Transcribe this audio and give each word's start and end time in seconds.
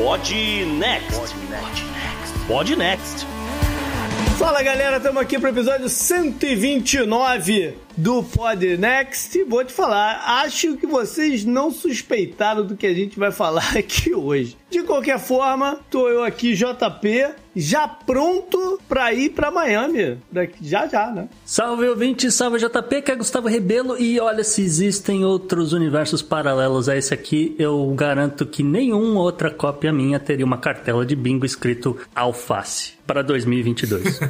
Pod 0.00 0.32
Next. 0.78 1.34
Pod 2.48 2.74
Next. 2.74 3.26
Fala 4.38 4.62
galera, 4.62 4.96
estamos 4.96 5.20
aqui 5.20 5.38
para 5.38 5.50
o 5.50 5.52
episódio 5.52 5.90
129 5.90 7.74
do 7.98 8.22
Pod 8.22 8.78
Next. 8.78 9.44
Vou 9.44 9.62
te 9.62 9.74
falar, 9.74 10.22
acho 10.42 10.78
que 10.78 10.86
vocês 10.86 11.44
não 11.44 11.70
suspeitaram 11.70 12.64
do 12.64 12.78
que 12.78 12.86
a 12.86 12.94
gente 12.94 13.18
vai 13.18 13.30
falar 13.30 13.76
aqui 13.76 14.14
hoje. 14.14 14.56
De 14.70 14.82
qualquer 14.82 15.18
forma, 15.18 15.78
tô 15.90 16.08
eu 16.08 16.24
aqui, 16.24 16.54
JP, 16.54 17.34
já 17.54 17.86
pronto 17.88 18.80
para 18.88 19.12
ir 19.12 19.30
para 19.30 19.50
Miami. 19.50 20.18
Daqui, 20.30 20.56
já 20.66 20.86
já, 20.86 21.10
né? 21.10 21.28
Salve 21.44 21.88
ouvinte, 21.88 22.30
salve 22.30 22.58
JP, 22.58 23.02
que 23.02 23.10
é 23.10 23.16
Gustavo 23.16 23.48
Rebelo. 23.48 23.96
E 23.98 24.20
olha, 24.20 24.44
se 24.44 24.62
existem 24.62 25.24
outros 25.24 25.72
universos 25.72 26.22
paralelos 26.22 26.88
a 26.88 26.96
esse 26.96 27.12
aqui, 27.12 27.54
eu 27.58 27.86
garanto 27.94 28.46
que 28.46 28.62
nenhuma 28.62 29.20
outra 29.20 29.50
cópia 29.50 29.92
minha 29.92 30.18
teria 30.18 30.44
uma 30.44 30.58
cartela 30.58 31.04
de 31.04 31.16
bingo 31.16 31.44
escrito 31.44 31.96
alface 32.14 32.94
para 33.06 33.22
2022. 33.22 34.20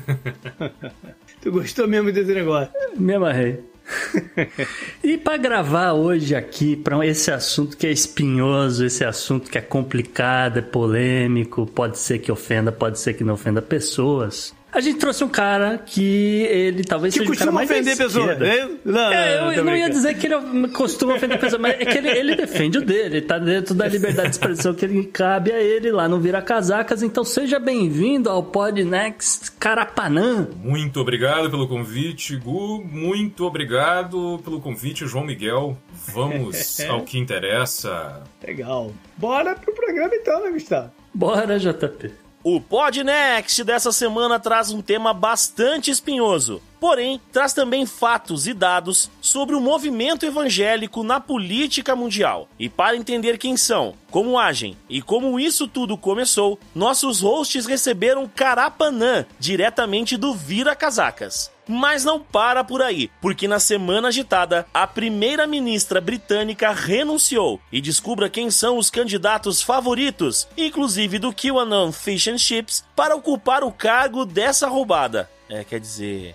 tu 1.40 1.52
gostou 1.52 1.86
mesmo 1.86 2.10
desse 2.12 2.32
negócio? 2.32 2.72
Me 2.96 3.14
amarrei. 3.14 3.69
e 5.02 5.18
para 5.18 5.36
gravar 5.36 5.92
hoje 5.92 6.34
aqui 6.34 6.76
para 6.76 7.04
esse 7.06 7.30
assunto 7.30 7.76
que 7.76 7.86
é 7.86 7.90
espinhoso, 7.90 8.84
esse 8.84 9.04
assunto 9.04 9.50
que 9.50 9.58
é 9.58 9.60
complicado, 9.60 10.58
é 10.58 10.62
polêmico, 10.62 11.66
pode 11.66 11.98
ser 11.98 12.18
que 12.18 12.30
ofenda, 12.30 12.70
pode 12.70 12.98
ser 12.98 13.14
que 13.14 13.24
não 13.24 13.34
ofenda 13.34 13.60
pessoas. 13.60 14.54
A 14.72 14.80
gente 14.80 14.98
trouxe 14.98 15.24
um 15.24 15.28
cara 15.28 15.78
que 15.78 16.42
ele 16.44 16.84
talvez 16.84 17.12
que 17.12 17.20
seja 17.20 17.32
o 17.32 17.36
cara 17.36 17.50
mais 17.50 17.68
ofender 17.70 17.96
pessoas. 17.96 18.38
Não, 18.84 19.12
é, 19.12 19.38
eu, 19.38 19.52
eu 19.52 19.64
não 19.64 19.76
ia 19.76 19.90
dizer 19.90 20.16
que 20.16 20.26
ele 20.26 20.68
costuma 20.68 21.14
ofender 21.14 21.38
pessoas, 21.40 21.60
mas 21.60 21.74
é 21.80 21.84
que 21.84 21.98
ele, 21.98 22.08
ele 22.08 22.36
defende 22.36 22.78
o 22.78 22.80
dele, 22.80 23.16
ele 23.16 23.20
tá 23.22 23.38
dentro 23.38 23.74
da 23.74 23.88
liberdade 23.88 24.28
de 24.28 24.34
expressão 24.36 24.72
que 24.72 24.84
ele 24.84 25.04
cabe 25.06 25.52
a 25.52 25.60
ele 25.60 25.90
lá, 25.90 26.08
não 26.08 26.20
vira 26.20 26.40
casacas. 26.40 27.02
Então 27.02 27.24
seja 27.24 27.58
bem-vindo 27.58 28.30
ao 28.30 28.42
Pod 28.44 28.84
Next 28.84 29.52
Carapanã. 29.52 30.48
Muito 30.62 31.00
obrigado 31.00 31.50
pelo 31.50 31.66
convite, 31.66 32.36
Gu. 32.36 32.84
Muito 32.84 33.44
obrigado 33.44 34.40
pelo 34.44 34.60
convite, 34.60 35.06
João 35.06 35.24
Miguel. 35.24 35.76
Vamos 36.08 36.78
ao 36.88 37.02
que 37.02 37.18
interessa. 37.18 38.22
Legal. 38.46 38.92
Bora 39.16 39.54
pro 39.54 39.74
programa 39.74 40.14
então, 40.14 40.44
né, 40.44 40.50
Gustavo? 40.50 40.90
Bora, 41.12 41.58
JP. 41.58 42.29
O 42.42 42.58
Podnext 42.58 43.62
dessa 43.64 43.92
semana 43.92 44.40
traz 44.40 44.70
um 44.70 44.80
tema 44.80 45.12
bastante 45.12 45.90
espinhoso, 45.90 46.62
porém 46.80 47.20
traz 47.30 47.52
também 47.52 47.84
fatos 47.84 48.46
e 48.46 48.54
dados 48.54 49.10
sobre 49.20 49.54
o 49.54 49.60
movimento 49.60 50.24
evangélico 50.24 51.04
na 51.04 51.20
política 51.20 51.94
mundial. 51.94 52.48
E 52.58 52.68
para 52.68 52.96
entender 52.96 53.36
quem 53.36 53.56
são, 53.56 53.94
como 54.10 54.38
agem 54.38 54.76
e 54.88 55.02
como 55.02 55.38
isso 55.38 55.68
tudo 55.68 55.96
começou, 55.96 56.58
nossos 56.74 57.20
hosts 57.20 57.66
receberam 57.66 58.26
Carapanã, 58.26 59.26
diretamente 59.38 60.16
do 60.16 60.34
Vira 60.34 60.74
Casacas. 60.74 61.52
Mas 61.68 62.04
não 62.04 62.18
para 62.18 62.64
por 62.64 62.82
aí, 62.82 63.08
porque 63.20 63.46
na 63.46 63.60
semana 63.60 64.08
agitada, 64.08 64.66
a 64.74 64.88
primeira-ministra 64.88 66.00
britânica 66.00 66.72
renunciou 66.72 67.60
e 67.70 67.80
descubra 67.80 68.28
quem 68.28 68.50
são 68.50 68.76
os 68.76 68.90
candidatos 68.90 69.62
favoritos, 69.62 70.48
inclusive 70.56 71.20
do 71.20 71.32
QAnon 71.32 71.92
Fish 71.92 72.26
and 72.26 72.38
Chips, 72.38 72.84
para 72.96 73.14
ocupar 73.14 73.62
o 73.62 73.70
cargo 73.70 74.24
dessa 74.24 74.66
roubada. 74.66 75.30
É, 75.48 75.62
quer 75.62 75.78
dizer, 75.78 76.34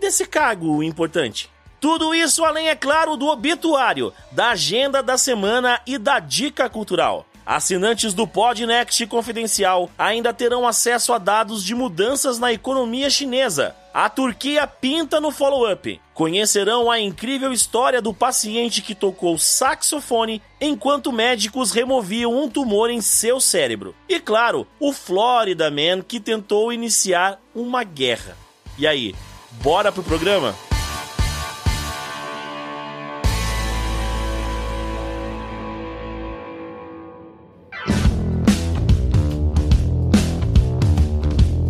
desse 0.00 0.26
cargo 0.26 0.82
importante. 0.82 1.50
Tudo 1.80 2.14
isso 2.14 2.44
além, 2.44 2.68
é 2.68 2.74
claro, 2.74 3.16
do 3.16 3.26
obituário, 3.26 4.12
da 4.32 4.50
agenda 4.50 5.02
da 5.02 5.18
semana 5.18 5.80
e 5.86 5.98
da 5.98 6.18
dica 6.18 6.68
cultural. 6.68 7.26
Assinantes 7.46 8.14
do 8.14 8.26
Podnext 8.26 9.06
Confidencial 9.06 9.90
ainda 9.98 10.32
terão 10.32 10.66
acesso 10.66 11.12
a 11.12 11.18
dados 11.18 11.62
de 11.62 11.74
mudanças 11.74 12.38
na 12.38 12.50
economia 12.50 13.10
chinesa. 13.10 13.76
A 13.92 14.08
Turquia 14.08 14.66
pinta 14.66 15.20
no 15.20 15.30
follow-up. 15.30 16.00
Conhecerão 16.14 16.90
a 16.90 16.98
incrível 16.98 17.52
história 17.52 18.00
do 18.00 18.14
paciente 18.14 18.80
que 18.80 18.94
tocou 18.94 19.38
saxofone 19.38 20.40
enquanto 20.58 21.12
médicos 21.12 21.70
removiam 21.70 22.34
um 22.34 22.48
tumor 22.48 22.88
em 22.88 23.02
seu 23.02 23.38
cérebro. 23.38 23.94
E 24.08 24.18
claro, 24.18 24.66
o 24.80 24.90
Florida 24.90 25.70
Man 25.70 26.00
que 26.00 26.18
tentou 26.18 26.72
iniciar 26.72 27.38
uma 27.54 27.84
guerra. 27.84 28.38
E 28.78 28.86
aí, 28.86 29.14
bora 29.62 29.92
pro 29.92 30.02
programa? 30.02 30.54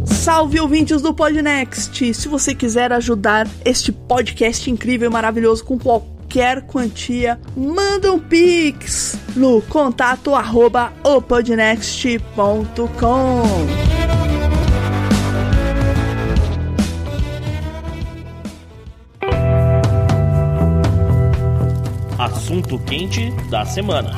Salve 0.07 0.59
ouvintes 0.59 1.03
do 1.03 1.13
Podnext! 1.13 2.15
Se 2.15 2.29
você 2.29 2.55
quiser 2.55 2.91
ajudar 2.95 3.47
este 3.63 3.93
podcast 3.93 4.71
incrível 4.71 5.11
e 5.11 5.13
maravilhoso 5.13 5.63
com 5.63 5.79
qualquer 5.79 6.63
quantia, 6.63 7.39
manda 7.55 8.11
um 8.11 8.19
pix 8.19 9.19
no 9.37 9.61
contato 9.61 10.35
arroba 10.35 10.95
opodnext.com. 11.05 13.45
Assunto 22.35 22.81
quente 22.81 23.31
da 23.49 23.65
semana. 23.65 24.11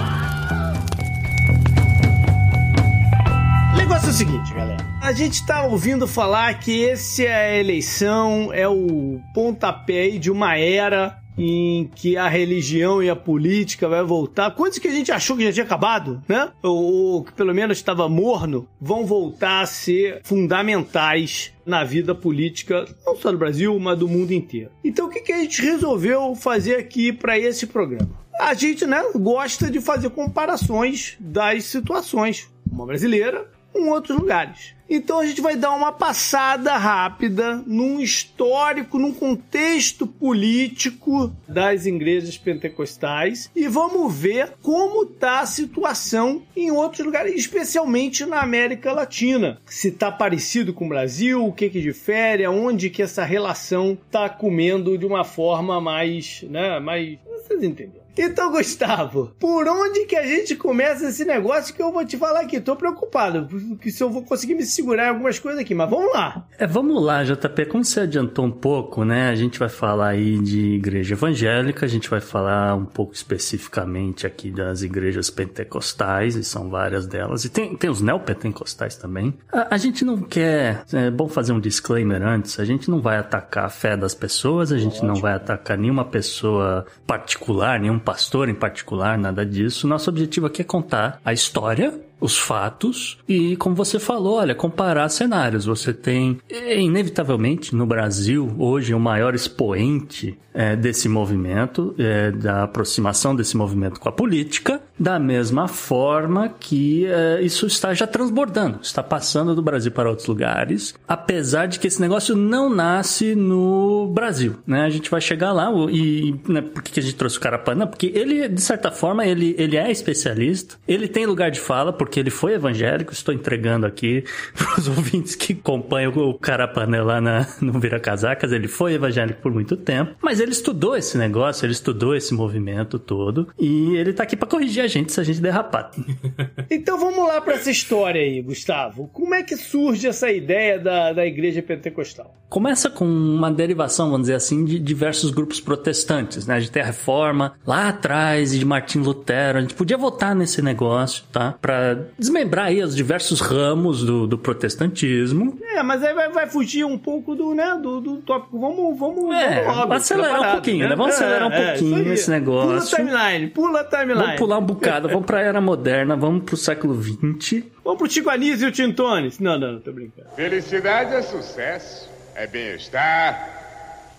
O 3.74 3.76
negócio 3.76 4.08
é 4.08 4.10
o 4.10 4.14
seguinte, 4.14 4.54
galera. 4.54 4.82
A 5.02 5.12
gente 5.12 5.44
tá 5.44 5.66
ouvindo 5.66 6.08
falar 6.08 6.58
que 6.58 6.80
esse 6.80 7.26
é 7.26 7.34
a 7.34 7.56
eleição, 7.58 8.50
é 8.54 8.66
o 8.66 9.20
pontapé 9.34 10.08
de 10.12 10.30
uma 10.30 10.56
era 10.56 11.18
em 11.36 11.90
que 11.94 12.16
a 12.16 12.28
religião 12.28 13.02
e 13.02 13.10
a 13.10 13.16
política 13.16 13.88
vai 13.88 14.02
voltar. 14.02 14.50
Quantos 14.52 14.78
que 14.78 14.88
a 14.88 14.92
gente 14.92 15.12
achou 15.12 15.36
que 15.36 15.44
já 15.44 15.52
tinha 15.52 15.64
acabado, 15.64 16.22
né? 16.28 16.50
Ou, 16.62 17.24
que 17.24 17.32
pelo 17.32 17.54
menos 17.54 17.78
estava 17.78 18.08
morno, 18.08 18.68
vão 18.80 19.04
voltar 19.04 19.60
a 19.60 19.66
ser 19.66 20.20
fundamentais 20.24 21.52
na 21.64 21.84
vida 21.84 22.14
política, 22.14 22.86
não 23.04 23.16
só 23.16 23.30
do 23.30 23.38
Brasil, 23.38 23.78
mas 23.78 23.98
do 23.98 24.08
mundo 24.08 24.32
inteiro. 24.32 24.70
Então 24.84 25.06
o 25.06 25.10
que, 25.10 25.20
que 25.20 25.32
a 25.32 25.38
gente 25.38 25.60
resolveu 25.60 26.34
fazer 26.34 26.76
aqui 26.76 27.12
para 27.12 27.38
esse 27.38 27.66
programa? 27.66 28.08
A 28.38 28.54
gente, 28.54 28.86
né, 28.86 29.02
gosta 29.14 29.70
de 29.70 29.80
fazer 29.80 30.10
comparações 30.10 31.16
das 31.18 31.64
situações, 31.64 32.50
uma 32.70 32.86
brasileira 32.86 33.50
com 33.72 33.88
outros 33.90 34.16
lugares. 34.18 34.75
Então 34.88 35.18
a 35.18 35.26
gente 35.26 35.40
vai 35.40 35.56
dar 35.56 35.72
uma 35.72 35.92
passada 35.92 36.76
rápida 36.76 37.62
num 37.66 38.00
histórico, 38.00 38.98
num 38.98 39.12
contexto 39.12 40.06
político 40.06 41.32
das 41.48 41.86
igrejas 41.86 42.38
pentecostais 42.38 43.50
e 43.54 43.66
vamos 43.66 44.14
ver 44.14 44.52
como 44.62 45.02
está 45.02 45.40
a 45.40 45.46
situação 45.46 46.42
em 46.56 46.70
outros 46.70 47.04
lugares, 47.04 47.34
especialmente 47.34 48.24
na 48.24 48.40
América 48.40 48.92
Latina. 48.92 49.60
Se 49.66 49.88
está 49.88 50.10
parecido 50.12 50.72
com 50.72 50.86
o 50.86 50.88
Brasil, 50.88 51.44
o 51.44 51.52
que 51.52 51.68
que 51.68 51.80
difere, 51.80 52.44
aonde 52.44 52.90
que 52.90 53.02
essa 53.02 53.24
relação 53.24 53.98
está 54.06 54.28
comendo 54.28 54.96
de 54.96 55.04
uma 55.06 55.24
forma 55.24 55.80
mais, 55.80 56.42
né, 56.48 56.78
mais, 56.78 57.18
vocês 57.42 57.62
entenderam. 57.62 58.06
Então, 58.18 58.50
Gustavo, 58.50 59.30
por 59.38 59.68
onde 59.68 60.06
que 60.06 60.16
a 60.16 60.26
gente 60.26 60.56
começa 60.56 61.08
esse 61.08 61.22
negócio 61.22 61.74
que 61.74 61.82
eu 61.82 61.92
vou 61.92 62.02
te 62.02 62.16
falar 62.16 62.40
aqui? 62.40 62.58
Tô 62.58 62.74
preocupado, 62.74 63.46
porque 63.46 63.90
se 63.90 64.02
eu 64.02 64.08
vou 64.08 64.22
conseguir 64.22 64.54
me 64.54 64.64
segurar 64.76 65.08
algumas 65.08 65.38
coisas 65.38 65.60
aqui, 65.60 65.74
mas 65.74 65.88
vamos 65.88 66.12
lá. 66.12 66.46
É, 66.58 66.66
vamos 66.66 67.02
lá, 67.02 67.24
JP. 67.24 67.66
Como 67.66 67.84
você 67.84 68.00
adiantou 68.00 68.44
um 68.44 68.50
pouco, 68.50 69.04
né? 69.04 69.30
A 69.30 69.34
gente 69.34 69.58
vai 69.58 69.68
falar 69.68 70.08
aí 70.08 70.38
de 70.38 70.74
igreja 70.74 71.14
evangélica, 71.14 71.86
a 71.86 71.88
gente 71.88 72.08
vai 72.08 72.20
falar 72.20 72.74
um 72.74 72.84
pouco 72.84 73.14
especificamente 73.14 74.26
aqui 74.26 74.50
das 74.50 74.82
igrejas 74.82 75.30
pentecostais, 75.30 76.36
e 76.36 76.44
são 76.44 76.68
várias 76.68 77.06
delas, 77.06 77.44
e 77.44 77.48
tem, 77.48 77.76
tem 77.76 77.90
os 77.90 78.00
neopentecostais 78.00 78.96
também. 78.96 79.34
A, 79.52 79.74
a 79.74 79.78
gente 79.78 80.04
não 80.04 80.18
quer, 80.18 80.84
é 80.92 81.10
bom 81.10 81.28
fazer 81.28 81.52
um 81.52 81.60
disclaimer 81.60 82.22
antes, 82.22 82.60
a 82.60 82.64
gente 82.64 82.90
não 82.90 83.00
vai 83.00 83.16
atacar 83.16 83.64
a 83.64 83.70
fé 83.70 83.96
das 83.96 84.14
pessoas, 84.14 84.72
a 84.72 84.78
gente 84.78 84.96
Ótimo. 84.96 85.08
não 85.08 85.20
vai 85.20 85.34
atacar 85.34 85.78
nenhuma 85.78 86.04
pessoa 86.04 86.86
particular, 87.06 87.80
nenhum 87.80 87.98
pastor 87.98 88.48
em 88.48 88.54
particular, 88.54 89.18
nada 89.18 89.44
disso. 89.44 89.86
Nosso 89.86 90.10
objetivo 90.10 90.46
aqui 90.46 90.62
é 90.62 90.64
contar 90.64 91.20
a 91.24 91.32
história 91.32 92.05
os 92.20 92.38
fatos 92.38 93.18
e, 93.28 93.56
como 93.56 93.74
você 93.74 93.98
falou, 93.98 94.36
olha, 94.36 94.54
comparar 94.54 95.08
cenários. 95.08 95.66
Você 95.66 95.92
tem, 95.92 96.38
inevitavelmente, 96.50 97.74
no 97.74 97.86
Brasil, 97.86 98.54
hoje, 98.58 98.94
o 98.94 99.00
maior 99.00 99.34
expoente 99.34 100.38
é, 100.54 100.74
desse 100.74 101.08
movimento, 101.08 101.94
é, 101.98 102.30
da 102.30 102.62
aproximação 102.62 103.36
desse 103.36 103.56
movimento 103.56 104.00
com 104.00 104.08
a 104.08 104.12
política, 104.12 104.80
Da 104.98 105.18
mesma 105.18 105.68
forma 105.68 106.48
que 106.48 107.06
uh, 107.06 107.42
isso 107.42 107.66
está 107.66 107.92
já 107.92 108.06
transbordando, 108.06 108.78
está 108.82 109.02
passando 109.02 109.54
do 109.54 109.62
Brasil 109.62 109.92
para 109.92 110.08
outros 110.08 110.26
lugares, 110.26 110.94
apesar 111.06 111.66
de 111.66 111.78
que 111.78 111.86
esse 111.86 112.00
negócio 112.00 112.34
não 112.34 112.70
nasce 112.70 113.34
no 113.34 114.10
Brasil, 114.14 114.56
né? 114.66 114.82
A 114.82 114.90
gente 114.90 115.10
vai 115.10 115.20
chegar 115.20 115.52
lá 115.52 115.70
e, 115.90 116.34
né, 116.48 116.62
por 116.62 116.82
que 116.82 116.98
a 116.98 117.02
gente 117.02 117.14
trouxe 117.14 117.36
o 117.36 117.40
Carapanã? 117.40 117.86
Porque 117.86 118.10
ele, 118.14 118.48
de 118.48 118.60
certa 118.60 118.90
forma, 118.90 119.26
ele, 119.26 119.54
ele 119.58 119.76
é 119.76 119.90
especialista, 119.90 120.76
ele 120.88 121.08
tem 121.08 121.26
lugar 121.26 121.50
de 121.50 121.60
fala, 121.60 121.92
porque 121.92 122.18
ele 122.18 122.30
foi 122.30 122.54
evangélico, 122.54 123.12
estou 123.12 123.34
entregando 123.34 123.84
aqui 123.84 124.24
para 124.56 124.80
os 124.80 124.88
ouvintes 124.88 125.34
que 125.34 125.52
acompanham 125.52 126.12
o 126.16 126.34
Carapanã 126.34 127.02
lá 127.02 127.20
na, 127.20 127.46
no 127.60 127.78
Vira 127.78 128.00
Casacas, 128.00 128.50
ele 128.50 128.68
foi 128.68 128.94
evangélico 128.94 129.42
por 129.42 129.52
muito 129.52 129.76
tempo, 129.76 130.14
mas 130.22 130.40
ele 130.40 130.52
estudou 130.52 130.96
esse 130.96 131.18
negócio, 131.18 131.66
ele 131.66 131.72
estudou 131.72 132.16
esse 132.16 132.32
movimento 132.32 132.98
todo 132.98 133.48
e 133.58 133.94
ele 133.96 134.12
tá 134.12 134.22
aqui 134.22 134.36
para 134.36 134.48
corrigir 134.48 134.85
a 134.86 134.88
gente 134.88 135.12
se 135.12 135.20
a 135.20 135.24
gente 135.24 135.40
derrapar. 135.40 135.90
então 136.70 136.98
vamos 136.98 137.26
lá 137.26 137.40
para 137.40 137.54
essa 137.54 137.70
história 137.70 138.20
aí, 138.20 138.40
Gustavo. 138.40 139.08
Como 139.12 139.34
é 139.34 139.42
que 139.42 139.56
surge 139.56 140.06
essa 140.06 140.30
ideia 140.30 140.78
da, 140.78 141.12
da 141.12 141.26
igreja 141.26 141.62
pentecostal? 141.62 142.34
Começa 142.48 142.88
com 142.88 143.04
uma 143.04 143.50
derivação, 143.50 144.06
vamos 144.06 144.22
dizer 144.26 144.36
assim, 144.36 144.64
de 144.64 144.78
diversos 144.78 145.32
grupos 145.32 145.60
protestantes, 145.60 146.46
né? 146.46 146.54
A 146.54 146.60
gente 146.60 146.70
tem 146.70 146.82
a 146.82 146.86
reforma 146.86 147.54
lá 147.66 147.88
atrás 147.88 148.52
de 148.56 148.64
Martim 148.64 149.00
Lutero. 149.00 149.58
A 149.58 149.60
gente 149.60 149.74
podia 149.74 149.98
votar 149.98 150.34
nesse 150.34 150.62
negócio, 150.62 151.24
tá? 151.32 151.56
Para 151.60 152.06
desmembrar 152.16 152.66
aí 152.66 152.80
os 152.82 152.94
diversos 152.94 153.40
ramos 153.40 154.04
do, 154.04 154.28
do 154.28 154.38
protestantismo. 154.38 155.58
É, 155.60 155.82
mas 155.82 156.04
aí 156.04 156.14
vai, 156.14 156.28
vai, 156.30 156.46
fugir 156.46 156.84
um 156.84 156.96
pouco 156.96 157.34
do, 157.34 157.52
né, 157.52 157.76
do, 157.82 158.00
do 158.00 158.16
tópico. 158.18 158.60
Vamos, 158.60 158.96
vamos, 158.96 159.34
é, 159.34 159.64
vamos 159.64 159.78
logo, 159.78 159.92
acelerar 159.92 160.40
um 160.40 160.52
pouquinho, 160.52 160.84
né? 160.84 160.90
né? 160.90 160.96
Vamos 160.96 161.14
acelerar 161.14 161.48
um 161.48 161.52
é, 161.52 161.70
pouquinho 161.72 162.12
esse 162.12 162.30
negócio. 162.30 162.68
Pula 162.68 163.06
timeline, 163.08 163.50
pula 163.50 163.80
a 163.80 163.84
timeline. 163.84 164.20
Vamos 164.20 164.36
pular 164.36 164.58
um 164.58 164.66
bocado, 164.76 165.08
vamos 165.08 165.26
pra 165.26 165.40
era 165.40 165.60
moderna, 165.60 166.16
vamos 166.16 166.44
pro 166.44 166.56
século 166.56 166.94
XX. 167.02 167.64
Vamos 167.84 167.98
pro 167.98 168.08
Tico 168.08 168.30
Anísio 168.30 168.66
e 168.66 168.68
o 168.68 168.72
Tintones. 168.72 169.38
Não, 169.38 169.58
não, 169.58 169.72
não, 169.72 169.80
tô 169.80 169.92
brincando. 169.92 170.28
Felicidade 170.36 171.14
é 171.14 171.22
sucesso, 171.22 172.08
é 172.34 172.46
bem-estar. 172.46 173.54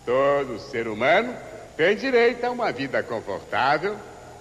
Todo 0.06 0.60
ser 0.60 0.88
humano 0.88 1.34
tem 1.76 1.96
direito 1.96 2.44
a 2.44 2.52
uma 2.52 2.72
vida 2.72 3.04
confortável 3.04 3.96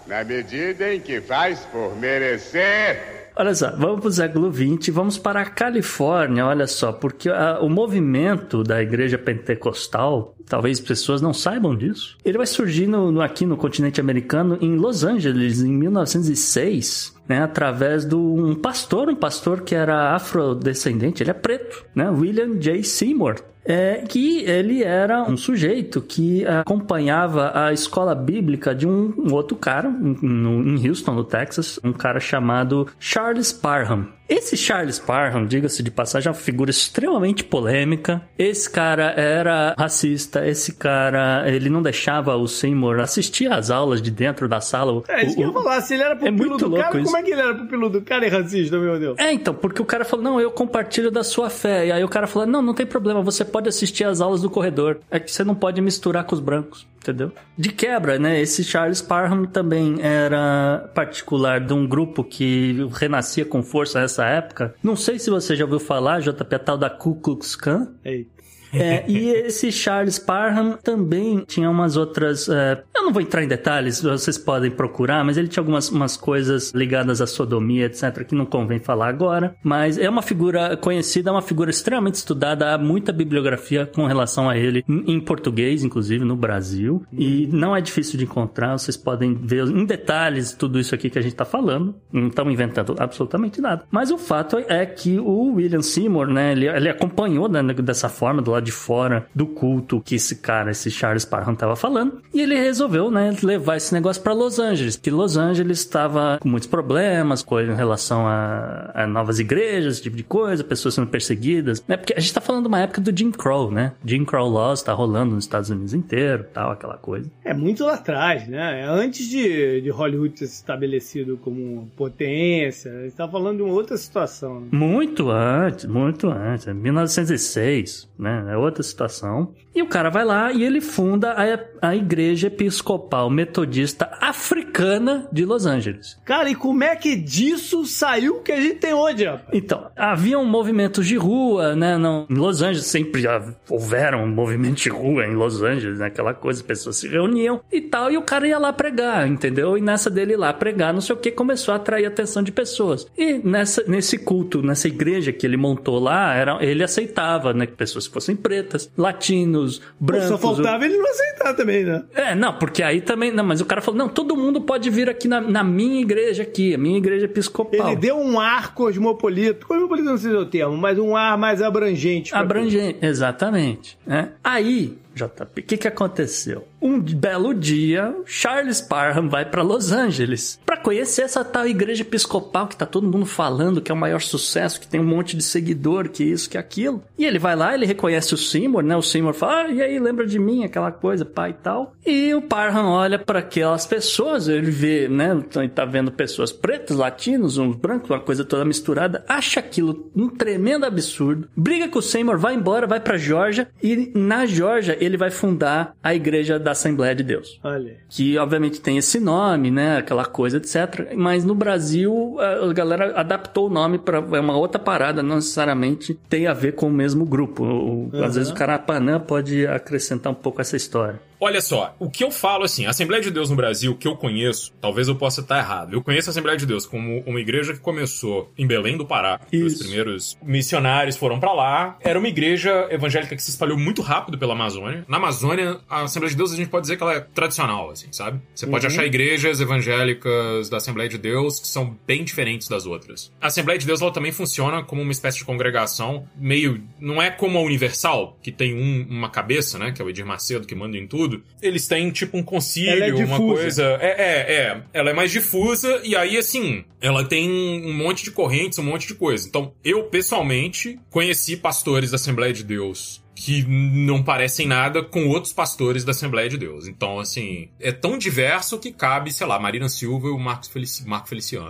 na 0.06 0.22
medida 0.22 0.94
em 0.94 1.00
que 1.00 1.20
faz 1.20 1.60
por 1.72 1.96
merecer. 1.96 3.15
Olha 3.38 3.54
só, 3.54 3.70
vamos 3.76 4.00
para 4.00 4.08
o 4.08 4.12
século 4.12 4.50
XX, 4.50 4.94
vamos 4.94 5.18
para 5.18 5.42
a 5.42 5.44
Califórnia, 5.44 6.46
olha 6.46 6.66
só, 6.66 6.90
porque 6.90 7.28
a, 7.28 7.60
o 7.60 7.68
movimento 7.68 8.62
da 8.62 8.82
igreja 8.82 9.18
pentecostal, 9.18 10.34
talvez 10.46 10.80
pessoas 10.80 11.20
não 11.20 11.34
saibam 11.34 11.76
disso, 11.76 12.16
ele 12.24 12.38
vai 12.38 12.46
surgir 12.46 12.86
no, 12.86 13.12
no, 13.12 13.20
aqui 13.20 13.44
no 13.44 13.58
continente 13.58 14.00
americano, 14.00 14.56
em 14.62 14.76
Los 14.76 15.04
Angeles, 15.04 15.60
em 15.60 15.70
1906. 15.70 17.14
Né, 17.28 17.42
através 17.42 18.04
de 18.06 18.14
um 18.14 18.54
pastor, 18.54 19.08
um 19.08 19.16
pastor 19.16 19.62
que 19.62 19.74
era 19.74 20.14
afrodescendente, 20.14 21.24
ele 21.24 21.30
é 21.30 21.34
preto, 21.34 21.84
né, 21.92 22.08
William 22.08 22.56
J. 22.60 22.84
Seymour 22.84 23.34
é 23.66 24.04
que 24.08 24.44
ele 24.44 24.82
era 24.82 25.22
um 25.22 25.36
sujeito 25.36 26.00
que 26.00 26.46
acompanhava 26.46 27.52
a 27.54 27.72
escola 27.72 28.14
bíblica 28.14 28.74
de 28.74 28.86
um, 28.86 29.12
outro 29.32 29.56
cara 29.56 29.88
em, 29.88 30.16
em 30.22 30.88
Houston, 30.88 31.14
no 31.14 31.24
Texas, 31.24 31.78
um 31.82 31.92
cara 31.92 32.20
chamado 32.20 32.86
Charles 32.98 33.52
Parham. 33.52 34.16
Esse 34.28 34.56
Charles 34.56 34.98
Parham, 34.98 35.46
diga-se 35.46 35.82
de 35.84 35.90
passagem, 35.90 36.28
é 36.28 36.30
uma 36.32 36.36
figura 36.36 36.68
extremamente 36.68 37.44
polêmica. 37.44 38.22
Esse 38.36 38.68
cara 38.68 39.12
era 39.16 39.74
racista, 39.78 40.44
esse 40.46 40.72
cara, 40.72 41.44
ele 41.46 41.70
não 41.70 41.80
deixava 41.80 42.34
o 42.34 42.48
Seymour 42.48 42.98
assistir 42.98 43.50
às 43.52 43.70
aulas 43.70 44.02
de 44.02 44.10
dentro 44.10 44.48
da 44.48 44.60
sala. 44.60 45.00
É, 45.08 45.24
isso 45.24 45.34
o, 45.34 45.36
que 45.36 45.42
eu 45.42 45.46
ia 45.46 45.52
falar, 45.52 45.80
se 45.80 45.94
ele 45.94 46.02
era 46.02 46.16
pupilo 46.16 46.28
é 46.28 46.48
muito 46.48 46.56
do 46.56 46.68
louco 46.70 46.84
cara, 46.84 46.98
isso. 46.98 47.04
como 47.04 47.16
é 47.16 47.22
que 47.22 47.30
ele 47.30 47.40
era 47.40 47.54
pupilo 47.54 47.88
do 47.88 48.02
cara 48.02 48.26
e 48.26 48.28
racista, 48.28 48.78
meu 48.78 48.98
Deus? 48.98 49.16
É, 49.18 49.32
então, 49.32 49.54
porque 49.54 49.80
o 49.80 49.84
cara 49.84 50.04
falou, 50.04 50.24
não, 50.24 50.40
eu 50.40 50.50
compartilho 50.50 51.10
da 51.10 51.22
sua 51.22 51.48
fé. 51.48 51.86
E 51.86 51.92
aí 51.92 52.02
o 52.02 52.08
cara 52.08 52.26
falou, 52.26 52.48
não, 52.48 52.60
não 52.60 52.74
tem 52.74 52.84
problema, 52.84 53.22
você 53.22 53.44
pode 53.44 53.55
assistir 53.68 54.04
às 54.04 54.20
aulas 54.20 54.42
do 54.42 54.50
corredor. 54.50 55.00
É 55.10 55.18
que 55.18 55.30
você 55.30 55.44
não 55.44 55.54
pode 55.54 55.80
misturar 55.80 56.24
com 56.24 56.34
os 56.34 56.40
brancos 56.40 56.86
entendeu? 57.06 57.30
De 57.56 57.70
quebra, 57.70 58.18
né? 58.18 58.40
Esse 58.40 58.64
Charles 58.64 59.00
Parham 59.00 59.44
também 59.46 59.96
era 60.00 60.90
particular 60.94 61.60
de 61.60 61.72
um 61.72 61.86
grupo 61.86 62.24
que 62.24 62.88
renascia 62.92 63.44
com 63.44 63.62
força 63.62 64.00
nessa 64.00 64.26
época. 64.26 64.74
Não 64.82 64.96
sei 64.96 65.18
se 65.18 65.30
você 65.30 65.54
já 65.54 65.64
ouviu 65.64 65.78
falar, 65.78 66.20
JP, 66.20 66.58
tal 66.64 66.76
da 66.76 66.90
Ku 66.90 67.14
Klux 67.14 67.54
Klan. 67.54 67.88
Eita. 68.04 68.35
É, 68.80 69.04
e 69.08 69.30
esse 69.30 69.72
Charles 69.72 70.18
Parham 70.18 70.78
também 70.82 71.44
tinha 71.46 71.70
umas 71.70 71.96
outras. 71.96 72.48
É, 72.48 72.82
eu 72.94 73.02
não 73.02 73.12
vou 73.12 73.22
entrar 73.22 73.42
em 73.42 73.48
detalhes, 73.48 74.02
vocês 74.02 74.38
podem 74.38 74.70
procurar, 74.70 75.24
mas 75.24 75.36
ele 75.36 75.48
tinha 75.48 75.60
algumas 75.60 75.88
umas 75.90 76.16
coisas 76.16 76.72
ligadas 76.72 77.20
à 77.20 77.26
sodomia, 77.26 77.86
etc., 77.86 78.24
que 78.24 78.34
não 78.34 78.46
convém 78.46 78.78
falar 78.78 79.08
agora. 79.08 79.56
Mas 79.62 79.98
é 79.98 80.08
uma 80.08 80.22
figura 80.22 80.76
conhecida, 80.76 81.30
é 81.30 81.32
uma 81.32 81.42
figura 81.42 81.70
extremamente 81.70 82.16
estudada, 82.16 82.74
há 82.74 82.78
muita 82.78 83.12
bibliografia 83.12 83.86
com 83.86 84.06
relação 84.06 84.48
a 84.48 84.56
ele, 84.56 84.84
em 84.88 85.20
português, 85.20 85.82
inclusive, 85.82 86.24
no 86.24 86.36
Brasil. 86.36 87.04
E 87.12 87.48
não 87.52 87.74
é 87.74 87.80
difícil 87.80 88.18
de 88.18 88.24
encontrar, 88.24 88.78
vocês 88.78 88.96
podem 88.96 89.34
ver 89.34 89.66
em 89.66 89.84
detalhes 89.84 90.52
tudo 90.52 90.78
isso 90.78 90.94
aqui 90.94 91.08
que 91.08 91.18
a 91.18 91.22
gente 91.22 91.32
está 91.32 91.44
falando. 91.44 91.94
Não 92.12 92.28
estamos 92.28 92.52
inventando 92.52 92.94
absolutamente 92.98 93.60
nada. 93.60 93.84
Mas 93.90 94.10
o 94.10 94.18
fato 94.18 94.58
é 94.58 94.84
que 94.84 95.18
o 95.18 95.54
William 95.54 95.82
Seymour, 95.82 96.28
né, 96.28 96.52
ele, 96.52 96.66
ele 96.66 96.88
acompanhou 96.88 97.48
né, 97.48 97.62
dessa 97.62 98.08
forma, 98.08 98.42
do 98.42 98.50
lado 98.50 98.65
de 98.66 98.72
fora 98.72 99.26
do 99.34 99.46
culto 99.46 100.00
que 100.04 100.16
esse 100.16 100.36
cara, 100.36 100.70
esse 100.70 100.90
Charles 100.90 101.24
Parham 101.24 101.54
tava 101.54 101.76
falando. 101.76 102.20
E 102.34 102.40
ele 102.40 102.56
resolveu, 102.56 103.10
né, 103.10 103.34
levar 103.42 103.76
esse 103.76 103.94
negócio 103.94 104.22
para 104.22 104.32
Los 104.32 104.58
Angeles, 104.58 104.96
que 104.96 105.10
Los 105.10 105.36
Angeles 105.36 105.78
estava 105.78 106.38
com 106.40 106.48
muitos 106.48 106.68
problemas 106.68 107.42
com 107.42 107.60
em 107.60 107.74
relação 107.74 108.26
a, 108.26 108.90
a, 108.94 109.06
novas 109.06 109.38
igrejas, 109.38 109.94
esse 109.94 110.02
tipo 110.02 110.16
de 110.16 110.22
coisa, 110.22 110.62
pessoas 110.62 110.94
sendo 110.94 111.06
perseguidas, 111.06 111.82
né? 111.86 111.96
Porque 111.96 112.12
a 112.14 112.20
gente 112.20 112.34
tá 112.34 112.40
falando 112.40 112.62
de 112.62 112.68
uma 112.68 112.80
época 112.80 113.00
do 113.00 113.16
Jim 113.16 113.30
Crow, 113.30 113.70
né? 113.70 113.92
Jim 114.04 114.24
Crow 114.24 114.48
Laws 114.48 114.82
tá 114.82 114.92
rolando 114.92 115.34
nos 115.34 115.44
Estados 115.44 115.70
Unidos 115.70 115.94
inteiro, 115.94 116.44
tal, 116.52 116.72
aquela 116.72 116.96
coisa. 116.96 117.30
É 117.44 117.54
muito 117.54 117.84
lá 117.84 117.94
atrás, 117.94 118.46
né? 118.48 118.82
É 118.82 118.84
antes 118.84 119.28
de, 119.28 119.80
de 119.80 119.90
Hollywood 119.90 120.34
ter 120.34 120.46
se 120.46 120.56
estabelecido 120.56 121.38
como 121.38 121.88
potência, 121.96 122.92
a 122.92 123.02
gente 123.04 123.16
tá 123.16 123.28
falando 123.28 123.58
de 123.58 123.62
uma 123.62 123.72
outra 123.72 123.96
situação. 123.96 124.60
Né? 124.60 124.68
Muito 124.72 125.30
antes, 125.30 125.84
muito 125.86 126.28
antes, 126.28 126.66
1906, 126.66 128.08
né? 128.18 128.44
É 128.50 128.56
outra 128.56 128.82
situação. 128.82 129.54
E 129.76 129.82
o 129.82 129.86
cara 129.86 130.08
vai 130.08 130.24
lá 130.24 130.50
e 130.52 130.64
ele 130.64 130.80
funda 130.80 131.32
a, 131.32 131.88
a 131.90 131.94
Igreja 131.94 132.46
Episcopal 132.46 133.28
Metodista 133.28 134.10
Africana 134.22 135.28
de 135.30 135.44
Los 135.44 135.66
Angeles. 135.66 136.18
Cara, 136.24 136.48
e 136.48 136.54
como 136.54 136.82
é 136.82 136.96
que 136.96 137.14
disso 137.14 137.84
saiu 137.84 138.36
o 138.36 138.40
que 138.40 138.52
a 138.52 138.58
gente 138.58 138.76
tem 138.76 138.94
hoje, 138.94 139.26
rapaz? 139.26 139.50
Então, 139.52 139.90
haviam 139.94 140.42
movimentos 140.46 141.06
de 141.06 141.16
rua, 141.16 141.76
né? 141.76 141.98
Não, 141.98 142.26
em 142.30 142.34
Los 142.34 142.62
Angeles 142.62 142.86
sempre 142.86 143.24
houveram 143.68 144.26
movimentos 144.26 144.82
de 144.82 144.88
rua 144.88 145.26
em 145.26 145.34
Los 145.34 145.62
Angeles, 145.62 145.98
né? 145.98 146.06
aquela 146.06 146.32
coisa, 146.32 146.60
as 146.60 146.66
pessoas 146.66 146.96
se 146.96 147.06
reuniam 147.06 147.60
e 147.70 147.82
tal, 147.82 148.10
e 148.10 148.16
o 148.16 148.22
cara 148.22 148.48
ia 148.48 148.58
lá 148.58 148.72
pregar, 148.72 149.28
entendeu? 149.28 149.76
E 149.76 149.82
nessa 149.82 150.08
dele 150.08 150.32
ir 150.32 150.36
lá 150.36 150.54
pregar, 150.54 150.94
não 150.94 151.02
sei 151.02 151.14
o 151.14 151.18
que, 151.18 151.30
começou 151.30 151.74
a 151.74 151.76
atrair 151.76 152.06
a 152.06 152.08
atenção 152.08 152.42
de 152.42 152.50
pessoas. 152.50 153.06
E 153.14 153.34
nessa, 153.44 153.84
nesse 153.86 154.16
culto, 154.16 154.62
nessa 154.62 154.88
igreja 154.88 155.34
que 155.34 155.44
ele 155.44 155.58
montou 155.58 155.98
lá, 155.98 156.34
era, 156.34 156.64
ele 156.64 156.82
aceitava, 156.82 157.52
né? 157.52 157.66
Que 157.66 157.74
pessoas 157.74 158.06
fossem 158.06 158.34
pretas, 158.34 158.90
latinos, 158.96 159.65
brancos. 159.98 160.28
Só 160.28 160.38
faltava 160.38 160.84
ele 160.84 160.96
não 160.96 161.10
aceitar 161.10 161.54
também, 161.54 161.84
né? 161.84 162.04
É, 162.14 162.34
não, 162.34 162.54
porque 162.54 162.82
aí 162.82 163.00
também. 163.00 163.32
Não, 163.32 163.44
mas 163.44 163.60
o 163.60 163.64
cara 163.64 163.80
falou: 163.80 163.98
não, 163.98 164.08
todo 164.08 164.36
mundo 164.36 164.60
pode 164.60 164.88
vir 164.90 165.08
aqui 165.08 165.28
na, 165.28 165.40
na 165.40 165.64
minha 165.64 166.00
igreja 166.00 166.42
aqui, 166.42 166.74
a 166.74 166.78
minha 166.78 166.98
igreja 166.98 167.26
episcopal. 167.26 167.88
Ele 167.88 167.96
deu 167.96 168.18
um 168.18 168.38
ar 168.40 168.74
cosmopolita. 168.74 169.66
Cosmopolita 169.66 170.10
não 170.10 170.18
sei 170.18 170.30
se 170.30 170.36
é 170.36 170.40
o 170.40 170.46
termo, 170.46 170.76
mas 170.76 170.98
um 170.98 171.16
ar 171.16 171.36
mais 171.36 171.62
abrangente. 171.62 172.34
Abrangente, 172.34 172.98
exatamente. 173.02 173.98
Né? 174.06 174.30
Aí, 174.42 174.98
JP, 175.14 175.60
o 175.60 175.64
que, 175.64 175.76
que 175.76 175.88
aconteceu? 175.88 176.64
Um 176.86 177.00
belo 177.00 177.52
dia, 177.52 178.14
Charles 178.24 178.80
Parham 178.80 179.28
vai 179.28 179.44
para 179.44 179.60
Los 179.60 179.90
Angeles 179.90 180.60
para 180.64 180.76
conhecer 180.76 181.22
essa 181.22 181.44
tal 181.44 181.66
igreja 181.66 182.02
episcopal 182.02 182.68
que 182.68 182.76
tá 182.76 182.86
todo 182.86 183.10
mundo 183.10 183.26
falando 183.26 183.80
que 183.80 183.90
é 183.90 183.94
o 183.94 183.98
maior 183.98 184.20
sucesso, 184.20 184.80
que 184.80 184.86
tem 184.86 185.00
um 185.00 185.04
monte 185.04 185.36
de 185.36 185.42
seguidor, 185.42 186.08
que 186.08 186.22
isso, 186.22 186.48
que 186.48 186.56
aquilo. 186.56 187.02
E 187.18 187.24
ele 187.24 187.40
vai 187.40 187.56
lá, 187.56 187.74
ele 187.74 187.86
reconhece 187.86 188.34
o 188.34 188.36
Seymour, 188.36 188.84
né? 188.84 188.96
O 188.96 189.02
Seymour 189.02 189.34
fala, 189.34 189.62
ah, 189.62 189.68
e 189.68 189.82
aí, 189.82 189.98
lembra 189.98 190.24
de 190.24 190.38
mim, 190.38 190.62
aquela 190.62 190.92
coisa, 190.92 191.24
pai 191.24 191.50
e 191.50 191.54
tal. 191.54 191.92
E 192.06 192.32
o 192.34 192.42
Parham 192.42 192.86
olha 192.86 193.18
para 193.18 193.40
aquelas 193.40 193.84
pessoas, 193.84 194.46
ele 194.46 194.70
vê, 194.70 195.08
né? 195.08 195.42
Ele 195.56 195.68
tá 195.68 195.84
vendo 195.84 196.12
pessoas 196.12 196.52
pretas, 196.52 196.96
latinos, 196.96 197.58
uns 197.58 197.74
brancos, 197.74 198.10
uma 198.10 198.20
coisa 198.20 198.44
toda 198.44 198.64
misturada, 198.64 199.24
acha 199.26 199.58
aquilo 199.58 200.08
um 200.14 200.28
tremendo 200.28 200.86
absurdo, 200.86 201.48
briga 201.56 201.88
com 201.88 201.98
o 201.98 202.02
Seymour, 202.02 202.38
vai 202.38 202.54
embora, 202.54 202.86
vai 202.86 203.00
para 203.00 203.16
Georgia 203.16 203.66
e 203.82 204.12
na 204.14 204.46
Georgia 204.46 204.96
ele 205.00 205.16
vai 205.16 205.32
fundar 205.32 205.96
a 206.00 206.14
igreja 206.14 206.60
da 206.60 206.75
Assembleia 206.76 207.14
de 207.14 207.22
Deus. 207.22 207.58
Olha. 207.62 207.96
Que 208.08 208.38
obviamente 208.38 208.80
tem 208.80 208.98
esse 208.98 209.18
nome, 209.18 209.70
né? 209.70 209.98
Aquela 209.98 210.24
coisa, 210.24 210.58
etc. 210.58 211.14
Mas 211.16 211.44
no 211.44 211.54
Brasil 211.54 212.36
a 212.38 212.72
galera 212.72 213.18
adaptou 213.18 213.66
o 213.66 213.70
nome 213.70 213.98
para 213.98 214.18
é 214.18 214.40
uma 214.40 214.56
outra 214.56 214.78
parada, 214.78 215.22
não 215.22 215.36
necessariamente 215.36 216.14
tem 216.28 216.46
a 216.46 216.52
ver 216.52 216.72
com 216.72 216.86
o 216.86 216.90
mesmo 216.90 217.24
grupo. 217.24 217.64
Uhum. 217.64 218.10
Às 218.24 218.36
vezes 218.36 218.50
o 218.50 218.54
Carapanã 218.54 219.18
pode 219.20 219.66
acrescentar 219.66 220.32
um 220.32 220.36
pouco 220.36 220.60
essa 220.60 220.76
história. 220.76 221.20
Olha 221.40 221.60
só, 221.60 221.94
o 221.98 222.08
que 222.10 222.24
eu 222.24 222.30
falo 222.30 222.64
assim, 222.64 222.86
a 222.86 222.90
Assembleia 222.90 223.22
de 223.22 223.30
Deus 223.30 223.50
no 223.50 223.56
Brasil, 223.56 223.94
que 223.96 224.08
eu 224.08 224.16
conheço, 224.16 224.72
talvez 224.80 225.08
eu 225.08 225.14
possa 225.16 225.40
estar 225.40 225.58
errado. 225.58 225.92
Eu 225.92 226.02
conheço 226.02 226.28
a 226.28 226.32
Assembleia 226.32 226.56
de 226.56 226.64
Deus 226.66 226.86
como 226.86 227.22
uma 227.26 227.40
igreja 227.40 227.72
que 227.74 227.80
começou 227.80 228.50
em 228.56 228.66
Belém 228.66 228.96
do 228.96 229.04
Pará. 229.06 229.40
Os 229.52 229.52
Isso. 229.74 229.78
primeiros 229.80 230.36
missionários 230.42 231.16
foram 231.16 231.38
pra 231.38 231.52
lá. 231.52 231.96
Era 232.00 232.18
uma 232.18 232.28
igreja 232.28 232.86
evangélica 232.90 233.36
que 233.36 233.42
se 233.42 233.50
espalhou 233.50 233.78
muito 233.78 234.02
rápido 234.02 234.38
pela 234.38 234.52
Amazônia. 234.54 235.04
Na 235.08 235.16
Amazônia, 235.18 235.78
a 235.88 236.02
Assembleia 236.02 236.30
de 236.30 236.36
Deus 236.36 236.52
a 236.52 236.56
gente 236.56 236.68
pode 236.68 236.82
dizer 236.82 236.96
que 236.96 237.02
ela 237.02 237.14
é 237.14 237.20
tradicional, 237.20 237.90
assim, 237.90 238.08
sabe? 238.12 238.40
Você 238.54 238.66
pode 238.66 238.86
achar 238.86 239.04
igrejas 239.04 239.60
evangélicas 239.60 240.68
da 240.68 240.76
Assembleia 240.78 241.08
de 241.08 241.18
Deus 241.18 241.58
que 241.60 241.66
são 241.68 241.96
bem 242.06 242.24
diferentes 242.24 242.68
das 242.68 242.86
outras. 242.86 243.32
A 243.40 243.46
Assembleia 243.48 243.78
de 243.78 243.86
Deus 243.86 244.00
ela 244.00 244.12
também 244.12 244.32
funciona 244.32 244.82
como 244.82 245.02
uma 245.02 245.12
espécie 245.12 245.38
de 245.38 245.44
congregação 245.44 246.28
meio 246.36 246.82
não 246.98 247.20
é 247.20 247.30
como 247.30 247.58
a 247.58 247.62
Universal, 247.62 248.36
que 248.42 248.52
tem 248.52 248.74
um- 248.74 249.06
uma 249.10 249.28
cabeça, 249.30 249.78
né, 249.78 249.92
que 249.92 250.00
é 250.00 250.04
o 250.04 250.08
Edir 250.10 250.24
Macedo 250.26 250.66
que 250.66 250.74
manda 250.74 250.96
em 250.96 251.06
tudo. 251.06 251.25
Eles 251.60 251.86
têm 251.86 252.10
tipo 252.10 252.36
um 252.36 252.42
concílio, 252.42 253.20
é 253.20 253.24
uma 253.24 253.38
coisa 253.38 253.98
é, 254.00 254.08
é, 254.08 254.54
é. 254.54 254.82
Ela 254.92 255.10
é 255.10 255.12
mais 255.12 255.30
difusa 255.30 256.00
e 256.04 256.14
aí, 256.16 256.36
assim, 256.36 256.84
ela 257.00 257.24
tem 257.24 257.50
um 257.50 257.92
monte 257.92 258.24
de 258.24 258.30
correntes, 258.30 258.78
um 258.78 258.84
monte 258.84 259.06
de 259.06 259.14
coisa. 259.14 259.46
Então, 259.48 259.72
eu, 259.84 260.04
pessoalmente, 260.04 260.98
conheci 261.10 261.56
pastores 261.56 262.10
da 262.10 262.16
Assembleia 262.16 262.52
de 262.52 262.64
Deus 262.64 263.25
que 263.36 263.62
não 263.68 264.22
parecem 264.22 264.66
nada 264.66 265.02
com 265.02 265.28
outros 265.28 265.52
pastores 265.52 266.04
da 266.04 266.12
Assembleia 266.12 266.48
de 266.48 266.56
Deus. 266.56 266.88
Então, 266.88 267.20
assim, 267.20 267.68
é 267.78 267.92
tão 267.92 268.16
diverso 268.16 268.78
que 268.78 268.90
cabe, 268.90 269.30
sei 269.30 269.46
lá, 269.46 269.58
Marina 269.58 269.90
Silva 269.90 270.28
e 270.28 270.30
o 270.30 270.38
Marcos 270.38 270.68
Felici 270.68 271.06
Marco 271.06 271.28
Feliciano. 271.28 271.68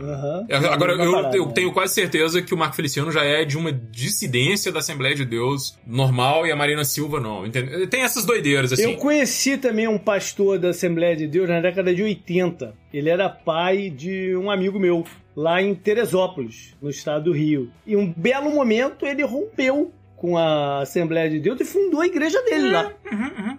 É, 0.48 0.56
Agora, 0.56 0.92
eu, 0.92 1.12
parada, 1.12 1.36
eu 1.36 1.46
né? 1.46 1.52
tenho 1.52 1.72
quase 1.72 1.92
certeza 1.92 2.40
que 2.40 2.54
o 2.54 2.56
Marco 2.56 2.76
Feliciano 2.76 3.10
já 3.10 3.24
é 3.24 3.44
de 3.44 3.58
uma 3.58 3.72
dissidência 3.72 4.70
da 4.70 4.78
Assembleia 4.78 5.16
de 5.16 5.24
Deus 5.24 5.76
normal 5.84 6.46
e 6.46 6.52
a 6.52 6.56
Marina 6.56 6.84
Silva 6.84 7.18
não. 7.18 7.44
Entende? 7.44 7.88
Tem 7.88 8.02
essas 8.02 8.24
doideiras, 8.24 8.72
assim. 8.72 8.84
Eu 8.84 8.96
conheci 8.96 9.58
também 9.58 9.88
um 9.88 9.98
pastor 9.98 10.60
da 10.60 10.68
Assembleia 10.68 11.16
de 11.16 11.26
Deus 11.26 11.48
na 11.48 11.60
década 11.60 11.92
de 11.92 12.00
80. 12.00 12.74
Ele 12.94 13.10
era 13.10 13.28
pai 13.28 13.90
de 13.90 14.36
um 14.36 14.52
amigo 14.52 14.78
meu, 14.78 15.04
lá 15.34 15.60
em 15.60 15.74
Teresópolis, 15.74 16.76
no 16.80 16.88
estado 16.88 17.24
do 17.24 17.32
Rio. 17.32 17.72
E 17.84 17.96
um 17.96 18.12
belo 18.16 18.50
momento 18.50 19.04
ele 19.04 19.24
rompeu 19.24 19.92
com 20.16 20.36
a 20.36 20.80
Assembleia 20.80 21.28
de 21.28 21.38
Deus 21.38 21.60
e 21.60 21.64
fundou 21.64 22.00
a 22.00 22.06
igreja 22.06 22.40
dele 22.42 22.70
lá. 22.70 22.92
uhum. 23.12 23.58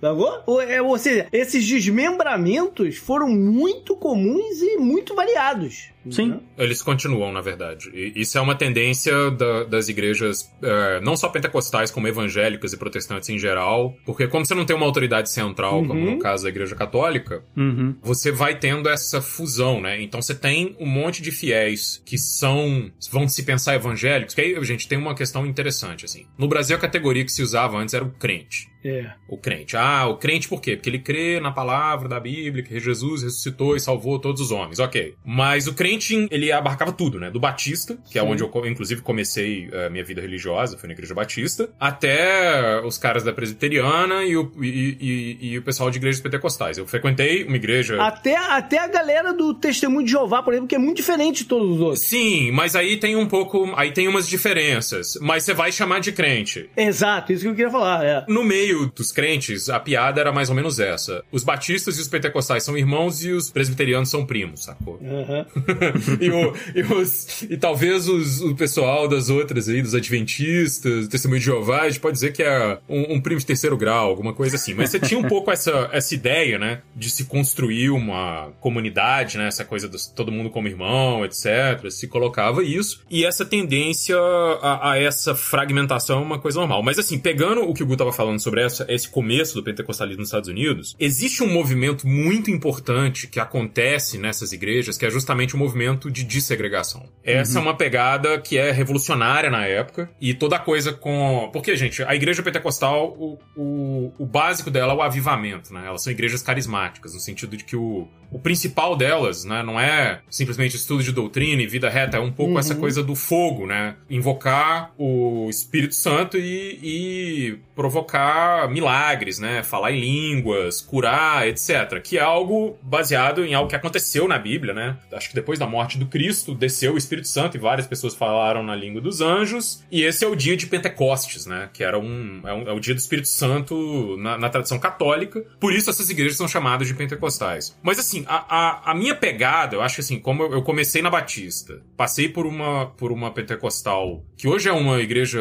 Sacou? 0.00 0.42
Ou, 0.46 0.60
é, 0.60 0.80
ou 0.80 0.96
seja, 0.96 1.26
esses 1.32 1.66
desmembramentos 1.66 2.96
foram 2.96 3.28
muito 3.28 3.96
comuns 3.96 4.60
e 4.62 4.76
muito 4.78 5.14
variados. 5.14 5.90
Sim. 6.10 6.28
né? 6.28 6.40
Eles 6.56 6.80
continuam, 6.80 7.30
na 7.32 7.42
verdade. 7.42 7.90
E 7.92 8.12
isso 8.22 8.38
é 8.38 8.40
uma 8.40 8.54
tendência 8.54 9.30
da- 9.32 9.64
das 9.64 9.88
igrejas, 9.90 10.50
é, 10.62 11.00
não 11.00 11.16
só 11.16 11.28
pentecostais, 11.28 11.90
como 11.90 12.08
evangélicas 12.08 12.72
e 12.72 12.78
protestantes 12.78 13.28
em 13.28 13.38
geral. 13.38 13.94
Porque 14.06 14.26
como 14.26 14.46
você 14.46 14.54
não 14.54 14.64
tem 14.64 14.74
uma 14.74 14.86
autoridade 14.86 15.28
central, 15.28 15.84
como 15.84 16.00
Uhum. 16.00 16.12
no 16.12 16.18
caso 16.18 16.44
da 16.44 16.48
igreja 16.48 16.74
católica, 16.74 17.42
Uhum. 17.54 17.94
você 18.00 18.32
vai 18.32 18.58
tendo 18.58 18.88
essa 18.88 19.20
fusão, 19.20 19.82
né? 19.82 20.00
Então 20.00 20.22
você 20.22 20.34
tem 20.34 20.74
um 20.80 20.86
monte 20.86 21.20
de 21.20 21.30
fiéis 21.30 22.00
que 22.06 22.16
são, 22.16 22.90
vão 23.10 23.28
se 23.28 23.42
pensar 23.42 23.74
evangélicos, 23.74 24.34
que 24.34 24.40
aí, 24.40 24.64
gente, 24.64 24.88
tem 24.88 24.96
uma 24.96 25.14
questão 25.14 25.44
interessante, 25.44 26.06
assim. 26.06 26.24
No 26.38 26.48
Brasil, 26.48 26.74
a 26.74 26.80
categoria 26.80 27.24
que 27.24 27.32
se 27.32 27.42
usava 27.42 27.76
antes 27.76 27.92
era 27.92 28.04
o 28.04 28.10
crente. 28.12 28.68
É. 28.88 29.12
O 29.28 29.36
crente. 29.36 29.76
Ah, 29.76 30.06
o 30.06 30.16
crente 30.16 30.48
por 30.48 30.60
quê? 30.60 30.76
Porque 30.76 30.88
ele 30.90 30.98
crê 30.98 31.40
na 31.40 31.50
palavra 31.52 32.08
da 32.08 32.18
Bíblia, 32.18 32.62
que 32.64 32.78
Jesus 32.80 33.22
ressuscitou 33.22 33.76
e 33.76 33.80
salvou 33.80 34.18
todos 34.18 34.40
os 34.40 34.50
homens. 34.50 34.78
Ok. 34.78 35.14
Mas 35.24 35.66
o 35.66 35.74
crente, 35.74 36.26
ele 36.30 36.50
abarcava 36.50 36.92
tudo, 36.92 37.18
né? 37.20 37.30
Do 37.30 37.38
Batista, 37.40 37.98
que 38.10 38.18
é 38.18 38.22
Sim. 38.22 38.28
onde 38.28 38.42
eu, 38.42 38.50
inclusive, 38.66 39.02
comecei 39.02 39.68
a 39.86 39.90
minha 39.90 40.04
vida 40.04 40.20
religiosa, 40.20 40.78
foi 40.78 40.86
na 40.88 40.94
Igreja 40.94 41.14
Batista, 41.14 41.68
até 41.78 42.80
os 42.84 42.96
caras 42.98 43.22
da 43.24 43.32
Presbiteriana 43.32 44.24
e 44.24 44.36
o, 44.36 44.50
e, 44.62 44.96
e- 45.40 45.48
e 45.52 45.58
o 45.58 45.62
pessoal 45.62 45.90
de 45.90 45.98
igrejas 45.98 46.20
pentecostais. 46.20 46.78
Eu 46.78 46.86
frequentei 46.86 47.44
uma 47.44 47.56
igreja... 47.56 48.00
Até, 48.02 48.36
até 48.36 48.78
a 48.78 48.86
galera 48.86 49.32
do 49.32 49.52
Testemunho 49.54 50.04
de 50.06 50.12
Jeová, 50.12 50.42
por 50.42 50.52
exemplo, 50.52 50.68
que 50.68 50.74
é 50.74 50.78
muito 50.78 50.96
diferente 50.96 51.42
de 51.42 51.48
todos 51.48 51.76
os 51.76 51.80
outros. 51.80 52.00
Sim, 52.02 52.50
mas 52.52 52.74
aí 52.74 52.96
tem 52.96 53.16
um 53.16 53.26
pouco... 53.26 53.72
Aí 53.76 53.92
tem 53.92 54.08
umas 54.08 54.28
diferenças. 54.28 55.18
Mas 55.20 55.44
você 55.44 55.52
vai 55.54 55.70
chamar 55.72 56.00
de 56.00 56.12
crente. 56.12 56.70
Exato, 56.76 57.32
isso 57.32 57.42
que 57.42 57.48
eu 57.48 57.54
queria 57.54 57.70
falar. 57.70 58.04
É. 58.04 58.24
No 58.28 58.42
meio 58.44 58.77
dos 58.86 59.12
crentes, 59.12 59.68
a 59.68 59.78
piada 59.80 60.20
era 60.20 60.32
mais 60.32 60.48
ou 60.48 60.54
menos 60.56 60.78
essa. 60.78 61.22
Os 61.32 61.42
batistas 61.44 61.98
e 61.98 62.00
os 62.00 62.08
pentecostais 62.08 62.62
são 62.62 62.76
irmãos 62.76 63.22
e 63.24 63.30
os 63.30 63.50
presbiterianos 63.50 64.08
são 64.10 64.24
primos, 64.24 64.64
sacou? 64.64 64.98
Aham. 65.02 65.46
e, 66.20 66.30
o- 66.30 66.54
e 66.74 66.82
os- 66.82 67.42
e 67.42 67.56
talvez 67.56 68.08
os- 68.08 68.40
o 68.40 68.54
pessoal 68.54 69.08
das 69.08 69.28
outras 69.30 69.68
aí, 69.68 69.82
dos 69.82 69.94
adventistas, 69.94 71.04
do 71.06 71.10
testemunho 71.10 71.40
de 71.40 71.46
Jeová, 71.46 71.82
a 71.82 71.88
gente 71.90 72.00
pode 72.00 72.14
dizer 72.14 72.32
que 72.32 72.42
é 72.42 72.78
um, 72.88 73.14
um 73.14 73.20
primo 73.20 73.40
de 73.40 73.46
terceiro 73.46 73.76
grau, 73.76 74.08
alguma 74.08 74.32
coisa 74.34 74.56
assim. 74.56 74.74
Mas 74.74 74.90
você 74.90 75.00
tinha 75.00 75.18
um 75.18 75.24
pouco 75.24 75.50
essa, 75.50 75.88
essa 75.92 76.14
ideia, 76.14 76.58
né? 76.58 76.80
De 76.94 77.10
se 77.10 77.24
construir 77.24 77.90
uma 77.90 78.50
comunidade, 78.60 79.38
né? 79.38 79.48
Essa 79.48 79.64
coisa 79.64 79.88
de 79.88 79.96
todo 80.14 80.30
mundo 80.32 80.50
como 80.50 80.68
irmão, 80.68 81.24
etc. 81.24 81.90
Se 81.90 82.06
colocava 82.06 82.62
isso. 82.62 83.02
E 83.10 83.24
essa 83.24 83.44
tendência 83.44 84.16
a, 84.18 84.92
a 84.92 84.98
essa 84.98 85.34
fragmentação 85.34 86.18
é 86.18 86.22
uma 86.22 86.38
coisa 86.38 86.58
normal. 86.60 86.82
Mas 86.82 86.98
assim, 86.98 87.18
pegando 87.18 87.62
o 87.62 87.74
que 87.74 87.82
o 87.82 87.86
Gu 87.86 87.96
tava 87.96 88.12
falando 88.12 88.38
sobre 88.40 88.57
essa, 88.58 88.86
esse 88.88 89.08
começo 89.08 89.54
do 89.54 89.62
pentecostalismo 89.62 90.20
nos 90.20 90.28
Estados 90.28 90.48
Unidos, 90.48 90.96
existe 90.98 91.42
um 91.42 91.52
movimento 91.52 92.06
muito 92.06 92.50
importante 92.50 93.26
que 93.26 93.40
acontece 93.40 94.18
nessas 94.18 94.52
igrejas, 94.52 94.96
que 94.96 95.06
é 95.06 95.10
justamente 95.10 95.54
o 95.54 95.58
movimento 95.58 96.10
de 96.10 96.24
dessegregação. 96.24 97.08
Essa 97.24 97.58
é 97.58 97.62
uma 97.62 97.76
pegada 97.76 98.38
que 98.40 98.56
é 98.56 98.70
revolucionária 98.70 99.50
na 99.50 99.66
época, 99.66 100.10
e 100.20 100.34
toda 100.34 100.58
coisa 100.58 100.92
com. 100.92 101.50
Porque, 101.52 101.76
gente, 101.76 102.02
a 102.02 102.14
igreja 102.14 102.42
pentecostal, 102.42 103.16
o, 103.18 103.38
o, 103.56 104.12
o 104.18 104.26
básico 104.26 104.70
dela 104.70 104.92
é 104.92 104.96
o 104.96 105.02
avivamento, 105.02 105.72
né? 105.72 105.84
Elas 105.86 106.02
são 106.02 106.12
igrejas 106.12 106.42
carismáticas, 106.42 107.14
no 107.14 107.20
sentido 107.20 107.56
de 107.56 107.64
que 107.64 107.76
o, 107.76 108.08
o 108.30 108.38
principal 108.38 108.96
delas, 108.96 109.44
né, 109.44 109.62
não 109.62 109.80
é 109.80 110.20
simplesmente 110.28 110.76
estudo 110.76 111.02
de 111.02 111.12
doutrina 111.12 111.62
e 111.62 111.66
vida 111.66 111.88
reta, 111.88 112.16
é 112.16 112.20
um 112.20 112.32
pouco 112.32 112.58
essa 112.58 112.74
coisa 112.74 113.02
do 113.02 113.14
fogo, 113.14 113.66
né? 113.66 113.96
Invocar 114.08 114.92
o 114.98 115.48
Espírito 115.48 115.94
Santo 115.94 116.36
e, 116.36 116.78
e 116.82 117.58
provocar 117.74 118.47
milagres, 118.68 119.38
né? 119.38 119.62
Falar 119.62 119.92
em 119.92 120.00
línguas, 120.00 120.80
curar, 120.80 121.46
etc. 121.48 122.00
Que 122.02 122.18
é 122.18 122.22
algo 122.22 122.78
baseado 122.82 123.44
em 123.44 123.54
algo 123.54 123.68
que 123.68 123.76
aconteceu 123.76 124.26
na 124.28 124.38
Bíblia, 124.38 124.72
né? 124.74 124.96
Acho 125.12 125.28
que 125.28 125.34
depois 125.34 125.58
da 125.58 125.66
morte 125.66 125.98
do 125.98 126.06
Cristo, 126.06 126.54
desceu 126.54 126.94
o 126.94 126.98
Espírito 126.98 127.28
Santo 127.28 127.56
e 127.56 127.60
várias 127.60 127.86
pessoas 127.86 128.14
falaram 128.14 128.62
na 128.62 128.74
língua 128.74 129.00
dos 129.00 129.20
anjos. 129.20 129.82
E 129.90 130.02
esse 130.02 130.24
é 130.24 130.28
o 130.28 130.34
dia 130.36 130.56
de 130.56 130.66
Pentecostes, 130.66 131.46
né? 131.46 131.68
Que 131.72 131.84
era 131.84 131.98
um. 131.98 132.40
É, 132.44 132.52
um- 132.52 132.68
é 132.68 132.72
o 132.72 132.80
dia 132.80 132.94
do 132.94 132.98
Espírito 132.98 133.28
Santo 133.28 134.16
na, 134.18 134.36
na 134.38 134.48
tradição 134.48 134.78
católica. 134.78 135.40
Por 135.60 135.72
isso 135.72 135.90
essas 135.90 136.08
igrejas 136.10 136.36
são 136.36 136.48
chamadas 136.48 136.86
de 136.88 136.94
pentecostais. 136.94 137.76
Mas 137.82 137.98
assim, 137.98 138.24
a, 138.26 138.44
a, 138.48 138.90
a 138.90 138.94
minha 138.94 139.14
pegada, 139.14 139.76
eu 139.76 139.82
acho 139.82 139.96
que 139.96 140.00
assim, 140.00 140.18
como 140.18 140.42
eu, 140.42 140.52
eu 140.52 140.62
comecei 140.62 141.02
na 141.02 141.10
Batista, 141.10 141.80
passei 141.96 142.28
por 142.28 142.46
uma, 142.46 142.86
por 142.86 143.12
uma 143.12 143.30
pentecostal, 143.30 144.24
que 144.36 144.48
hoje 144.48 144.68
é 144.68 144.72
uma 144.72 145.00
igreja. 145.00 145.40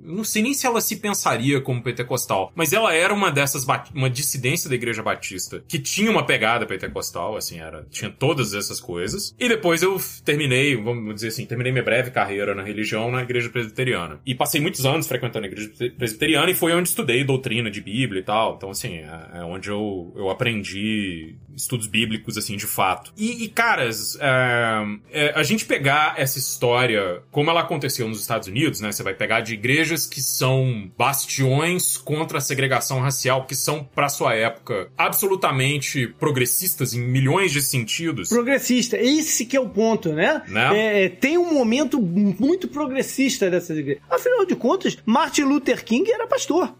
Não 0.00 0.24
sei 0.24 0.42
nem 0.42 0.54
se 0.54 0.66
ela 0.66 0.80
se 0.80 0.96
pensaria 0.96 1.60
como 1.60 1.82
pentecostal, 1.82 2.52
mas 2.54 2.72
ela 2.72 2.94
era 2.94 3.12
uma 3.12 3.30
dessas, 3.30 3.66
uma 3.94 4.10
dissidência 4.10 4.68
da 4.68 4.74
igreja 4.74 5.02
batista, 5.02 5.62
que 5.68 5.78
tinha 5.78 6.10
uma 6.10 6.24
pegada 6.24 6.66
pentecostal, 6.66 7.36
assim, 7.36 7.60
era, 7.60 7.86
tinha 7.90 8.10
todas 8.10 8.54
essas 8.54 8.80
coisas. 8.80 9.34
E 9.38 9.48
depois 9.48 9.82
eu 9.82 10.00
terminei, 10.24 10.76
vamos 10.76 11.14
dizer 11.14 11.28
assim, 11.28 11.46
terminei 11.46 11.72
minha 11.72 11.84
breve 11.84 12.10
carreira 12.10 12.54
na 12.54 12.62
religião 12.62 13.10
na 13.10 13.22
igreja 13.22 13.48
presbiteriana. 13.50 14.20
E 14.24 14.34
passei 14.34 14.60
muitos 14.60 14.84
anos 14.86 15.06
frequentando 15.06 15.46
a 15.46 15.48
igreja 15.48 15.70
pre- 15.76 15.90
presbiteriana 15.90 16.50
e 16.50 16.54
foi 16.54 16.72
onde 16.72 16.88
estudei 16.88 17.24
doutrina 17.24 17.70
de 17.70 17.80
Bíblia 17.80 18.20
e 18.20 18.24
tal. 18.24 18.56
Então, 18.56 18.70
assim, 18.70 18.96
é, 18.96 19.28
é 19.34 19.44
onde 19.44 19.68
eu, 19.68 20.12
eu 20.16 20.30
aprendi 20.30 21.34
estudos 21.54 21.86
bíblicos, 21.86 22.38
assim, 22.38 22.56
de 22.56 22.66
fato. 22.66 23.12
E, 23.16 23.44
e, 23.44 23.48
caras, 23.48 24.16
é, 24.20 24.82
é, 25.10 25.32
a 25.34 25.42
gente 25.42 25.64
pegar 25.64 26.14
essa 26.16 26.38
história, 26.38 27.22
como 27.30 27.50
ela 27.50 27.60
aconteceu 27.60 28.08
nos 28.08 28.20
Estados 28.20 28.48
Unidos, 28.48 28.80
né? 28.80 28.90
Você 28.92 29.02
vai 29.02 29.14
pegar 29.14 29.40
de 29.40 29.56
igrejas 29.90 30.06
que 30.06 30.20
são 30.20 30.90
bastiões 30.96 31.96
contra 31.96 32.38
a 32.38 32.40
segregação 32.40 33.00
racial, 33.00 33.46
que 33.46 33.54
são, 33.54 33.84
pra 33.84 34.08
sua 34.08 34.34
época, 34.34 34.90
absolutamente 34.96 36.06
progressistas 36.18 36.94
em 36.94 37.00
milhões 37.00 37.52
de 37.52 37.60
sentidos. 37.60 38.28
Progressista, 38.28 38.96
esse 38.96 39.44
que 39.44 39.56
é 39.56 39.60
o 39.60 39.68
ponto, 39.68 40.12
né? 40.12 40.42
Né? 40.48 41.04
É, 41.04 41.08
tem 41.08 41.36
um 41.36 41.52
momento 41.52 42.00
muito 42.00 42.68
progressista 42.68 43.50
dessas 43.50 43.76
igrejas. 43.76 44.02
Afinal 44.08 44.44
de 44.44 44.54
contas, 44.54 44.96
Martin 45.04 45.42
Luther 45.42 45.84
King 45.84 46.10
era 46.10 46.26
pastor. 46.26 46.74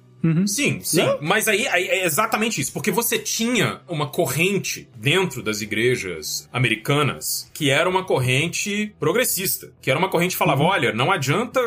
Sim, 0.46 0.80
sim. 0.82 0.98
Não? 0.98 1.18
Mas 1.22 1.48
aí, 1.48 1.66
aí 1.68 1.86
é 1.88 2.04
exatamente 2.04 2.60
isso. 2.60 2.72
Porque 2.72 2.90
você 2.90 3.18
tinha 3.18 3.80
uma 3.88 4.06
corrente 4.08 4.88
dentro 4.96 5.42
das 5.42 5.60
igrejas 5.60 6.48
americanas 6.52 7.50
que 7.54 7.70
era 7.70 7.88
uma 7.88 8.04
corrente 8.04 8.94
progressista. 8.98 9.72
Que 9.80 9.90
era 9.90 9.98
uma 9.98 10.08
corrente 10.08 10.32
que 10.32 10.38
falava: 10.38 10.62
olha, 10.62 10.92
não 10.92 11.10
adianta 11.10 11.60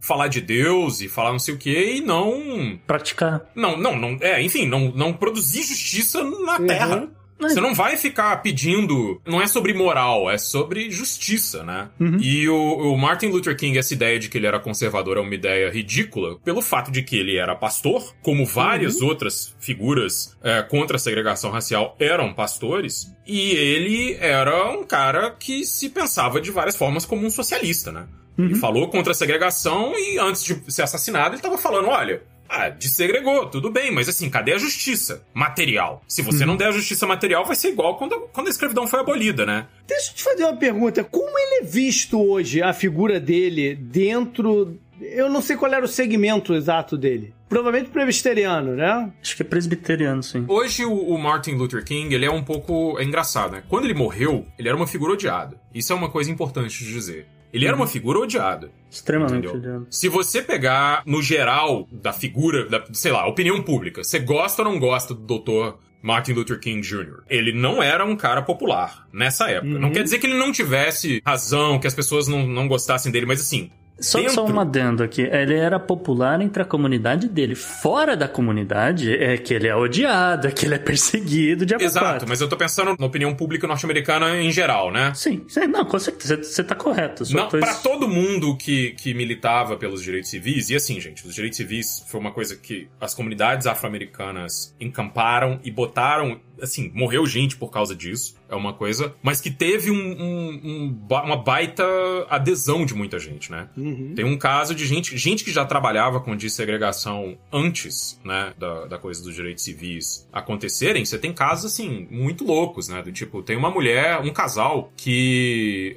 falar 0.00 0.28
de 0.28 0.40
Deus 0.40 1.00
e 1.00 1.08
falar 1.08 1.32
não 1.32 1.38
sei 1.38 1.54
o 1.54 1.58
que 1.58 1.96
e 1.96 2.00
não. 2.00 2.78
Praticar. 2.86 3.42
Não, 3.54 3.76
não, 3.76 3.96
não. 3.98 4.16
É, 4.20 4.42
enfim, 4.42 4.66
não, 4.66 4.90
não 4.94 5.12
produzir 5.12 5.62
justiça 5.62 6.22
na 6.22 6.58
Uhum. 6.58 6.66
terra. 6.66 7.08
Você 7.40 7.60
não 7.60 7.74
vai 7.74 7.96
ficar 7.96 8.36
pedindo. 8.42 9.20
Não 9.26 9.40
é 9.40 9.46
sobre 9.46 9.72
moral, 9.72 10.30
é 10.30 10.36
sobre 10.38 10.90
justiça, 10.90 11.62
né? 11.62 11.88
Uhum. 12.00 12.18
E 12.20 12.48
o, 12.48 12.92
o 12.92 12.98
Martin 12.98 13.26
Luther 13.26 13.56
King, 13.56 13.78
essa 13.78 13.94
ideia 13.94 14.18
de 14.18 14.28
que 14.28 14.36
ele 14.38 14.46
era 14.46 14.58
conservador 14.58 15.16
é 15.16 15.20
uma 15.20 15.34
ideia 15.34 15.70
ridícula, 15.70 16.38
pelo 16.40 16.60
fato 16.60 16.90
de 16.90 17.02
que 17.02 17.16
ele 17.16 17.36
era 17.36 17.54
pastor, 17.54 18.14
como 18.22 18.44
várias 18.44 18.96
Uhum. 19.00 19.08
outras 19.08 19.54
figuras 19.60 20.36
é, 20.42 20.62
contra 20.62 20.96
a 20.96 20.98
segregação 20.98 21.50
racial 21.50 21.96
eram 22.00 22.32
pastores, 22.34 23.12
e 23.26 23.50
ele 23.52 24.16
era 24.20 24.70
um 24.70 24.84
cara 24.84 25.30
que 25.30 25.64
se 25.64 25.88
pensava 25.90 26.40
de 26.40 26.50
várias 26.50 26.76
formas 26.76 27.04
como 27.06 27.24
um 27.26 27.30
socialista, 27.30 27.92
né? 27.92 28.06
Ele 28.38 28.54
Uhum. 28.54 28.60
falou 28.60 28.88
contra 28.88 29.12
a 29.12 29.14
segregação 29.14 29.92
e 29.96 30.16
antes 30.18 30.44
de 30.44 30.72
ser 30.72 30.82
assassinado, 30.82 31.34
ele 31.34 31.42
tava 31.42 31.58
falando: 31.58 31.88
olha. 31.88 32.22
Ah, 32.48 32.70
desegregou, 32.70 33.46
tudo 33.46 33.70
bem, 33.70 33.90
mas 33.90 34.08
assim, 34.08 34.30
cadê 34.30 34.52
a 34.54 34.58
justiça 34.58 35.22
material? 35.34 36.02
Se 36.08 36.22
você 36.22 36.46
não 36.46 36.56
der 36.56 36.68
a 36.68 36.72
justiça 36.72 37.06
material, 37.06 37.44
vai 37.44 37.54
ser 37.54 37.68
igual 37.68 37.96
quando, 37.96 38.28
quando 38.32 38.46
a 38.46 38.50
escravidão 38.50 38.86
foi 38.86 39.00
abolida, 39.00 39.44
né? 39.44 39.66
Deixa 39.86 40.10
eu 40.10 40.14
te 40.14 40.22
fazer 40.22 40.44
uma 40.44 40.56
pergunta. 40.56 41.04
Como 41.04 41.38
ele 41.38 41.60
é 41.60 41.62
visto 41.62 42.20
hoje, 42.20 42.62
a 42.62 42.72
figura 42.72 43.20
dele, 43.20 43.74
dentro. 43.74 44.78
Eu 45.00 45.28
não 45.28 45.40
sei 45.42 45.56
qual 45.56 45.72
era 45.72 45.84
o 45.84 45.88
segmento 45.88 46.54
exato 46.54 46.96
dele. 46.96 47.34
Provavelmente 47.48 47.90
presbiteriano, 47.90 48.74
né? 48.74 49.10
Acho 49.22 49.36
que 49.36 49.42
é 49.42 49.44
presbiteriano, 49.44 50.22
sim. 50.22 50.44
Hoje 50.48 50.84
o, 50.84 50.92
o 50.92 51.18
Martin 51.18 51.52
Luther 51.52 51.84
King, 51.84 52.14
ele 52.14 52.26
é 52.26 52.30
um 52.30 52.42
pouco 52.42 52.98
é 52.98 53.04
engraçado, 53.04 53.52
né? 53.52 53.62
Quando 53.68 53.84
ele 53.84 53.94
morreu, 53.94 54.46
ele 54.58 54.68
era 54.68 54.76
uma 54.76 54.86
figura 54.86 55.12
odiada. 55.12 55.56
Isso 55.74 55.92
é 55.92 55.96
uma 55.96 56.10
coisa 56.10 56.30
importante 56.30 56.84
de 56.84 56.92
dizer. 56.92 57.26
Ele 57.52 57.66
era 57.66 57.76
uma 57.76 57.86
figura 57.86 58.18
odiada. 58.18 58.70
Extremamente 58.90 59.46
Entendeu? 59.46 59.54
odiado. 59.56 59.86
Se 59.90 60.08
você 60.08 60.42
pegar 60.42 61.02
no 61.06 61.22
geral 61.22 61.86
da 61.90 62.12
figura, 62.12 62.66
da, 62.68 62.84
sei 62.92 63.12
lá, 63.12 63.26
opinião 63.26 63.62
pública, 63.62 64.02
você 64.04 64.18
gosta 64.18 64.62
ou 64.62 64.70
não 64.70 64.78
gosta 64.78 65.14
do 65.14 65.20
doutor 65.20 65.78
Martin 66.02 66.32
Luther 66.32 66.58
King 66.60 66.80
Jr.? 66.80 67.22
Ele 67.28 67.52
não 67.52 67.82
era 67.82 68.04
um 68.04 68.16
cara 68.16 68.42
popular 68.42 69.06
nessa 69.12 69.50
época. 69.50 69.78
Não 69.78 69.90
quer 69.90 70.02
dizer 70.02 70.18
que 70.18 70.26
ele 70.26 70.38
não 70.38 70.52
tivesse 70.52 71.22
razão, 71.24 71.78
que 71.78 71.86
as 71.86 71.94
pessoas 71.94 72.28
não, 72.28 72.46
não 72.46 72.68
gostassem 72.68 73.10
dele, 73.10 73.26
mas 73.26 73.40
assim. 73.40 73.70
Só, 74.00 74.18
dentro- 74.18 74.34
só 74.34 74.46
um 74.46 74.60
adendo 74.60 75.02
aqui. 75.02 75.22
Ele 75.22 75.54
era 75.54 75.78
popular 75.80 76.40
entre 76.40 76.62
a 76.62 76.64
comunidade 76.64 77.28
dele. 77.28 77.54
Fora 77.54 78.16
da 78.16 78.28
comunidade, 78.28 79.12
é 79.12 79.36
que 79.36 79.52
ele 79.52 79.66
é 79.66 79.74
odiado, 79.74 80.46
é 80.46 80.50
que 80.50 80.66
ele 80.66 80.74
é 80.74 80.78
perseguido 80.78 81.66
de 81.66 81.74
Exato, 81.74 82.26
mas 82.28 82.40
eu 82.40 82.48
tô 82.48 82.56
pensando 82.56 82.94
na 82.98 83.06
opinião 83.06 83.34
pública 83.34 83.66
norte-americana 83.66 84.36
em 84.40 84.50
geral, 84.52 84.90
né? 84.92 85.12
Sim, 85.14 85.44
não, 85.68 85.84
com 85.84 85.98
certeza, 85.98 86.36
você- 86.36 86.44
você 86.44 86.64
tá 86.64 86.74
correto. 86.74 87.24
Só 87.24 87.36
Não, 87.36 87.48
tô- 87.48 87.58
pra 87.58 87.74
todo 87.74 88.06
mundo 88.08 88.56
que, 88.56 88.92
que 88.92 89.12
militava 89.14 89.76
pelos 89.76 90.02
direitos 90.02 90.30
civis, 90.30 90.70
e 90.70 90.76
assim, 90.76 91.00
gente, 91.00 91.26
os 91.26 91.34
direitos 91.34 91.56
civis 91.56 92.04
foi 92.06 92.20
uma 92.20 92.30
coisa 92.30 92.56
que 92.56 92.88
as 93.00 93.14
comunidades 93.14 93.66
afro-americanas 93.66 94.74
encamparam 94.80 95.58
e 95.64 95.70
botaram, 95.70 96.40
assim, 96.62 96.90
morreu 96.94 97.26
gente 97.26 97.56
por 97.56 97.70
causa 97.70 97.94
disso, 97.94 98.36
é 98.48 98.54
uma 98.54 98.72
coisa, 98.72 99.14
mas 99.22 99.40
que 99.40 99.50
teve 99.50 99.90
um, 99.90 99.94
um- 99.96 100.60
um 100.64 101.06
uma 101.08 101.36
baita 101.36 101.84
adesão 102.28 102.84
de 102.86 102.94
muita 102.94 103.18
gente, 103.18 103.50
né? 103.50 103.68
Uhum. 103.76 104.12
Tem 104.14 104.24
um 104.24 104.36
caso 104.36 104.74
de 104.74 104.86
gente, 104.86 105.16
gente 105.16 105.44
que 105.44 105.50
já 105.50 105.64
trabalhava 105.64 106.20
com 106.20 106.36
dessegregação 106.36 107.36
antes, 107.52 108.20
né, 108.24 108.52
da, 108.58 108.86
da 108.86 108.98
coisa 108.98 109.22
dos 109.22 109.34
direitos 109.34 109.64
civis 109.64 110.26
acontecerem. 110.32 111.04
Você 111.04 111.18
tem 111.18 111.32
casos, 111.32 111.72
assim, 111.72 112.06
muito 112.10 112.44
loucos, 112.44 112.88
né? 112.88 113.02
Do 113.02 113.12
tipo, 113.12 113.42
tem 113.42 113.56
uma 113.56 113.70
mulher, 113.70 114.20
um 114.20 114.32
casal 114.32 114.92
que. 114.96 115.96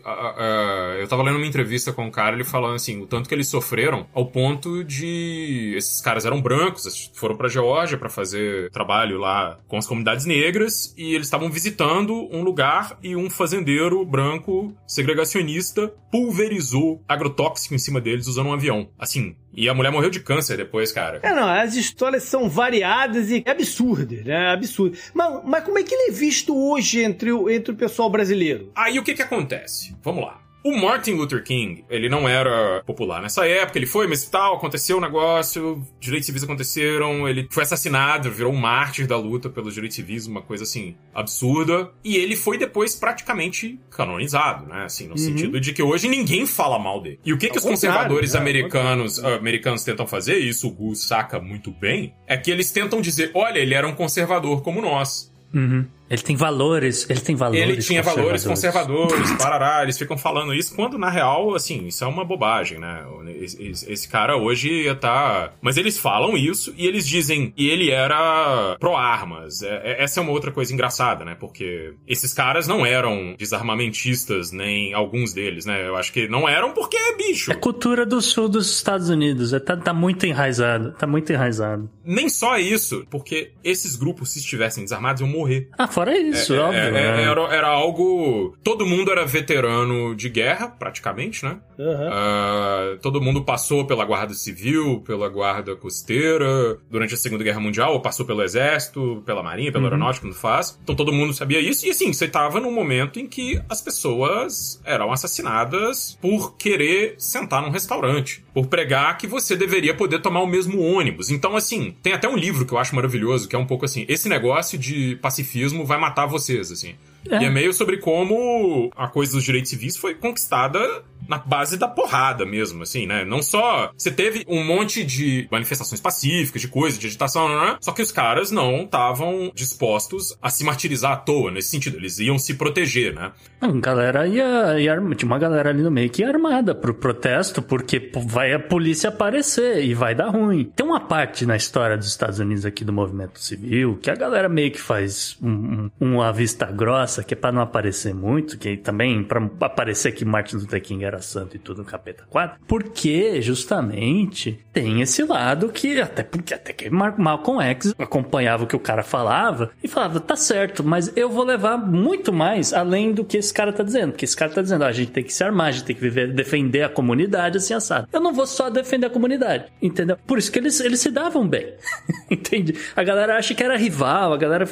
eu 0.99 1.07
tava 1.07 1.23
lendo 1.23 1.37
uma 1.37 1.45
entrevista 1.45 1.91
com 1.93 2.05
um 2.05 2.11
cara, 2.11 2.35
ele 2.35 2.43
falando 2.43 2.75
assim, 2.75 3.01
o 3.01 3.07
tanto 3.07 3.27
que 3.29 3.35
eles 3.35 3.47
sofreram 3.47 4.07
ao 4.13 4.25
ponto 4.25 4.83
de. 4.83 5.73
Esses 5.75 6.01
caras 6.01 6.25
eram 6.25 6.41
brancos, 6.41 7.11
foram 7.13 7.35
pra 7.35 7.47
Geórgia 7.47 7.97
pra 7.97 8.09
fazer 8.09 8.69
trabalho 8.71 9.17
lá 9.17 9.59
com 9.67 9.77
as 9.77 9.87
comunidades 9.87 10.25
negras 10.25 10.50
e 10.97 11.13
eles 11.13 11.27
estavam 11.27 11.49
visitando 11.49 12.27
um 12.31 12.43
lugar 12.43 12.97
e 13.01 13.15
um 13.15 13.29
fazendeiro 13.29 14.05
branco 14.05 14.75
segregacionista 14.85 15.93
pulverizou 16.11 17.03
agrotóxico 17.07 17.73
em 17.73 17.79
cima 17.79 18.01
deles 18.01 18.27
usando 18.27 18.47
um 18.47 18.53
avião. 18.53 18.89
Assim, 18.97 19.35
e 19.53 19.67
a 19.67 19.73
mulher 19.73 19.91
morreu 19.91 20.09
de 20.09 20.19
câncer 20.19 20.57
depois, 20.57 20.91
cara. 20.91 21.19
É, 21.23 21.33
não, 21.33 21.47
as 21.47 21.75
histórias 21.75 22.23
são 22.23 22.49
variadas 22.49 23.29
e 23.29 23.43
absurdas, 23.45 24.23
né? 24.23 24.51
Absurdo. 24.51 24.97
Mas, 25.13 25.41
mas 25.45 25.63
como 25.63 25.79
é 25.79 25.83
que 25.83 25.93
ele 25.93 26.11
é 26.11 26.13
visto 26.13 26.55
hoje 26.55 27.01
entre 27.01 27.31
o, 27.31 27.49
entre 27.49 27.71
o 27.71 27.75
pessoal 27.75 28.09
brasileiro? 28.09 28.71
Aí 28.75 28.99
o 28.99 29.03
que 29.03 29.13
que 29.13 29.21
acontece? 29.21 29.95
Vamos 30.03 30.23
lá. 30.23 30.40
O 30.63 30.77
Martin 30.77 31.13
Luther 31.13 31.43
King, 31.43 31.83
ele 31.89 32.07
não 32.07 32.29
era 32.29 32.83
popular 32.85 33.21
nessa 33.21 33.47
época, 33.47 33.79
ele 33.79 33.87
foi, 33.87 34.07
mas 34.07 34.23
tal, 34.25 34.55
aconteceu 34.55 34.97
o 34.97 35.01
negócio, 35.01 35.81
direitos 35.99 36.27
civis 36.27 36.43
aconteceram, 36.43 37.27
ele 37.27 37.47
foi 37.49 37.63
assassinado, 37.63 38.29
virou 38.31 38.53
um 38.53 38.57
mártir 38.57 39.07
da 39.07 39.17
luta 39.17 39.49
pelos 39.49 39.73
direitos 39.73 39.95
civis, 39.95 40.27
uma 40.27 40.41
coisa 40.41 40.63
assim, 40.63 40.95
absurda. 41.13 41.89
E 42.03 42.15
ele 42.15 42.35
foi 42.35 42.57
depois 42.57 42.95
praticamente 42.95 43.79
canonizado, 43.89 44.67
né? 44.67 44.85
Assim, 44.85 45.07
no 45.07 45.17
sentido 45.17 45.59
de 45.59 45.73
que 45.73 45.81
hoje 45.81 46.07
ninguém 46.07 46.45
fala 46.45 46.77
mal 46.77 47.01
dele. 47.01 47.19
E 47.25 47.33
o 47.33 47.37
que 47.37 47.49
que 47.49 47.57
os 47.57 47.63
conservadores? 47.63 48.35
Ao 48.35 48.41
americanos, 48.41 49.23
americanos 49.23 49.83
tentam 49.83 50.05
fazer, 50.05 50.39
e 50.39 50.49
isso 50.49 50.67
o 50.67 50.71
Gu 50.71 50.95
saca 50.95 51.39
muito 51.39 51.71
bem, 51.71 52.13
é 52.27 52.37
que 52.37 52.51
eles 52.51 52.71
tentam 52.71 53.01
dizer, 53.01 53.31
olha, 53.33 53.59
ele 53.59 53.73
era 53.73 53.87
um 53.87 53.95
conservador 53.95 54.61
como 54.61 54.81
nós. 54.81 55.31
Uhum. 55.53 55.85
Ele 56.11 56.21
tem 56.21 56.35
valores, 56.35 57.09
ele 57.09 57.21
tem 57.21 57.35
valores 57.35 57.61
Ele 57.61 57.81
tinha 57.81 58.03
valores 58.03 58.43
conservadores, 58.45 59.31
parará, 59.33 59.81
eles 59.83 59.97
ficam 59.97 60.17
falando 60.17 60.53
isso, 60.53 60.75
quando 60.75 60.97
na 60.97 61.09
real, 61.09 61.55
assim, 61.55 61.87
isso 61.87 62.03
é 62.03 62.07
uma 62.07 62.25
bobagem, 62.25 62.79
né? 62.79 63.03
Esse, 63.39 63.63
esse- 63.87 64.07
cara 64.11 64.35
hoje 64.35 64.69
ia 64.69 64.93
tá. 64.95 65.53
Mas 65.61 65.77
eles 65.77 65.97
falam 65.97 66.35
isso 66.35 66.73
e 66.77 66.85
eles 66.85 67.07
dizem 67.07 67.53
e 67.55 67.69
ele 67.69 67.89
era 67.91 68.75
pró-armas. 68.79 69.61
É- 69.63 69.81
é- 69.85 70.03
essa 70.03 70.19
é 70.19 70.23
uma 70.23 70.31
outra 70.33 70.51
coisa 70.51 70.73
engraçada, 70.73 71.23
né? 71.23 71.35
Porque 71.39 71.93
esses 72.07 72.33
caras 72.33 72.67
não 72.67 72.85
eram 72.85 73.33
desarmamentistas, 73.37 74.51
nem 74.51 74.93
alguns 74.93 75.33
deles, 75.33 75.65
né? 75.65 75.87
Eu 75.87 75.95
acho 75.95 76.11
que 76.11 76.27
não 76.27 76.47
eram 76.47 76.73
porque 76.73 76.97
é 76.97 77.15
bicho. 77.15 77.51
É 77.51 77.55
cultura 77.55 78.05
do 78.05 78.21
sul 78.21 78.49
dos 78.49 78.69
Estados 78.75 79.09
Unidos, 79.09 79.53
é, 79.53 79.59
tá, 79.59 79.75
tá 79.77 79.93
muito 79.93 80.25
enraizado, 80.25 80.91
tá 80.93 81.07
muito 81.07 81.31
enraizado. 81.31 81.89
Nem 82.03 82.27
só 82.29 82.57
isso, 82.57 83.05
porque 83.09 83.51
esses 83.63 83.95
grupos, 83.95 84.31
se 84.33 84.39
estivessem 84.39 84.83
desarmados, 84.83 85.21
iam 85.21 85.29
morrer. 85.29 85.69
Ah, 85.77 85.87
fora 86.01 86.17
isso, 86.17 86.53
É, 86.53 86.59
óbvio. 86.59 86.79
é, 86.79 86.91
né? 86.91 87.23
era, 87.23 87.41
era 87.55 87.67
algo. 87.67 88.55
Todo 88.63 88.85
mundo 88.85 89.11
era 89.11 89.25
veterano 89.25 90.15
de 90.15 90.29
guerra, 90.29 90.67
praticamente, 90.67 91.43
né? 91.45 91.57
Aham. 91.79 92.09
Ah, 92.11 92.97
todo 93.01 93.21
mundo 93.21 93.43
passou 93.43 93.85
pela 93.85 94.05
Guarda 94.05 94.33
Civil, 94.33 95.01
pela 95.05 95.27
Guarda 95.29 95.75
Costeira, 95.75 96.77
durante 96.89 97.13
a 97.13 97.17
Segunda 97.17 97.43
Guerra 97.43 97.59
Mundial, 97.59 97.93
ou 97.93 98.01
passou 98.01 98.25
pelo 98.25 98.41
Exército, 98.43 99.21
pela 99.25 99.43
Marinha, 99.43 99.71
pela 99.71 99.85
Aeronáutica, 99.85 100.25
não 100.27 100.33
faz. 100.33 100.77
Então 100.83 100.95
todo 100.95 101.11
mundo 101.13 101.33
sabia 101.33 101.59
isso. 101.59 101.85
E 101.85 101.91
assim, 101.91 102.11
você 102.11 102.27
tava 102.27 102.59
num 102.59 102.71
momento 102.71 103.19
em 103.19 103.27
que 103.27 103.61
as 103.69 103.81
pessoas 103.81 104.81
eram 104.85 105.11
assassinadas 105.11 106.17
por 106.21 106.55
querer 106.57 107.15
sentar 107.17 107.61
num 107.61 107.69
restaurante, 107.69 108.43
por 108.53 108.67
pregar 108.67 109.17
que 109.17 109.27
você 109.27 109.55
deveria 109.55 109.93
poder 109.93 110.19
tomar 110.19 110.41
o 110.41 110.47
mesmo 110.47 110.81
ônibus. 110.81 111.29
Então, 111.29 111.55
assim, 111.55 111.95
tem 112.03 112.13
até 112.13 112.27
um 112.27 112.35
livro 112.35 112.65
que 112.65 112.73
eu 112.73 112.77
acho 112.77 112.95
maravilhoso, 112.95 113.47
que 113.47 113.55
é 113.55 113.59
um 113.59 113.65
pouco 113.65 113.85
assim: 113.85 114.05
esse 114.07 114.27
negócio 114.27 114.77
de 114.77 115.17
pacifismo 115.21 115.85
vai 115.85 115.97
matar 115.97 116.25
vocês, 116.25 116.71
assim. 116.71 116.95
É. 117.29 117.41
E 117.41 117.45
é 117.45 117.49
meio 117.49 117.73
sobre 117.73 117.97
como 117.97 118.91
a 118.95 119.07
coisa 119.07 119.33
dos 119.33 119.43
direitos 119.43 119.69
civis 119.69 119.97
foi 119.97 120.15
conquistada 120.15 120.79
na 121.27 121.37
base 121.37 121.77
da 121.77 121.87
porrada 121.87 122.45
mesmo, 122.45 122.83
assim, 122.83 123.05
né? 123.05 123.23
Não 123.23 123.41
só. 123.41 123.91
Você 123.97 124.11
teve 124.11 124.43
um 124.47 124.63
monte 124.63 125.03
de 125.03 125.47
manifestações 125.51 126.01
pacíficas, 126.01 126.61
de 126.61 126.67
coisa, 126.67 126.97
de 126.97 127.07
agitação, 127.07 127.47
né? 127.47 127.77
Só 127.79 127.91
que 127.91 128.01
os 128.01 128.11
caras 128.11 128.51
não 128.51 128.83
estavam 128.83 129.51
dispostos 129.53 130.37
a 130.41 130.49
se 130.49 130.63
martirizar 130.63 131.11
à 131.11 131.15
toa, 131.15 131.51
nesse 131.51 131.69
sentido. 131.69 131.97
Eles 131.97 132.19
iam 132.19 132.37
se 132.37 132.55
proteger, 132.55 133.13
né? 133.13 133.31
A 133.61 133.67
galera 133.71 134.27
ia, 134.27 134.79
ia 134.79 135.01
tinha 135.15 135.27
uma 135.27 135.39
galera 135.39 135.69
ali 135.69 135.81
no 135.81 135.91
meio 135.91 136.09
que 136.09 136.21
ia 136.21 136.27
armada 136.27 136.73
pro 136.73 136.93
protesto, 136.93 137.61
porque 137.61 138.11
vai 138.25 138.53
a 138.53 138.59
polícia 138.59 139.09
aparecer 139.09 139.83
e 139.83 139.93
vai 139.93 140.15
dar 140.15 140.29
ruim. 140.29 140.71
Tem 140.75 140.85
uma 140.85 140.99
parte 140.99 141.45
na 141.45 141.55
história 141.55 141.97
dos 141.97 142.07
Estados 142.07 142.39
Unidos 142.39 142.65
aqui 142.65 142.83
do 142.83 142.93
movimento 142.93 143.39
civil 143.39 143.97
que 144.01 144.09
a 144.09 144.15
galera 144.15 144.49
meio 144.49 144.71
que 144.71 144.81
faz 144.81 145.37
um, 145.41 145.89
um, 145.99 146.15
uma 146.15 146.31
vista 146.31 146.65
grossa, 146.65 147.10
que 147.23 147.33
é 147.33 147.37
pra 147.37 147.51
não 147.51 147.61
aparecer 147.61 148.13
muito, 148.13 148.57
que 148.57 148.77
também 148.77 149.23
pra 149.23 149.41
aparecer 149.61 150.11
que 150.11 150.23
Martin 150.23 150.57
Luther 150.57 150.81
King 150.81 151.03
era 151.03 151.21
santo 151.21 151.55
e 151.55 151.59
tudo 151.59 151.79
no 151.79 151.85
capeta 151.85 152.23
4, 152.29 152.59
porque 152.67 153.41
justamente 153.41 154.59
tem 154.71 155.01
esse 155.01 155.23
lado 155.23 155.69
que 155.69 155.99
até 155.99 156.23
porque 156.23 156.53
até 156.53 156.73
que 156.73 156.89
Malcolm 156.89 157.61
X 157.61 157.93
acompanhava 157.97 158.63
o 158.63 158.67
que 158.67 158.75
o 158.75 158.79
cara 158.79 159.03
falava 159.03 159.71
e 159.83 159.87
falava, 159.87 160.19
tá 160.19 160.35
certo, 160.35 160.83
mas 160.83 161.11
eu 161.15 161.29
vou 161.29 161.43
levar 161.43 161.77
muito 161.77 162.31
mais 162.31 162.73
além 162.73 163.13
do 163.13 163.25
que 163.25 163.37
esse 163.37 163.53
cara 163.53 163.73
tá 163.73 163.83
dizendo, 163.83 164.11
porque 164.11 164.25
esse 164.25 164.35
cara 164.35 164.51
tá 164.51 164.61
dizendo, 164.61 164.83
ó, 164.83 164.87
a 164.87 164.91
gente 164.91 165.11
tem 165.11 165.23
que 165.23 165.33
se 165.33 165.43
armar, 165.43 165.67
a 165.67 165.71
gente 165.71 165.85
tem 165.85 165.95
que 165.95 166.01
viver, 166.01 166.31
defender 166.31 166.83
a 166.83 166.89
comunidade 166.89 167.57
assim 167.57 167.73
assado. 167.73 168.07
Eu 168.11 168.21
não 168.21 168.33
vou 168.33 168.45
só 168.45 168.69
defender 168.69 169.07
a 169.07 169.09
comunidade, 169.09 169.65
entendeu? 169.81 170.17
Por 170.25 170.37
isso 170.37 170.51
que 170.51 170.59
eles, 170.59 170.79
eles 170.79 170.99
se 170.99 171.11
davam 171.11 171.47
bem. 171.47 171.73
Entende? 172.29 172.75
A 172.95 173.03
galera 173.03 173.37
acha 173.37 173.53
que 173.53 173.63
era 173.63 173.77
rival, 173.77 174.33
a 174.33 174.37
galera 174.37 174.65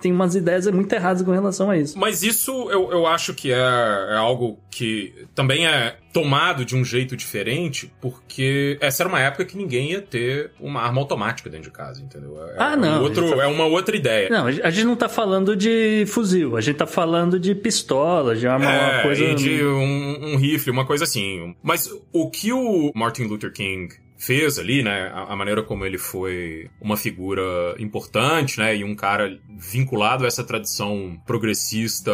tem 0.00 0.12
umas 0.12 0.34
ideias 0.34 0.66
muito 0.68 0.92
erradas 0.92 1.22
com 1.22 1.30
relação 1.30 1.70
a 1.70 1.76
isso. 1.76 1.81
Mas 1.96 2.22
isso 2.22 2.70
eu, 2.70 2.90
eu 2.92 3.06
acho 3.06 3.34
que 3.34 3.52
é, 3.52 3.56
é 3.56 4.16
algo 4.16 4.58
que 4.70 5.26
também 5.34 5.66
é, 5.66 5.96
tomado 6.12 6.64
de 6.64 6.74
um 6.76 6.84
jeito 6.84 7.16
diferente, 7.16 7.92
porque 8.00 8.76
essa 8.80 9.02
era 9.02 9.08
uma 9.08 9.20
época 9.20 9.44
que 9.44 9.56
ninguém 9.56 9.92
ia 9.92 10.00
ter 10.00 10.50
uma 10.60 10.80
arma 10.82 11.00
automática 11.00 11.48
dentro 11.50 11.70
de 11.70 11.76
casa, 11.76 12.02
entendeu? 12.02 12.36
É, 12.48 12.54
Ah, 12.58 12.72
é 12.72 12.76
não, 12.76 13.00
Um 13.00 13.02
outro, 13.02 13.28
tá- 13.36 13.42
É 13.42 13.46
uma 13.46 13.64
outra 13.66 13.96
ideia. 13.96 14.28
Não, 14.30 14.46
a 14.46 14.70
gente 14.70 14.84
não 14.84 14.96
tá 14.96 15.08
falando 15.08 15.54
de 15.56 16.04
fuzil, 16.06 16.56
a 16.56 16.60
gente 16.60 16.76
tá 16.76 16.86
falando 16.86 17.38
de 17.38 17.54
pistola, 17.54 18.34
de 18.36 18.46
arma, 18.46 18.64
uma 18.66 18.72
É, 18.98 19.02
coisa. 19.02 19.24
e 19.24 19.34
de 19.34 19.62
um, 19.64 20.32
um 20.32 20.36
rifle, 20.36 20.70
uma 20.72 20.86
coisa 20.86 21.04
assim. 21.04 21.54
Mas 21.62 21.90
o 22.12 22.30
que 22.30 22.52
o 22.52 22.92
Martin 22.94 23.24
Luther 23.24 23.52
King 23.52 23.94
fez 24.22 24.58
ali, 24.58 24.82
né, 24.82 25.10
a, 25.12 25.32
a 25.32 25.36
maneira 25.36 25.62
como 25.62 25.84
ele 25.84 25.98
foi 25.98 26.70
uma 26.80 26.96
figura 26.96 27.42
importante, 27.78 28.58
né, 28.58 28.76
e 28.76 28.84
um 28.84 28.94
cara 28.94 29.38
vinculado 29.58 30.24
a 30.24 30.28
essa 30.28 30.44
tradição 30.44 31.20
progressista 31.26 32.12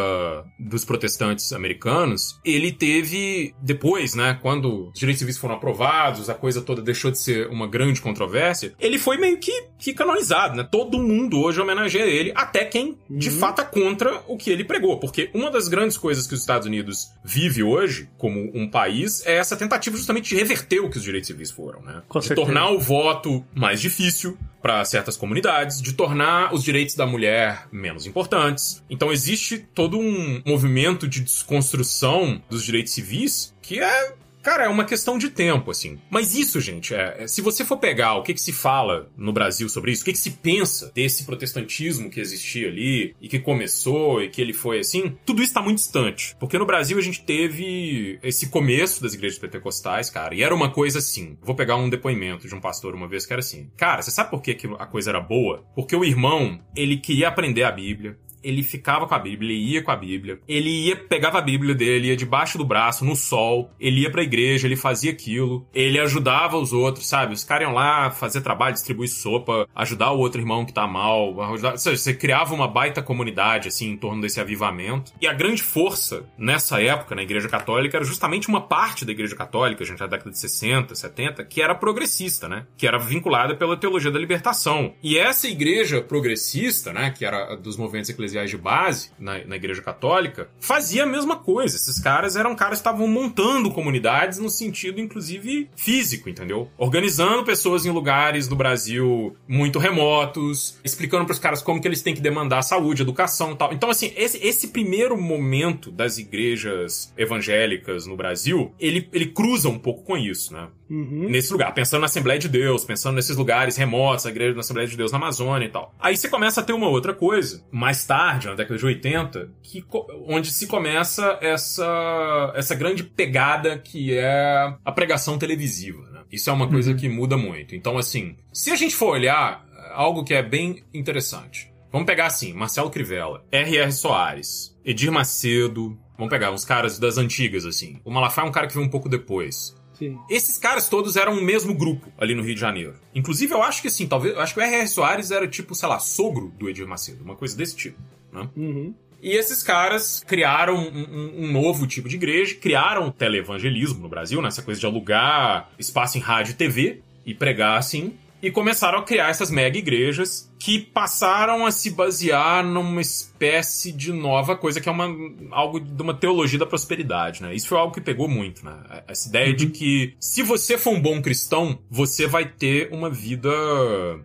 dos 0.58 0.84
protestantes 0.84 1.52
americanos, 1.52 2.40
ele 2.44 2.72
teve 2.72 3.54
depois, 3.60 4.14
né, 4.14 4.38
quando 4.40 4.88
os 4.88 4.98
direitos 4.98 5.18
civis 5.18 5.36
foram 5.36 5.56
aprovados, 5.56 6.30
a 6.30 6.34
coisa 6.34 6.62
toda 6.62 6.80
deixou 6.80 7.10
de 7.10 7.18
ser 7.18 7.48
uma 7.48 7.66
grande 7.66 8.00
controvérsia, 8.00 8.74
ele 8.80 8.98
foi 8.98 9.18
meio 9.18 9.38
que, 9.38 9.64
que 9.78 9.92
canonizado, 9.92 10.56
né? 10.56 10.66
Todo 10.70 10.98
mundo 10.98 11.40
hoje 11.40 11.60
homenageia 11.60 12.04
ele, 12.04 12.32
até 12.34 12.64
quem 12.64 12.96
de 13.10 13.30
fato 13.30 13.60
é 13.60 13.64
contra 13.64 14.22
o 14.26 14.36
que 14.36 14.50
ele 14.50 14.64
pregou, 14.64 14.98
porque 14.98 15.30
uma 15.34 15.50
das 15.50 15.68
grandes 15.68 15.96
coisas 15.96 16.26
que 16.26 16.34
os 16.34 16.40
Estados 16.40 16.66
Unidos 16.66 17.10
vive 17.24 17.62
hoje 17.62 18.08
como 18.16 18.50
um 18.54 18.68
país 18.68 19.24
é 19.26 19.36
essa 19.36 19.56
tentativa 19.56 19.96
justamente 19.96 20.30
de 20.30 20.36
reverter 20.36 20.80
o 20.80 20.90
que 20.90 20.96
os 20.96 21.02
direitos 21.02 21.26
civis 21.26 21.50
foram, 21.50 21.82
né? 21.82 21.97
Com 22.08 22.20
de 22.20 22.26
certeza. 22.26 22.46
tornar 22.46 22.70
o 22.70 22.78
voto 22.78 23.44
mais 23.54 23.80
difícil 23.80 24.36
para 24.60 24.84
certas 24.84 25.16
comunidades, 25.16 25.80
de 25.80 25.92
tornar 25.92 26.52
os 26.52 26.62
direitos 26.62 26.94
da 26.94 27.06
mulher 27.06 27.68
menos 27.70 28.06
importantes. 28.06 28.82
Então 28.90 29.12
existe 29.12 29.58
todo 29.74 29.98
um 29.98 30.42
movimento 30.44 31.06
de 31.06 31.20
desconstrução 31.20 32.42
dos 32.50 32.64
direitos 32.64 32.92
civis 32.92 33.54
que 33.62 33.80
é 33.80 34.14
Cara, 34.42 34.64
é 34.64 34.68
uma 34.68 34.84
questão 34.84 35.18
de 35.18 35.30
tempo, 35.30 35.70
assim. 35.70 35.98
Mas 36.10 36.34
isso, 36.34 36.60
gente, 36.60 36.94
é, 36.94 37.16
é- 37.20 37.26
se 37.28 37.40
você 37.42 37.64
for 37.64 37.76
pegar 37.78 38.14
o 38.14 38.22
que, 38.22 38.34
que 38.34 38.40
se 38.40 38.52
fala 38.52 39.10
no 39.16 39.32
Brasil 39.32 39.68
sobre 39.68 39.92
isso, 39.92 40.02
o 40.02 40.04
que, 40.04 40.12
que 40.12 40.18
se 40.18 40.30
pensa 40.30 40.90
desse 40.94 41.24
protestantismo 41.24 42.10
que 42.10 42.20
existia 42.20 42.68
ali 42.68 43.14
e 43.20 43.28
que 43.28 43.38
começou 43.38 44.22
e 44.22 44.28
que 44.28 44.40
ele 44.40 44.52
foi 44.52 44.80
assim, 44.80 45.16
tudo 45.26 45.42
isso 45.42 45.52
tá 45.54 45.60
muito 45.60 45.78
distante. 45.78 46.36
Porque 46.38 46.58
no 46.58 46.66
Brasil 46.66 46.98
a 46.98 47.02
gente 47.02 47.22
teve 47.22 48.18
esse 48.22 48.48
começo 48.48 49.02
das 49.02 49.14
igrejas 49.14 49.38
pentecostais, 49.38 50.10
cara, 50.10 50.34
e 50.34 50.42
era 50.42 50.54
uma 50.54 50.70
coisa 50.70 50.98
assim. 50.98 51.36
Vou 51.42 51.54
pegar 51.54 51.76
um 51.76 51.90
depoimento 51.90 52.48
de 52.48 52.54
um 52.54 52.60
pastor 52.60 52.94
uma 52.94 53.08
vez 53.08 53.26
que 53.26 53.32
era 53.32 53.40
assim. 53.40 53.70
Cara, 53.76 54.02
você 54.02 54.10
sabe 54.10 54.30
por 54.30 54.40
que, 54.42 54.54
que 54.54 54.66
a 54.78 54.86
coisa 54.86 55.10
era 55.10 55.20
boa? 55.20 55.64
Porque 55.74 55.94
o 55.94 56.04
irmão, 56.04 56.60
ele 56.74 56.96
queria 56.96 57.28
aprender 57.28 57.64
a 57.64 57.72
Bíblia, 57.72 58.18
ele 58.42 58.62
ficava 58.62 59.06
com 59.06 59.14
a 59.14 59.18
Bíblia, 59.18 59.52
ele 59.52 59.72
ia 59.72 59.82
com 59.82 59.90
a 59.90 59.96
Bíblia, 59.96 60.40
ele 60.48 60.86
ia, 60.86 60.96
pegava 60.96 61.38
a 61.38 61.42
Bíblia 61.42 61.74
dele, 61.74 62.08
ia 62.08 62.16
debaixo 62.16 62.58
do 62.58 62.64
braço, 62.64 63.04
no 63.04 63.16
sol, 63.16 63.70
ele 63.78 64.02
ia 64.02 64.10
pra 64.10 64.22
igreja, 64.22 64.66
ele 64.66 64.76
fazia 64.76 65.10
aquilo, 65.10 65.66
ele 65.74 65.98
ajudava 65.98 66.56
os 66.56 66.72
outros, 66.72 67.08
sabe? 67.08 67.34
Os 67.34 67.44
caras 67.44 67.66
iam 67.66 67.74
lá 67.74 68.10
fazer 68.10 68.40
trabalho, 68.40 68.74
distribuir 68.74 69.08
sopa, 69.08 69.68
ajudar 69.74 70.12
o 70.12 70.18
outro 70.18 70.40
irmão 70.40 70.64
que 70.64 70.72
tá 70.72 70.86
mal, 70.86 71.40
ajudar... 71.52 71.72
ou 71.72 71.78
seja, 71.78 71.96
você 71.96 72.14
criava 72.14 72.54
uma 72.54 72.68
baita 72.68 73.02
comunidade, 73.02 73.68
assim, 73.68 73.90
em 73.90 73.96
torno 73.96 74.22
desse 74.22 74.40
avivamento. 74.40 75.12
E 75.20 75.26
a 75.26 75.32
grande 75.32 75.62
força 75.62 76.24
nessa 76.36 76.80
época 76.80 77.14
na 77.14 77.22
Igreja 77.22 77.48
Católica 77.48 77.96
era 77.96 78.04
justamente 78.04 78.48
uma 78.48 78.60
parte 78.60 79.04
da 79.04 79.12
Igreja 79.12 79.34
Católica, 79.34 79.84
gente, 79.84 80.00
na 80.00 80.06
década 80.06 80.30
de 80.30 80.38
60, 80.38 80.94
70, 80.94 81.44
que 81.44 81.62
era 81.62 81.74
progressista, 81.74 82.48
né? 82.48 82.66
Que 82.76 82.86
era 82.86 82.98
vinculada 82.98 83.54
pela 83.54 83.76
teologia 83.76 84.10
da 84.10 84.18
libertação. 84.18 84.94
E 85.02 85.18
essa 85.18 85.48
igreja 85.48 86.00
progressista, 86.00 86.92
né, 86.92 87.10
que 87.10 87.24
era 87.24 87.56
dos 87.56 87.76
movimentos 87.76 88.10
eclesiais 88.28 88.50
de 88.50 88.56
base 88.56 89.10
na, 89.18 89.44
na 89.44 89.56
Igreja 89.56 89.82
Católica, 89.82 90.48
fazia 90.60 91.04
a 91.04 91.06
mesma 91.06 91.36
coisa. 91.36 91.76
Esses 91.76 91.98
caras 91.98 92.36
eram 92.36 92.54
caras 92.54 92.78
que 92.78 92.88
estavam 92.88 93.08
montando 93.08 93.70
comunidades 93.70 94.38
no 94.38 94.50
sentido, 94.50 95.00
inclusive, 95.00 95.70
físico, 95.76 96.28
entendeu? 96.28 96.70
Organizando 96.76 97.44
pessoas 97.44 97.86
em 97.86 97.90
lugares 97.90 98.46
do 98.46 98.56
Brasil 98.56 99.36
muito 99.46 99.78
remotos, 99.78 100.78
explicando 100.84 101.24
pros 101.24 101.38
caras 101.38 101.62
como 101.62 101.80
que 101.80 101.88
eles 101.88 102.02
têm 102.02 102.14
que 102.14 102.20
demandar 102.20 102.62
saúde, 102.62 103.02
educação 103.02 103.52
e 103.52 103.56
tal. 103.56 103.72
Então, 103.72 103.90
assim, 103.90 104.12
esse, 104.16 104.38
esse 104.46 104.68
primeiro 104.68 105.20
momento 105.20 105.90
das 105.90 106.18
igrejas 106.18 107.12
evangélicas 107.16 108.06
no 108.06 108.16
Brasil, 108.16 108.72
ele, 108.78 109.08
ele 109.12 109.26
cruza 109.26 109.68
um 109.68 109.78
pouco 109.78 110.02
com 110.02 110.16
isso, 110.16 110.52
né? 110.52 110.68
Nesse 110.90 111.52
lugar, 111.52 111.74
pensando 111.74 112.00
na 112.00 112.06
Assembleia 112.06 112.38
de 112.38 112.48
Deus, 112.48 112.84
pensando 112.84 113.16
nesses 113.16 113.36
lugares 113.36 113.76
remotos, 113.76 114.24
a 114.24 114.30
igreja 114.30 114.54
da 114.54 114.60
Assembleia 114.60 114.88
de 114.88 114.96
Deus 114.96 115.12
na 115.12 115.18
Amazônia 115.18 115.66
e 115.66 115.68
tal. 115.68 115.94
Aí 116.00 116.16
você 116.16 116.28
começa 116.28 116.60
a 116.60 116.64
ter 116.64 116.72
uma 116.72 116.88
outra 116.88 117.12
coisa, 117.12 117.62
mais 117.70 118.06
tarde, 118.06 118.17
na 118.48 118.54
década 118.54 118.78
de 118.78 118.84
80, 118.84 119.50
que, 119.62 119.84
onde 120.26 120.50
se 120.50 120.66
começa 120.66 121.38
essa, 121.40 122.52
essa 122.54 122.74
grande 122.74 123.02
pegada 123.04 123.78
que 123.78 124.14
é 124.14 124.74
a 124.84 124.92
pregação 124.92 125.38
televisiva, 125.38 126.02
né? 126.10 126.20
Isso 126.30 126.50
é 126.50 126.52
uma 126.52 126.68
coisa 126.68 126.94
que 126.94 127.08
muda 127.08 127.36
muito. 127.36 127.74
Então, 127.74 127.96
assim, 127.96 128.36
se 128.52 128.70
a 128.70 128.76
gente 128.76 128.94
for 128.94 129.12
olhar 129.12 129.64
eh, 129.72 129.92
algo 129.94 130.24
que 130.24 130.34
é 130.34 130.42
bem 130.42 130.84
interessante, 130.92 131.72
vamos 131.90 132.06
pegar 132.06 132.26
assim, 132.26 132.52
Marcelo 132.52 132.90
Crivella, 132.90 133.44
R.R. 133.50 133.92
Soares, 133.92 134.76
Edir 134.84 135.10
Macedo, 135.10 135.98
vamos 136.16 136.30
pegar 136.30 136.50
uns 136.50 136.64
caras 136.64 136.98
das 136.98 137.16
antigas, 137.16 137.64
assim. 137.64 138.00
O 138.04 138.10
Malafaia 138.10 138.46
é 138.46 138.48
um 138.48 138.52
cara 138.52 138.66
que 138.66 138.74
veio 138.74 138.86
um 138.86 138.90
pouco 138.90 139.08
depois. 139.08 139.74
Sim. 139.98 140.18
Esses 140.30 140.56
caras 140.58 140.88
todos 140.88 141.16
eram 141.16 141.32
o 141.38 141.42
mesmo 141.42 141.74
grupo 141.74 142.12
ali 142.18 142.34
no 142.34 142.42
Rio 142.42 142.54
de 142.54 142.60
Janeiro. 142.60 142.94
Inclusive, 143.14 143.52
eu 143.52 143.62
acho 143.62 143.82
que 143.82 143.88
assim, 143.88 144.06
talvez. 144.06 144.34
Eu 144.34 144.40
acho 144.40 144.54
que 144.54 144.60
o 144.60 144.62
R.R. 144.62 144.86
Soares 144.86 145.30
era 145.30 145.48
tipo, 145.48 145.74
sei 145.74 145.88
lá, 145.88 145.98
sogro 145.98 146.52
do 146.58 146.68
Edir 146.68 146.86
Macedo, 146.86 147.24
uma 147.24 147.34
coisa 147.34 147.56
desse 147.56 147.74
tipo. 147.76 147.98
Né? 148.32 148.48
Uhum. 148.56 148.94
E 149.20 149.32
esses 149.32 149.64
caras 149.64 150.22
criaram 150.24 150.76
um, 150.76 150.88
um- 150.88 151.44
um 151.44 151.52
novo 151.52 151.86
tipo 151.88 152.08
de 152.08 152.14
igreja, 152.14 152.54
criaram 152.54 153.10
televangelismo 153.10 153.98
no 154.00 154.08
Brasil, 154.08 154.40
né? 154.40 154.46
Essa 154.46 154.62
coisa 154.62 154.78
de 154.78 154.86
alugar 154.86 155.68
espaço 155.78 156.16
em 156.16 156.20
rádio 156.20 156.52
e 156.52 156.54
TV 156.54 157.00
e 157.26 157.34
pregar 157.34 157.76
assim. 157.78 158.14
E 158.42 158.50
começaram 158.50 158.98
a 158.98 159.02
criar 159.02 159.30
essas 159.30 159.50
mega 159.50 159.76
igrejas 159.76 160.48
que 160.58 160.78
passaram 160.78 161.64
a 161.64 161.70
se 161.70 161.90
basear 161.90 162.64
numa 162.64 163.00
espécie 163.00 163.92
de 163.92 164.12
nova 164.12 164.56
coisa 164.56 164.80
que 164.80 164.88
é 164.88 164.92
uma, 164.92 165.08
algo 165.50 165.80
de 165.80 166.02
uma 166.02 166.14
teologia 166.14 166.58
da 166.58 166.66
prosperidade, 166.66 167.42
né? 167.42 167.54
Isso 167.54 167.68
foi 167.68 167.78
algo 167.78 167.94
que 167.94 168.00
pegou 168.00 168.28
muito, 168.28 168.64
né? 168.64 168.76
Essa 169.06 169.28
ideia 169.28 169.54
de 169.54 169.66
que 169.66 170.14
se 170.20 170.42
você 170.42 170.76
for 170.76 170.94
um 170.94 171.00
bom 171.00 171.22
cristão, 171.22 171.78
você 171.90 172.26
vai 172.26 172.44
ter 172.44 172.88
uma 172.92 173.10
vida 173.10 173.50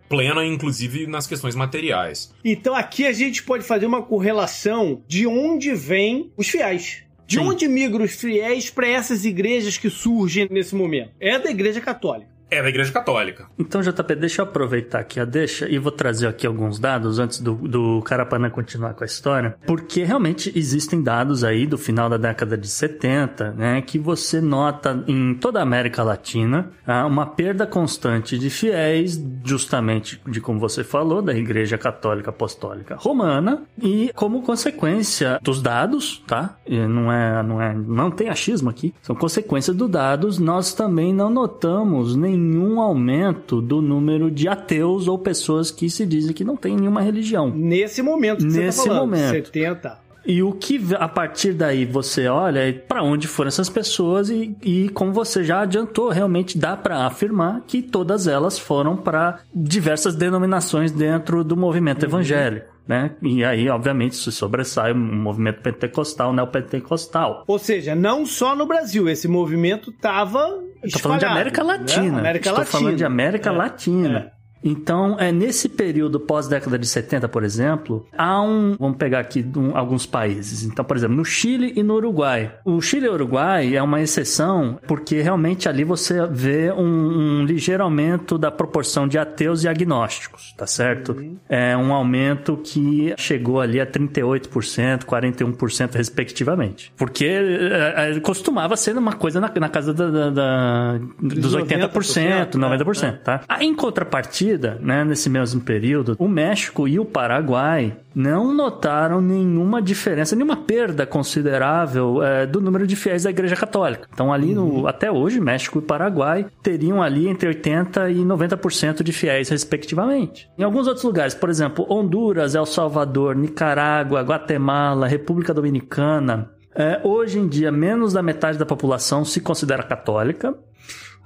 plena, 0.08 0.44
inclusive 0.44 1.06
nas 1.06 1.26
questões 1.26 1.54
materiais. 1.54 2.34
Então 2.44 2.74
aqui 2.74 3.06
a 3.06 3.12
gente 3.12 3.42
pode 3.42 3.64
fazer 3.64 3.86
uma 3.86 4.02
correlação 4.02 5.02
de 5.06 5.26
onde 5.26 5.74
vêm 5.74 6.32
os 6.36 6.48
fiéis. 6.48 7.04
De 7.26 7.36
Sim. 7.36 7.42
onde 7.42 7.66
migram 7.68 8.04
os 8.04 8.12
fiéis 8.12 8.68
para 8.68 8.86
essas 8.86 9.24
igrejas 9.24 9.78
que 9.78 9.88
surgem 9.88 10.46
nesse 10.50 10.74
momento? 10.74 11.10
É 11.18 11.38
da 11.38 11.50
Igreja 11.50 11.80
Católica. 11.80 12.33
É 12.54 12.62
da 12.62 12.68
Igreja 12.68 12.92
Católica. 12.92 13.46
Então, 13.58 13.80
JP, 13.80 14.14
deixa 14.14 14.40
eu 14.40 14.44
aproveitar 14.46 15.00
aqui 15.00 15.18
a 15.18 15.24
deixa 15.24 15.68
e 15.68 15.76
vou 15.76 15.90
trazer 15.90 16.28
aqui 16.28 16.46
alguns 16.46 16.78
dados 16.78 17.18
antes 17.18 17.40
do, 17.40 17.54
do 17.54 18.00
Carapanã 18.02 18.48
continuar 18.48 18.94
com 18.94 19.02
a 19.02 19.06
história, 19.06 19.56
porque 19.66 20.04
realmente 20.04 20.52
existem 20.54 21.02
dados 21.02 21.42
aí 21.42 21.66
do 21.66 21.76
final 21.76 22.08
da 22.08 22.16
década 22.16 22.56
de 22.56 22.68
70, 22.68 23.50
né, 23.54 23.82
que 23.82 23.98
você 23.98 24.40
nota 24.40 25.02
em 25.08 25.34
toda 25.34 25.58
a 25.58 25.62
América 25.62 26.04
Latina 26.04 26.70
ah, 26.86 27.04
uma 27.06 27.26
perda 27.26 27.66
constante 27.66 28.38
de 28.38 28.48
fiéis, 28.50 29.20
justamente 29.44 30.20
de 30.24 30.40
como 30.40 30.60
você 30.60 30.84
falou, 30.84 31.20
da 31.20 31.34
Igreja 31.34 31.76
Católica 31.76 32.30
Apostólica 32.30 32.94
Romana, 32.94 33.62
e 33.82 34.12
como 34.14 34.42
consequência 34.42 35.40
dos 35.42 35.60
dados, 35.60 36.22
tá? 36.24 36.56
E 36.64 36.78
não 36.86 37.10
é, 37.10 37.42
não 37.42 37.60
é, 37.60 37.74
não 37.74 38.10
tem 38.12 38.28
achismo 38.28 38.70
aqui, 38.70 38.94
são 39.02 39.16
consequências 39.16 39.76
dos 39.76 39.90
dados, 39.90 40.38
nós 40.38 40.72
também 40.72 41.12
não 41.12 41.30
notamos 41.30 42.14
nenhum 42.14 42.43
aumento 42.80 43.60
do 43.60 43.80
número 43.80 44.30
de 44.30 44.48
ateus 44.48 45.08
ou 45.08 45.18
pessoas 45.18 45.70
que 45.70 45.88
se 45.88 46.04
dizem 46.06 46.32
que 46.32 46.44
não 46.44 46.56
têm 46.56 46.76
nenhuma 46.76 47.00
religião. 47.00 47.50
Nesse 47.50 48.02
momento 48.02 48.38
que 48.38 48.52
Nesse 48.52 48.78
você 48.78 48.88
tá 48.88 48.94
falando. 48.94 49.10
momento. 49.10 49.46
70. 49.46 50.04
E 50.26 50.42
o 50.42 50.52
que 50.52 50.80
a 50.98 51.06
partir 51.06 51.52
daí 51.52 51.84
você 51.84 52.26
olha 52.28 52.60
é 52.60 52.72
para 52.72 53.02
onde 53.02 53.28
foram 53.28 53.48
essas 53.48 53.68
pessoas 53.68 54.30
e, 54.30 54.56
e 54.62 54.88
como 54.88 55.12
você 55.12 55.44
já 55.44 55.60
adiantou, 55.60 56.08
realmente 56.08 56.56
dá 56.56 56.76
para 56.76 57.04
afirmar 57.06 57.62
que 57.66 57.82
todas 57.82 58.26
elas 58.26 58.58
foram 58.58 58.96
para 58.96 59.40
diversas 59.54 60.14
denominações 60.14 60.90
dentro 60.90 61.44
do 61.44 61.56
movimento 61.56 62.04
evangélico. 62.06 62.73
Né? 62.86 63.12
E 63.22 63.42
aí, 63.42 63.68
obviamente, 63.70 64.14
se 64.14 64.30
sobressai 64.30 64.92
o 64.92 64.96
movimento 64.96 65.62
pentecostal, 65.62 66.32
neopentecostal. 66.34 67.42
Ou 67.46 67.58
seja, 67.58 67.94
não 67.94 68.26
só 68.26 68.54
no 68.54 68.66
Brasil, 68.66 69.08
esse 69.08 69.26
movimento 69.26 69.90
tava 69.92 70.62
Estou 70.82 71.00
falando 71.00 71.20
de 71.20 71.24
América 71.24 71.62
Latina. 71.62 72.12
Né? 72.12 72.18
América 72.18 72.48
Estou 72.50 72.58
Latina. 72.58 72.78
falando 72.80 72.96
de 72.96 73.04
América 73.04 73.48
É. 73.50 73.52
Latina. 73.52 74.32
Então, 74.64 75.16
é 75.20 75.30
nesse 75.30 75.68
período 75.68 76.18
pós-década 76.18 76.78
de 76.78 76.86
70, 76.86 77.28
por 77.28 77.44
exemplo, 77.44 78.06
há 78.16 78.40
um. 78.40 78.76
Vamos 78.78 78.96
pegar 78.96 79.20
aqui 79.20 79.44
um, 79.56 79.76
alguns 79.76 80.06
países. 80.06 80.64
Então, 80.64 80.84
por 80.84 80.96
exemplo, 80.96 81.14
no 81.14 81.24
Chile 81.24 81.74
e 81.76 81.82
no 81.82 81.94
Uruguai. 81.94 82.52
O 82.64 82.80
Chile 82.80 83.06
e 83.06 83.08
o 83.08 83.12
Uruguai 83.12 83.76
é 83.76 83.82
uma 83.82 84.00
exceção 84.00 84.78
porque 84.86 85.20
realmente 85.20 85.68
ali 85.68 85.84
você 85.84 86.26
vê 86.26 86.72
um, 86.72 87.40
um 87.40 87.44
ligeiro 87.44 87.82
aumento 87.82 88.38
da 88.38 88.50
proporção 88.50 89.06
de 89.06 89.18
ateus 89.18 89.64
e 89.64 89.68
agnósticos, 89.68 90.54
tá 90.56 90.66
certo? 90.66 91.12
Uhum. 91.12 91.36
É 91.48 91.76
um 91.76 91.92
aumento 91.92 92.56
que 92.56 93.14
chegou 93.18 93.60
ali 93.60 93.80
a 93.80 93.86
38%, 93.86 95.04
41%, 95.04 95.94
respectivamente. 95.94 96.92
Porque 96.96 97.26
é, 97.26 98.12
é, 98.16 98.20
costumava 98.20 98.76
ser 98.76 98.96
uma 98.96 99.12
coisa 99.12 99.40
na, 99.40 99.52
na 99.54 99.68
casa 99.68 99.92
da, 99.92 100.10
da, 100.10 100.30
da, 100.30 100.98
dos 101.20 101.54
80%, 101.54 102.52
90%, 102.52 103.04
é, 103.04 103.12
tá? 103.12 103.40
Em 103.60 103.74
contrapartida, 103.74 104.53
né, 104.56 105.04
nesse 105.04 105.28
mesmo 105.28 105.60
período, 105.60 106.16
o 106.18 106.28
México 106.28 106.86
e 106.88 106.98
o 106.98 107.04
Paraguai 107.04 107.96
não 108.14 108.54
notaram 108.54 109.20
nenhuma 109.20 109.82
diferença, 109.82 110.36
nenhuma 110.36 110.56
perda 110.56 111.04
considerável 111.04 112.22
é, 112.22 112.46
do 112.46 112.60
número 112.60 112.86
de 112.86 112.94
fiéis 112.94 113.24
da 113.24 113.30
Igreja 113.30 113.56
Católica. 113.56 114.08
Então, 114.12 114.32
ali 114.32 114.54
no, 114.54 114.64
uhum. 114.64 114.86
até 114.86 115.10
hoje, 115.10 115.40
México 115.40 115.78
e 115.78 115.82
Paraguai 115.82 116.46
teriam 116.62 117.02
ali 117.02 117.28
entre 117.28 117.52
80% 117.52 118.10
e 118.10 118.24
90% 118.24 119.02
de 119.02 119.12
fiéis, 119.12 119.48
respectivamente. 119.48 120.48
Em 120.56 120.62
alguns 120.62 120.86
outros 120.86 121.04
lugares, 121.04 121.34
por 121.34 121.50
exemplo, 121.50 121.86
Honduras, 121.88 122.54
El 122.54 122.66
Salvador, 122.66 123.34
Nicarágua, 123.34 124.22
Guatemala, 124.22 125.08
República 125.08 125.52
Dominicana, 125.52 126.50
é, 126.74 127.00
hoje 127.04 127.38
em 127.38 127.46
dia, 127.46 127.70
menos 127.70 128.12
da 128.12 128.22
metade 128.22 128.58
da 128.58 128.66
população 128.66 129.24
se 129.24 129.40
considera 129.40 129.82
católica. 129.82 130.54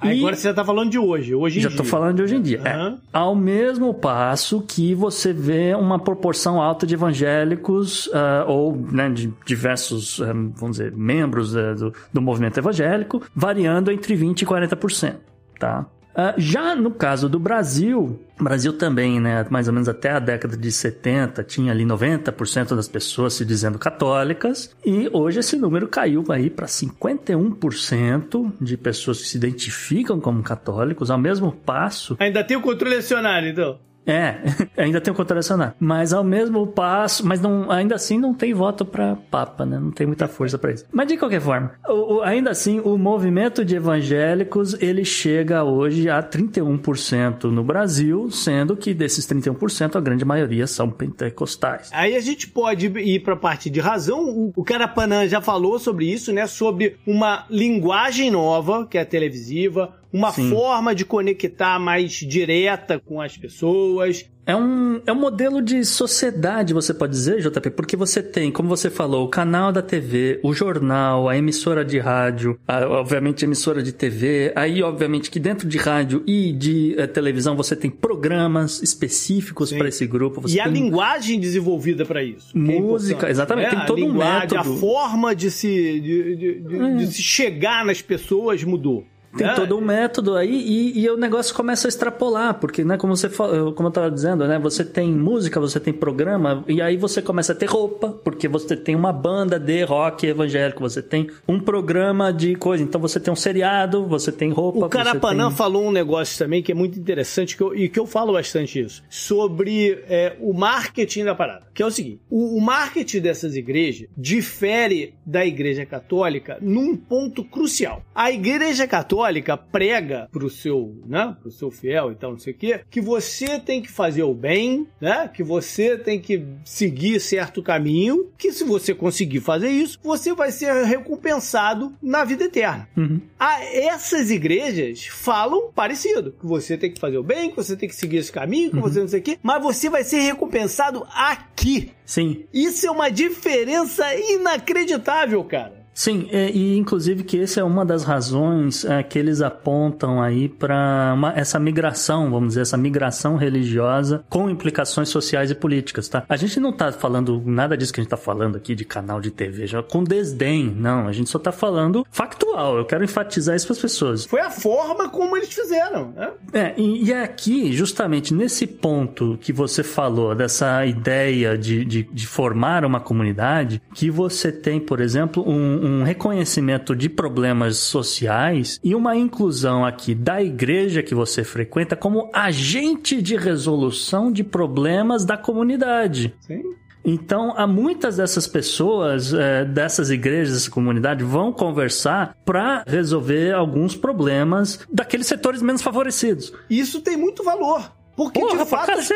Aí 0.00 0.18
agora 0.18 0.36
você 0.36 0.50
está 0.50 0.64
falando 0.64 0.90
de 0.90 0.98
hoje, 0.98 1.34
hoje 1.34 1.58
em 1.58 1.62
Já 1.62 1.68
estou 1.68 1.84
falando 1.84 2.16
de 2.16 2.22
hoje 2.22 2.36
em 2.36 2.42
dia. 2.42 2.58
Uhum. 2.60 2.64
É, 2.66 2.98
ao 3.12 3.34
mesmo 3.34 3.92
passo 3.92 4.62
que 4.62 4.94
você 4.94 5.32
vê 5.32 5.74
uma 5.74 5.98
proporção 5.98 6.62
alta 6.62 6.86
de 6.86 6.94
evangélicos 6.94 8.06
uh, 8.08 8.44
ou 8.46 8.76
né, 8.76 9.08
de 9.10 9.32
diversos, 9.44 10.20
um, 10.20 10.50
vamos 10.50 10.76
dizer, 10.76 10.92
membros 10.92 11.54
uh, 11.54 11.74
do, 11.74 11.94
do 12.12 12.22
movimento 12.22 12.58
evangélico, 12.58 13.22
variando 13.34 13.90
entre 13.90 14.16
20% 14.16 14.42
e 14.42 14.46
40%. 14.46 15.16
Tá? 15.58 15.84
Uh, 16.18 16.34
já 16.36 16.74
no 16.74 16.90
caso 16.90 17.28
do 17.28 17.38
Brasil, 17.38 18.18
Brasil 18.40 18.72
também, 18.72 19.20
né, 19.20 19.46
mais 19.50 19.68
ou 19.68 19.72
menos 19.72 19.88
até 19.88 20.10
a 20.10 20.18
década 20.18 20.56
de 20.56 20.72
70, 20.72 21.44
tinha 21.44 21.70
ali 21.70 21.84
90% 21.84 22.74
das 22.74 22.88
pessoas 22.88 23.34
se 23.34 23.44
dizendo 23.44 23.78
católicas, 23.78 24.74
e 24.84 25.08
hoje 25.12 25.38
esse 25.38 25.56
número 25.56 25.86
caiu 25.86 26.24
aí 26.30 26.50
para 26.50 26.66
51% 26.66 28.52
de 28.60 28.76
pessoas 28.76 29.20
que 29.20 29.28
se 29.28 29.36
identificam 29.36 30.20
como 30.20 30.42
católicos, 30.42 31.08
ao 31.08 31.18
mesmo 31.18 31.52
passo. 31.52 32.16
Ainda 32.18 32.42
tem 32.42 32.56
o 32.56 32.62
controle 32.62 32.96
acionário, 32.96 33.50
então. 33.50 33.78
É, 34.08 34.38
ainda 34.82 35.00
tem 35.02 35.12
o 35.12 35.16
contracionar. 35.16 35.74
Mas 35.78 36.14
ao 36.14 36.24
mesmo 36.24 36.66
passo, 36.66 37.26
mas 37.26 37.40
não, 37.40 37.70
ainda 37.70 37.94
assim 37.94 38.18
não 38.18 38.32
tem 38.32 38.54
voto 38.54 38.84
para 38.84 39.16
Papa, 39.30 39.66
né? 39.66 39.78
Não 39.78 39.90
tem 39.90 40.06
muita 40.06 40.26
força 40.26 40.56
para 40.56 40.72
isso. 40.72 40.86
Mas 40.90 41.06
de 41.06 41.18
qualquer 41.18 41.42
forma, 41.42 41.72
o, 41.86 42.14
o, 42.14 42.22
ainda 42.22 42.50
assim, 42.50 42.80
o 42.80 42.96
movimento 42.96 43.64
de 43.64 43.76
evangélicos 43.76 44.74
ele 44.80 45.04
chega 45.04 45.62
hoje 45.62 46.08
a 46.08 46.22
31% 46.22 47.44
no 47.44 47.62
Brasil, 47.62 48.30
sendo 48.30 48.74
que 48.76 48.94
desses 48.94 49.26
31% 49.26 49.96
a 49.96 50.00
grande 50.00 50.24
maioria 50.24 50.66
são 50.66 50.88
pentecostais. 50.90 51.90
Aí 51.92 52.16
a 52.16 52.20
gente 52.20 52.48
pode 52.48 52.86
ir 52.86 53.20
para 53.20 53.34
a 53.34 53.36
parte 53.36 53.68
de 53.68 53.80
razão. 53.80 54.24
O, 54.24 54.52
o 54.56 54.64
Carapanã 54.64 55.28
já 55.28 55.42
falou 55.42 55.78
sobre 55.78 56.10
isso, 56.10 56.32
né? 56.32 56.46
Sobre 56.46 56.96
uma 57.06 57.44
linguagem 57.50 58.30
nova 58.30 58.86
que 58.86 58.96
é 58.96 59.04
televisiva, 59.04 59.97
uma 60.12 60.32
Sim. 60.32 60.50
forma 60.50 60.94
de 60.94 61.04
conectar 61.04 61.78
mais 61.78 62.12
direta 62.12 62.98
com 62.98 63.20
as 63.20 63.36
pessoas. 63.36 64.28
É 64.46 64.56
um, 64.56 65.02
é 65.06 65.12
um 65.12 65.20
modelo 65.20 65.60
de 65.60 65.84
sociedade, 65.84 66.72
você 66.72 66.94
pode 66.94 67.12
dizer, 67.12 67.38
JP, 67.42 67.68
porque 67.68 67.94
você 67.94 68.22
tem, 68.22 68.50
como 68.50 68.66
você 68.66 68.88
falou, 68.88 69.26
o 69.26 69.28
canal 69.28 69.70
da 69.70 69.82
TV, 69.82 70.40
o 70.42 70.54
jornal, 70.54 71.28
a 71.28 71.36
emissora 71.36 71.84
de 71.84 71.98
rádio, 71.98 72.58
a, 72.66 72.86
obviamente 72.86 73.44
a 73.44 73.46
emissora 73.46 73.82
de 73.82 73.92
TV, 73.92 74.50
aí 74.56 74.82
obviamente 74.82 75.30
que 75.30 75.38
dentro 75.38 75.68
de 75.68 75.76
rádio 75.76 76.24
e 76.26 76.50
de 76.50 76.94
eh, 76.96 77.06
televisão 77.06 77.54
você 77.54 77.76
tem 77.76 77.90
programas 77.90 78.82
específicos 78.82 79.70
para 79.70 79.88
esse 79.88 80.06
grupo. 80.06 80.40
e 80.48 80.58
a 80.58 80.66
linguagem 80.66 81.38
desenvolvida 81.38 82.06
para 82.06 82.24
isso. 82.24 82.56
É 82.56 82.58
Música, 82.58 83.26
é 83.26 83.30
exatamente, 83.30 83.68
tem 83.68 83.84
todo 83.84 84.02
um 84.02 84.14
método. 84.14 84.60
A 84.60 84.64
forma 84.64 85.36
de 85.36 85.50
se, 85.50 86.00
de, 86.00 86.36
de, 86.36 86.60
de, 86.60 86.76
é. 86.76 86.94
de 86.94 87.06
se 87.08 87.22
chegar 87.22 87.84
nas 87.84 88.00
pessoas 88.00 88.64
mudou. 88.64 89.04
Tem 89.36 89.54
todo 89.54 89.76
um 89.76 89.80
método 89.80 90.36
aí 90.36 90.50
e, 90.50 91.00
e, 91.00 91.10
o 91.10 91.16
negócio 91.16 91.54
começa 91.54 91.86
a 91.86 91.90
extrapolar, 91.90 92.54
porque, 92.54 92.82
né, 92.82 92.96
como 92.96 93.14
você 93.16 93.28
como 93.28 93.86
eu 93.86 93.88
estava 93.88 94.10
dizendo, 94.10 94.46
né, 94.46 94.58
você 94.58 94.84
tem 94.84 95.12
música, 95.12 95.60
você 95.60 95.78
tem 95.78 95.92
programa, 95.92 96.64
e 96.66 96.80
aí 96.80 96.96
você 96.96 97.20
começa 97.20 97.52
a 97.52 97.54
ter 97.54 97.66
roupa, 97.66 98.08
porque 98.24 98.48
você 98.48 98.76
tem 98.76 98.96
uma 98.96 99.12
banda 99.12 99.58
de 99.58 99.84
rock 99.84 100.26
evangélico, 100.26 100.80
você 100.80 101.02
tem 101.02 101.28
um 101.46 101.60
programa 101.60 102.32
de 102.32 102.54
coisa, 102.54 102.82
então 102.82 103.00
você 103.00 103.20
tem 103.20 103.32
um 103.32 103.36
seriado, 103.36 104.06
você 104.06 104.32
tem 104.32 104.50
roupa. 104.50 104.86
O 104.86 104.88
Carapanã 104.88 105.48
tem... 105.48 105.56
falou 105.56 105.84
um 105.84 105.92
negócio 105.92 106.38
também 106.38 106.62
que 106.62 106.72
é 106.72 106.74
muito 106.74 106.98
interessante 106.98 107.56
que 107.56 107.62
eu, 107.62 107.74
e 107.74 107.88
que 107.88 108.00
eu 108.00 108.06
falo 108.06 108.32
bastante 108.32 108.80
isso, 108.80 109.02
sobre 109.10 110.04
é, 110.08 110.36
o 110.40 110.54
marketing 110.54 111.24
da 111.24 111.34
parada, 111.34 111.66
que 111.74 111.82
é 111.82 111.86
o 111.86 111.90
seguinte: 111.90 112.22
o, 112.30 112.56
o 112.56 112.60
marketing 112.60 113.20
dessas 113.20 113.56
igrejas 113.56 114.08
difere 114.16 115.14
da 115.24 115.44
igreja 115.44 115.84
católica 115.84 116.56
num 116.60 116.96
ponto 116.96 117.44
crucial. 117.44 118.02
A 118.14 118.32
igreja 118.32 118.86
católica 118.86 119.17
católica 119.18 119.56
prega 119.56 120.28
pro 120.30 120.48
seu, 120.48 120.96
né, 121.06 121.36
pro 121.40 121.50
seu 121.50 121.70
fiel 121.70 122.12
e 122.12 122.14
tal, 122.14 122.32
não 122.32 122.38
sei 122.38 122.52
o 122.52 122.56
quê, 122.56 122.80
que 122.88 123.00
você 123.00 123.58
tem 123.58 123.82
que 123.82 123.90
fazer 123.90 124.22
o 124.22 124.32
bem, 124.32 124.86
né, 125.00 125.28
que 125.32 125.42
você 125.42 125.98
tem 125.98 126.20
que 126.20 126.44
seguir 126.64 127.20
certo 127.20 127.62
caminho, 127.62 128.30
que 128.38 128.52
se 128.52 128.64
você 128.64 128.94
conseguir 128.94 129.40
fazer 129.40 129.70
isso, 129.70 129.98
você 130.02 130.32
vai 130.32 130.52
ser 130.52 130.84
recompensado 130.84 131.92
na 132.00 132.24
vida 132.24 132.44
eterna. 132.44 132.88
Uhum. 132.96 133.20
Ah, 133.38 133.62
essas 133.64 134.30
igrejas 134.30 135.06
falam 135.06 135.70
parecido, 135.72 136.32
que 136.38 136.46
você 136.46 136.76
tem 136.76 136.92
que 136.92 137.00
fazer 137.00 137.18
o 137.18 137.22
bem, 137.22 137.50
que 137.50 137.56
você 137.56 137.76
tem 137.76 137.88
que 137.88 137.96
seguir 137.96 138.18
esse 138.18 138.32
caminho, 138.32 138.70
que 138.70 138.76
uhum. 138.76 138.82
você 138.82 139.00
não 139.00 139.08
sei 139.08 139.20
o 139.20 139.22
quê, 139.22 139.38
mas 139.42 139.62
você 139.62 139.90
vai 139.90 140.04
ser 140.04 140.20
recompensado 140.20 141.04
aqui. 141.12 141.92
Sim. 142.04 142.44
Isso 142.52 142.86
é 142.86 142.90
uma 142.90 143.10
diferença 143.10 144.14
inacreditável, 144.14 145.42
cara. 145.44 145.77
Sim, 145.98 146.28
é, 146.30 146.48
e 146.48 146.78
inclusive 146.78 147.24
que 147.24 147.42
essa 147.42 147.58
é 147.58 147.64
uma 147.64 147.84
das 147.84 148.04
razões 148.04 148.84
é, 148.84 149.02
que 149.02 149.18
eles 149.18 149.40
apontam 149.40 150.22
aí 150.22 150.48
para 150.48 151.16
essa 151.34 151.58
migração, 151.58 152.30
vamos 152.30 152.50
dizer, 152.50 152.60
essa 152.60 152.76
migração 152.76 153.34
religiosa 153.34 154.22
com 154.28 154.48
implicações 154.48 155.08
sociais 155.08 155.50
e 155.50 155.56
políticas, 155.56 156.08
tá? 156.08 156.24
A 156.28 156.36
gente 156.36 156.60
não 156.60 156.72
tá 156.72 156.92
falando 156.92 157.42
nada 157.44 157.76
disso 157.76 157.92
que 157.92 157.98
a 157.98 158.04
gente 158.04 158.10
tá 158.10 158.16
falando 158.16 158.54
aqui 158.54 158.76
de 158.76 158.84
canal 158.84 159.20
de 159.20 159.32
TV, 159.32 159.66
já 159.66 159.82
com 159.82 160.04
desdém, 160.04 160.72
não, 160.72 161.08
a 161.08 161.12
gente 161.12 161.30
só 161.30 161.38
tá 161.38 161.50
falando 161.50 162.06
factual, 162.12 162.78
eu 162.78 162.84
quero 162.84 163.02
enfatizar 163.02 163.56
isso 163.56 163.66
para 163.66 163.74
as 163.74 163.82
pessoas. 163.82 164.24
Foi 164.24 164.40
a 164.40 164.50
forma 164.50 165.08
como 165.08 165.36
eles 165.36 165.52
fizeram, 165.52 166.12
né? 166.12 166.30
É, 166.52 166.74
e, 166.76 167.06
e 167.06 167.12
é 167.12 167.24
aqui, 167.24 167.72
justamente 167.72 168.32
nesse 168.32 168.68
ponto 168.68 169.36
que 169.40 169.52
você 169.52 169.82
falou, 169.82 170.32
dessa 170.32 170.86
ideia 170.86 171.58
de, 171.58 171.84
de, 171.84 172.02
de 172.04 172.26
formar 172.28 172.84
uma 172.84 173.00
comunidade, 173.00 173.82
que 173.92 174.12
você 174.12 174.52
tem, 174.52 174.78
por 174.78 175.00
exemplo, 175.00 175.42
um 175.44 175.87
um 175.88 176.02
reconhecimento 176.02 176.94
de 176.94 177.08
problemas 177.08 177.78
sociais 177.78 178.78
e 178.82 178.94
uma 178.94 179.16
inclusão 179.16 179.84
aqui 179.84 180.14
da 180.14 180.42
igreja 180.42 181.02
que 181.02 181.14
você 181.14 181.42
frequenta 181.42 181.96
como 181.96 182.30
agente 182.32 183.22
de 183.22 183.36
resolução 183.36 184.30
de 184.30 184.44
problemas 184.44 185.24
da 185.24 185.36
comunidade. 185.36 186.34
Sim. 186.40 186.62
Então, 187.04 187.54
há 187.56 187.66
muitas 187.66 188.18
dessas 188.18 188.46
pessoas, 188.46 189.32
é, 189.32 189.64
dessas 189.64 190.10
igrejas, 190.10 190.54
dessa 190.54 190.70
comunidade, 190.70 191.24
vão 191.24 191.52
conversar 191.52 192.36
para 192.44 192.84
resolver 192.86 193.54
alguns 193.54 193.96
problemas 193.96 194.80
daqueles 194.92 195.26
setores 195.26 195.62
menos 195.62 195.80
favorecidos. 195.80 196.52
Isso 196.68 197.00
tem 197.00 197.16
muito 197.16 197.42
valor. 197.42 197.97
Porque 198.18 198.40
Porra, 198.40 198.64
de, 198.64 198.68
fato, 198.68 198.90
as, 198.90 199.08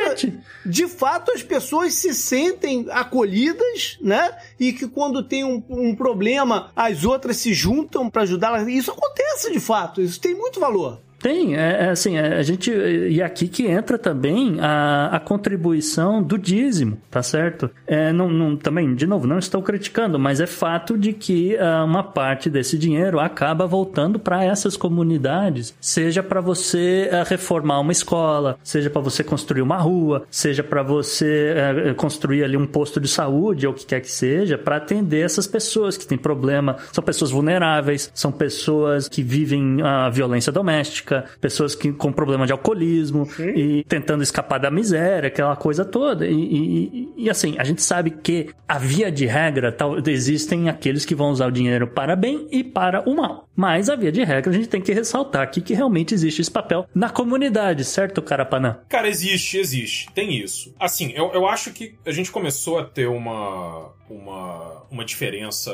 de 0.64 0.86
fato 0.86 1.32
as 1.32 1.42
pessoas 1.42 1.94
se 1.94 2.14
sentem 2.14 2.86
acolhidas, 2.88 3.98
né? 4.00 4.30
E 4.60 4.72
que 4.72 4.86
quando 4.86 5.24
tem 5.24 5.42
um, 5.42 5.60
um 5.68 5.92
problema, 5.92 6.70
as 6.76 7.04
outras 7.04 7.38
se 7.38 7.52
juntam 7.52 8.08
para 8.08 8.22
ajudá-las. 8.22 8.68
Isso 8.68 8.92
acontece 8.92 9.50
de 9.50 9.58
fato, 9.58 10.00
isso 10.00 10.20
tem 10.20 10.36
muito 10.36 10.60
valor. 10.60 11.00
Tem, 11.22 11.56
é, 11.56 11.84
é 11.84 11.90
assim, 11.90 12.16
é, 12.16 12.34
a 12.34 12.42
gente. 12.42 12.70
E 12.72 13.22
aqui 13.22 13.46
que 13.46 13.66
entra 13.66 13.96
também 13.96 14.56
a, 14.60 15.06
a 15.12 15.20
contribuição 15.20 16.20
do 16.20 16.36
dízimo, 16.36 16.98
tá 17.08 17.22
certo? 17.22 17.70
É, 17.86 18.12
não, 18.12 18.28
não, 18.28 18.56
também, 18.56 18.92
de 18.96 19.06
novo, 19.06 19.24
não 19.24 19.38
estou 19.38 19.62
criticando, 19.62 20.18
mas 20.18 20.40
é 20.40 20.46
fato 20.48 20.98
de 20.98 21.12
que 21.12 21.54
uh, 21.54 21.84
uma 21.84 22.02
parte 22.02 22.50
desse 22.50 22.76
dinheiro 22.76 23.20
acaba 23.20 23.68
voltando 23.68 24.18
para 24.18 24.44
essas 24.44 24.76
comunidades, 24.76 25.72
seja 25.80 26.24
para 26.24 26.40
você 26.40 27.08
uh, 27.12 27.28
reformar 27.28 27.78
uma 27.78 27.92
escola, 27.92 28.58
seja 28.64 28.90
para 28.90 29.00
você 29.00 29.22
construir 29.22 29.62
uma 29.62 29.76
rua, 29.76 30.24
seja 30.28 30.64
para 30.64 30.82
você 30.82 31.54
uh, 31.90 31.94
construir 31.94 32.42
ali 32.42 32.56
um 32.56 32.66
posto 32.66 32.98
de 32.98 33.06
saúde 33.06 33.64
ou 33.64 33.72
o 33.72 33.76
que 33.76 33.86
quer 33.86 34.00
que 34.00 34.10
seja, 34.10 34.58
para 34.58 34.76
atender 34.76 35.24
essas 35.24 35.46
pessoas 35.46 35.96
que 35.96 36.04
têm 36.06 36.18
problema. 36.18 36.78
São 36.90 37.04
pessoas 37.04 37.30
vulneráveis, 37.30 38.10
são 38.12 38.32
pessoas 38.32 39.08
que 39.08 39.22
vivem 39.22 39.80
a 39.82 40.10
violência 40.10 40.50
doméstica 40.50 41.11
pessoas 41.40 41.74
que, 41.74 41.92
com 41.92 42.12
problema 42.12 42.46
de 42.46 42.52
alcoolismo 42.52 43.28
e 43.38 43.84
tentando 43.88 44.22
escapar 44.22 44.58
da 44.58 44.70
miséria, 44.70 45.26
aquela 45.28 45.54
coisa 45.56 45.84
toda. 45.84 46.26
E, 46.26 46.32
e- 46.34 47.12
e, 47.24 47.30
assim, 47.30 47.54
a 47.58 47.64
gente 47.64 47.82
sabe 47.82 48.10
que 48.10 48.48
a 48.66 48.78
via 48.78 49.10
de 49.12 49.26
regra, 49.26 49.70
tal, 49.70 49.98
existem 50.06 50.68
aqueles 50.68 51.04
que 51.04 51.14
vão 51.14 51.30
usar 51.30 51.46
o 51.46 51.52
dinheiro 51.52 51.86
para 51.86 52.16
bem 52.16 52.48
e 52.50 52.64
para 52.64 53.08
o 53.08 53.14
mal. 53.14 53.48
Mas 53.54 53.90
a 53.90 53.96
via 53.96 54.10
de 54.10 54.24
regra, 54.24 54.50
a 54.50 54.54
gente 54.54 54.68
tem 54.68 54.80
que 54.80 54.92
ressaltar 54.92 55.42
aqui 55.42 55.60
que 55.60 55.74
realmente 55.74 56.14
existe 56.14 56.40
esse 56.40 56.50
papel 56.50 56.86
na 56.94 57.10
comunidade, 57.10 57.84
certo, 57.84 58.22
Carapanã? 58.22 58.78
Cara, 58.88 59.08
existe, 59.08 59.58
existe. 59.58 60.10
Tem 60.14 60.34
isso. 60.42 60.74
Assim, 60.80 61.12
eu, 61.14 61.30
eu 61.32 61.46
acho 61.46 61.72
que 61.72 61.94
a 62.06 62.10
gente 62.12 62.30
começou 62.30 62.78
a 62.78 62.84
ter 62.84 63.06
uma, 63.08 63.90
uma, 64.08 64.82
uma 64.90 65.04
diferença 65.04 65.72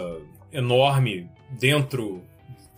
enorme 0.52 1.28
dentro 1.58 2.22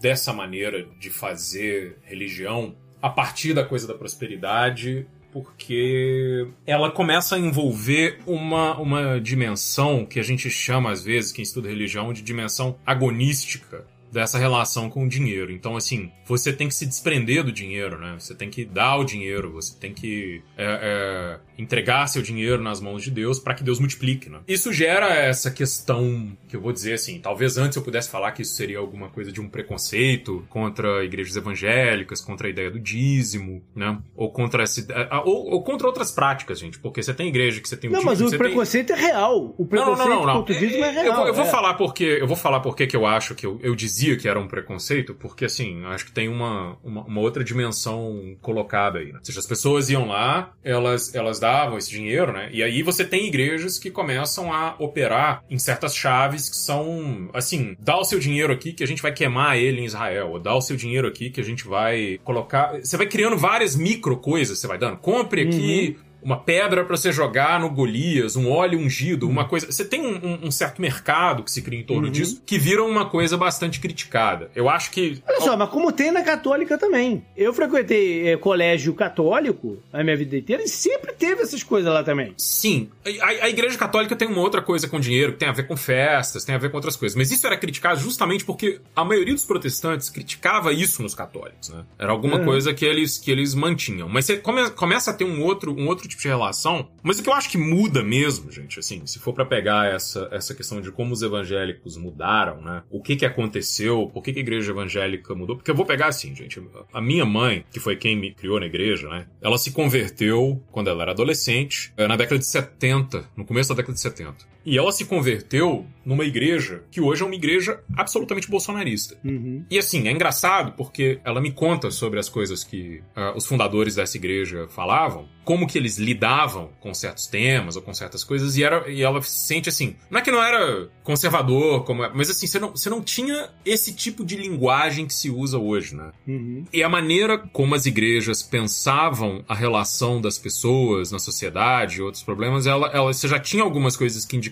dessa 0.01 0.33
maneira 0.33 0.87
de 0.99 1.11
fazer 1.11 1.99
religião 2.03 2.75
a 3.03 3.09
partir 3.09 3.55
da 3.55 3.65
coisa 3.65 3.87
da 3.87 3.95
prosperidade, 3.95 5.07
porque 5.33 6.49
ela 6.67 6.91
começa 6.91 7.37
a 7.37 7.39
envolver 7.39 8.19
uma, 8.27 8.79
uma 8.79 9.21
dimensão 9.21 10.05
que 10.05 10.19
a 10.19 10.23
gente 10.23 10.51
chama, 10.51 10.91
às 10.91 11.05
vezes, 11.05 11.33
quem 11.33 11.43
estuda 11.43 11.69
religião, 11.69 12.13
de 12.13 12.23
dimensão 12.23 12.77
agonística 12.85 13.87
dessa 14.13 14.39
relação 14.39 14.91
com 14.91 15.05
o 15.05 15.09
dinheiro. 15.09 15.53
Então, 15.53 15.77
assim, 15.77 16.11
você 16.27 16.53
tem 16.53 16.69
que 16.69 16.75
se 16.75 16.87
desprender 16.87 17.45
do 17.45 17.53
dinheiro, 17.53 17.99
né? 17.99 18.17
Você 18.19 18.35
tem 18.35 18.51
que 18.51 18.65
dar 18.65 18.97
o 18.97 19.05
dinheiro, 19.05 19.53
você 19.53 19.77
tem 19.79 19.93
que 19.93 20.43
é, 20.57 20.65
é, 20.83 21.63
entregar 21.63 22.07
seu 22.07 22.23
dinheiro 22.23 22.63
nas 22.63 22.81
mãos 22.81 23.03
de 23.03 23.11
Deus 23.11 23.39
para 23.39 23.55
que 23.55 23.63
Deus 23.63 23.79
multiplique, 23.79 24.29
né? 24.29 24.41
Isso 24.47 24.73
gera 24.73 25.15
essa 25.15 25.51
questão 25.51 26.37
que 26.49 26.57
eu 26.57 26.61
vou 26.61 26.73
dizer 26.73 26.95
assim, 26.95 27.19
talvez 27.21 27.57
antes 27.57 27.77
eu 27.77 27.83
pudesse 27.83 28.11
falar 28.11 28.33
que 28.33 28.43
isso 28.43 28.55
seria 28.55 28.79
alguma 28.79 29.09
coisa 29.09 29.31
de 29.31 29.41
um 29.41 29.49
preconceito 29.49 30.45
contra 30.49 31.05
igrejas 31.05 31.37
evangélicas, 31.37 32.21
contra 32.21 32.47
a 32.47 32.51
ideia 32.51 32.71
do 32.71 32.79
dízimo, 32.79 33.63
né? 33.75 33.99
Ou 34.15 34.31
contra 34.31 34.63
essa, 34.63 34.87
ou, 35.25 35.51
ou 35.51 35.63
contra 35.63 35.87
outras 35.87 36.11
práticas, 36.11 36.59
gente, 36.59 36.79
porque 36.79 37.03
você 37.03 37.15
tem 37.15 37.29
igreja 37.29 37.61
que 37.61 37.69
você 37.69 37.77
tem 37.77 37.89
o 37.89 37.93
Não, 37.93 38.03
mas 38.03 38.19
dízimo, 38.19 38.29
o 38.29 38.31
você 38.31 38.39
tem- 38.39 38.47
preconceito 38.47 38.93
é 38.93 38.97
real. 38.97 39.55
O 39.57 39.67
preconceito 39.67 40.19
contra 40.19 40.55
o 40.55 40.59
dízimo 40.59 40.85
é 40.85 40.91
real. 40.91 41.07
eu 41.07 41.15
vou, 41.15 41.27
eu 41.29 41.35
vou 41.35 41.45
é. 41.45 41.49
falar 41.49 41.75
porque 41.75 42.05
eu 42.05 42.27
vou 42.27 42.37
falar 42.37 42.61
porque 42.61 42.87
que 42.87 42.97
eu 42.97 43.07
acho 43.07 43.35
que 43.35 43.47
eu, 43.47 43.59
eu 43.63 43.75
dizia 43.75 44.00
que 44.17 44.29
era 44.29 44.39
um 44.39 44.49
preconceito, 44.49 45.15
porque 45.15 45.45
assim, 45.45 45.85
acho 45.87 46.07
que 46.07 46.13
tem 46.13 46.29
uma, 46.29 46.77
uma, 46.83 47.05
uma 47.05 47.21
outra 47.21 47.43
dimensão 47.45 48.37
colocada 48.41 48.99
aí. 48.99 49.13
Né? 49.13 49.19
Ou 49.19 49.25
seja, 49.25 49.41
as 49.41 49.47
pessoas 49.47 49.91
iam 49.91 50.07
lá, 50.07 50.53
elas, 50.63 51.15
elas 51.15 51.39
davam 51.41 51.79
esse 51.79 51.91
dinheiro, 51.91 52.33
né? 52.33 52.49
E 52.53 52.63
aí 52.63 52.83
você 52.83 53.05
tem 53.05 53.27
igrejas 53.27 53.79
que 53.79 53.91
começam 53.91 54.53
a 54.53 54.75
operar 54.79 55.45
em 55.51 55.59
certas 55.59 55.95
chaves 55.95 56.49
que 56.49 56.57
são, 56.57 57.29
assim, 57.33 57.77
dá 57.79 57.99
o 57.99 58.05
seu 58.05 58.19
dinheiro 58.19 58.53
aqui 58.53 58.73
que 58.73 58.85
a 58.85 58.87
gente 58.87 59.03
vai 59.03 59.13
queimar 59.13 59.57
ele 59.57 59.81
em 59.81 59.85
Israel, 59.85 60.31
ou 60.31 60.39
dá 60.39 60.55
o 60.55 60.61
seu 60.61 60.77
dinheiro 60.77 61.07
aqui 61.07 61.31
que 61.31 61.41
a 61.41 61.45
gente 61.45 61.67
vai 61.67 62.19
colocar. 62.25 62.79
Você 62.79 62.97
vai 62.97 63.07
criando 63.07 63.37
várias 63.37 63.77
micro 63.77 64.17
coisas, 64.17 64.59
você 64.59 64.67
vai 64.67 64.79
dando. 64.79 64.99
Compre 64.99 65.43
aqui 65.43 65.99
uma 66.23 66.39
pedra 66.39 66.85
pra 66.85 66.97
você 66.97 67.13
jogar 67.13 67.59
no 67.61 67.71
Golias, 67.71 68.37
um 68.37 68.51
óleo 68.51 68.79
ungido, 68.79 69.29
uma 69.29 69.45
coisa. 69.47 69.71
Você 69.71 69.85
tem 69.85 70.01
um, 70.07 70.47
um- 70.47 70.51
certo 70.51 70.81
mercado 70.83 71.43
que 71.43 71.51
se 71.51 71.63
cria 71.63 71.81
em 71.81 71.85
torno 71.85 72.11
disso 72.11 72.43
que 72.45 72.59
vira 72.59 72.83
uma 72.85 73.07
coisa 73.09 73.37
bastante 73.37 73.81
criticada. 73.81 74.51
Eu 74.55 74.69
acho 74.69 74.91
que. 74.91 75.23
Olha 75.29 75.41
só, 75.41 75.57
mas 75.57 75.69
como 75.71 75.93
tem 75.93 76.11
na 76.11 76.23
católica 76.23 76.77
também. 76.77 77.25
Eu 77.37 77.53
frequentei 77.55 78.29
eh, 78.29 78.37
colégio 78.37 78.93
católico 78.95 79.79
a 79.93 80.03
minha 80.03 80.17
vida 80.17 80.37
inteira 80.37 80.63
e 80.63 80.69
sempre 80.69 81.13
teve 81.13 81.43
essas 81.43 81.63
coisas 81.63 81.93
lá 81.93 82.03
também. 82.03 82.33
Sim, 82.37 82.89
a, 83.23 83.45
a 83.45 83.49
Igreja 83.49 83.77
Católica 83.79 84.17
tem 84.17 84.29
uma 84.29 84.41
outra 84.41 84.61
coisa 84.63 84.89
com 84.89 84.99
dinheiro, 85.01 85.33
que 85.33 85.39
tem 85.39 85.49
a 85.49 85.53
ver 85.53 85.67
com 85.67 85.77
festas, 85.77 86.45
tem 86.45 86.55
a 86.55 86.59
ver 86.59 86.71
com 86.71 86.77
outras 86.77 86.97
coisas. 86.97 87.17
Mas 87.17 87.31
isso 87.31 87.47
era 87.47 87.57
criticado 87.57 88.01
justamente 88.01 88.45
porque 88.45 88.81
a 88.95 89.05
maioria 89.05 89.35
dos 89.35 89.45
protestantes 89.45 90.11
criticava 90.11 90.73
isso 90.73 91.03
nos 91.03 91.15
católicos, 91.15 91.69
né? 91.71 91.85
Era 91.99 92.13
alguma 92.13 92.39
Uhum. 92.39 92.45
coisa 92.45 92.73
que 92.75 92.85
eles, 92.85 93.19
que 93.19 93.31
eles 93.31 93.55
mantinham. 93.55 94.09
Mas 94.09 94.25
você 94.25 94.37
come- 94.37 94.71
começa 94.71 95.11
a 95.11 95.15
ter 95.15 95.25
um 95.25 95.43
outro, 95.43 95.75
um 95.77 95.87
outro 95.87 96.09
tipo 96.11 96.23
de 96.23 96.29
relação. 96.29 96.91
Mas 97.03 97.19
o 97.19 97.23
que 97.23 97.29
eu 97.29 97.35
acho 97.35 97.49
que 97.49 97.59
muda 97.59 98.03
mesmo, 98.03 98.51
gente, 98.51 98.79
assim, 98.79 99.07
se 99.07 99.19
for 99.19 99.33
pra 99.33 99.45
pegar 99.45 99.93
essa, 99.93 100.29
essa 100.31 100.55
questão 100.55 100.81
de 100.81 100.91
como 100.93 101.13
os 101.13 101.23
evangélicos 101.23 101.97
mudaram, 101.97 102.61
né? 102.61 102.83
O 102.91 103.03
que 103.03 103.17
que 103.17 103.27
aconteceu, 103.27 104.11
por 104.13 104.23
que, 104.23 104.33
que 104.33 104.39
a 104.39 104.43
igreja 104.43 104.71
evangélica 104.73 105.35
mudou? 105.35 105.57
Porque 105.57 105.71
eu 105.71 105.75
vou 105.75 105.87
pegar 105.87 106.09
assim, 106.09 106.35
gente. 106.35 106.63
A 106.93 107.01
minha 107.01 107.25
mãe, 107.25 107.65
que 107.71 107.81
foi 107.81 107.97
quem 107.97 108.17
me 108.17 108.33
criou 108.33 108.61
na 108.61 108.67
igreja, 108.67 109.09
né? 109.09 109.27
Ela 109.41 109.59
se 109.59 109.73
converteu 109.73 110.63
quando 110.71 110.89
ela 110.89 111.03
era 111.03 111.13
adolescente, 111.13 111.93
eh, 111.97 112.07
na 112.07 112.17
década 112.17 112.39
de 112.39 112.47
70, 112.47 113.29
no 113.37 113.45
começo 113.45 113.71
da 113.71 113.77
década 113.77 113.95
de 113.95 114.01
70. 114.01 114.51
E 114.65 114.77
ela 114.77 114.93
se 114.93 115.05
converteu 115.05 115.87
numa 116.05 116.25
igreja 116.25 116.83
que 116.91 117.01
hoje 117.01 117.23
é 117.23 117.27
uma 117.27 117.35
igreja 117.35 117.81
absolutamente 117.97 118.51
bolsonarista. 118.51 119.17
Uhum. 119.25 119.65
E 119.71 119.79
assim, 119.79 120.09
é 120.09 120.11
engraçado 120.11 120.73
porque 120.73 121.21
ela 121.25 121.41
me 121.41 121.53
conta 121.53 121.91
sobre 121.91 122.19
as 122.19 122.29
coisas 122.29 122.65
que 122.65 123.03
ah, 123.15 123.33
os 123.37 123.47
fundadores 123.47 123.95
dessa 123.95 124.17
igreja 124.17 124.67
falavam, 124.69 125.29
como 125.45 125.67
que 125.67 125.77
eles 125.79 125.99
lidavam 125.99 126.71
com 126.81 126.93
certos 126.95 127.27
temas 127.27 127.77
ou 127.77 127.83
com 127.83 127.93
certas 127.93 128.25
coisas, 128.25 128.57
e, 128.57 128.63
era, 128.65 128.91
e 128.91 129.03
ela 129.03 129.21
se 129.23 129.47
sente 129.47 129.69
assim, 129.69 129.97
não 130.11 130.21
é 130.21 130.23
que 130.23 130.31
não 130.31 130.43
era 130.43 130.89
conservador, 131.03 131.85
como 131.85 132.05
é- 132.05 132.11
mas 132.15 132.31
assim, 132.31 132.47
você 132.47 132.59
não, 132.59 132.71
você 132.71 132.89
não 132.89 133.03
tinha 133.03 133.49
esse 133.65 133.93
tipo 133.93 134.25
de 134.25 134.37
linguagem 134.37 135.07
que 135.07 135.15
se 135.15 135.31
usa 135.31 135.59
hoje, 135.59 135.95
né? 135.95 136.13
Uhum. 136.27 136.65
E 136.73 136.83
a 136.83 136.89
maneira 136.89 137.39
como 137.39 137.75
as 137.75 137.87
igrejas 137.87 138.43
pensavam 138.43 139.45
a 139.49 139.55
relação 139.55 140.21
das 140.21 140.39
pessoas 140.39 141.11
na 141.11 141.19
sociedade 141.19 141.99
e 141.99 142.03
outros 142.03 142.23
problemas, 142.23 142.67
ela, 142.67 142.89
ela, 142.89 143.13
você 143.13 143.29
já 143.29 143.39
tinha 143.39 143.63
algumas 143.63 143.97
coisas 143.97 144.25
que 144.25 144.37
indicavam 144.37 144.50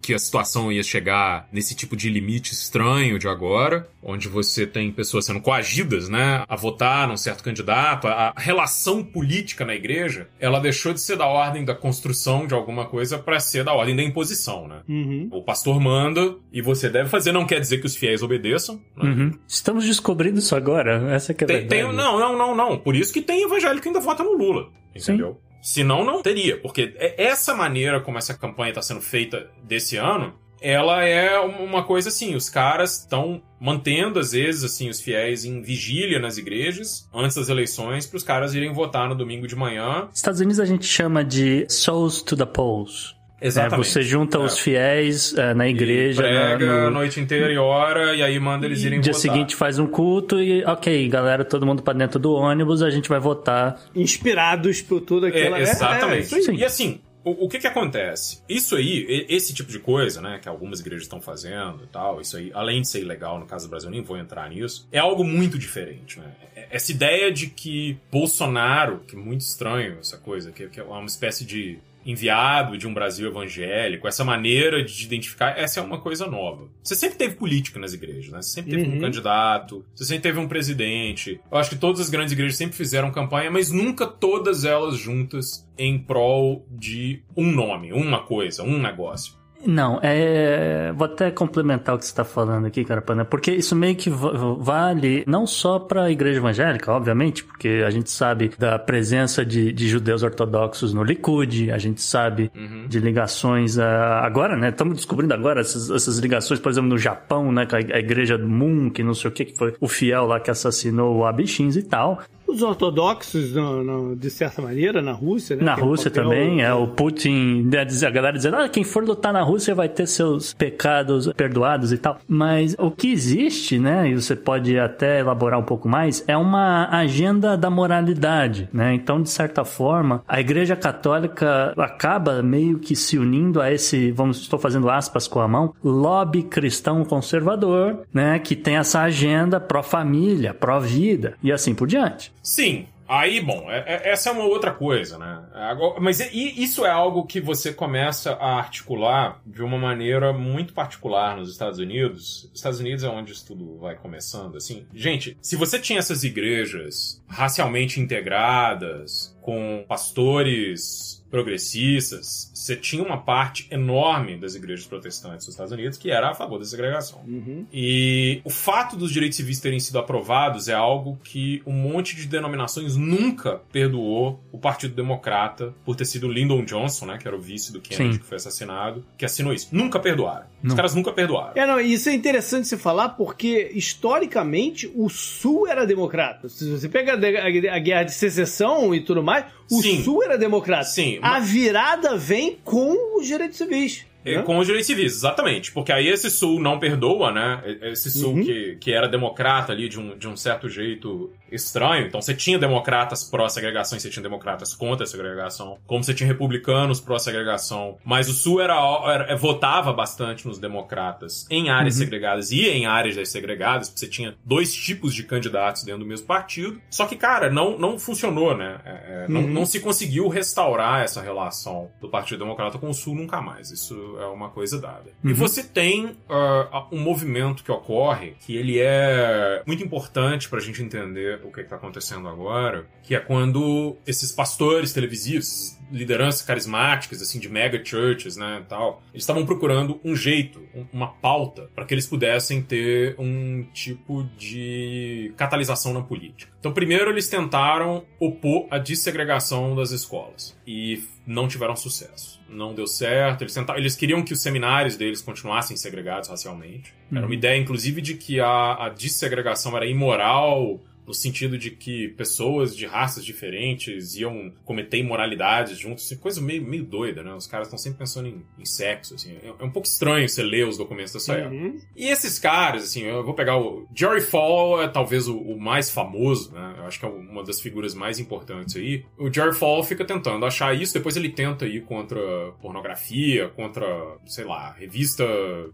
que 0.00 0.14
a 0.14 0.18
situação 0.18 0.70
ia 0.72 0.82
chegar 0.82 1.48
nesse 1.52 1.74
tipo 1.74 1.96
de 1.96 2.08
limite 2.08 2.52
estranho 2.52 3.18
de 3.18 3.28
agora, 3.28 3.88
onde 4.02 4.28
você 4.28 4.66
tem 4.66 4.90
pessoas 4.90 5.26
sendo 5.26 5.40
coagidas, 5.40 6.08
né, 6.08 6.44
a 6.48 6.56
votar 6.56 7.06
num 7.08 7.16
certo 7.16 7.42
candidato. 7.44 8.06
A, 8.08 8.32
relação 8.36 9.02
política 9.04 9.64
na 9.64 9.74
igreja, 9.74 10.28
ela 10.38 10.60
deixou 10.60 10.92
de 10.92 11.00
ser 11.00 11.16
da 11.16 11.26
ordem 11.26 11.64
da 11.64 11.74
construção 11.74 12.46
de 12.46 12.54
alguma 12.54 12.86
coisa 12.86 13.18
para 13.18 13.38
ser 13.40 13.64
da 13.64 13.72
ordem 13.74 13.94
da 13.96 14.02
imposição, 14.02 14.66
né? 14.68 14.80
Uhum. 14.88 15.28
O 15.30 15.42
pastor 15.42 15.80
manda 15.80 16.34
e 16.52 16.62
você 16.62 16.88
deve 16.88 17.08
fazer, 17.08 17.32
não 17.32 17.46
quer 17.46 17.60
dizer 17.60 17.78
que 17.78 17.86
os 17.86 17.96
fiéis 17.96 18.22
obedeçam, 18.22 18.80
né? 18.96 19.10
Uhum. 19.10 19.38
Estamos 19.46 19.84
descobrindo 19.84 20.38
isso 20.38 20.54
agora. 20.56 21.12
Essa 21.14 21.34
que 21.34 21.44
é 21.44 21.46
a 21.46 21.48
Tem, 21.48 21.56
verdade. 21.60 21.82
tem- 21.82 21.92
não, 21.92 22.18
não, 22.18 22.36
não, 22.38 22.54
não. 22.56 22.78
Por 22.78 22.94
isso 22.96 23.12
que 23.12 23.20
tem 23.20 23.42
evangélico 23.42 23.82
que 23.82 23.88
ainda 23.88 24.00
vota 24.00 24.22
no 24.22 24.32
Lula. 24.32 24.68
Entendeu? 24.94 25.40
Senão, 25.62 26.04
não 26.04 26.22
teria. 26.22 26.60
Porque 26.60 26.94
é- 26.96 27.22
essa 27.22 27.54
maneira 27.54 28.00
como 28.00 28.18
essa 28.18 28.34
campanha 28.34 28.70
está 28.70 28.82
sendo 28.82 29.00
feita 29.00 29.50
desse 29.62 29.96
ano, 29.96 30.34
ela 30.60 31.04
é 31.04 31.38
uma 31.38 31.82
coisa 31.82 32.10
assim, 32.10 32.34
os 32.34 32.50
caras 32.50 33.00
estão 33.00 33.42
mantendo, 33.58 34.18
às 34.18 34.32
vezes, 34.32 34.62
assim, 34.64 34.88
os 34.88 35.00
fiéis 35.00 35.44
em 35.44 35.62
vigília 35.62 36.18
nas 36.18 36.36
igrejas, 36.36 37.08
antes 37.14 37.36
das 37.36 37.48
eleições, 37.48 38.06
para 38.06 38.16
os 38.16 38.22
caras 38.22 38.54
irem 38.54 38.72
votar 38.72 39.08
no 39.08 39.14
domingo 39.14 39.46
de 39.46 39.56
manhã. 39.56 40.08
Estados 40.12 40.40
Unidos 40.40 40.60
a 40.60 40.64
gente 40.66 40.86
chama 40.86 41.24
de 41.24 41.66
souls 41.68 42.22
to 42.22 42.36
the 42.36 42.46
polls. 42.46 43.14
É, 43.40 43.68
você 43.70 44.02
junta 44.02 44.38
os 44.38 44.58
fiéis 44.58 45.34
é, 45.36 45.54
na 45.54 45.66
igreja. 45.66 46.22
na- 46.22 46.56
Prega 46.56 46.66
no- 46.82 46.86
a 46.88 46.90
noite 46.90 47.18
inteira 47.20 47.50
e 47.52 47.56
hora, 47.56 48.14
e 48.14 48.22
aí 48.22 48.38
manda 48.38 48.66
eles 48.66 48.82
irem 48.84 48.98
No 48.98 49.02
dia 49.02 49.12
votar. 49.12 49.22
seguinte 49.32 49.56
faz 49.56 49.78
um 49.78 49.86
culto 49.86 50.40
e, 50.40 50.62
ok, 50.64 51.08
galera, 51.08 51.44
todo 51.44 51.64
mundo 51.64 51.82
pra 51.82 51.94
dentro 51.94 52.18
do 52.18 52.32
ônibus, 52.34 52.82
a 52.82 52.90
gente 52.90 53.08
vai 53.08 53.18
votar. 53.18 53.80
Inspirados 53.94 54.82
por 54.82 55.00
tudo 55.00 55.26
aquilo. 55.26 55.54
É, 55.56 55.62
exatamente. 55.62 56.34
aí. 56.34 56.56
e 56.56 56.64
assim, 56.64 57.00
o, 57.24 57.46
o 57.46 57.48
que 57.48 57.58
que 57.58 57.66
acontece? 57.66 58.42
Isso 58.48 58.76
aí, 58.76 59.06
e- 59.08 59.34
esse 59.34 59.54
tipo 59.54 59.70
de 59.72 59.78
coisa, 59.78 60.20
né, 60.20 60.38
que 60.42 60.48
algumas 60.48 60.80
igrejas 60.80 61.04
estão 61.04 61.20
fazendo 61.20 61.80
e 61.84 61.86
tal, 61.86 62.20
isso 62.20 62.36
aí, 62.36 62.50
além 62.54 62.82
de 62.82 62.88
ser 62.88 63.00
ilegal 63.00 63.38
no 63.38 63.46
caso 63.46 63.66
do 63.66 63.70
Brasil, 63.70 63.90
nem 63.90 64.02
vou 64.02 64.18
entrar 64.18 64.48
nisso, 64.50 64.86
é 64.92 64.98
algo 64.98 65.24
muito 65.24 65.58
diferente, 65.58 66.18
né? 66.18 66.26
É- 66.56 66.66
Essa 66.72 66.92
ideia 66.92 67.32
de 67.32 67.46
que 67.48 67.96
Bolsonaro, 68.12 69.00
que 69.06 69.16
é 69.16 69.18
muito 69.18 69.40
estranho 69.40 69.96
essa 70.00 70.16
coisa, 70.18 70.52
que, 70.52 70.66
que 70.68 70.78
é 70.78 70.82
uma 70.82 71.04
espécie 71.06 71.44
de 71.44 71.78
enviado 72.10 72.76
de 72.76 72.86
um 72.86 72.94
Brasil 72.94 73.28
evangélico, 73.28 74.06
essa 74.08 74.24
maneira 74.24 74.82
de 74.84 75.04
identificar, 75.04 75.58
essa 75.58 75.80
é 75.80 75.82
uma 75.82 75.98
coisa 75.98 76.26
nova. 76.26 76.68
Você 76.82 76.94
sempre 76.94 77.16
teve 77.18 77.36
política 77.36 77.78
nas 77.78 77.92
igrejas, 77.92 78.30
né? 78.32 78.42
Você 78.42 78.50
sempre 78.50 78.70
teve 78.72 78.88
um 78.88 78.94
Uhum. 78.94 79.00
candidato, 79.00 79.84
você 79.94 80.04
sempre 80.04 80.22
teve 80.22 80.38
um 80.38 80.48
presidente. 80.48 81.40
Eu 81.50 81.58
acho 81.58 81.70
que 81.70 81.76
todas 81.76 82.00
as 82.00 82.10
grandes 82.10 82.32
igrejas 82.32 82.56
sempre 82.56 82.76
fizeram 82.76 83.10
campanha, 83.10 83.50
mas 83.50 83.70
nunca 83.70 84.06
todas 84.06 84.64
elas 84.64 84.96
juntas 84.96 85.66
em 85.78 85.98
prol 85.98 86.66
de 86.70 87.22
um 87.36 87.50
nome, 87.50 87.92
uma 87.92 88.20
coisa, 88.22 88.62
um 88.62 88.78
negócio. 88.80 89.39
Não, 89.66 89.98
é. 90.02 90.92
Vou 90.96 91.04
até 91.04 91.30
complementar 91.30 91.94
o 91.94 91.98
que 91.98 92.04
você 92.04 92.10
está 92.12 92.24
falando 92.24 92.66
aqui, 92.66 92.84
Carapana, 92.84 93.24
porque 93.24 93.50
isso 93.52 93.76
meio 93.76 93.94
que 93.94 94.08
va- 94.08 94.32
vale 94.58 95.22
não 95.26 95.46
só 95.46 95.78
para 95.78 96.04
a 96.04 96.10
igreja 96.10 96.38
evangélica, 96.38 96.90
obviamente, 96.92 97.44
porque 97.44 97.82
a 97.86 97.90
gente 97.90 98.10
sabe 98.10 98.50
da 98.58 98.78
presença 98.78 99.44
de, 99.44 99.72
de 99.72 99.88
judeus 99.88 100.22
ortodoxos 100.22 100.94
no 100.94 101.02
Likud, 101.02 101.70
a 101.70 101.78
gente 101.78 102.00
sabe 102.02 102.50
Uhum. 102.56 102.86
de 102.88 102.98
ligações 103.00 103.78
ah, 103.78 104.20
agora, 104.24 104.56
né? 104.56 104.70
Estamos 104.70 104.94
descobrindo 104.96 105.34
agora 105.34 105.60
essas, 105.60 105.90
essas 105.90 106.18
ligações, 106.18 106.58
por 106.58 106.70
exemplo, 106.70 106.88
no 106.90 106.98
Japão, 106.98 107.52
né? 107.52 107.66
Com 107.66 107.76
a, 107.76 107.78
a 107.78 107.98
igreja 107.98 108.38
do 108.38 108.48
Moon, 108.48 108.90
que 108.90 109.02
não 109.02 109.14
sei 109.14 109.30
o 109.30 109.32
que, 109.32 109.44
que 109.44 109.56
foi 109.58 109.74
o 109.80 109.86
fiel 109.88 110.26
lá 110.26 110.40
que 110.40 110.50
assassinou 110.50 111.16
o 111.18 111.26
Abe 111.26 111.46
Shinzo 111.46 111.78
e 111.78 111.82
tal. 111.82 112.20
Os 112.50 112.62
ortodoxos, 112.62 113.52
no, 113.54 113.82
no, 113.82 114.16
de 114.16 114.30
certa 114.30 114.60
maneira, 114.60 115.00
na 115.00 115.12
Rússia, 115.12 115.56
né? 115.56 115.62
Na 115.62 115.74
Rússia 115.74 116.10
também, 116.10 116.62
é 116.62 116.72
o 116.72 116.88
Putin, 116.88 117.62
né, 117.62 117.80
a 117.80 118.10
galera 118.10 118.36
dizendo, 118.36 118.56
ah, 118.56 118.68
quem 118.68 118.84
for 118.84 119.04
lutar 119.04 119.32
na 119.32 119.42
Rússia 119.42 119.74
vai 119.74 119.88
ter 119.88 120.06
seus 120.06 120.52
pecados 120.54 121.32
perdoados 121.34 121.92
e 121.92 121.98
tal. 121.98 122.18
Mas 122.26 122.74
o 122.78 122.90
que 122.90 123.10
existe, 123.10 123.78
né, 123.78 124.08
e 124.08 124.14
você 124.14 124.34
pode 124.34 124.78
até 124.78 125.20
elaborar 125.20 125.58
um 125.58 125.64
pouco 125.64 125.88
mais, 125.88 126.24
é 126.26 126.36
uma 126.36 126.88
agenda 126.90 127.56
da 127.56 127.70
moralidade, 127.70 128.68
né? 128.72 128.94
Então, 128.94 129.22
de 129.22 129.30
certa 129.30 129.64
forma, 129.64 130.22
a 130.26 130.40
Igreja 130.40 130.76
Católica 130.76 131.72
acaba 131.76 132.42
meio 132.42 132.78
que 132.78 132.96
se 132.96 133.18
unindo 133.18 133.60
a 133.60 133.72
esse, 133.72 134.10
vamos, 134.12 134.40
estou 134.40 134.58
fazendo 134.58 134.90
aspas 134.90 135.28
com 135.28 135.40
a 135.40 135.48
mão, 135.48 135.74
lobby 135.82 136.42
cristão 136.42 137.04
conservador, 137.04 138.00
né, 138.12 138.38
que 138.38 138.56
tem 138.56 138.76
essa 138.76 139.00
agenda 139.00 139.60
pró-família, 139.60 140.54
pró-vida 140.54 141.34
e 141.42 141.52
assim 141.52 141.74
por 141.74 141.86
diante. 141.86 142.32
Sim. 142.42 142.86
Aí, 143.12 143.40
bom, 143.40 143.68
é- 143.68 143.78
é- 144.04 144.10
essa 144.10 144.28
é 144.28 144.32
uma 144.32 144.44
outra 144.44 144.70
coisa, 144.70 145.18
né? 145.18 145.42
Agora- 145.52 145.98
mas 146.00 146.20
isso 146.32 146.86
é 146.86 146.90
algo 146.90 147.26
que 147.26 147.40
você 147.40 147.72
começa 147.72 148.34
a 148.34 148.56
articular 148.56 149.40
de 149.44 149.64
uma 149.64 149.76
maneira 149.76 150.32
muito 150.32 150.72
particular 150.72 151.36
nos 151.36 151.50
Estados 151.50 151.80
Unidos. 151.80 152.48
Estados 152.54 152.78
Unidos 152.78 153.02
é 153.02 153.08
onde 153.08 153.32
isso 153.32 153.44
tudo 153.44 153.78
vai 153.80 153.96
começando, 153.96 154.56
assim. 154.56 154.86
Gente, 154.94 155.36
se 155.42 155.56
você 155.56 155.76
tinha 155.80 155.98
essas 155.98 156.22
igrejas 156.22 157.20
racialmente 157.28 157.98
integradas, 158.00 159.36
com 159.40 159.84
pastores 159.88 161.20
progressistas, 161.30 162.50
você 162.52 162.74
tinha 162.74 163.02
uma 163.02 163.16
parte 163.16 163.66
enorme 163.70 164.36
das 164.36 164.54
igrejas 164.54 164.84
protestantes 164.84 165.46
dos 165.46 165.54
Estados 165.54 165.72
Unidos 165.72 165.96
que 165.96 166.10
era 166.10 166.30
a 166.30 166.34
favor 166.34 166.58
da 166.58 166.64
segregação. 166.64 167.20
Uhum. 167.26 167.64
E 167.72 168.40
o 168.44 168.50
fato 168.50 168.96
dos 168.96 169.12
direitos 169.12 169.36
civis 169.36 169.60
terem 169.60 169.78
sido 169.78 169.98
aprovados 169.98 170.68
é 170.68 170.74
algo 170.74 171.18
que 171.22 171.62
um 171.64 171.72
monte 171.72 172.16
de 172.16 172.26
denominações 172.26 172.96
nunca 172.96 173.60
perdoou 173.72 174.42
o 174.50 174.58
Partido 174.58 174.94
Democrata 174.94 175.72
por 175.84 175.94
ter 175.94 176.04
sido 176.04 176.28
Lyndon 176.28 176.64
Johnson, 176.64 177.06
né, 177.06 177.18
que 177.18 177.28
era 177.28 177.36
o 177.36 177.40
vice 177.40 177.72
do 177.72 177.80
Kennedy 177.80 178.14
Sim. 178.14 178.18
que 178.18 178.26
foi 178.26 178.36
assassinado, 178.36 179.04
que 179.16 179.24
assinou 179.24 179.52
isso. 179.52 179.68
Nunca 179.70 180.00
perdoaram. 180.00 180.46
Os 180.62 180.68
Não. 180.68 180.76
caras 180.76 180.94
nunca 180.94 181.12
perdoaram. 181.12 181.52
É, 181.54 181.66
não, 181.66 181.80
isso 181.80 182.08
é 182.08 182.12
interessante 182.12 182.66
se 182.66 182.76
falar 182.76 183.10
porque, 183.10 183.70
historicamente, 183.74 184.90
o 184.94 185.08
Sul 185.08 185.66
era 185.66 185.86
democrata. 185.86 186.48
Se 186.48 186.70
você 186.70 186.88
pega 186.88 187.14
a 187.14 187.78
guerra 187.78 188.02
de 188.02 188.12
secessão 188.12 188.94
e 188.94 189.00
tudo 189.00 189.22
mais, 189.22 189.29
o 189.70 189.82
Sim. 189.82 190.02
Sul 190.02 190.22
era 190.22 190.36
democrata. 190.36 190.84
Sim, 190.84 191.18
A 191.22 191.38
virada 191.38 192.16
vem 192.16 192.58
com 192.64 193.18
os 193.18 193.26
direitos 193.26 193.56
civis. 193.58 194.04
É, 194.24 194.36
né? 194.36 194.42
Com 194.42 194.58
os 194.58 194.66
direitos 194.66 194.86
civis, 194.86 195.14
exatamente. 195.14 195.72
Porque 195.72 195.92
aí 195.92 196.08
esse 196.08 196.30
Sul 196.30 196.60
não 196.60 196.78
perdoa, 196.78 197.32
né? 197.32 197.62
Esse 197.82 198.10
Sul 198.10 198.34
Uhum. 198.34 198.44
que, 198.44 198.76
que 198.80 198.92
era 198.92 199.08
democrata 199.08 199.72
ali 199.72 199.88
de 199.88 199.98
um, 199.98 200.16
de 200.16 200.28
um 200.28 200.36
certo 200.36 200.68
jeito 200.68 201.32
estranho. 201.50 202.06
Então 202.06 202.20
você 202.22 202.34
tinha 202.34 202.58
democratas 202.58 203.24
pró-segregação 203.24 203.96
e 203.96 204.00
você 204.00 204.08
tinha 204.10 204.22
democratas 204.22 204.74
contra 204.74 205.04
a 205.04 205.06
segregação. 205.06 205.78
Como 205.86 206.02
você 206.04 206.14
tinha 206.14 206.26
republicanos 206.26 207.00
pró-segregação. 207.00 207.96
Mas 208.04 208.28
o 208.28 208.32
Sul 208.32 208.60
era, 208.60 208.74
era- 209.06 209.36
votava 209.36 209.92
bastante 209.92 210.46
nos 210.46 210.58
democratas 210.58 211.46
em 211.50 211.70
áreas 211.70 211.94
segregadas 211.96 212.50
e 212.52 212.66
em 212.68 212.86
áreas 212.86 213.16
dessegregadas. 213.16 213.88
Porque 213.88 214.00
você 214.00 214.08
tinha 214.08 214.34
dois 214.44 214.72
tipos 214.74 215.14
de 215.14 215.22
candidatos 215.24 215.82
dentro 215.84 216.00
do 216.00 216.06
mesmo 216.06 216.26
partido. 216.26 216.80
Só 216.90 217.06
que, 217.06 217.16
cara, 217.16 217.50
não, 217.50 217.78
não 217.78 217.98
funcionou, 217.98 218.56
né? 218.56 218.78
É, 218.84 218.90
é, 218.90 219.26
não, 219.28 219.40
Uhum. 219.42 219.50
não 219.52 219.66
se 219.66 219.80
conseguiu 219.80 220.28
restaurar 220.28 221.02
essa 221.02 221.20
relação 221.20 221.90
do 222.00 222.08
Partido 222.08 222.38
Democrata 222.40 222.78
com 222.78 222.88
o 222.90 222.94
Sul 222.94 223.14
nunca 223.14 223.40
mais. 223.40 223.70
Isso 223.70 224.09
é 224.18 224.26
uma 224.26 224.48
coisa 224.48 224.80
dada. 224.80 225.10
E 225.22 225.28
Uhum. 225.28 225.34
você 225.34 225.62
tem 225.62 226.16
ah, 226.28 226.86
um 226.90 226.98
movimento 227.00 227.62
que 227.62 227.70
ocorre 227.70 228.34
que 228.40 228.56
ele 228.56 228.78
é 228.78 229.62
muito 229.66 229.82
importante 229.84 230.48
pra 230.48 230.60
gente 230.60 230.82
entender 230.82 231.40
o 231.44 231.50
que 231.52 231.60
está 231.60 231.76
acontecendo 231.76 232.28
agora, 232.28 232.86
que 233.02 233.14
é 233.14 233.20
quando 233.20 233.96
esses 234.06 234.32
pastores 234.32 234.92
televisivos, 234.92 235.78
lideranças 235.92 236.42
carismáticas, 236.42 237.20
assim, 237.20 237.40
de 237.40 237.48
mega 237.48 237.84
churches, 237.84 238.36
né, 238.36 238.64
tal, 238.68 239.02
eles 239.12 239.22
estavam 239.24 239.44
procurando 239.44 240.00
um 240.04 240.14
jeito, 240.14 240.62
um- 240.74 240.86
uma 240.92 241.08
pauta, 241.08 241.68
para 241.74 241.84
que 241.84 241.92
eles 241.92 242.06
pudessem 242.06 242.62
ter 242.62 243.16
um 243.18 243.64
tipo 243.74 244.22
de 244.38 245.32
catalisação 245.36 245.92
na 245.92 246.00
política. 246.02 246.52
Então, 246.60 246.72
primeiro 246.72 247.10
eles 247.10 247.28
tentaram 247.28 248.04
opor 248.20 248.66
a 248.70 248.78
dessegregação 248.78 249.74
das 249.74 249.90
escolas 249.90 250.56
e 250.66 251.02
não 251.26 251.48
tiveram 251.48 251.74
sucesso. 251.74 252.39
Não 252.50 252.74
deu 252.74 252.86
certo. 252.86 253.42
Eles, 253.42 253.54
tentaram, 253.54 253.78
eles 253.78 253.94
queriam 253.94 254.22
que 254.22 254.32
os 254.32 254.42
seminários 254.42 254.96
deles 254.96 255.22
continuassem 255.22 255.76
segregados 255.76 256.28
racialmente. 256.28 256.92
Era 257.12 257.24
uma 257.24 257.34
ideia, 257.34 257.58
inclusive, 257.58 258.00
de 258.00 258.14
que 258.14 258.40
a, 258.40 258.86
a 258.86 258.88
dessegregação 258.88 259.76
era 259.76 259.86
imoral 259.86 260.80
no 261.06 261.14
sentido 261.14 261.58
de 261.58 261.70
que 261.70 262.08
pessoas 262.08 262.76
de 262.76 262.86
raças 262.86 263.24
diferentes 263.24 264.16
iam 264.16 264.52
cometer 264.64 264.98
imoralidades 264.98 265.78
juntos, 265.78 266.04
assim, 266.04 266.16
coisa 266.16 266.40
meio, 266.40 266.62
meio 266.62 266.84
doida, 266.84 267.22
né? 267.22 267.34
Os 267.34 267.46
caras 267.46 267.66
estão 267.66 267.78
sempre 267.78 267.98
pensando 267.98 268.28
em, 268.28 268.42
em 268.58 268.64
sexo, 268.64 269.14
assim. 269.14 269.36
É, 269.42 269.48
é 269.48 269.64
um 269.64 269.70
pouco 269.70 269.88
estranho 269.88 270.28
você 270.28 270.42
ler 270.42 270.66
os 270.66 270.76
documentos 270.76 271.12
dessa 271.12 271.34
época. 271.34 271.54
Uhum. 271.54 271.78
E 271.96 272.08
esses 272.08 272.38
caras, 272.38 272.84
assim, 272.84 273.02
eu 273.02 273.24
vou 273.24 273.34
pegar 273.34 273.58
o. 273.58 273.86
Jerry 273.94 274.20
Fall 274.20 274.82
é 274.82 274.88
talvez 274.88 275.28
o, 275.28 275.36
o 275.36 275.60
mais 275.60 275.90
famoso, 275.90 276.52
né? 276.52 276.74
Eu 276.78 276.84
acho 276.84 276.98
que 276.98 277.04
é 277.04 277.08
uma 277.08 277.42
das 277.42 277.60
figuras 277.60 277.94
mais 277.94 278.18
importantes 278.18 278.76
aí. 278.76 279.04
O 279.18 279.32
Jerry 279.32 279.54
Fall 279.54 279.82
fica 279.82 280.04
tentando 280.04 280.44
achar 280.46 280.74
isso, 280.74 280.94
depois 280.94 281.16
ele 281.16 281.30
tenta 281.30 281.66
ir 281.66 281.82
contra 281.82 282.20
pornografia, 282.60 283.48
contra, 283.48 283.84
sei 284.26 284.44
lá, 284.44 284.72
revista 284.72 285.24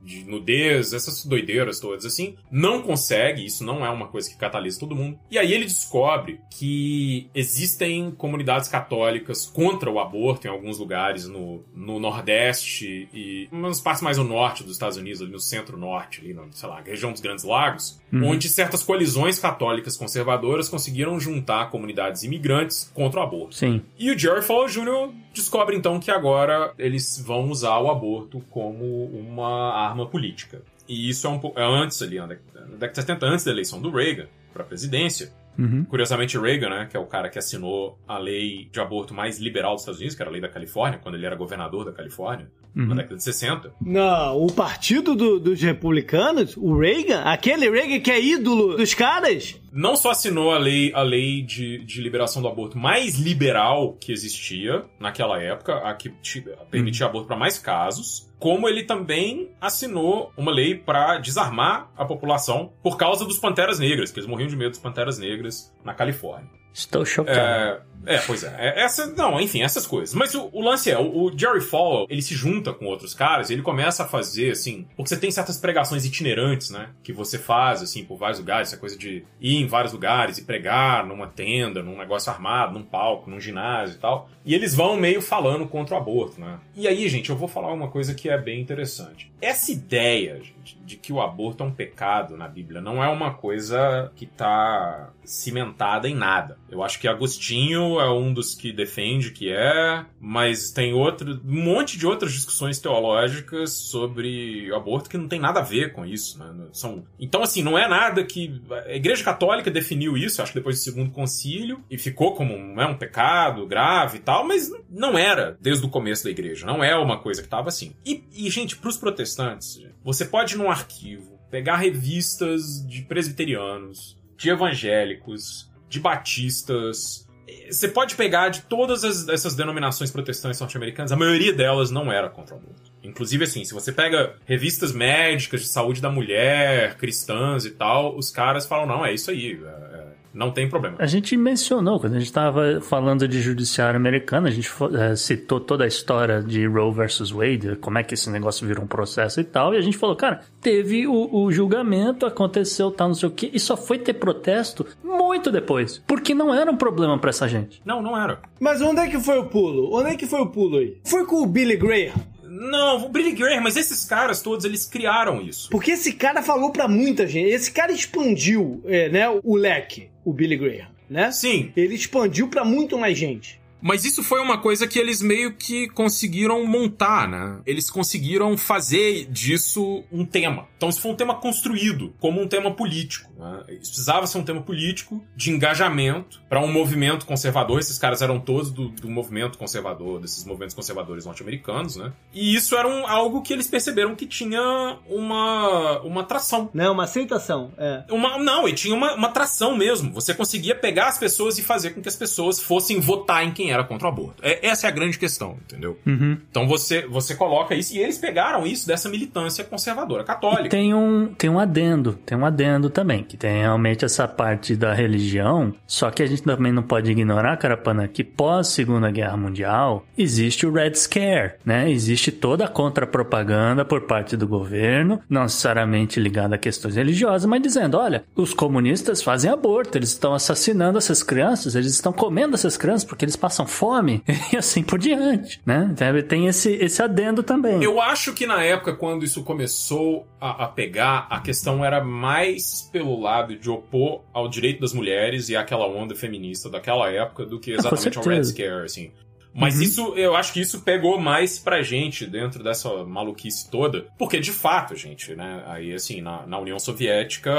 de 0.03 0.25
nudez, 0.25 0.93
essas 0.93 1.25
doideiras 1.25 1.81
todas, 1.81 2.05
assim. 2.05 2.37
Não 2.51 2.83
consegue, 2.83 3.45
isso 3.45 3.65
não 3.65 3.85
é 3.85 3.91
uma 3.91 4.09
coisa 4.09 4.31
que 4.31 4.37
catalisa 4.37 4.79
todo 4.79 4.95
mundo. 4.95 5.16
E 5.31 5.39
aí 5.39 5.53
ele 5.53 5.65
descobre 5.65 6.41
que 6.51 7.29
existem 7.35 8.11
comunidades 8.11 8.69
católicas 8.69 9.47
contra 9.47 9.91
o 9.91 9.99
aborto 9.99 10.47
em 10.47 10.51
alguns 10.51 10.79
lugares 10.79 11.27
no, 11.27 11.63
no 11.75 11.99
Nordeste 11.99 13.09
e 13.13 13.49
umas 13.51 13.81
partes 13.81 14.03
mais 14.03 14.19
ao 14.19 14.25
norte 14.25 14.63
dos 14.63 14.73
Estados 14.73 14.97
Unidos, 14.97 15.21
ali 15.21 15.31
no 15.31 15.41
centro-norte, 15.41 16.21
ali, 16.21 16.33
no, 16.33 16.47
sei 16.53 16.69
lá, 16.69 16.81
região 16.81 17.13
dos 17.13 17.21
Grandes 17.21 17.45
Lagos, 17.45 18.01
onde 18.13 18.49
certas 18.49 18.83
coalizões 18.83 19.39
católicas 19.39 19.97
conservadoras 19.97 20.69
conseguiram 20.69 21.19
juntar 21.21 21.71
comunidades 21.71 22.23
imigrantes 22.23 22.91
contra 22.95 23.21
o 23.21 23.23
aborto. 23.23 23.57
Sim. 23.57 23.83
E 23.99 24.11
o 24.11 24.19
Jerry 24.19 24.43
Falwell 24.43 24.69
Jr. 24.69 25.13
descobre 25.35 25.77
então 25.77 26.01
que 26.01 26.11
agora 26.11 26.73
eles 26.79 27.19
vão 27.19 27.51
usar 27.51 27.79
o 27.79 27.91
aborto 27.91 28.43
como 28.51 29.05
uma 29.07 29.75
arma 29.75 30.07
política. 30.07 30.63
E 30.89 31.09
isso 31.09 31.27
é 31.27 31.31
um 31.31 31.39
pouco 31.39 31.59
é 31.59 31.65
antes 31.65 32.01
ali, 32.03 32.19
na 32.19 32.27
década 32.27 32.89
de 32.89 32.97
70, 32.97 33.27
antes 33.27 33.45
da 33.45 33.51
eleição 33.51 33.81
do 33.81 33.91
Reagan 33.91 34.27
para 34.53 34.63
a 34.63 34.67
presidência. 34.67 35.33
Uhum. 35.59 35.85
Curiosamente, 35.85 36.39
Reagan, 36.39 36.69
né, 36.71 36.89
que 36.91 36.97
é 36.97 37.01
o 37.01 37.07
cara 37.07 37.29
que 37.29 37.39
assinou 37.39 37.99
a 38.07 38.19
lei 38.19 38.69
de 38.71 38.81
aborto 38.81 39.15
mais 39.15 39.39
liberal 39.39 39.73
dos 39.75 39.83
Estados 39.83 39.99
Unidos, 40.01 40.15
que 40.17 40.23
era 40.23 40.31
a 40.31 40.33
lei 40.33 40.41
da 40.41 40.49
Califórnia, 40.49 40.99
quando 41.03 41.15
ele 41.15 41.27
era 41.27 41.35
governador 41.37 41.85
da 41.85 41.93
Califórnia, 41.93 42.51
na 42.75 42.83
Uhum. 42.85 42.95
década 42.95 43.17
de 43.17 43.23
60. 43.23 43.73
Não, 43.81 44.37
o 44.45 44.53
partido 44.53 45.15
do- 45.15 45.41
dos 45.41 45.61
republicanos, 45.63 46.57
o 46.57 46.77
Reagan, 46.79 47.23
aquele 47.23 47.71
Reagan 47.71 48.01
que 48.01 48.11
é 48.11 48.21
ídolo 48.23 48.77
dos 48.77 48.93
caras, 48.93 49.59
não 49.73 49.97
só 49.97 50.11
assinou 50.11 50.53
a 50.53 50.59
lei, 50.59 50.93
a 50.95 51.03
lei 51.03 51.41
de, 51.43 51.79
de 51.85 52.01
liberação 52.03 52.43
do 52.43 52.49
aborto 52.49 52.77
mais 52.79 53.19
liberal 53.19 53.95
que 54.01 54.13
existia 54.13 54.85
naquela 55.01 55.41
época, 55.43 55.77
a 55.79 55.95
que 55.95 56.11
ti- 56.23 56.45
permitia 56.71 57.07
aborto 57.07 57.27
para 57.29 57.37
mais 57.37 57.59
casos, 57.59 58.27
como 58.39 58.69
ele 58.69 58.83
também 58.85 59.51
assinou 59.59 60.31
uma 60.37 60.53
lei 60.53 60.75
para 60.75 61.19
desarmar 61.19 61.91
a 61.97 62.05
população 62.05 62.71
por 62.83 62.97
causa 62.99 63.25
dos 63.25 63.39
panteras 63.39 63.79
negras, 63.79 64.11
que 64.11 64.19
eles 64.19 64.29
morriam 64.29 64.49
de 64.49 64.57
medo 64.57 64.71
dos 64.71 64.79
panteras 64.79 65.19
negras 65.19 65.46
na 65.85 65.95
Califórnia. 65.95 66.49
Estou 66.77 67.07
chocado. 67.07 67.39
É, 67.39 67.81
é, 68.05 68.19
pois 68.19 68.45
é. 68.45 68.55
É, 68.59 68.83
Essa, 68.83 69.07
não, 69.07 69.41
enfim, 69.41 69.63
essas 69.63 69.87
coisas. 69.87 70.15
Mas 70.15 70.35
o, 70.35 70.51
o 70.53 70.61
lance 70.61 70.91
é, 70.91 70.99
o, 70.99 71.25
o 71.25 71.37
Jerry 71.37 71.63
Falwell, 71.63 72.07
ele 72.11 72.21
se 72.21 72.35
junta 72.35 72.73
com 72.73 72.85
outros 72.85 73.15
caras 73.15 73.49
e 73.49 73.55
ele 73.55 73.63
começa 73.63 74.05
a 74.05 74.07
fazer, 74.07 74.53
assim... 74.53 74.87
Porque 74.95 75.09
você 75.09 75.17
tem 75.17 75.31
certas 75.31 75.57
pregações 75.57 76.05
itinerantes, 76.05 76.69
né? 76.69 76.91
Que 77.03 77.15
você 77.15 77.39
faz, 77.39 77.83
assim, 77.83 78.05
por 78.05 78.19
vários 78.19 78.39
lugares. 78.39 78.69
Essa 78.69 78.77
coisa 78.77 78.97
de 78.97 79.25
ir 79.41 79.57
em 79.57 79.67
vários 79.67 79.95
lugares 79.95 80.37
e 80.37 80.45
pregar 80.45 81.07
numa 81.07 81.27
tenda, 81.27 81.83
num 81.83 81.97
negócio 81.97 82.31
armado, 82.31 82.79
num 82.79 82.85
palco, 82.85 83.31
num 83.31 83.41
ginásio 83.41 83.97
e 83.97 83.99
tal. 83.99 84.29
E 84.45 84.55
eles 84.55 84.75
vão 84.75 84.97
meio 84.97 85.23
falando 85.23 85.67
contra 85.67 85.95
o 85.95 85.99
aborto, 85.99 86.41
né? 86.41 86.61
E 86.77 86.87
aí, 86.87 87.09
gente, 87.09 87.31
eu 87.31 87.37
vou 87.37 87.49
falar 87.49 87.73
uma 87.73 87.89
coisa 87.89 88.15
que 88.15 88.29
é 88.29 88.39
bem 88.39 88.61
interessante. 88.61 89.33
Essa 89.41 89.73
ideia, 89.73 90.41
gente, 90.43 90.79
de 90.85 90.97
que 90.97 91.13
o 91.13 91.21
aborto 91.21 91.65
é 91.65 91.67
um 91.67 91.73
pecado 91.73 92.37
na 92.37 92.47
Bíblia 92.47 92.81
não 92.81 93.03
é 93.03 93.09
uma 93.09 93.35
coisa 93.35 94.13
que 94.15 94.27
tá 94.27 95.11
cimentada 95.25 96.09
em 96.09 96.15
nada. 96.15 96.57
Eu 96.71 96.83
acho 96.83 96.99
que 96.99 97.07
Agostinho 97.07 98.01
é 98.01 98.11
um 98.13 98.33
dos 98.33 98.55
que 98.55 98.73
defende 98.73 99.31
que 99.31 99.51
é, 99.51 100.05
mas 100.21 100.71
tem 100.71 100.93
outro, 100.93 101.41
um 101.45 101.65
monte 101.65 101.97
de 101.97 102.07
outras 102.07 102.33
discussões 102.33 102.79
teológicas 102.79 103.73
sobre 103.73 104.73
aborto 104.75 105.09
que 105.09 105.17
não 105.17 105.29
tem 105.29 105.39
nada 105.39 105.61
a 105.61 105.63
ver 105.63 105.93
com 105.93 106.05
isso, 106.05 106.39
né? 106.39 106.67
São, 106.73 107.05
então, 107.19 107.43
assim, 107.43 107.63
não 107.63 107.79
é 107.79 107.89
nada 107.89 108.25
que. 108.25 108.61
A 108.87 108.95
Igreja 108.95 109.23
Católica 109.23 109.71
definiu 109.71 110.17
isso, 110.17 110.43
acho 110.43 110.53
que 110.53 110.59
depois 110.59 110.77
do 110.77 110.83
segundo 110.83 111.11
concílio, 111.11 111.85
e 111.91 111.99
ficou 111.99 112.35
como 112.35 112.55
um, 112.55 112.81
é 112.81 112.87
um 112.87 112.97
pecado 112.97 113.67
grave 113.67 114.19
e 114.19 114.21
tal, 114.21 114.47
mas 114.47 114.71
não 114.91 115.17
era 115.17 115.57
desde 115.61 115.85
o 115.87 115.89
começo 115.89 116.25
da 116.25 116.31
igreja. 116.31 116.67
Não 116.67 116.83
é 116.83 116.97
uma 116.97 117.19
coisa 117.19 117.43
que 117.43 117.49
tava 117.49 117.69
assim. 117.69 117.95
E, 118.05 118.25
e 118.33 118.51
gente, 118.51 118.77
pros 118.77 118.97
protestantes, 118.97 119.81
você 120.03 120.25
pode 120.25 120.55
ir 120.55 120.59
num 120.59 120.71
arquivo, 120.71 121.39
pegar 121.51 121.77
revistas 121.77 122.85
de 122.87 123.03
presbiterianos, 123.03 124.17
de 124.37 124.51
evangélicos, 124.51 125.71
de 125.89 126.01
batistas. 126.01 127.27
Você 127.71 127.89
pode 127.89 128.17
pegar 128.17 128.49
de 128.49 128.63
todas 128.63 129.05
as, 129.05 129.29
essas 129.29 129.55
denominações 129.55 130.11
protestantes 130.11 130.61
norte-americanas, 130.61 131.13
a 131.13 131.17
maioria 131.17 131.53
delas 131.53 131.91
não 131.91 132.11
era 132.13 132.29
contra 132.29 132.55
o 132.55 132.59
aborto. 132.59 132.91
Inclusive, 133.03 133.45
assim, 133.45 133.65
se 133.65 133.73
você 133.73 133.93
pega 133.93 134.35
revistas 134.45 134.93
médicas 134.93 135.61
de 135.61 135.69
saúde 135.69 136.01
da 136.01 136.11
mulher, 136.11 136.97
cristãs 136.97 137.65
e 137.65 137.71
tal, 137.71 138.17
os 138.17 138.31
caras 138.31 138.67
falam, 138.67 138.87
não, 138.87 139.07
é 139.07 139.15
isso 139.15 139.31
aí. 139.31 139.61
É, 139.63 139.67
é 139.67 140.06
não 140.37 140.51
tem 140.51 140.69
problema. 140.69 140.97
A 140.99 141.07
gente 141.07 141.35
mencionou, 141.37 141.99
quando 141.99 142.13
a 142.13 142.19
gente 142.19 142.29
estava 142.29 142.81
falando 142.83 143.27
de 143.27 143.41
judiciário 143.41 143.97
americano, 143.97 144.47
a 144.47 144.51
gente 144.51 144.71
é, 144.99 145.17
citou 145.17 145.59
toda 145.59 145.85
a 145.85 145.87
história 145.87 146.43
de 146.43 146.67
Roe 146.67 146.93
versus 146.93 147.31
Wade, 147.31 147.77
como 147.81 147.99
é 147.99 148.03
que 148.03 148.13
esse 148.13 148.29
negócio 148.29 148.67
virou 148.67 148.85
um 148.85 148.87
processo 148.87 149.41
e 149.41 149.45
tal, 149.45 149.73
e 149.73 149.79
a 149.79 149.81
gente 149.81 149.97
falou, 149.97 150.15
cara, 150.15 150.43
teve 150.61 151.07
o, 151.07 151.35
o 151.35 151.51
julgamento, 151.51 152.27
aconteceu 152.27 152.91
tal, 152.91 153.09
não 153.09 153.15
sei 153.15 153.29
o 153.29 153.33
que, 153.33 153.51
e 153.53 153.59
só 153.59 153.77
foi 153.77 153.99
ter 153.99 154.13
protesto 154.13 154.87
muito 155.03 155.51
depois, 155.51 156.03
porque 156.07 156.35
não 156.35 156.55
era 156.55 156.71
um 156.71 156.77
problema 156.77 157.19
para 157.19 157.31
essa 157.31 157.49
gente. 157.49 157.81
Não, 157.85 158.03
não 158.03 158.21
era. 158.21 158.41
Mas 158.61 158.83
onde 158.83 159.01
é 159.01 159.09
que 159.09 159.19
foi 159.19 159.39
o 159.39 159.47
pulo? 159.47 159.97
Onde 159.97 160.11
é 160.11 160.17
que 160.17 160.27
foi 160.27 160.41
o 160.41 160.47
pulo 160.47 160.77
aí? 160.77 160.99
Foi 161.05 161.25
com 161.25 161.43
o 161.43 161.47
Billy 161.47 161.77
Graham? 161.77 162.13
Não, 162.49 163.05
o 163.05 163.09
Billy 163.09 163.33
Graham, 163.33 163.63
mas 163.63 163.77
esses 163.77 164.05
caras 164.05 164.41
todos, 164.41 164.65
eles 164.65 164.87
criaram 164.87 165.41
isso. 165.41 165.69
Porque 165.71 165.93
esse 165.93 166.13
cara 166.13 166.43
falou 166.43 166.71
para 166.71 166.89
muita 166.89 167.27
gente. 167.27 167.49
Esse 167.51 167.71
cara 167.71 167.93
expandiu, 167.93 168.83
é, 168.87 169.09
né, 169.09 169.29
o 169.43 169.57
leque, 169.57 170.09
o 170.27 170.33
Billy 170.33 170.57
Graham, 170.57 170.89
né? 171.09 171.31
Sim. 171.31 171.73
Ele 171.77 171.95
expandiu 171.95 172.49
para 172.49 172.65
muito 172.65 172.99
mais 172.99 173.17
gente. 173.17 173.61
Mas 173.81 174.05
isso 174.05 174.23
foi 174.23 174.41
uma 174.41 174.59
coisa 174.59 174.87
que 174.87 174.99
eles 174.99 175.23
meio 175.23 175.55
que 175.55 175.89
conseguiram 175.89 176.65
montar, 176.67 177.29
né? 177.29 177.61
Eles 177.67 177.91
conseguiram 177.91 178.57
fazer 178.57 179.27
disso 179.27 180.05
um 180.11 180.25
tema. 180.25 180.67
Então 180.77 180.89
isso 180.89 181.01
foi 181.01 181.13
um 181.13 181.17
tema 181.17 181.35
construído 181.35 182.15
como 182.21 182.41
um 182.41 182.49
tema 182.49 182.71
político. 182.71 183.31
Né? 183.39 183.65
Isso 183.81 183.91
precisava 183.91 184.27
ser 184.27 184.39
um 184.39 184.43
tema 184.43 184.63
político 184.63 185.25
de 185.35 185.51
engajamento 185.51 186.41
para 186.49 186.61
um 186.61 186.73
movimento 186.73 187.27
conservador. 187.27 187.79
Esses 187.79 187.99
caras 187.99 188.23
eram 188.23 188.41
todos 188.41 188.71
do, 188.71 188.89
do 188.89 189.11
movimento 189.11 189.59
conservador, 189.59 190.21
desses 190.21 190.45
movimentos 190.45 190.75
conservadores 190.75 191.25
norte-americanos, 191.25 191.97
né? 191.97 192.13
E 192.33 192.55
isso 192.55 192.77
era 192.77 192.89
um, 192.89 193.07
algo 193.07 193.43
que 193.43 193.53
eles 193.53 193.69
perceberam 193.69 194.15
que 194.15 194.27
tinha 194.27 194.99
uma, 195.09 196.01
uma 196.01 196.21
atração. 196.23 196.71
Não, 196.73 196.93
uma 196.93 197.05
aceitação, 197.05 197.73
é. 197.79 198.05
Uma, 198.11 198.39
não, 198.39 198.69
e 198.69 198.73
tinha 198.73 198.95
uma, 198.95 199.15
uma 199.15 199.29
atração 199.29 199.77
mesmo. 199.77 200.13
Você 200.13 200.35
conseguia 200.35 200.75
pegar 200.75 201.09
as 201.09 201.19
pessoas 201.19 201.59
e 201.59 201.63
fazer 201.63 201.91
com 201.91 202.03
que 202.03 202.09
as 202.09 202.17
pessoas 202.17 202.61
fossem 202.61 203.01
votar 203.01 203.45
em 203.45 203.53
quem 203.53 203.66
era 203.71 203.85
contra 203.85 204.07
o 204.07 204.11
aborto. 204.11 204.43
É, 204.43 204.67
essa 204.67 204.87
é 204.87 204.91
a 204.91 204.93
grande 204.93 205.19
questão, 205.19 205.57
entendeu? 205.65 205.99
Uhum. 206.07 206.39
Então 206.51 206.67
você, 206.67 207.07
você 207.07 207.35
coloca 207.35 207.75
isso, 207.75 207.95
e 207.95 207.99
eles 207.99 208.19
pegaram 208.19 208.67
isso 208.67 208.87
dessa 208.87 209.09
militância 209.09 209.65
conservadora 209.65 210.25
católica. 210.25 210.67
E 210.67 210.69
tem 210.69 210.95
um, 210.95 211.35
tem 211.35 211.51
um 211.51 211.59
adendo, 211.59 212.15
tem 212.25 212.37
um 212.37 212.45
adendo 212.45 212.91
também, 212.91 213.23
que 213.23 213.37
tem 213.37 213.61
realmente 213.61 214.05
essa 214.05 214.27
parte 214.29 214.77
da 214.77 214.93
religião, 214.93 215.75
só 215.87 216.11
que 216.11 216.23
a 216.23 216.27
gente 216.27 216.43
também 216.43 216.73
não 216.73 216.83
pode 216.83 217.11
ignorar, 217.11 217.57
Carapana, 217.57 218.09
que 218.09 218.25
pós 218.25 218.69
Segunda 218.69 219.11
Guerra 219.11 219.37
Mundial 219.37 220.05
existe 220.17 220.67
o 220.67 220.73
Red 220.73 220.95
Scare, 220.95 221.55
né? 221.65 221.91
Existe 221.91 222.31
toda 222.31 222.65
a 222.65 222.69
contrapropaganda 222.69 223.85
por 223.85 224.03
parte 224.03 224.37
do 224.37 224.47
governo, 224.47 225.21
não 225.29 225.45
necessariamente 225.45 226.21
ligada 226.21 226.57
a 226.57 226.59
questões 226.59 226.97
religiosas, 226.97 227.47
mas 227.47 227.63
dizendo, 227.63 227.97
olha, 227.97 228.25
os 228.35 228.53
comunistas 228.53 229.23
fazem 229.23 229.51
aborto, 229.51 229.97
eles 229.97 230.11
estão 230.11 230.35
assassinando 230.35 230.99
essas 230.99 231.23
crianças, 231.23 231.75
eles 231.75 231.93
estão 231.93 232.13
comendo 232.13 232.55
essas 232.55 232.77
crianças 232.77 233.05
porque 233.05 233.25
eles 233.25 233.37
passam 233.37 233.56
fome 233.65 234.23
e 234.53 234.57
assim 234.57 234.83
por 234.83 234.99
diante, 234.99 235.61
né? 235.65 235.89
Então, 235.93 236.23
tem 236.23 236.47
esse, 236.47 236.73
esse 236.73 237.01
adendo 237.01 237.43
também. 237.43 237.83
Eu 237.83 238.01
acho 238.01 238.33
que 238.33 238.47
na 238.47 238.63
época, 238.63 238.95
quando 238.95 239.25
isso 239.25 239.45
começou 239.45 240.27
a, 240.41 240.65
a 240.65 240.69
pegar, 240.69 241.27
a 241.31 241.41
questão 241.41 241.85
era 241.85 242.03
mais 242.03 242.89
pelo 242.93 243.19
lado 243.21 243.57
de 243.57 243.71
opor 243.71 244.23
ao 244.33 244.49
direito 244.49 244.81
das 244.81 244.93
mulheres 244.93 245.49
e 245.49 245.57
àquela 245.57 245.87
onda 245.87 246.15
feminista 246.15 246.69
daquela 246.69 247.11
época 247.11 247.47
do 247.47 247.61
que 247.61 247.73
Ah, 247.73 247.77
exatamente 247.77 248.19
ao 248.19 248.25
Red 248.25 248.45
Scare, 248.45 248.85
assim. 248.85 249.13
Mas 249.57 249.77
Uhum. 249.77 249.83
isso, 249.83 250.15
eu 250.17 250.37
acho 250.37 250.53
que 250.53 250.61
isso 250.61 250.83
pegou 250.83 251.19
mais 251.19 251.59
pra 251.59 251.83
gente 251.83 252.27
dentro 252.27 252.63
dessa 252.63 253.05
maluquice 253.05 253.71
toda. 253.71 254.07
Porque, 254.19 254.39
de 254.39 254.53
fato, 254.53 254.95
gente, 254.95 255.35
né? 255.35 255.63
Aí, 255.67 255.93
assim, 255.95 256.21
na, 256.21 256.47
na 256.47 256.59
União 256.59 256.79
Soviética, 256.79 257.51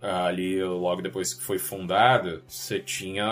ali 0.00 0.62
logo 0.62 1.02
depois 1.02 1.34
que 1.34 1.42
foi 1.42 1.58
fundada, 1.58 2.40
você 2.46 2.78
tinha, 2.78 3.26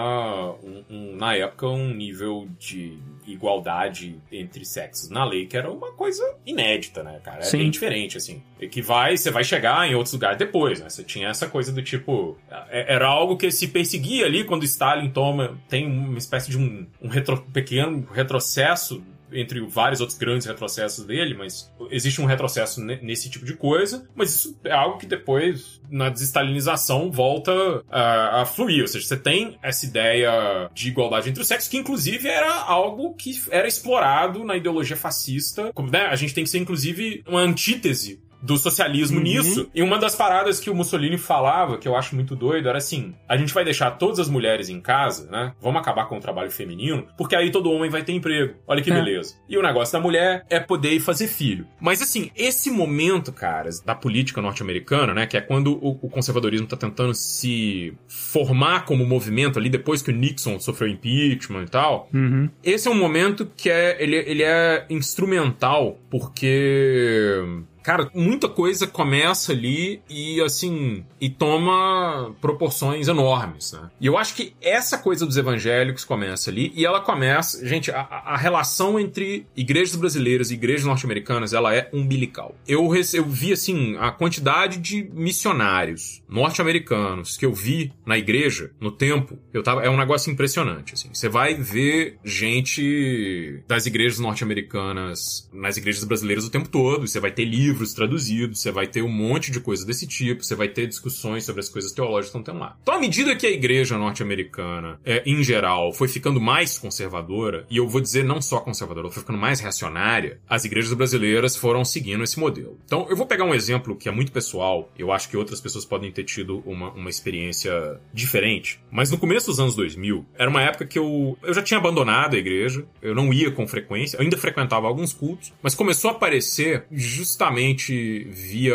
um- 0.63 0.85
um- 0.91 1.17
na 1.17 1.35
época, 1.35 1.69
um 1.69 1.95
nível 1.95 2.49
de 2.59 2.99
igualdade 3.27 4.17
entre 4.33 4.65
sexos 4.65 5.11
na 5.11 5.25
lei 5.25 5.47
que 5.47 5.57
era 5.57 5.71
uma 5.71 5.93
coisa 5.93 6.23
inédita, 6.45 7.03
né, 7.03 7.21
cara? 7.23 7.39
É 7.39 7.43
Sim. 7.43 7.59
bem 7.59 7.71
diferente, 7.71 8.17
assim. 8.17 8.43
E 8.61 8.67
que 8.69 8.83
vai, 8.83 9.17
você 9.17 9.31
vai 9.31 9.45
chegar 9.45 9.87
em 9.89 9.95
outros 9.95 10.13
lugares 10.15 10.39
depois, 10.39 10.81
né? 10.81 10.89
Você 10.89 11.05
tinha 11.05 11.29
essa 11.29 11.47
coisa 11.49 11.71
do 11.73 11.83
tipo. 11.83 12.37
é- 12.71 12.95
Era 12.95 13.07
algo 13.07 13.37
que 13.37 13.51
se 13.51 13.69
perseguia 13.69 14.25
ali 14.27 14.45
quando 14.45 14.65
Stalin 14.65 15.11
toma. 15.11 15.59
Tem 15.69 15.87
uma 15.87 16.19
espécie 16.19 16.51
de 16.51 16.59
um, 16.59 16.87
um 17.03 17.09
retro- 17.09 17.47
pequeno 17.53 18.03
retrocesso 18.13 19.03
entre 19.31 19.61
vários 19.61 20.01
outros 20.01 20.19
grandes 20.19 20.47
retrocessos 20.47 21.05
dele, 21.05 21.35
mas 21.35 21.71
existe 21.91 22.21
um 22.21 22.25
retrocesso 22.25 22.81
ne- 22.83 22.99
nesse 23.03 23.29
tipo 23.29 23.45
de 23.45 23.55
coisa, 23.55 24.09
mas 24.15 24.35
isso 24.35 24.59
é 24.65 24.73
algo 24.73 24.99
que 24.99 25.05
depois, 25.07 25.81
na 25.91 26.09
desestalinização, 26.09 27.11
volta 27.11 27.53
a, 27.91 28.43
a 28.43 28.47
fluir. 28.47 28.83
Ou 28.83 28.89
seja, 28.89 29.07
você 29.07 29.17
tem 29.17 29.59
essa 29.63 29.85
ideia 29.85 30.71
de 30.73 30.89
igualdade 30.89 31.29
entre 31.29 31.43
os 31.43 31.49
sexos, 31.49 31.69
que 31.69 31.77
inclusive 31.77 32.27
era 32.27 32.55
algo 32.63 33.15
que 33.15 33.39
era 33.51 33.69
explorado 33.69 34.45
na 34.45 34.57
ideologia 34.57 34.97
fascista. 34.97 35.73
Como, 35.75 35.91
né, 35.91 36.07
a 36.07 36.17
gente 36.17 36.33
tem 36.33 36.45
que 36.45 36.51
ser, 36.51 36.59
inclusive, 36.59 37.23
uma 37.27 37.41
antítese 37.41 38.21
do 38.43 38.57
socialismo 38.57 39.17
Uhum. 39.19 39.23
nisso. 39.25 39.71
E 39.75 39.83
uma 39.83 39.99
das 39.99 40.15
paradas 40.15 40.61
que 40.61 40.71
o 40.71 40.75
Mussolini 40.75 41.19
falava, 41.19 41.79
que 41.79 41.89
eu 41.89 41.97
acho 41.97 42.15
muito 42.15 42.37
doido, 42.37 42.69
era 42.69 42.79
assim: 42.79 43.15
a 43.29 43.37
gente 43.37 43.53
vai 43.53 43.65
deixar 43.65 43.93
todas 43.93 44.19
as 44.21 44.29
mulheres 44.29 44.69
em 44.69 44.81
casa, 44.81 45.29
né? 45.31 45.53
Vamos 45.61 45.81
acabar 45.81 46.07
com 46.07 46.17
o 46.17 46.21
trabalho 46.21 46.51
feminino, 46.51 47.07
porque 47.17 47.35
aí 47.35 47.51
todo 47.51 47.71
homem 47.71 47.91
vai 47.91 48.03
ter 48.03 48.13
emprego. 48.13 48.55
Olha 48.67 48.83
que 48.83 48.91
É. 48.91 48.95
beleza. 48.95 49.35
E 49.49 49.57
o 49.59 49.63
negócio 49.63 49.93
da 49.93 50.01
mulher 50.01 50.45
é 50.49 50.61
poder 50.61 50.93
ir 50.93 51.01
fazer 51.01 51.27
filho. 51.29 51.67
Mas 51.81 52.01
assim, 52.03 52.31
esse 52.37 52.71
momento, 52.71 53.33
caras, 53.33 53.81
da 53.81 53.95
política 53.95 54.41
norte-americana, 54.41 55.13
né? 55.15 55.27
Que 55.27 55.37
é 55.37 55.41
quando 55.41 55.73
o, 55.85 55.99
o 56.03 56.09
conservadorismo 56.09 56.67
tá 56.67 56.77
tentando 56.77 57.15
se 57.15 57.93
formar 58.07 58.85
como 58.85 59.05
movimento 59.07 59.59
ali, 59.59 59.69
depois 59.69 60.01
que 60.03 60.11
o 60.11 60.15
Nixon 60.15 60.59
sofreu 60.61 60.89
impeachment 60.89 61.65
e 61.65 61.69
tal. 61.71 62.09
Uhum. 62.15 62.49
Esse 62.63 62.89
é 62.89 62.91
um 62.91 62.95
momento 62.99 63.51
que 63.57 63.69
é, 63.71 63.97
ele, 64.03 64.17
ele 64.17 64.43
é 64.43 64.87
instrumental, 64.89 65.99
porque. 66.11 67.43
Cara, 67.89 68.11
muita 68.15 68.51
coisa 68.51 68.87
começa 68.87 69.51
ali 69.51 70.03
e 70.11 70.43
assim. 70.43 71.07
E 71.19 71.31
toma 71.31 72.35
proporções 72.39 73.09
enormes, 73.09 73.73
né? 73.73 73.89
E 73.99 74.05
eu 74.05 74.19
acho 74.19 74.35
que 74.35 74.53
essa 74.61 74.99
coisa 74.99 75.25
dos 75.25 75.39
evangélicos 75.39 76.05
começa 76.05 76.51
ali 76.51 76.71
e 76.77 76.85
ela 76.85 77.01
começa. 77.01 77.67
Gente, 77.67 77.91
a, 77.91 78.01
a 78.01 78.37
relação 78.37 79.01
entre 79.01 79.47
igrejas 79.57 79.97
brasileiras 79.97 80.51
e 80.51 80.55
igrejas 80.55 80.85
norte-americanas 80.85 81.55
ela 81.55 81.75
é 81.75 81.89
umbilical. 81.91 82.55
Eu, 82.69 82.91
eu 83.15 83.25
vi, 83.25 83.55
assim, 83.55 83.97
a 83.97 84.11
quantidade 84.11 84.77
de 84.77 85.11
missionários 85.15 86.23
norte-americanos 86.29 87.39
que 87.39 87.47
eu 87.47 87.55
vi 87.55 87.91
na 88.05 88.19
igreja 88.19 88.71
no 88.79 88.93
tempo. 88.93 89.39
Eu 89.51 89.63
tava, 89.63 89.83
é 89.83 89.89
um 89.89 89.97
negócio 89.97 90.31
impressionante, 90.31 90.93
assim. 90.93 91.09
Você 91.11 91.31
vai 91.31 91.55
ver 91.55 92.19
gente 92.23 93.63
das 93.67 93.87
igrejas 93.87 94.19
norte-americanas 94.19 95.49
nas 95.55 95.79
igrejas 95.79 96.05
brasileiras 96.05 96.45
o 96.45 96.51
tempo 96.51 96.69
todo. 96.69 97.09
Você 97.09 97.19
vai 97.19 97.31
ter 97.31 97.47
livros 97.47 97.78
traduzidos, 97.95 98.61
você 98.61 98.71
vai 98.71 98.87
ter 98.87 99.03
um 99.03 99.09
monte 99.09 99.51
de 99.51 99.61
coisa 99.61 99.85
desse 99.85 100.07
tipo, 100.07 100.45
você 100.45 100.55
vai 100.55 100.69
ter 100.69 100.87
discussões 100.87 101.45
sobre 101.45 101.61
as 101.61 101.69
coisas 101.69 101.93
teológicas 101.93 102.33
que 102.33 102.39
estão 102.39 102.59
lá. 102.59 102.77
Então, 102.83 102.95
à 102.95 103.01
medida 103.01 103.37
que 103.37 103.47
a 103.47 103.51
igreja 103.51 103.99
norte-americana, 103.99 105.01
é, 105.05 105.23
em 105.27 105.43
geral, 105.43 105.93
foi 105.93 106.09
ficando 106.09 106.41
mais 106.41 106.79
conservadora, 106.79 107.67
e 107.71 107.77
eu 107.77 107.89
vou 107.89 108.01
dizer 108.01 108.25
não 108.25 108.41
só 108.41 108.61
conservadora, 108.61 109.11
foi 109.11 109.23
ficando 109.23 109.39
mais 109.39 109.61
reacionária, 109.61 110.41
as 110.49 110.65
igrejas 110.65 110.93
brasileiras 110.93 111.57
foram 111.57 111.85
seguindo 111.85 112.25
esse 112.25 112.39
modelo. 112.39 112.79
Então, 112.85 113.07
eu 113.09 113.17
vou 113.17 113.27
pegar 113.27 113.45
um 113.45 113.55
exemplo 113.55 113.97
que 113.97 114.09
é 114.09 114.13
muito 114.13 114.33
pessoal, 114.33 114.91
eu 114.99 115.13
acho 115.13 115.29
que 115.29 115.37
outras 115.37 115.61
pessoas 115.61 115.85
podem 115.85 116.11
ter 116.11 116.25
tido 116.25 116.63
uma, 116.67 116.91
uma 116.93 117.11
experiência 117.11 118.01
diferente, 118.13 118.81
mas 118.91 119.11
no 119.11 119.19
começo 119.19 119.47
dos 119.47 119.61
anos 119.61 119.75
2000, 119.75 120.27
era 120.37 120.51
uma 120.51 120.63
época 120.63 120.87
que 120.87 120.99
eu, 120.99 121.37
eu 121.43 121.55
já 121.55 121.63
tinha 121.63 121.79
abandonado 121.79 122.35
a 122.35 122.39
igreja, 122.39 122.85
eu 123.01 123.15
não 123.15 123.33
ia 123.33 123.51
com 123.51 123.67
frequência, 123.67 124.17
eu 124.17 124.23
ainda 124.23 124.37
frequentava 124.37 124.87
alguns 124.87 125.13
cultos, 125.13 125.53
mas 125.63 125.75
começou 125.75 126.11
a 126.11 126.15
aparecer 126.15 126.85
justamente 126.91 127.68
via 127.75 128.75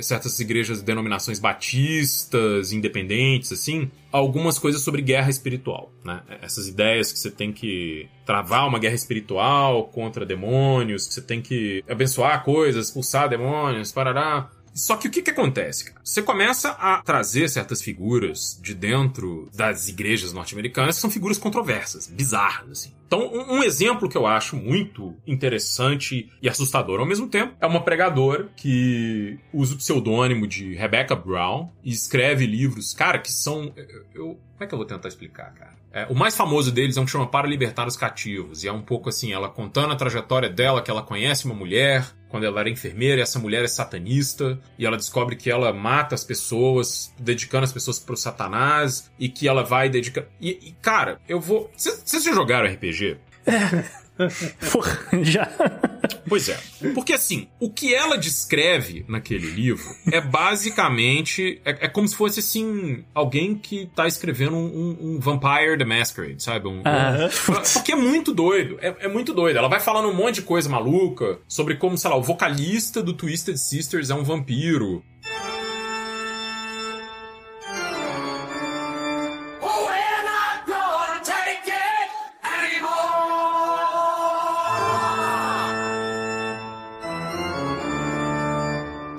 certas 0.00 0.38
igrejas, 0.40 0.82
denominações 0.82 1.38
batistas, 1.38 2.72
independentes, 2.72 3.52
assim, 3.52 3.90
algumas 4.10 4.58
coisas 4.58 4.82
sobre 4.82 5.02
guerra 5.02 5.30
espiritual, 5.30 5.92
né? 6.04 6.22
Essas 6.42 6.68
ideias 6.68 7.12
que 7.12 7.18
você 7.18 7.30
tem 7.30 7.52
que 7.52 8.08
travar 8.24 8.68
uma 8.68 8.78
guerra 8.78 8.94
espiritual 8.94 9.84
contra 9.88 10.24
demônios, 10.26 11.06
que 11.06 11.14
você 11.14 11.22
tem 11.22 11.40
que 11.40 11.84
abençoar 11.88 12.44
coisas, 12.44 12.86
expulsar 12.86 13.28
demônios, 13.28 13.92
parará. 13.92 14.50
Só 14.74 14.94
que 14.96 15.08
o 15.08 15.10
que 15.10 15.22
que 15.22 15.30
acontece, 15.30 15.86
cara? 15.86 16.00
Você 16.04 16.22
começa 16.22 16.68
a 16.72 17.00
trazer 17.02 17.48
certas 17.48 17.80
figuras 17.80 18.60
de 18.62 18.74
dentro 18.74 19.48
das 19.54 19.88
igrejas 19.88 20.34
norte-americanas 20.34 20.96
que 20.96 21.00
são 21.00 21.10
figuras 21.10 21.38
controversas, 21.38 22.06
bizarras, 22.06 22.70
assim. 22.70 22.92
Então, 23.06 23.30
um, 23.32 23.62
exemplo 23.62 24.08
que 24.08 24.16
eu 24.16 24.26
acho 24.26 24.56
muito 24.56 25.14
interessante 25.26 26.30
e 26.42 26.48
assustador 26.48 26.98
ao 27.00 27.06
mesmo 27.06 27.28
tempo 27.28 27.54
é 27.60 27.66
uma 27.66 27.82
pregadora 27.82 28.48
que 28.56 29.38
usa 29.52 29.74
o 29.74 29.78
pseudônimo 29.78 30.46
de 30.46 30.74
Rebecca 30.74 31.14
Brown 31.14 31.70
e 31.84 31.90
escreve 31.90 32.46
livros, 32.46 32.92
cara, 32.92 33.18
que 33.18 33.32
são. 33.32 33.72
Eu, 34.14 34.38
como 34.56 34.64
é 34.64 34.66
que 34.66 34.74
eu 34.74 34.78
vou 34.78 34.86
tentar 34.86 35.08
explicar, 35.08 35.52
cara? 35.54 35.76
É, 35.96 36.06
o 36.10 36.14
mais 36.14 36.36
famoso 36.36 36.70
deles 36.70 36.98
é 36.98 37.00
um 37.00 37.06
que 37.06 37.10
chama 37.10 37.26
Para 37.26 37.48
Libertar 37.48 37.86
os 37.86 37.96
Cativos. 37.96 38.62
E 38.62 38.68
é 38.68 38.72
um 38.72 38.82
pouco 38.82 39.08
assim, 39.08 39.32
ela 39.32 39.48
contando 39.48 39.92
a 39.92 39.96
trajetória 39.96 40.50
dela, 40.50 40.82
que 40.82 40.90
ela 40.90 41.02
conhece 41.02 41.46
uma 41.46 41.54
mulher 41.54 42.04
quando 42.28 42.44
ela 42.44 42.60
era 42.60 42.68
enfermeira, 42.68 43.20
e 43.20 43.22
essa 43.22 43.38
mulher 43.38 43.64
é 43.64 43.68
satanista, 43.68 44.60
e 44.78 44.84
ela 44.84 44.96
descobre 44.96 45.36
que 45.36 45.50
ela 45.50 45.72
mata 45.72 46.14
as 46.14 46.24
pessoas, 46.24 47.14
dedicando 47.18 47.64
as 47.64 47.72
pessoas 47.72 47.98
pro 47.98 48.16
satanás, 48.16 49.10
e 49.18 49.28
que 49.28 49.48
ela 49.48 49.62
vai 49.62 49.88
dedicar. 49.88 50.24
E, 50.38 50.50
e 50.68 50.72
cara, 50.82 51.18
eu 51.28 51.40
vou. 51.40 51.70
Vocês 51.76 52.24
já 52.24 52.32
jogaram 52.32 52.68
RPG? 52.68 52.95
É. 53.02 53.16
Já. 55.22 55.46
Pois 56.28 56.48
é. 56.48 56.58
Porque 56.94 57.12
assim, 57.12 57.48
o 57.60 57.70
que 57.70 57.94
ela 57.94 58.16
descreve 58.16 59.04
naquele 59.06 59.46
livro 59.50 59.84
é 60.10 60.20
basicamente. 60.20 61.60
É, 61.64 61.84
é 61.84 61.88
como 61.88 62.08
se 62.08 62.16
fosse 62.16 62.40
assim. 62.40 63.04
Alguém 63.14 63.54
que 63.54 63.90
tá 63.94 64.06
escrevendo 64.08 64.56
um, 64.56 64.96
um 65.00 65.20
Vampire 65.20 65.76
the 65.78 65.84
Masquerade, 65.84 66.42
sabe? 66.42 66.66
Um, 66.66 66.80
Ah. 66.84 67.28
um- 67.50 67.72
porque 67.74 67.92
é 67.92 67.96
muito 67.96 68.32
doido. 68.34 68.78
É, 68.80 68.94
é 69.00 69.08
muito 69.08 69.32
doido. 69.34 69.56
Ela 69.58 69.68
vai 69.68 69.80
falando 69.80 70.08
um 70.08 70.14
monte 70.14 70.36
de 70.36 70.42
coisa 70.42 70.68
maluca 70.68 71.38
sobre 71.46 71.76
como, 71.76 71.96
sei 71.98 72.10
lá, 72.10 72.16
o 72.16 72.22
vocalista 72.22 73.02
do 73.02 73.12
Twisted 73.12 73.56
Sisters 73.56 74.10
é 74.10 74.14
um 74.14 74.24
vampiro. 74.24 75.04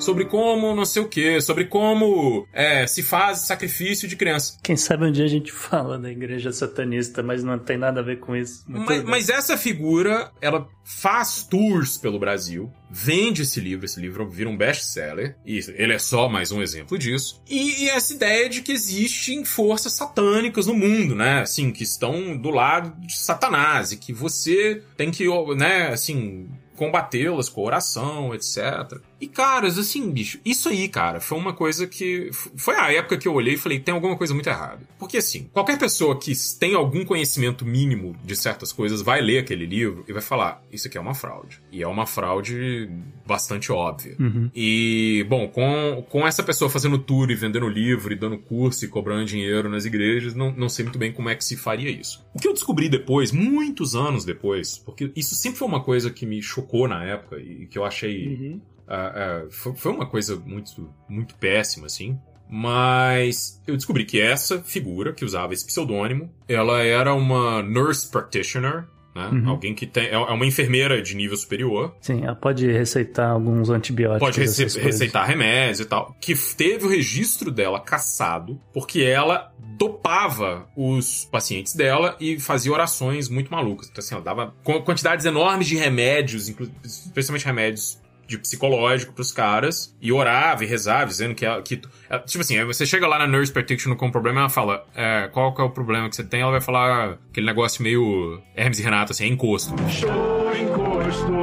Sobre 0.07 0.23
como 0.23 0.73
não 0.73 0.85
sei 0.85 1.01
o 1.01 1.09
que, 1.09 1.41
sobre 1.41 1.65
como 1.65 2.47
é, 2.53 2.87
se 2.87 3.03
faz 3.03 3.39
sacrifício 3.39 4.07
de 4.07 4.15
criança. 4.15 4.57
Quem 4.63 4.77
sabe 4.77 5.03
um 5.03 5.11
dia 5.11 5.25
a 5.25 5.27
gente 5.27 5.51
fala 5.51 5.99
da 5.99 6.09
igreja 6.09 6.49
satanista, 6.53 7.21
mas 7.21 7.43
não 7.43 7.59
tem 7.59 7.77
nada 7.77 7.99
a 7.99 8.03
ver 8.03 8.21
com 8.21 8.33
isso. 8.33 8.63
Mas 8.69 9.03
Mas, 9.03 9.27
essa 9.27 9.57
figura, 9.57 10.31
ela 10.39 10.65
faz 10.85 11.43
tours 11.43 11.97
pelo 11.97 12.17
Brasil, 12.17 12.71
vende 12.89 13.41
esse 13.41 13.59
livro, 13.59 13.83
esse 13.83 13.99
livro 13.99 14.29
vira 14.29 14.49
um 14.49 14.55
best-seller, 14.55 15.35
e 15.45 15.59
ele 15.75 15.91
é 15.91 15.99
só 15.99 16.29
mais 16.29 16.53
um 16.53 16.61
exemplo 16.61 16.97
disso. 16.97 17.43
E, 17.45 17.83
e 17.83 17.89
essa 17.89 18.13
ideia 18.13 18.47
de 18.47 18.61
que 18.61 18.71
existem 18.71 19.43
forças 19.43 19.91
satânicas 19.91 20.67
no 20.67 20.73
mundo, 20.73 21.15
né? 21.15 21.41
Assim, 21.41 21.69
que 21.69 21.83
estão 21.83 22.37
do 22.37 22.49
lado 22.49 22.97
de 23.05 23.17
Satanás, 23.17 23.91
e 23.91 23.97
que 23.97 24.13
você 24.13 24.81
tem 24.95 25.11
que, 25.11 25.25
né, 25.57 25.89
assim, 25.89 26.47
combatê-las 26.77 27.49
com 27.49 27.65
oração, 27.65 28.33
etc. 28.33 29.01
E, 29.19 29.27
caras, 29.27 29.77
assim, 29.77 30.11
bicho, 30.11 30.39
isso 30.45 30.69
aí, 30.69 30.87
cara, 30.87 31.19
foi 31.19 31.37
uma 31.37 31.53
coisa 31.53 31.87
que. 31.87 32.29
Foi 32.55 32.75
a 32.75 32.91
época 32.91 33.17
que 33.17 33.27
eu 33.27 33.33
olhei 33.33 33.55
e 33.55 33.57
falei, 33.57 33.79
tem 33.79 33.93
alguma 33.93 34.15
coisa 34.15 34.33
muito 34.33 34.47
errada. 34.47 34.81
Porque, 34.99 35.17
assim, 35.17 35.49
qualquer 35.51 35.77
pessoa 35.79 36.17
que 36.17 36.33
tem 36.59 36.75
algum 36.75 37.03
conhecimento 37.03 37.65
mínimo 37.65 38.15
de 38.23 38.35
certas 38.35 38.71
coisas 38.71 39.01
vai 39.01 39.21
ler 39.21 39.39
aquele 39.39 39.65
livro 39.65 40.03
e 40.07 40.13
vai 40.13 40.21
falar: 40.21 40.63
isso 40.71 40.87
aqui 40.87 40.97
é 40.97 41.01
uma 41.01 41.13
fraude. 41.13 41.61
E 41.71 41.81
é 41.81 41.87
uma 41.87 42.05
fraude 42.05 42.89
bastante 43.25 43.71
óbvia. 43.71 44.15
Uhum. 44.19 44.49
E, 44.55 45.25
bom, 45.27 45.47
com, 45.47 46.05
com 46.09 46.27
essa 46.27 46.43
pessoa 46.43 46.69
fazendo 46.69 46.97
tour 46.97 47.29
e 47.29 47.35
vendendo 47.35 47.67
livro 47.67 48.13
e 48.13 48.15
dando 48.15 48.37
curso 48.37 48.85
e 48.85 48.87
cobrando 48.87 49.25
dinheiro 49.25 49.69
nas 49.69 49.85
igrejas, 49.85 50.33
não, 50.33 50.51
não 50.51 50.69
sei 50.69 50.85
muito 50.85 50.99
bem 50.99 51.11
como 51.11 51.29
é 51.29 51.35
que 51.35 51.43
se 51.43 51.57
faria 51.57 51.89
isso. 51.89 52.25
O 52.33 52.39
que 52.39 52.47
eu 52.47 52.53
descobri 52.53 52.87
depois, 52.87 53.31
muitos 53.31 53.95
anos 53.95 54.23
depois, 54.23 54.77
porque 54.77 55.11
isso 55.15 55.35
sempre 55.35 55.59
foi 55.59 55.67
uma 55.67 55.83
coisa 55.83 56.11
que 56.11 56.25
me 56.25 56.41
chocou 56.41 56.87
na 56.87 57.03
época 57.03 57.37
e 57.39 57.67
que 57.67 57.77
eu 57.77 57.85
achei. 57.85 58.27
Uhum. 58.27 58.61
Ah, 58.87 59.13
ah, 59.43 59.47
foi, 59.49 59.75
foi 59.75 59.91
uma 59.91 60.05
coisa 60.05 60.35
muito, 60.37 60.89
muito 61.09 61.35
péssima, 61.35 61.85
assim. 61.87 62.17
Mas 62.49 63.61
eu 63.67 63.75
descobri 63.75 64.05
que 64.05 64.19
essa 64.21 64.59
figura 64.63 65.13
que 65.13 65.25
usava 65.25 65.53
esse 65.53 65.65
pseudônimo, 65.65 66.29
ela 66.47 66.81
era 66.81 67.13
uma 67.13 67.61
nurse 67.61 68.09
practitioner, 68.09 68.85
né? 69.13 69.27
Uhum. 69.31 69.49
Alguém 69.49 69.73
que 69.75 69.85
tem. 69.85 70.05
É 70.05 70.13
é 70.13 70.17
uma 70.17 70.45
enfermeira 70.45 71.01
de 71.01 71.15
nível 71.15 71.35
superior. 71.35 71.95
Sim, 71.99 72.23
ela 72.23 72.35
pode 72.35 72.71
receitar 72.71 73.31
alguns 73.31 73.69
antibióticos. 73.69 74.19
Pode 74.29 74.39
rece- 74.39 74.79
receitar 74.79 75.25
remédios 75.27 75.79
e 75.81 75.85
tal. 75.85 76.15
Que 76.21 76.33
teve 76.55 76.85
o 76.85 76.89
registro 76.89 77.51
dela 77.51 77.79
caçado 77.79 78.61
porque 78.73 79.01
ela 79.01 79.51
dopava 79.77 80.67
os 80.75 81.25
pacientes 81.25 81.73
dela 81.75 82.15
e 82.19 82.39
fazia 82.39 82.71
orações 82.71 83.27
muito 83.27 83.51
malucas. 83.51 83.87
Então, 83.89 83.99
assim, 84.03 84.15
ela 84.15 84.23
dava 84.23 84.53
qu- 84.63 84.81
quantidades 84.83 85.25
enormes 85.25 85.67
de 85.67 85.75
remédios, 85.75 86.47
especialmente 86.83 87.45
remédios 87.45 87.99
de 88.27 88.37
psicológico 88.37 89.13
pros 89.13 89.31
caras, 89.31 89.95
e 90.01 90.11
orava 90.11 90.63
e 90.63 90.67
rezava, 90.67 91.05
dizendo 91.05 91.33
que, 91.33 91.45
ela, 91.45 91.61
que 91.61 91.81
ela- 92.09 92.21
tipo 92.23 92.41
assim, 92.41 92.63
você 92.65 92.85
chega 92.85 93.07
lá 93.07 93.17
na 93.19 93.25
Nurse 93.27 93.51
Practitioner 93.51 93.97
com 93.97 94.07
um 94.07 94.11
problema, 94.11 94.41
ela 94.41 94.49
fala, 94.49 94.85
é, 94.95 95.29
qual 95.31 95.53
que 95.55 95.61
é 95.61 95.63
o 95.63 95.69
problema 95.69 96.09
que 96.09 96.15
você 96.15 96.23
tem? 96.23 96.41
Ela 96.41 96.51
vai 96.51 96.61
falar 96.61 97.17
aquele 97.31 97.45
negócio 97.47 97.81
meio 97.81 98.41
Hermes 98.55 98.79
e 98.79 98.83
Renato, 98.83 99.13
assim, 99.13 99.23
é 99.23 99.27
encosto. 99.27 99.73
Show 99.89 100.51
encosto. 100.53 101.37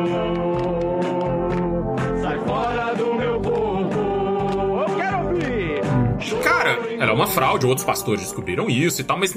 Cara, 6.43 6.70
ela 6.99 7.11
é 7.11 7.12
uma 7.14 7.26
fraude, 7.26 7.66
outros 7.66 7.85
pastores 7.85 8.22
descobriram 8.22 8.68
isso 8.70 9.01
e 9.01 9.05
tal, 9.05 9.18
mas 9.18 9.35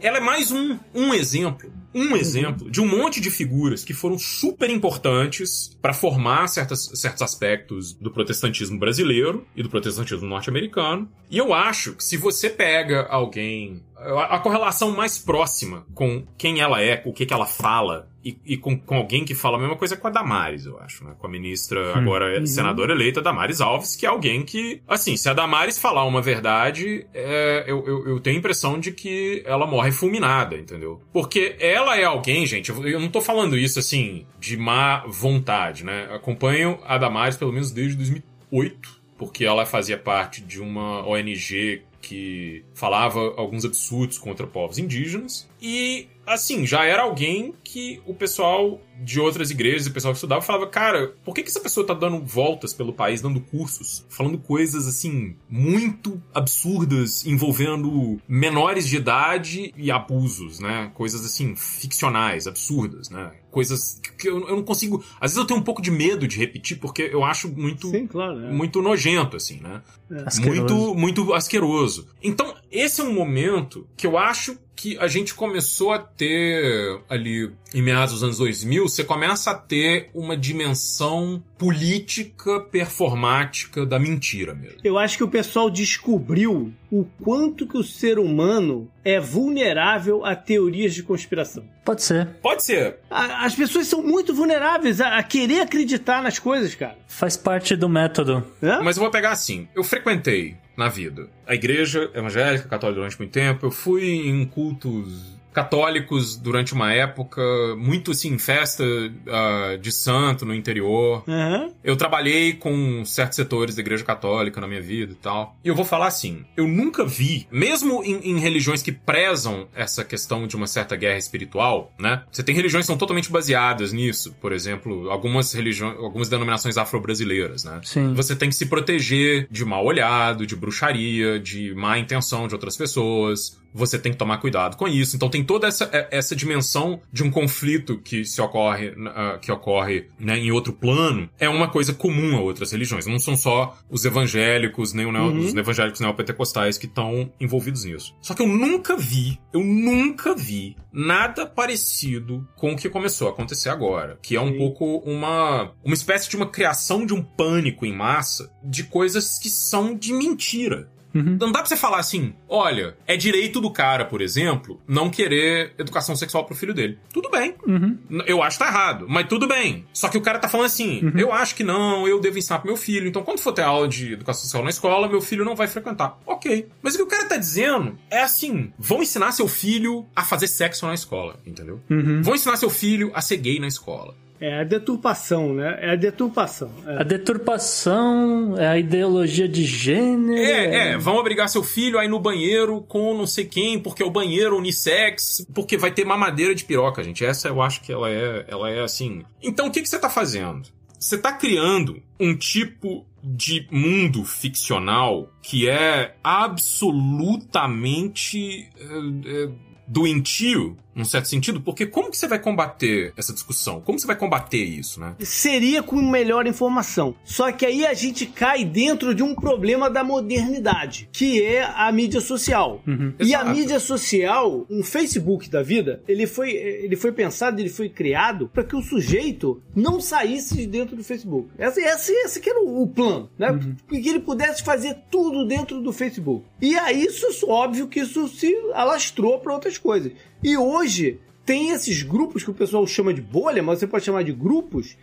ela 0.00 0.18
é 0.18 0.20
mais 0.20 0.50
um, 0.50 0.78
um 0.94 1.14
exemplo, 1.14 1.70
um 1.94 2.14
exemplo 2.16 2.70
de 2.70 2.80
um 2.80 2.86
monte 2.86 3.20
de 3.20 3.30
figuras 3.30 3.84
que 3.84 3.94
foram 3.94 4.18
super 4.18 4.68
importantes 4.68 5.76
para 5.80 5.94
formar 5.94 6.46
certas, 6.48 6.90
certos 6.94 7.22
aspectos 7.22 7.94
do 7.94 8.10
protestantismo 8.10 8.78
brasileiro 8.78 9.46
e 9.56 9.62
do 9.62 9.70
protestantismo 9.70 10.26
norte-americano. 10.26 11.10
E 11.30 11.38
eu 11.38 11.54
acho 11.54 11.94
que 11.94 12.04
se 12.04 12.16
você 12.16 12.50
pega 12.50 13.06
alguém, 13.06 13.82
a, 13.96 14.36
a 14.36 14.38
correlação 14.38 14.90
mais 14.90 15.18
próxima 15.18 15.86
com 15.94 16.26
quem 16.36 16.60
ela 16.60 16.82
é, 16.82 17.02
o 17.04 17.12
que, 17.12 17.24
que 17.24 17.32
ela 17.32 17.46
fala 17.46 18.08
e, 18.26 18.36
e 18.44 18.56
com, 18.56 18.76
com 18.76 18.96
alguém 18.96 19.24
que 19.24 19.36
fala 19.36 19.56
a 19.56 19.60
mesma 19.60 19.76
coisa 19.76 19.94
é 19.94 19.96
com 19.96 20.08
a 20.08 20.10
Damares, 20.10 20.66
eu 20.66 20.76
acho, 20.80 21.04
né? 21.04 21.14
Com 21.16 21.28
a 21.28 21.30
ministra, 21.30 21.96
agora 21.96 22.44
senadora 22.44 22.92
eleita, 22.92 23.22
Damares 23.22 23.60
Alves, 23.60 23.94
que 23.94 24.04
é 24.04 24.08
alguém 24.08 24.42
que, 24.42 24.82
assim, 24.88 25.16
se 25.16 25.28
a 25.28 25.32
Damares 25.32 25.78
falar 25.78 26.04
uma 26.04 26.20
verdade, 26.20 27.06
é, 27.14 27.64
eu, 27.68 27.86
eu, 27.86 28.08
eu 28.08 28.20
tenho 28.20 28.34
a 28.34 28.38
impressão 28.40 28.80
de 28.80 28.90
que 28.90 29.44
ela 29.46 29.64
morre 29.64 29.92
fulminada, 29.92 30.56
entendeu? 30.56 31.00
Porque 31.12 31.54
ela 31.60 31.96
é 31.96 32.02
alguém, 32.02 32.44
gente, 32.46 32.70
eu, 32.70 32.84
eu 32.88 32.98
não 32.98 33.08
tô 33.08 33.20
falando 33.20 33.56
isso, 33.56 33.78
assim, 33.78 34.26
de 34.40 34.56
má 34.56 35.04
vontade, 35.06 35.84
né? 35.84 36.08
Acompanho 36.12 36.80
a 36.84 36.98
Damares 36.98 37.36
pelo 37.36 37.52
menos 37.52 37.70
desde 37.70 37.96
2008, 37.96 39.02
porque 39.16 39.44
ela 39.44 39.64
fazia 39.64 39.96
parte 39.96 40.42
de 40.42 40.60
uma 40.60 41.06
ONG 41.06 41.84
que 42.06 42.64
falava 42.72 43.34
alguns 43.36 43.64
absurdos 43.64 44.16
contra 44.16 44.46
povos 44.46 44.78
indígenas. 44.78 45.48
E, 45.60 46.08
assim, 46.26 46.66
já 46.66 46.84
era 46.84 47.02
alguém 47.02 47.54
que 47.64 48.00
o 48.06 48.14
pessoal 48.14 48.80
de 49.02 49.20
outras 49.20 49.50
igrejas, 49.50 49.86
o 49.86 49.92
pessoal 49.92 50.12
que 50.12 50.16
estudava, 50.16 50.40
falava: 50.40 50.66
Cara, 50.66 51.14
por 51.24 51.34
que, 51.34 51.42
que 51.42 51.48
essa 51.48 51.60
pessoa 51.60 51.86
tá 51.86 51.94
dando 51.94 52.24
voltas 52.24 52.72
pelo 52.72 52.92
país, 52.92 53.20
dando 53.20 53.40
cursos, 53.40 54.04
falando 54.08 54.38
coisas, 54.38 54.86
assim, 54.86 55.36
muito 55.48 56.20
absurdas, 56.34 57.26
envolvendo 57.26 58.20
menores 58.28 58.88
de 58.88 58.96
idade 58.96 59.72
e 59.76 59.90
abusos, 59.90 60.60
né? 60.60 60.90
Coisas, 60.94 61.24
assim, 61.24 61.54
ficcionais, 61.56 62.46
absurdas, 62.46 63.10
né? 63.10 63.32
Coisas 63.50 64.00
que 64.18 64.28
eu, 64.28 64.48
eu 64.48 64.56
não 64.56 64.62
consigo. 64.62 65.02
Às 65.20 65.32
vezes 65.32 65.36
eu 65.38 65.46
tenho 65.46 65.60
um 65.60 65.64
pouco 65.64 65.80
de 65.80 65.90
medo 65.90 66.26
de 66.28 66.38
repetir, 66.38 66.78
porque 66.78 67.02
eu 67.02 67.24
acho 67.24 67.48
muito 67.48 67.88
Sim, 67.88 68.06
claro. 68.06 68.44
é. 68.44 68.52
muito 68.52 68.82
nojento, 68.82 69.36
assim, 69.36 69.60
né? 69.60 69.82
Asqueroso. 70.24 70.76
Muito, 70.76 70.94
muito 70.94 71.34
asqueroso. 71.34 72.08
Então, 72.22 72.54
esse 72.70 73.00
é 73.00 73.04
um 73.04 73.12
momento 73.12 73.86
que 73.96 74.06
eu 74.06 74.16
acho 74.18 74.58
que 74.74 74.98
a 74.98 75.06
gente 75.08 75.32
começou 75.34 75.90
a 75.90 75.98
ter 75.98 77.00
ali 77.08 77.50
em 77.74 77.80
meados 77.80 78.12
dos 78.12 78.22
anos 78.22 78.36
2000, 78.36 78.86
você 78.88 79.02
começa 79.02 79.50
a 79.50 79.54
ter 79.54 80.10
uma 80.12 80.36
dimensão 80.36 81.42
política 81.56 82.60
performática 82.60 83.86
da 83.86 83.98
mentira 83.98 84.54
mesmo. 84.54 84.78
Eu 84.84 84.98
acho 84.98 85.16
que 85.16 85.24
o 85.24 85.28
pessoal 85.28 85.70
descobriu 85.70 86.72
o 86.90 87.04
quanto 87.22 87.66
que 87.66 87.78
o 87.78 87.82
ser 87.82 88.18
humano 88.18 88.90
é 89.04 89.18
vulnerável 89.18 90.24
a 90.24 90.36
teorias 90.36 90.94
de 90.94 91.02
conspiração. 91.02 91.64
Pode 91.84 92.02
ser. 92.02 92.26
Pode 92.42 92.62
ser. 92.64 92.96
A- 93.10 93.44
As 93.46 93.54
pessoas 93.54 93.86
são 93.86 94.02
muito 94.02 94.34
vulneráveis 94.34 95.00
a, 95.00 95.16
a 95.18 95.22
querer 95.22 95.60
acreditar 95.60 96.22
nas 96.22 96.38
coisas, 96.38 96.74
cara. 96.74 96.98
Faz 97.08 97.36
parte 97.36 97.74
do 97.76 97.88
método. 97.88 98.44
Hã? 98.62 98.80
Mas 98.82 98.96
eu 98.96 99.02
vou 99.02 99.10
pegar 99.10 99.30
assim. 99.30 99.68
Eu 99.74 99.82
frequentei 99.84 100.56
na 100.76 100.88
vida 100.88 101.28
a 101.46 101.54
igreja 101.54 102.10
evangélica, 102.14 102.68
católica 102.68 103.00
durante 103.00 103.18
muito 103.18 103.32
tempo. 103.32 103.66
Eu 103.66 103.70
fui 103.70 104.28
em 104.28 104.44
cultos 104.44 105.35
católicos 105.56 106.36
durante 106.36 106.74
uma 106.74 106.92
época, 106.92 107.40
muito 107.78 108.10
assim, 108.10 108.36
festa 108.36 108.84
uh, 108.84 109.78
de 109.78 109.90
santo 109.90 110.44
no 110.44 110.54
interior. 110.54 111.24
Aham. 111.26 111.70
Eu 111.82 111.96
trabalhei 111.96 112.52
com 112.52 113.02
certos 113.06 113.36
setores 113.36 113.74
da 113.74 113.80
igreja 113.80 114.04
católica 114.04 114.60
na 114.60 114.68
minha 114.68 114.82
vida 114.82 115.12
e 115.12 115.16
tal. 115.16 115.56
E 115.64 115.68
eu 115.68 115.74
vou 115.74 115.86
falar 115.86 116.08
assim: 116.08 116.44
eu 116.58 116.68
nunca 116.68 117.06
vi, 117.06 117.48
mesmo 117.50 118.04
em, 118.04 118.32
em 118.32 118.38
religiões 118.38 118.82
que 118.82 118.92
prezam 118.92 119.66
essa 119.74 120.04
questão 120.04 120.46
de 120.46 120.54
uma 120.56 120.66
certa 120.66 120.94
guerra 120.94 121.16
espiritual, 121.16 121.90
né? 121.98 122.22
Você 122.30 122.42
tem 122.42 122.54
religiões 122.54 122.84
que 122.84 122.88
são 122.88 122.98
totalmente 122.98 123.32
baseadas 123.32 123.94
nisso. 123.94 124.36
Por 124.38 124.52
exemplo, 124.52 125.10
algumas 125.10 125.54
religiões, 125.54 125.96
algumas 125.96 126.28
denominações 126.28 126.76
afro-brasileiras, 126.76 127.64
né? 127.64 127.80
Sim. 127.82 128.12
Você 128.12 128.36
tem 128.36 128.50
que 128.50 128.54
se 128.54 128.66
proteger 128.66 129.48
de 129.50 129.64
mal 129.64 129.86
olhado, 129.86 130.46
de 130.46 130.54
bruxaria, 130.54 131.40
de 131.40 131.74
má 131.74 131.98
intenção 131.98 132.46
de 132.46 132.54
outras 132.54 132.76
pessoas. 132.76 133.58
Você 133.76 133.98
tem 133.98 134.10
que 134.12 134.18
tomar 134.18 134.38
cuidado 134.38 134.76
com 134.76 134.88
isso. 134.88 135.14
Então 135.16 135.28
tem 135.28 135.44
toda 135.44 135.66
essa, 135.66 135.88
é- 135.92 136.08
essa 136.10 136.34
dimensão 136.34 137.00
de 137.12 137.22
um 137.22 137.30
conflito 137.30 137.98
que 137.98 138.24
se 138.24 138.40
ocorre, 138.40 138.94
ah, 139.14 139.38
que 139.40 139.52
ocorre 139.52 140.08
né, 140.18 140.38
em 140.38 140.50
outro 140.50 140.72
plano. 140.72 141.28
É 141.38 141.48
uma 141.48 141.68
coisa 141.68 141.92
comum 141.92 142.36
a 142.36 142.40
outras 142.40 142.72
religiões. 142.72 143.06
Não 143.06 143.18
são 143.18 143.36
só 143.36 143.76
os 143.90 144.04
evangélicos, 144.04 144.92
nem 144.92 145.04
o 145.06 145.12
neo- 145.12 145.36
os 145.36 145.54
evangélicos 145.54 146.00
neopentecostais 146.00 146.78
que 146.78 146.86
estão 146.86 147.30
envolvidos 147.38 147.84
nisso. 147.84 148.14
Só 148.22 148.34
que 148.34 148.42
eu 148.42 148.48
nunca 148.48 148.96
vi, 148.96 149.38
eu 149.52 149.60
nunca 149.62 150.34
vi 150.34 150.76
nada 150.92 151.44
parecido 151.46 152.46
com 152.56 152.72
o 152.72 152.76
que 152.76 152.88
começou 152.88 153.28
a 153.28 153.30
acontecer 153.30 153.68
agora. 153.68 154.18
Que 154.22 154.36
é 154.36 154.40
um 154.40 154.48
Sim. 154.52 154.58
pouco 154.58 154.96
uma, 155.04 155.72
uma 155.84 155.94
espécie 155.94 156.28
de 156.30 156.36
uma 156.36 156.46
criação 156.48 157.04
de 157.04 157.12
um 157.12 157.22
pânico 157.22 157.84
em 157.84 157.92
massa 157.94 158.50
de 158.64 158.84
coisas 158.84 159.38
que 159.38 159.50
são 159.50 159.94
de 159.94 160.12
mentira. 160.12 160.88
Uhum. 161.16 161.38
Não 161.40 161.52
dá 161.52 161.60
pra 161.60 161.66
você 161.66 161.76
falar 161.76 161.98
assim, 161.98 162.34
olha, 162.48 162.96
é 163.06 163.16
direito 163.16 163.60
do 163.60 163.70
cara, 163.70 164.04
por 164.04 164.20
exemplo, 164.20 164.80
não 164.86 165.10
querer 165.10 165.74
educação 165.78 166.14
sexual 166.14 166.44
pro 166.44 166.54
filho 166.54 166.74
dele. 166.74 166.98
Tudo 167.12 167.30
bem. 167.30 167.54
Uhum. 167.66 167.98
Eu 168.26 168.42
acho 168.42 168.58
que 168.58 168.64
tá 168.64 168.70
errado, 168.70 169.06
mas 169.08 169.26
tudo 169.26 169.48
bem. 169.48 169.84
Só 169.92 170.08
que 170.08 170.18
o 170.18 170.20
cara 170.20 170.38
tá 170.38 170.48
falando 170.48 170.66
assim, 170.66 171.12
eu 171.16 171.32
acho 171.32 171.54
que 171.54 171.64
não, 171.64 172.06
eu 172.06 172.20
devo 172.20 172.38
ensinar 172.38 172.58
pro 172.58 172.68
meu 172.68 172.76
filho. 172.76 173.08
Então, 173.08 173.22
quando 173.22 173.40
for 173.40 173.52
ter 173.52 173.62
aula 173.62 173.88
de 173.88 174.12
educação 174.12 174.42
sexual 174.42 174.64
na 174.64 174.70
escola, 174.70 175.08
meu 175.08 175.20
filho 175.20 175.44
não 175.44 175.56
vai 175.56 175.66
frequentar. 175.66 176.18
Ok. 176.26 176.68
Mas 176.82 176.94
o 176.94 176.98
que 176.98 177.02
o 177.04 177.06
cara 177.06 177.24
tá 177.26 177.36
dizendo 177.36 177.98
é 178.10 178.22
assim: 178.22 178.72
vão 178.78 179.02
ensinar 179.02 179.32
seu 179.32 179.48
filho 179.48 180.06
a 180.14 180.22
fazer 180.22 180.46
sexo 180.46 180.86
na 180.86 180.94
escola, 180.94 181.38
entendeu? 181.46 181.80
Uhum. 181.90 182.22
Vão 182.22 182.34
ensinar 182.34 182.56
seu 182.56 182.70
filho 182.70 183.10
a 183.14 183.20
ser 183.20 183.36
gay 183.38 183.58
na 183.58 183.66
escola. 183.66 184.14
É 184.40 184.60
a 184.60 184.64
deturpação, 184.64 185.54
né? 185.54 185.78
É 185.80 185.90
a 185.90 185.96
deturpação. 185.96 186.70
É. 186.86 187.00
A 187.00 187.02
deturpação, 187.02 188.56
é 188.58 188.68
a 188.68 188.78
ideologia 188.78 189.48
de 189.48 189.64
gênero. 189.64 190.38
É, 190.38 190.92
é, 190.92 190.98
vão 190.98 191.16
obrigar 191.16 191.48
seu 191.48 191.62
filho 191.62 191.98
a 191.98 192.04
ir 192.04 192.08
no 192.08 192.20
banheiro 192.20 192.82
com 192.82 193.16
não 193.16 193.26
sei 193.26 193.46
quem, 193.46 193.78
porque 193.78 194.02
é 194.02 194.06
o 194.06 194.10
banheiro 194.10 194.56
unissex, 194.56 195.46
porque 195.54 195.76
vai 195.76 195.90
ter 195.90 196.04
mamadeira 196.04 196.54
de 196.54 196.64
piroca, 196.64 197.02
gente. 197.02 197.24
Essa 197.24 197.48
eu 197.48 197.62
acho 197.62 197.82
que 197.82 197.92
ela 197.92 198.10
é, 198.10 198.44
ela 198.48 198.70
é 198.70 198.82
assim. 198.82 199.24
Então 199.42 199.68
o 199.68 199.70
que, 199.70 199.82
que 199.82 199.88
você 199.88 199.98
tá 199.98 200.10
fazendo? 200.10 200.68
Você 200.98 201.18
tá 201.18 201.32
criando 201.32 202.02
um 202.18 202.34
tipo 202.36 203.06
de 203.22 203.68
mundo 203.70 204.24
ficcional 204.24 205.30
que 205.42 205.68
é 205.68 206.14
absolutamente 206.22 208.68
é, 208.78 209.44
é, 209.44 209.48
doentio, 209.86 210.76
num 210.96 211.04
certo 211.04 211.28
sentido, 211.28 211.60
porque 211.60 211.84
como 211.84 212.10
que 212.10 212.16
você 212.16 212.26
vai 212.26 212.38
combater 212.38 213.12
essa 213.18 213.32
discussão? 213.34 213.82
Como 213.82 213.98
você 213.98 214.06
vai 214.06 214.16
combater 214.16 214.64
isso, 214.64 214.98
né? 214.98 215.14
Seria 215.20 215.82
com 215.82 215.96
melhor 215.96 216.46
informação. 216.46 217.14
Só 217.22 217.52
que 217.52 217.66
aí 217.66 217.84
a 217.84 217.92
gente 217.92 218.24
cai 218.24 218.64
dentro 218.64 219.14
de 219.14 219.22
um 219.22 219.34
problema 219.34 219.90
da 219.90 220.02
modernidade, 220.02 221.08
que 221.12 221.42
é 221.42 221.62
a 221.62 221.92
mídia 221.92 222.22
social. 222.22 222.82
E 223.20 223.34
a 223.34 223.40
Exato. 223.42 223.50
mídia 223.50 223.78
social, 223.78 224.66
um 224.70 224.82
Facebook 224.82 225.50
da 225.50 225.62
vida, 225.62 226.02
ele 226.08 226.26
foi, 226.26 226.52
ele 226.52 226.96
foi 226.96 227.12
pensado, 227.12 227.60
ele 227.60 227.68
foi 227.68 227.90
criado 227.90 228.48
para 228.48 228.64
que 228.64 228.74
o 228.74 228.80
sujeito 228.80 229.62
não 229.74 230.00
saísse 230.00 230.56
de 230.56 230.66
dentro 230.66 230.96
do 230.96 231.04
Facebook. 231.04 231.50
Esse, 231.58 231.80
esse, 231.80 232.12
esse 232.12 232.40
que 232.40 232.48
era 232.48 232.62
o, 232.62 232.82
o 232.82 232.86
plano, 232.86 233.28
né? 233.38 233.58
Que 233.88 234.08
ele 234.08 234.20
pudesse 234.20 234.62
fazer 234.62 234.96
tudo 235.10 235.46
dentro 235.46 235.82
do 235.82 235.92
Facebook. 235.92 236.44
E 236.60 236.74
aí, 236.78 237.04
isso, 237.04 237.48
óbvio 237.48 237.86
que 237.86 238.00
isso 238.00 238.26
se 238.28 238.54
alastrou 238.72 239.38
para 239.38 239.52
outras 239.52 239.76
coisas. 239.76 240.12
E 240.46 240.56
hoje 240.56 241.18
tem 241.44 241.70
esses 241.70 242.04
grupos 242.04 242.44
que 242.44 242.50
o 242.50 242.54
pessoal 242.54 242.86
chama 242.86 243.12
de 243.12 243.20
bolha, 243.20 243.64
mas 243.64 243.80
você 243.80 243.86
pode 243.86 244.04
chamar 244.04 244.22
de 244.22 244.32
grupos, 244.32 244.96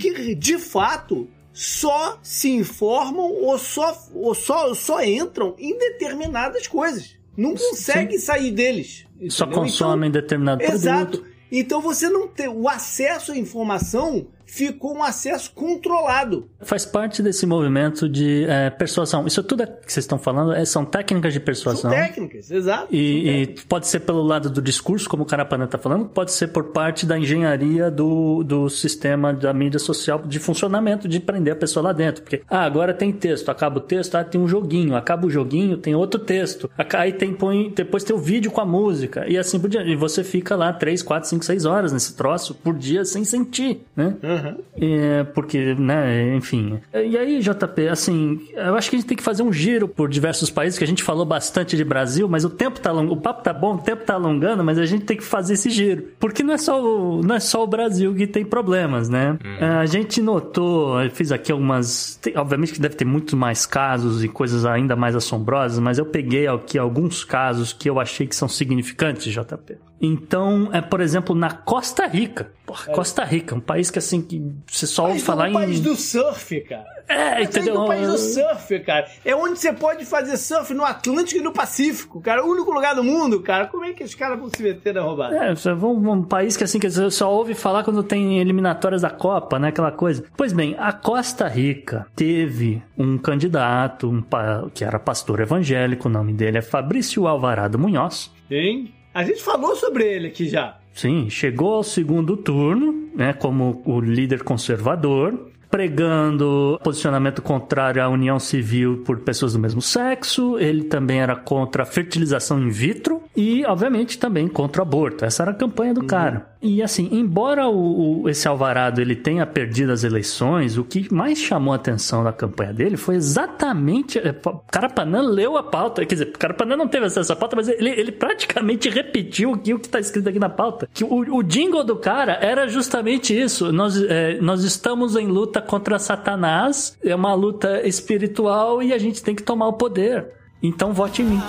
que 0.00 0.34
de 0.34 0.58
fato 0.58 1.28
só 1.52 2.18
se 2.20 2.50
informam 2.50 3.30
ou 3.32 3.56
só, 3.58 3.96
ou 4.12 4.34
só, 4.34 4.74
só 4.74 5.00
entram 5.04 5.54
em 5.56 5.78
determinadas 5.78 6.66
coisas. 6.66 7.16
Não 7.36 7.54
consegue 7.54 8.18
sair 8.18 8.50
deles. 8.50 9.06
Só 9.28 9.44
entendeu? 9.44 9.62
consomem 9.62 10.10
determinado 10.10 10.62
Então, 10.62 10.74
exato. 10.74 11.18
produto. 11.18 11.38
Então 11.50 11.80
você 11.80 12.08
não 12.08 12.26
tem. 12.26 12.48
O 12.48 12.68
acesso 12.68 13.30
à 13.30 13.38
informação 13.38 14.26
ficou 14.48 14.96
um 14.96 15.02
acesso 15.04 15.52
controlado. 15.54 16.48
Faz 16.60 16.84
parte 16.86 17.22
desse 17.22 17.44
movimento 17.46 18.08
de 18.08 18.44
é, 18.48 18.70
persuasão. 18.70 19.26
Isso 19.26 19.42
tudo 19.42 19.62
é- 19.62 19.66
que 19.66 19.92
vocês 19.92 20.04
estão 20.04 20.18
falando 20.18 20.52
é- 20.52 20.64
são 20.64 20.84
técnicas 20.84 21.32
de 21.34 21.38
São 21.38 21.44
persuasão. 21.44 21.90
técnicas, 21.90 22.50
exato. 22.50 22.86
são 22.88 22.96
E, 22.98 23.18
e 23.20 23.24
técnicas. 23.24 23.64
pode 23.64 23.86
ser 23.86 24.00
pelo 24.00 24.22
lado 24.22 24.48
do 24.50 24.62
discurso, 24.62 25.08
como 25.08 25.22
o 25.22 25.26
Carapanã 25.26 25.66
está 25.66 25.76
falando, 25.78 26.06
pode 26.06 26.32
ser 26.32 26.48
por 26.48 26.64
parte 26.72 27.04
da 27.04 27.18
engenharia 27.18 27.90
do, 27.90 28.42
do 28.42 28.68
sistema 28.70 29.32
da 29.32 29.52
mídia 29.52 29.78
social 29.78 30.22
de 30.26 30.38
funcionamento, 30.38 31.06
de 31.06 31.20
prender 31.20 31.52
a 31.52 31.56
pessoa 31.56 31.84
lá 31.84 31.92
dentro. 31.92 32.22
Porque, 32.22 32.42
ah, 32.48 32.64
agora 32.64 32.94
tem 32.94 33.12
texto, 33.12 33.50
acaba 33.50 33.78
o 33.78 33.80
texto, 33.80 34.14
ah, 34.14 34.24
tem 34.24 34.40
um 34.40 34.48
joguinho, 34.48 34.96
acaba 34.96 35.26
o 35.26 35.30
joguinho, 35.30 35.76
tem 35.76 35.94
outro 35.94 36.18
texto, 36.20 36.70
aí 36.94 37.12
tem, 37.12 37.34
põe, 37.34 37.70
depois 37.74 38.02
tem 38.02 38.16
o 38.16 38.18
vídeo 38.18 38.50
com 38.50 38.60
a 38.60 38.66
música, 38.66 39.26
e 39.28 39.36
assim 39.36 39.60
por 39.60 39.68
diante. 39.68 39.90
E 39.90 39.96
você 39.96 40.24
fica 40.24 40.56
lá 40.56 40.72
3, 40.72 41.02
4, 41.02 41.28
5, 41.28 41.44
6 41.44 41.64
horas 41.66 41.92
nesse 41.92 42.16
troço 42.16 42.54
por 42.54 42.74
dia 42.74 43.04
sem 43.04 43.24
sentir, 43.24 43.82
né? 43.94 44.16
Aham. 44.38 44.56
É, 44.80 45.24
porque, 45.24 45.74
né, 45.74 46.34
enfim. 46.34 46.78
E 46.94 47.16
aí, 47.16 47.40
JP, 47.40 47.88
assim, 47.88 48.40
eu 48.54 48.74
acho 48.76 48.88
que 48.90 48.96
a 48.96 48.98
gente 48.98 49.08
tem 49.08 49.16
que 49.16 49.22
fazer 49.22 49.42
um 49.42 49.52
giro 49.52 49.88
por 49.88 50.08
diversos 50.08 50.50
países, 50.50 50.78
que 50.78 50.84
a 50.84 50.86
gente 50.86 51.02
falou 51.02 51.24
bastante 51.24 51.76
de 51.76 51.84
Brasil, 51.84 52.28
mas 52.28 52.44
o 52.44 52.50
tempo 52.50 52.80
tá 52.80 52.92
long... 52.92 53.08
o 53.08 53.16
papo 53.16 53.42
tá 53.42 53.52
bom, 53.52 53.74
o 53.74 53.78
tempo 53.78 54.04
tá 54.04 54.14
alongando, 54.14 54.62
mas 54.64 54.78
a 54.78 54.86
gente 54.86 55.04
tem 55.04 55.16
que 55.16 55.24
fazer 55.24 55.54
esse 55.54 55.70
giro. 55.70 56.04
Porque 56.18 56.42
não 56.42 56.54
é 56.54 56.58
só 56.58 56.82
o, 56.82 57.22
não 57.22 57.34
é 57.34 57.40
só 57.40 57.62
o 57.62 57.66
Brasil 57.66 58.14
que 58.14 58.26
tem 58.26 58.44
problemas, 58.44 59.08
né? 59.08 59.38
É, 59.60 59.64
A 59.66 59.86
gente 59.86 60.20
notou, 60.22 61.00
eu 61.02 61.10
fiz 61.10 61.32
aqui 61.32 61.50
algumas. 61.52 62.16
tem- 62.22 62.36
obviamente 62.36 62.72
que 62.72 62.80
deve 62.80 62.94
ter 62.94 63.04
muito 63.04 63.36
mais 63.36 63.66
casos 63.66 64.22
e 64.24 64.28
coisas 64.28 64.64
ainda 64.64 64.94
mais 64.96 65.14
assombrosas, 65.16 65.78
mas 65.78 65.98
eu 65.98 66.06
peguei 66.06 66.46
aqui 66.46 66.78
alguns 66.78 67.24
casos 67.24 67.72
que 67.72 67.88
eu 67.88 67.98
achei 68.00 68.26
que 68.26 68.34
são 68.36 68.48
significantes, 68.48 69.32
JP. 69.32 69.76
Então, 70.00 70.68
é, 70.72 70.80
por 70.80 71.00
exemplo, 71.00 71.34
na 71.34 71.50
Costa 71.50 72.06
Rica. 72.06 72.50
Porra, 72.64 72.92
Costa 72.92 73.24
Rica, 73.24 73.54
um 73.54 73.60
país 73.60 73.90
que 73.90 73.98
assim, 73.98 74.20
que 74.28 74.52
você 74.66 74.86
só 74.86 75.06
ouve 75.08 75.18
falar 75.20 75.46
é 75.46 75.48
em. 75.48 75.50
o 75.50 75.54
país 75.54 75.80
do 75.80 75.96
surf, 75.96 76.60
cara. 76.62 76.86
É, 77.08 77.36
Mas 77.40 77.48
entendeu? 77.48 77.74
É 77.74 77.78
o 77.78 77.86
país 77.86 78.06
do 78.06 78.18
surf, 78.18 78.80
cara. 78.80 79.08
É 79.24 79.34
onde 79.34 79.58
você 79.58 79.72
pode 79.72 80.04
fazer 80.04 80.36
surf 80.36 80.74
no 80.74 80.84
Atlântico 80.84 81.40
e 81.40 81.42
no 81.42 81.52
Pacífico, 81.52 82.20
cara. 82.20 82.44
O 82.44 82.50
único 82.50 82.70
lugar 82.70 82.94
do 82.94 83.02
mundo, 83.02 83.40
cara. 83.40 83.66
Como 83.66 83.84
é 83.84 83.92
que 83.94 84.04
os 84.04 84.14
caras 84.14 84.38
vão 84.38 84.50
se 84.50 84.62
meter 84.62 84.92
na 84.94 85.00
roubada? 85.00 85.34
É, 85.34 85.52
um, 85.82 86.10
um 86.12 86.22
país 86.22 86.56
que 86.56 86.64
assim 86.64 86.78
que 86.78 86.88
você 86.90 87.10
só 87.10 87.32
ouve 87.32 87.54
falar 87.54 87.82
quando 87.82 88.02
tem 88.02 88.38
eliminatórias 88.38 89.00
da 89.02 89.10
Copa, 89.10 89.58
né? 89.58 89.68
Aquela 89.68 89.90
coisa. 89.90 90.24
Pois 90.36 90.52
bem, 90.52 90.76
a 90.78 90.92
Costa 90.92 91.48
Rica 91.48 92.06
teve 92.14 92.82
um 92.96 93.16
candidato, 93.16 94.08
um 94.10 94.20
pa- 94.20 94.66
que 94.74 94.84
era 94.84 94.98
pastor 94.98 95.40
evangélico, 95.40 96.08
o 96.08 96.12
nome 96.12 96.32
dele 96.34 96.58
é 96.58 96.62
Fabrício 96.62 97.26
Alvarado 97.26 97.78
Munhoz. 97.78 98.30
Hein? 98.50 98.92
A 99.14 99.24
gente 99.24 99.42
falou 99.42 99.74
sobre 99.74 100.04
ele 100.04 100.28
aqui 100.28 100.48
já. 100.48 100.77
Sim, 100.98 101.30
chegou 101.30 101.74
ao 101.74 101.84
segundo 101.84 102.36
turno, 102.36 103.08
né, 103.14 103.32
como 103.32 103.80
o 103.86 104.00
líder 104.00 104.42
conservador, 104.42 105.48
pregando 105.70 106.76
posicionamento 106.82 107.40
contrário 107.40 108.02
à 108.02 108.08
união 108.08 108.40
civil 108.40 109.04
por 109.04 109.20
pessoas 109.20 109.52
do 109.52 109.60
mesmo 109.60 109.80
sexo. 109.80 110.58
Ele 110.58 110.82
também 110.82 111.20
era 111.20 111.36
contra 111.36 111.84
a 111.84 111.86
fertilização 111.86 112.60
in 112.60 112.70
vitro 112.70 113.22
e, 113.36 113.64
obviamente, 113.64 114.18
também 114.18 114.48
contra 114.48 114.82
o 114.82 114.84
aborto. 114.84 115.24
Essa 115.24 115.44
era 115.44 115.52
a 115.52 115.54
campanha 115.54 115.94
do 115.94 116.04
cara. 116.04 116.50
E 116.60 116.82
assim, 116.82 117.08
embora 117.12 117.68
o, 117.68 118.22
o- 118.22 118.28
esse 118.28 118.48
Alvarado 118.48 119.00
ele 119.00 119.14
tenha 119.14 119.46
perdido 119.46 119.92
as 119.92 120.02
eleições, 120.02 120.76
o 120.76 120.82
que 120.82 121.12
mais 121.14 121.38
chamou 121.38 121.72
a 121.72 121.76
atenção 121.76 122.24
da 122.24 122.32
campanha 122.32 122.72
dele 122.72 122.96
foi 122.96 123.14
exatamente. 123.14 124.18
é, 124.18 124.32
pa- 124.32 124.58
Carapanã 124.70 125.20
leu 125.22 125.56
a 125.56 125.62
pauta, 125.62 126.04
quer 126.04 126.14
dizer, 126.16 126.32
Carapanã 126.32 126.76
não 126.76 126.88
teve 126.88 127.06
acesso 127.06 127.32
à 127.32 127.36
pauta, 127.36 127.54
mas 127.54 127.68
ele, 127.68 127.90
ele 127.90 128.10
praticamente 128.10 128.88
repetiu 128.88 129.52
o 129.52 129.58
que 129.58 129.70
está 129.72 130.00
escrito 130.00 130.28
aqui 130.28 130.40
na 130.40 130.48
pauta. 130.48 130.88
Que 130.92 131.04
o, 131.04 131.36
o 131.36 131.42
jingle 131.44 131.84
do 131.84 131.94
cara 131.96 132.32
era 132.40 132.66
justamente 132.66 133.38
isso. 133.40 133.70
Nós, 133.72 134.00
é, 134.02 134.40
nós 134.40 134.64
estamos 134.64 135.14
em 135.14 135.28
luta 135.28 135.62
contra 135.62 135.96
Satanás, 135.98 136.98
é 137.04 137.14
uma 137.14 137.34
luta 137.34 137.86
espiritual 137.86 138.82
e 138.82 138.92
a 138.92 138.98
gente 138.98 139.22
tem 139.22 139.34
que 139.34 139.44
tomar 139.44 139.68
o 139.68 139.74
poder. 139.74 140.26
Então 140.60 140.92
vote 140.92 141.22
em 141.22 141.26
mim. 141.26 141.40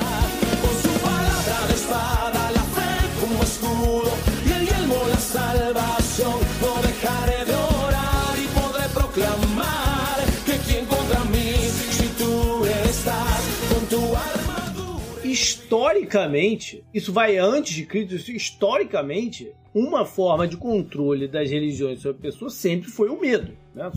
Historicamente, 15.69 16.83
isso 16.91 17.13
vai 17.13 17.37
antes 17.37 17.75
de 17.75 17.85
Cristo, 17.85 18.31
historicamente, 18.31 19.51
uma 19.73 20.03
forma 20.03 20.47
de 20.47 20.57
controle 20.57 21.27
das 21.27 21.51
religiões 21.51 22.01
sobre 22.01 22.17
a 22.17 22.31
pessoa 22.31 22.49
sempre 22.49 22.89
foi 22.89 23.09
o 23.09 23.21
medo. 23.21 23.53
Né? 23.75 23.91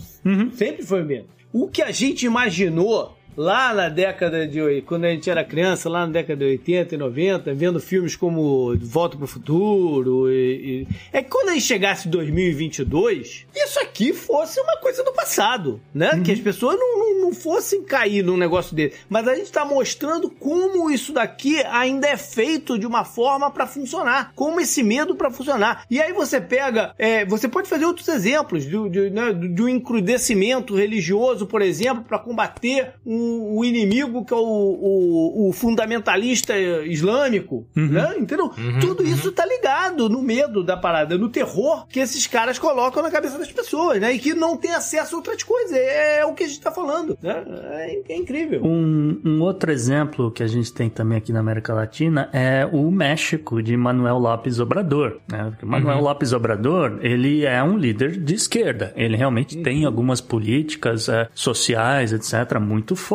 Sempre 0.53 0.85
foi 0.85 1.03
o 1.03 1.07
medo. 1.07 1.29
O 1.51 1.69
que 1.69 1.81
a 1.83 1.91
gente 1.91 2.27
imaginou 2.27 3.17
lá 3.37 3.73
na 3.75 3.89
década 3.89 4.47
de 4.47 4.83
quando 4.83 5.05
a 5.05 5.11
gente 5.11 5.29
era 5.31 5.45
criança, 5.45 5.89
lá 5.89 6.07
na 6.07 6.13
década 6.13 6.45
de 6.45 6.51
80 6.53 6.95
e 6.95 6.99
90, 6.99 7.55
vendo 7.55 7.81
filmes 7.81 8.15
como 8.17 8.77
Volta 8.79 9.17
para 9.17 9.25
o 9.25 9.29
Futuro, 9.29 10.31
e, 10.31 10.83
e- 10.83 10.89
é 11.13 11.23
que 11.23 11.31
quando 11.31 11.51
a 11.51 11.53
gente 11.55 11.65
chegasse 11.65 12.09
em 12.09 12.11
2022, 12.11 13.47
isso 13.55 13.81
aqui 13.81 14.13
fosse 14.13 14.61
uma 14.61 14.77
coisa 14.79 15.03
do 15.03 15.13
passado, 15.13 15.81
né? 15.95 16.21
Que 16.25 16.33
as 16.33 16.41
pessoas 16.41 16.77
não, 16.79 16.99
não, 16.99 17.21
não 17.23 17.33
fossem 17.35 17.83
cair 17.83 18.23
num 18.23 18.37
negócio 18.37 18.75
desse. 18.75 18.97
Mas 19.09 19.27
a 19.27 19.35
gente 19.35 19.47
está 19.47 19.65
mostrando 19.65 20.29
como 20.31 20.91
isso 20.91 21.13
daqui 21.13 21.61
ainda 21.65 22.09
é 22.09 22.17
feito 22.17 22.79
de 22.79 22.87
uma 22.87 23.05
forma 23.05 23.51
para 23.51 23.67
funcionar, 23.67 24.33
como 24.35 24.61
esse 24.61 24.83
medo 24.83 25.15
para 25.15 25.31
funcionar. 25.31 25.85
E 25.91 26.01
aí 26.01 26.13
você 26.13 26.41
pega, 26.41 26.95
é, 26.99 27.25
você 27.25 27.49
pode 27.49 27.69
fazer 27.69 27.85
outros 27.85 28.09
exemplos 28.09 28.65
de, 28.65 28.89
de, 28.91 29.11
né, 29.11 29.25
um 29.61 29.69
encrudecimento 29.69 30.75
religioso, 30.77 31.47
por 31.47 31.63
exemplo, 31.63 32.05
para 32.05 32.19
combater 32.19 32.95
o, 33.23 33.59
o 33.59 33.65
inimigo 33.65 34.25
que 34.25 34.33
é 34.33 34.37
o, 34.37 34.41
o, 34.41 35.49
o 35.49 35.53
fundamentalista 35.53 36.57
islâmico, 36.59 37.67
né? 37.75 38.15
Entendeu? 38.19 38.51
Tudo 38.81 39.07
isso 39.07 39.33
tá 39.33 39.45
ligado 39.47 40.09
no 40.09 40.23
medo 40.23 40.63
da 40.63 40.77
parada, 40.77 41.17
no 41.17 41.29
terror 41.29 41.87
que 41.89 42.01
esses 42.01 42.27
caras 42.27 42.59
colocam 42.59 43.03
na 43.03 43.11
cabeça 43.11 43.39
das 43.39 43.51
pessoas, 43.51 44.01
né? 44.01 44.13
E 44.13 44.19
que 44.19 44.35
não 44.35 44.57
tem 44.57 44.73
acesso 44.73 45.15
a 45.15 45.19
outras 45.19 45.43
coisas. 45.43 45.73
É, 45.73 46.21
é 46.21 46.27
o 46.27 46.35
que 46.35 46.45
a 46.45 46.49
gente 46.49 46.61
tá 46.61 46.71
falando, 46.71 47.17
né? 47.23 47.45
É, 47.73 48.13
é 48.13 48.17
incrível. 48.17 48.63
Um, 48.65 49.21
um 49.25 49.41
outro 49.41 49.71
exemplo 49.71 50.31
que 50.31 50.43
a 50.43 50.47
gente 50.47 50.73
tem 50.73 50.89
também 50.89 51.19
aqui 51.19 51.33
na 51.33 51.41
América 51.41 51.75
Latina 51.75 52.29
é 52.33 52.67
o 52.71 52.91
México, 52.91 53.63
de 53.63 53.77
Manuel 53.77 54.19
López 54.19 54.61
Obrador. 54.61 55.19
Né? 55.31 55.51
Porque 55.51 55.67
Manuel 55.67 56.01
López 56.01 56.33
Obrador, 56.33 56.99
ele 57.03 57.45
é 57.45 57.63
um 57.63 57.77
líder 57.77 58.19
de 58.19 58.35
esquerda. 58.35 58.93
Ele 58.97 59.17
realmente 59.17 59.63
tem 59.63 59.85
algumas 59.85 60.21
políticas 60.21 61.09
eh, 61.09 61.29
sociais, 61.35 62.13
etc., 62.13 62.59
muito 62.59 62.97
fortes. 62.97 63.12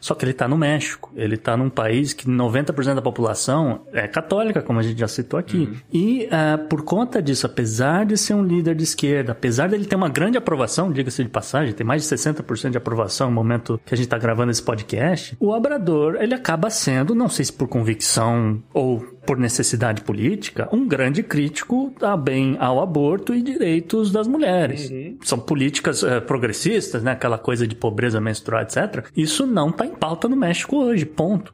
Só 0.00 0.14
que 0.14 0.24
ele 0.24 0.32
está 0.32 0.48
no 0.48 0.56
México. 0.56 1.10
Ele 1.14 1.34
está 1.34 1.56
num 1.56 1.70
país 1.70 2.12
que 2.12 2.26
90% 2.26 2.94
da 2.94 3.02
população 3.02 3.82
é 3.92 4.06
católica, 4.08 4.62
como 4.62 4.78
a 4.78 4.82
gente 4.82 4.98
já 4.98 5.08
citou 5.08 5.38
aqui. 5.38 5.78
E 5.92 6.28
eh, 6.30 6.56
por 6.68 6.82
conta 6.82 7.22
disso, 7.22 7.46
apesar 7.46 8.04
de 8.04 8.16
ser 8.16 8.34
um 8.34 8.42
líder 8.42 8.74
de 8.74 8.84
esquerda, 8.84 9.32
apesar 9.32 9.68
dele 9.68 9.84
ter 9.84 9.96
uma 9.96 10.08
grande 10.08 10.38
aprovação, 10.38 10.90
diga-se 10.90 11.22
de 11.22 11.30
passagem, 11.30 11.74
tem 11.74 11.86
mais 11.86 12.02
de 12.02 12.16
60% 12.16 12.70
de 12.70 12.78
aprovação 12.78 13.28
no 13.28 13.34
momento 13.34 13.80
que 13.84 13.94
a 13.94 13.96
gente 13.96 14.06
está 14.06 14.18
gravando 14.18 14.50
esse 14.50 14.62
podcast, 14.62 15.36
o 15.38 15.50
Obrador, 15.50 16.16
ele 16.20 16.34
acaba 16.34 16.70
sendo, 16.70 17.14
não 17.14 17.28
sei 17.28 17.44
se 17.44 17.52
por 17.52 17.68
convicção 17.68 18.62
ou 18.72 19.04
por 19.26 19.36
necessidade 19.38 20.02
política, 20.02 20.68
um 20.72 20.86
grande 20.86 21.22
crítico 21.22 21.92
também 21.98 22.56
ao 22.60 22.80
aborto 22.80 23.34
e 23.34 23.42
direitos 23.42 24.10
das 24.12 24.26
mulheres. 24.28 24.90
São 25.22 25.38
políticas 25.38 26.02
eh, 26.02 26.20
progressistas, 26.20 27.02
né? 27.02 27.12
Aquela 27.12 27.38
coisa 27.38 27.66
de 27.66 27.74
pobreza 27.74 28.20
menstrual, 28.20 28.62
etc. 28.62 29.06
Isso 29.16 29.46
não 29.46 29.70
está 29.70 29.84
em 29.84 29.94
pauta 29.94 30.28
no 30.28 30.36
México 30.36 30.76
hoje, 30.76 31.04
ponto. 31.04 31.52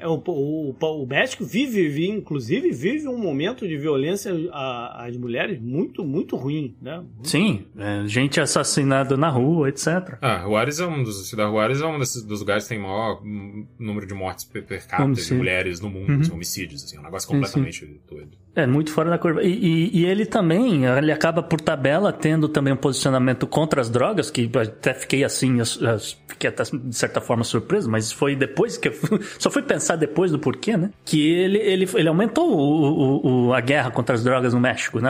É, 0.00 0.06
o, 0.06 0.22
o, 0.28 0.74
o 0.80 1.06
México 1.06 1.44
vive, 1.44 1.88
vive, 1.88 2.08
inclusive, 2.08 2.70
vive 2.70 3.08
um 3.08 3.18
momento 3.18 3.66
de 3.66 3.76
violência 3.76 4.32
a- 4.52 5.06
às 5.06 5.16
mulheres 5.16 5.60
muito, 5.60 6.04
muito 6.04 6.36
ruim, 6.36 6.76
né? 6.80 7.02
Sim, 7.24 7.64
é, 7.76 8.06
gente 8.06 8.40
assassinada 8.40 9.16
na 9.16 9.28
rua, 9.28 9.68
etc. 9.68 10.16
Ah, 10.22 10.42
Juárez 10.44 10.78
é 10.78 10.86
um 10.86 11.02
dos. 11.02 11.28
Cidade 11.28 11.50
Juárez 11.50 11.80
é 11.80 11.86
um 11.86 11.98
desses, 11.98 12.22
dos 12.22 12.38
lugares 12.40 12.62
que 12.64 12.68
tem 12.70 12.78
maior 12.78 13.20
hum, 13.24 13.66
número 13.76 14.06
de 14.06 14.14
mortes 14.14 14.44
per, 14.44 14.62
capita 14.86 15.20
de 15.20 15.34
mulheres 15.34 15.80
no 15.80 15.90
mundo, 15.90 16.12
assim, 16.12 16.32
homicídios, 16.32 16.84
assim, 16.88 16.98
um 16.98 17.02
negócio 17.02 17.28
Sim, 17.28 17.34
completamente 17.34 18.00
doido. 18.08 18.36
É 18.56 18.66
muito 18.66 18.90
fora 18.92 19.08
da 19.08 19.18
curva. 19.18 19.42
E, 19.42 19.48
e- 19.52 20.00
e 20.00 20.04
ele 20.06 20.26
também, 20.26 20.84
ele 20.84 21.12
acaba 21.12 21.42
por 21.42 21.60
tabela 21.60 22.12
tendo 22.12 22.48
também 22.48 22.72
um 22.72 22.76
posicionamento 22.76 23.46
contra 23.46 23.80
as 23.80 23.88
drogas, 23.88 24.30
que 24.30 24.50
eu 24.52 24.60
até 24.60 24.92
fiquei 24.94 25.22
assim, 25.22 25.60
as- 25.60 25.80
as- 25.80 26.16
fiquei 26.26 26.50
até 26.50 26.64
de 26.64 26.96
certa 26.96 27.20
forma 27.20 27.44
surpreso, 27.44 27.88
mas 27.88 28.10
foi 28.10 28.34
depois 28.34 28.76
que 28.76 28.88
eu 28.88 28.92
só 29.38 29.48
fui 29.48 29.62
pensar 29.62 29.94
depois 29.94 30.32
do 30.32 30.40
porquê, 30.40 30.76
né? 30.76 30.90
Que 31.04 31.30
ele, 31.30 31.58
ele, 31.58 31.88
ele 31.94 32.08
aumentou 32.08 32.50
o- 32.50 32.82
o- 33.22 33.46
o- 33.48 33.52
a 33.54 33.60
guerra 33.60 33.92
contra 33.92 34.14
as 34.16 34.24
drogas 34.24 34.52
no 34.52 34.58
México, 34.60 34.98
né? 34.98 35.08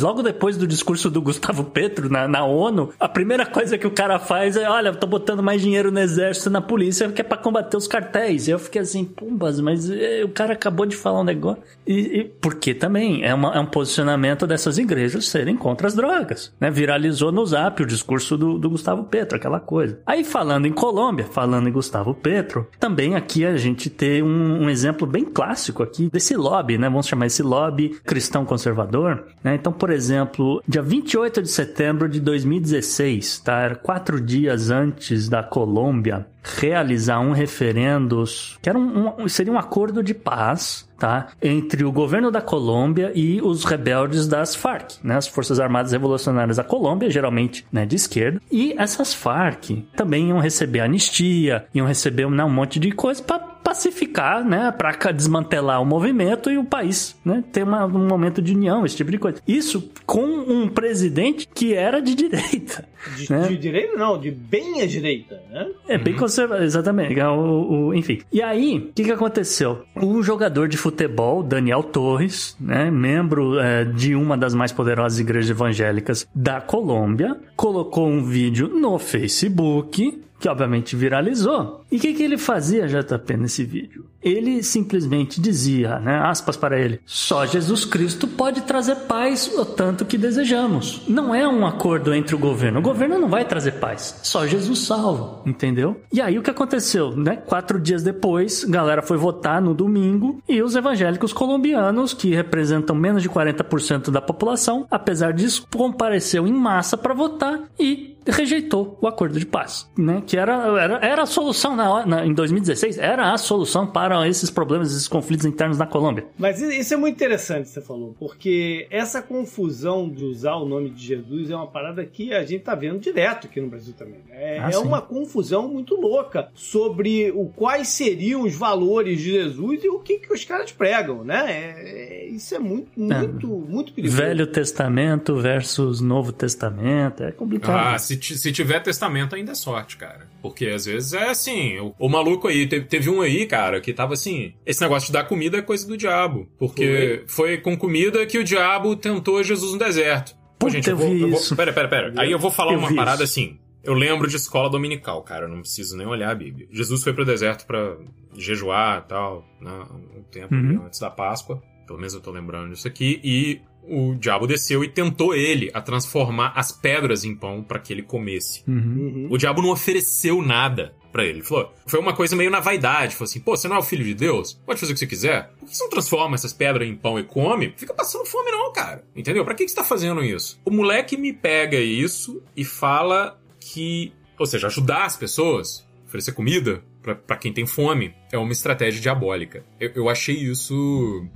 Logo 0.00 0.22
depois 0.22 0.56
do 0.56 0.66
discurso 0.66 1.10
do 1.10 1.20
Gustavo 1.20 1.64
Petro 1.64 2.08
na, 2.08 2.26
na 2.26 2.46
ONU, 2.46 2.92
a 2.98 3.08
primeira 3.08 3.44
coisa 3.44 3.76
que 3.76 3.86
o 3.86 3.90
cara 3.90 4.18
faz 4.18 4.56
é: 4.56 4.68
olha, 4.70 4.88
eu 4.88 4.96
tô 4.96 5.06
botando 5.06 5.42
mais 5.42 5.60
dinheiro 5.60 5.90
no 5.90 6.00
exército 6.00 6.48
na 6.48 6.62
polícia 6.62 7.10
que 7.10 7.20
é 7.20 7.24
pra 7.24 7.36
combater 7.36 7.76
os 7.76 7.86
cartéis. 7.86 8.48
E 8.48 8.52
eu 8.52 8.58
fiquei 8.58 8.80
assim, 8.80 9.04
pumbas, 9.04 9.60
mas 9.60 9.90
eh, 9.90 10.22
o 10.24 10.30
cara 10.30 10.54
acabou 10.54 10.86
de 10.86 10.96
falar 10.96 11.20
um 11.20 11.24
negócio. 11.24 11.62
E, 11.86 12.20
e 12.20 12.24
porque 12.24 12.74
também 12.86 13.24
é, 13.24 13.34
uma- 13.34 13.54
é 13.54 13.60
um 13.60 13.66
posicionamento 13.66 14.46
dessas 14.46 14.78
igrejas 14.78 15.26
serem 15.28 15.56
contra 15.56 15.86
as 15.88 15.94
drogas. 15.94 16.52
Né? 16.60 16.70
Viralizou 16.70 17.32
no 17.32 17.44
zap 17.44 17.82
o 17.82 17.86
discurso 17.86 18.36
do, 18.36 18.58
do 18.58 18.70
Gustavo 18.70 19.04
Petro, 19.04 19.36
aquela 19.36 19.58
coisa. 19.60 19.98
Aí 20.06 20.22
falando 20.24 20.66
em 20.66 20.72
Colômbia, 20.72 21.24
falando 21.24 21.68
em 21.68 21.72
Gustavo 21.72 22.14
Petro, 22.14 22.68
também 22.78 23.14
aqui 23.14 23.44
a 23.44 23.56
gente 23.56 23.90
tem 23.90 24.22
um, 24.22 24.62
um 24.64 24.70
exemplo 24.70 25.06
bem 25.06 25.24
clássico 25.24 25.82
aqui 25.82 26.08
desse 26.12 26.36
lobby, 26.36 26.78
né? 26.78 26.88
Vamos 26.88 27.06
chamar 27.06 27.26
esse 27.26 27.42
lobby 27.42 27.96
cristão 28.04 28.44
conservador. 28.44 29.24
Né? 29.42 29.54
Então, 29.56 29.72
por 29.72 29.90
exemplo, 29.90 30.62
dia 30.66 30.82
28 30.82 31.42
de 31.42 31.48
setembro 31.50 32.08
de 32.08 32.20
2016, 32.20 33.40
tá? 33.40 33.58
Era 33.60 33.74
quatro 33.74 34.20
dias 34.20 34.70
antes 34.70 35.28
da 35.28 35.42
Colômbia 35.42 36.26
realizar 36.60 37.18
um 37.18 37.32
referendo 37.32 38.22
que 38.62 38.68
era 38.68 38.78
um, 38.78 39.22
um- 39.24 39.28
seria 39.28 39.52
um 39.52 39.58
acordo 39.58 40.00
de 40.02 40.14
paz 40.14 40.85
tá? 40.98 41.28
Entre 41.42 41.84
o 41.84 41.92
governo 41.92 42.30
da 42.30 42.40
Colômbia 42.40 43.12
e 43.14 43.40
os 43.40 43.64
rebeldes 43.64 44.26
das 44.26 44.54
Farc 44.54 44.96
né? 45.02 45.16
As 45.16 45.26
forças 45.26 45.60
armadas 45.60 45.92
revolucionárias 45.92 46.56
da 46.56 46.64
Colômbia 46.64 47.10
geralmente 47.10 47.66
né 47.72 47.86
de 47.86 47.96
esquerda. 47.96 48.40
E 48.50 48.74
essas 48.78 49.14
Farc 49.14 49.70
também 49.94 50.28
iam 50.28 50.38
receber 50.38 50.80
anistia 50.80 51.66
iam 51.74 51.86
receber 51.86 52.28
né, 52.30 52.44
um 52.44 52.50
monte 52.50 52.78
de 52.78 52.92
coisa 52.92 53.22
para 53.22 53.55
pacificar, 53.70 54.44
né, 54.44 54.70
para 54.70 55.10
desmantelar 55.10 55.82
o 55.82 55.84
movimento 55.84 56.48
e 56.52 56.56
o 56.56 56.62
país, 56.64 57.16
né, 57.24 57.42
ter 57.52 57.64
uma- 57.64 57.84
um 57.84 58.06
momento 58.06 58.40
de 58.40 58.54
união, 58.54 58.86
esse 58.86 58.94
tipo 58.96 59.10
de 59.10 59.18
coisa. 59.18 59.38
Isso 59.46 59.90
com 60.06 60.22
um 60.24 60.68
presidente 60.68 61.48
que 61.52 61.74
era 61.74 62.00
de 62.00 62.14
direita, 62.14 62.84
De, 63.16 63.30
né? 63.30 63.48
de 63.48 63.56
direita, 63.56 63.96
não, 63.98 64.18
de 64.20 64.30
bem 64.30 64.82
à 64.82 64.86
direita, 64.86 65.42
né? 65.50 65.66
É 65.88 65.98
bem 65.98 66.14
conservador, 66.14 66.64
exatamente. 66.64 67.18
É 67.18 67.26
O, 67.28 67.88
o- 67.88 67.94
enfim. 67.94 68.20
E 68.32 68.40
aí, 68.40 68.78
o 68.78 68.92
que, 68.94 69.02
que 69.02 69.10
aconteceu? 69.12 69.82
O 70.00 70.22
jogador 70.22 70.68
de 70.68 70.76
futebol, 70.76 71.42
Daniel 71.42 71.82
Torres, 71.82 72.56
né, 72.60 72.88
membro 72.88 73.58
é, 73.58 73.84
de 73.84 74.14
uma 74.14 74.36
das 74.38 74.54
mais 74.54 74.70
poderosas 74.70 75.18
igrejas 75.18 75.50
evangélicas 75.50 76.26
da 76.32 76.60
Colômbia, 76.60 77.36
colocou 77.56 78.06
um 78.06 78.22
vídeo 78.22 78.68
no 78.68 78.96
Facebook. 78.98 80.22
Que 80.38 80.48
obviamente 80.48 80.94
viralizou. 80.94 81.84
E 81.90 81.96
o 81.96 82.00
que, 82.00 82.14
que 82.14 82.22
ele 82.22 82.36
fazia, 82.36 82.86
JP, 82.86 83.36
nesse 83.36 83.64
vídeo? 83.64 84.04
Ele 84.22 84.62
simplesmente 84.62 85.40
dizia, 85.40 86.00
né, 86.00 86.18
aspas 86.18 86.56
para 86.56 86.80
ele, 86.80 87.00
só 87.06 87.46
Jesus 87.46 87.84
Cristo 87.84 88.26
pode 88.26 88.62
trazer 88.62 88.96
paz 89.06 89.46
o 89.56 89.64
tanto 89.64 90.04
que 90.04 90.18
desejamos. 90.18 91.02
Não 91.06 91.32
é 91.32 91.46
um 91.46 91.64
acordo 91.64 92.12
entre 92.12 92.34
o 92.34 92.38
governo. 92.38 92.80
O 92.80 92.82
governo 92.82 93.20
não 93.20 93.28
vai 93.28 93.44
trazer 93.44 93.72
paz. 93.72 94.18
Só 94.24 94.44
Jesus 94.44 94.80
salva, 94.80 95.42
entendeu? 95.46 96.00
E 96.12 96.20
aí 96.20 96.36
o 96.38 96.42
que 96.42 96.50
aconteceu, 96.50 97.16
né? 97.16 97.36
Quatro 97.36 97.78
dias 97.80 98.02
depois, 98.02 98.64
a 98.64 98.70
galera 98.70 99.00
foi 99.02 99.16
votar 99.16 99.62
no 99.62 99.72
domingo 99.72 100.42
e 100.48 100.60
os 100.60 100.74
evangélicos 100.74 101.32
colombianos, 101.32 102.12
que 102.12 102.34
representam 102.34 102.96
menos 102.96 103.22
de 103.22 103.30
40% 103.30 104.10
da 104.10 104.20
população, 104.20 104.86
apesar 104.90 105.32
disso, 105.32 105.66
compareceu 105.72 106.48
em 106.48 106.52
massa 106.52 106.96
para 106.96 107.14
votar 107.14 107.60
e 107.78 108.15
rejeitou 108.28 108.98
o 109.00 109.06
acordo 109.06 109.38
de 109.38 109.46
paz, 109.46 109.88
né? 109.96 110.22
Que 110.26 110.36
era, 110.36 110.52
era, 110.80 110.98
era 111.06 111.22
a 111.22 111.26
solução 111.26 111.74
na, 111.76 112.04
na- 112.06 112.26
em 112.26 112.32
2016, 112.34 112.98
era 112.98 113.32
a 113.32 113.38
solução 113.38 113.86
para 113.86 114.26
esses 114.28 114.50
problemas, 114.50 114.90
esses 114.92 115.08
conflitos 115.08 115.46
internos 115.46 115.78
na 115.78 115.86
Colômbia. 115.86 116.26
Mas 116.38 116.60
isso 116.60 116.94
é 116.94 116.96
muito 116.96 117.14
interessante 117.14 117.62
que 117.64 117.68
você 117.70 117.80
falou, 117.80 118.14
porque 118.18 118.86
essa 118.90 119.22
confusão 119.22 120.08
de 120.08 120.24
usar 120.24 120.54
o 120.56 120.66
nome 120.66 120.90
de 120.90 121.04
Jesus 121.04 121.50
é 121.50 121.56
uma 121.56 121.66
parada 121.66 122.04
que 122.04 122.32
a 122.32 122.44
gente 122.44 122.62
tá 122.62 122.74
vendo 122.74 122.98
direto 122.98 123.46
aqui 123.46 123.60
no 123.60 123.68
Brasil 123.68 123.94
também. 123.96 124.20
É, 124.30 124.58
Ah, 124.58 124.70
é 124.72 124.78
uma 124.78 125.00
confusão 125.00 125.68
muito 125.68 125.94
louca 126.00 126.48
sobre 126.54 127.30
o 127.32 127.46
quais 127.46 127.88
seriam 127.88 128.42
os 128.42 128.54
valores 128.54 129.18
de 129.20 129.32
Jesus 129.32 129.84
e 129.84 129.88
o 129.88 129.98
que, 129.98 130.18
que 130.18 130.32
os 130.32 130.44
caras 130.44 130.72
pregam, 130.72 131.22
né? 131.24 131.44
É- 131.48 132.24
é- 132.24 132.26
isso 132.28 132.54
é 132.54 132.58
muito, 132.58 132.88
muito, 132.96 133.46
muito 133.48 133.92
perigoso. 133.92 134.20
Velho 134.20 134.46
Testamento 134.46 135.36
versus 135.36 136.00
Novo 136.00 136.32
Testamento, 136.32 137.22
é 137.22 137.32
complicado. 137.32 137.94
Ah, 137.94 137.98
se, 137.98 138.15
se 138.22 138.52
tiver 138.52 138.80
testamento 138.80 139.34
ainda 139.34 139.52
é 139.52 139.54
sorte, 139.54 139.96
cara. 139.96 140.28
Porque 140.42 140.66
às 140.66 140.84
vezes 140.86 141.12
é 141.12 141.28
assim, 141.30 141.78
o, 141.78 141.94
o 141.98 142.08
maluco 142.08 142.48
aí, 142.48 142.66
teve, 142.66 142.86
teve 142.86 143.10
um 143.10 143.20
aí, 143.20 143.46
cara, 143.46 143.80
que 143.80 143.92
tava 143.92 144.14
assim, 144.14 144.54
esse 144.64 144.80
negócio 144.80 145.06
de 145.08 145.12
dar 145.12 145.24
comida 145.24 145.58
é 145.58 145.62
coisa 145.62 145.86
do 145.86 145.96
diabo. 145.96 146.48
Porque 146.58 147.24
foi, 147.26 147.58
com 147.58 147.76
comida 147.76 148.24
que 148.26 148.38
o 148.38 148.44
diabo 148.44 148.96
tentou 148.96 149.42
Jesus 149.42 149.72
no 149.72 149.78
deserto. 149.78 150.34
Pô, 150.58 150.68
gente, 150.70 150.88
eu 150.88 150.96
vou, 150.96 151.08
eu 151.08 151.30
vou-. 151.30 151.56
Pera, 151.56 151.72
pera, 151.72 151.88
pera. 151.88 152.12
Aí 152.16 152.30
eu 152.32 152.38
vou 152.38 152.50
falar 152.50 152.72
Eu 152.72 152.78
uma 152.78 152.94
parada 152.94 153.24
isso. 153.24 153.32
assim. 153.38 153.58
Eu 153.84 153.94
lembro 153.94 154.26
de 154.28 154.34
escola 154.34 154.68
dominical, 154.68 155.22
cara, 155.22 155.44
eu 155.44 155.48
não 155.48 155.60
preciso 155.60 155.96
nem 155.96 156.06
olhar 156.06 156.30
a 156.30 156.34
Bíblia. 156.34 156.66
Jesus 156.72 157.04
foi 157.04 157.12
pro 157.12 157.24
deserto 157.24 157.66
pra 157.66 157.96
jejuar 158.36 159.02
e 159.04 159.08
tal, 159.08 159.46
né, 159.60 159.70
um 160.16 160.22
tempo 160.24 160.54
Uhum. 160.54 160.82
antes 160.86 160.98
da 160.98 161.08
Páscoa. 161.10 161.62
Pelo 161.86 161.98
menos 161.98 162.12
eu 162.14 162.20
tô 162.20 162.32
lembrando 162.32 162.72
disso 162.72 162.88
aqui. 162.88 163.20
E 163.22 163.60
o 163.88 164.14
diabo 164.14 164.46
desceu 164.46 164.82
e 164.84 164.88
tentou 164.88 165.34
ele 165.34 165.70
a 165.72 165.80
transformar 165.80 166.52
as 166.56 166.72
pedras 166.72 167.24
em 167.24 167.34
pão 167.34 167.62
para 167.62 167.78
que 167.78 167.92
ele 167.92 168.02
comesse. 168.02 168.62
Uhum. 168.66 169.28
O 169.30 169.38
diabo 169.38 169.62
não 169.62 169.70
ofereceu 169.70 170.42
nada 170.42 170.94
pra 171.12 171.24
ele. 171.24 171.38
Ele 171.38 171.42
falou, 171.44 171.72
foi 171.86 171.98
uma 172.00 172.12
coisa 172.14 172.34
meio 172.36 172.50
na 172.50 172.60
vaidade. 172.60 173.14
Falou 173.14 173.24
assim, 173.28 173.40
pô, 173.40 173.56
você 173.56 173.68
não 173.68 173.76
é 173.76 173.78
o 173.78 173.82
filho 173.82 174.04
de 174.04 174.14
Deus? 174.14 174.54
Pode 174.66 174.78
fazer 174.80 174.92
o 174.92 174.94
que 174.94 174.98
você 174.98 175.06
quiser. 175.06 175.50
Por 175.58 175.68
que 175.68 175.76
você 175.76 175.82
não 175.82 175.90
transforma 175.90 176.34
essas 176.34 176.52
pedras 176.52 176.88
em 176.88 176.94
pão 176.94 177.18
e 177.18 177.22
come? 177.24 177.72
Fica 177.76 177.94
passando 177.94 178.24
fome 178.26 178.50
não, 178.50 178.72
cara. 178.72 179.04
Entendeu? 179.14 179.44
Pra 179.44 179.54
que 179.54 179.64
que 179.64 179.70
você 179.70 179.76
tá 179.76 179.84
fazendo 179.84 180.22
isso? 180.22 180.60
O 180.64 180.70
moleque 180.70 181.16
me 181.16 181.32
pega 181.32 181.78
isso 181.78 182.42
e 182.56 182.64
fala 182.64 183.40
que... 183.60 184.12
Ou 184.38 184.44
seja, 184.46 184.66
ajudar 184.66 185.06
as 185.06 185.16
pessoas, 185.16 185.86
oferecer 186.06 186.32
comida 186.32 186.82
pra- 187.02 187.14
pra 187.14 187.36
quem 187.36 187.52
tem 187.52 187.66
fome, 187.66 188.14
é 188.30 188.36
uma 188.36 188.52
estratégia 188.52 189.00
diabólica. 189.00 189.64
Eu, 189.80 189.92
eu 189.94 190.08
achei 190.10 190.34
isso... 190.36 191.26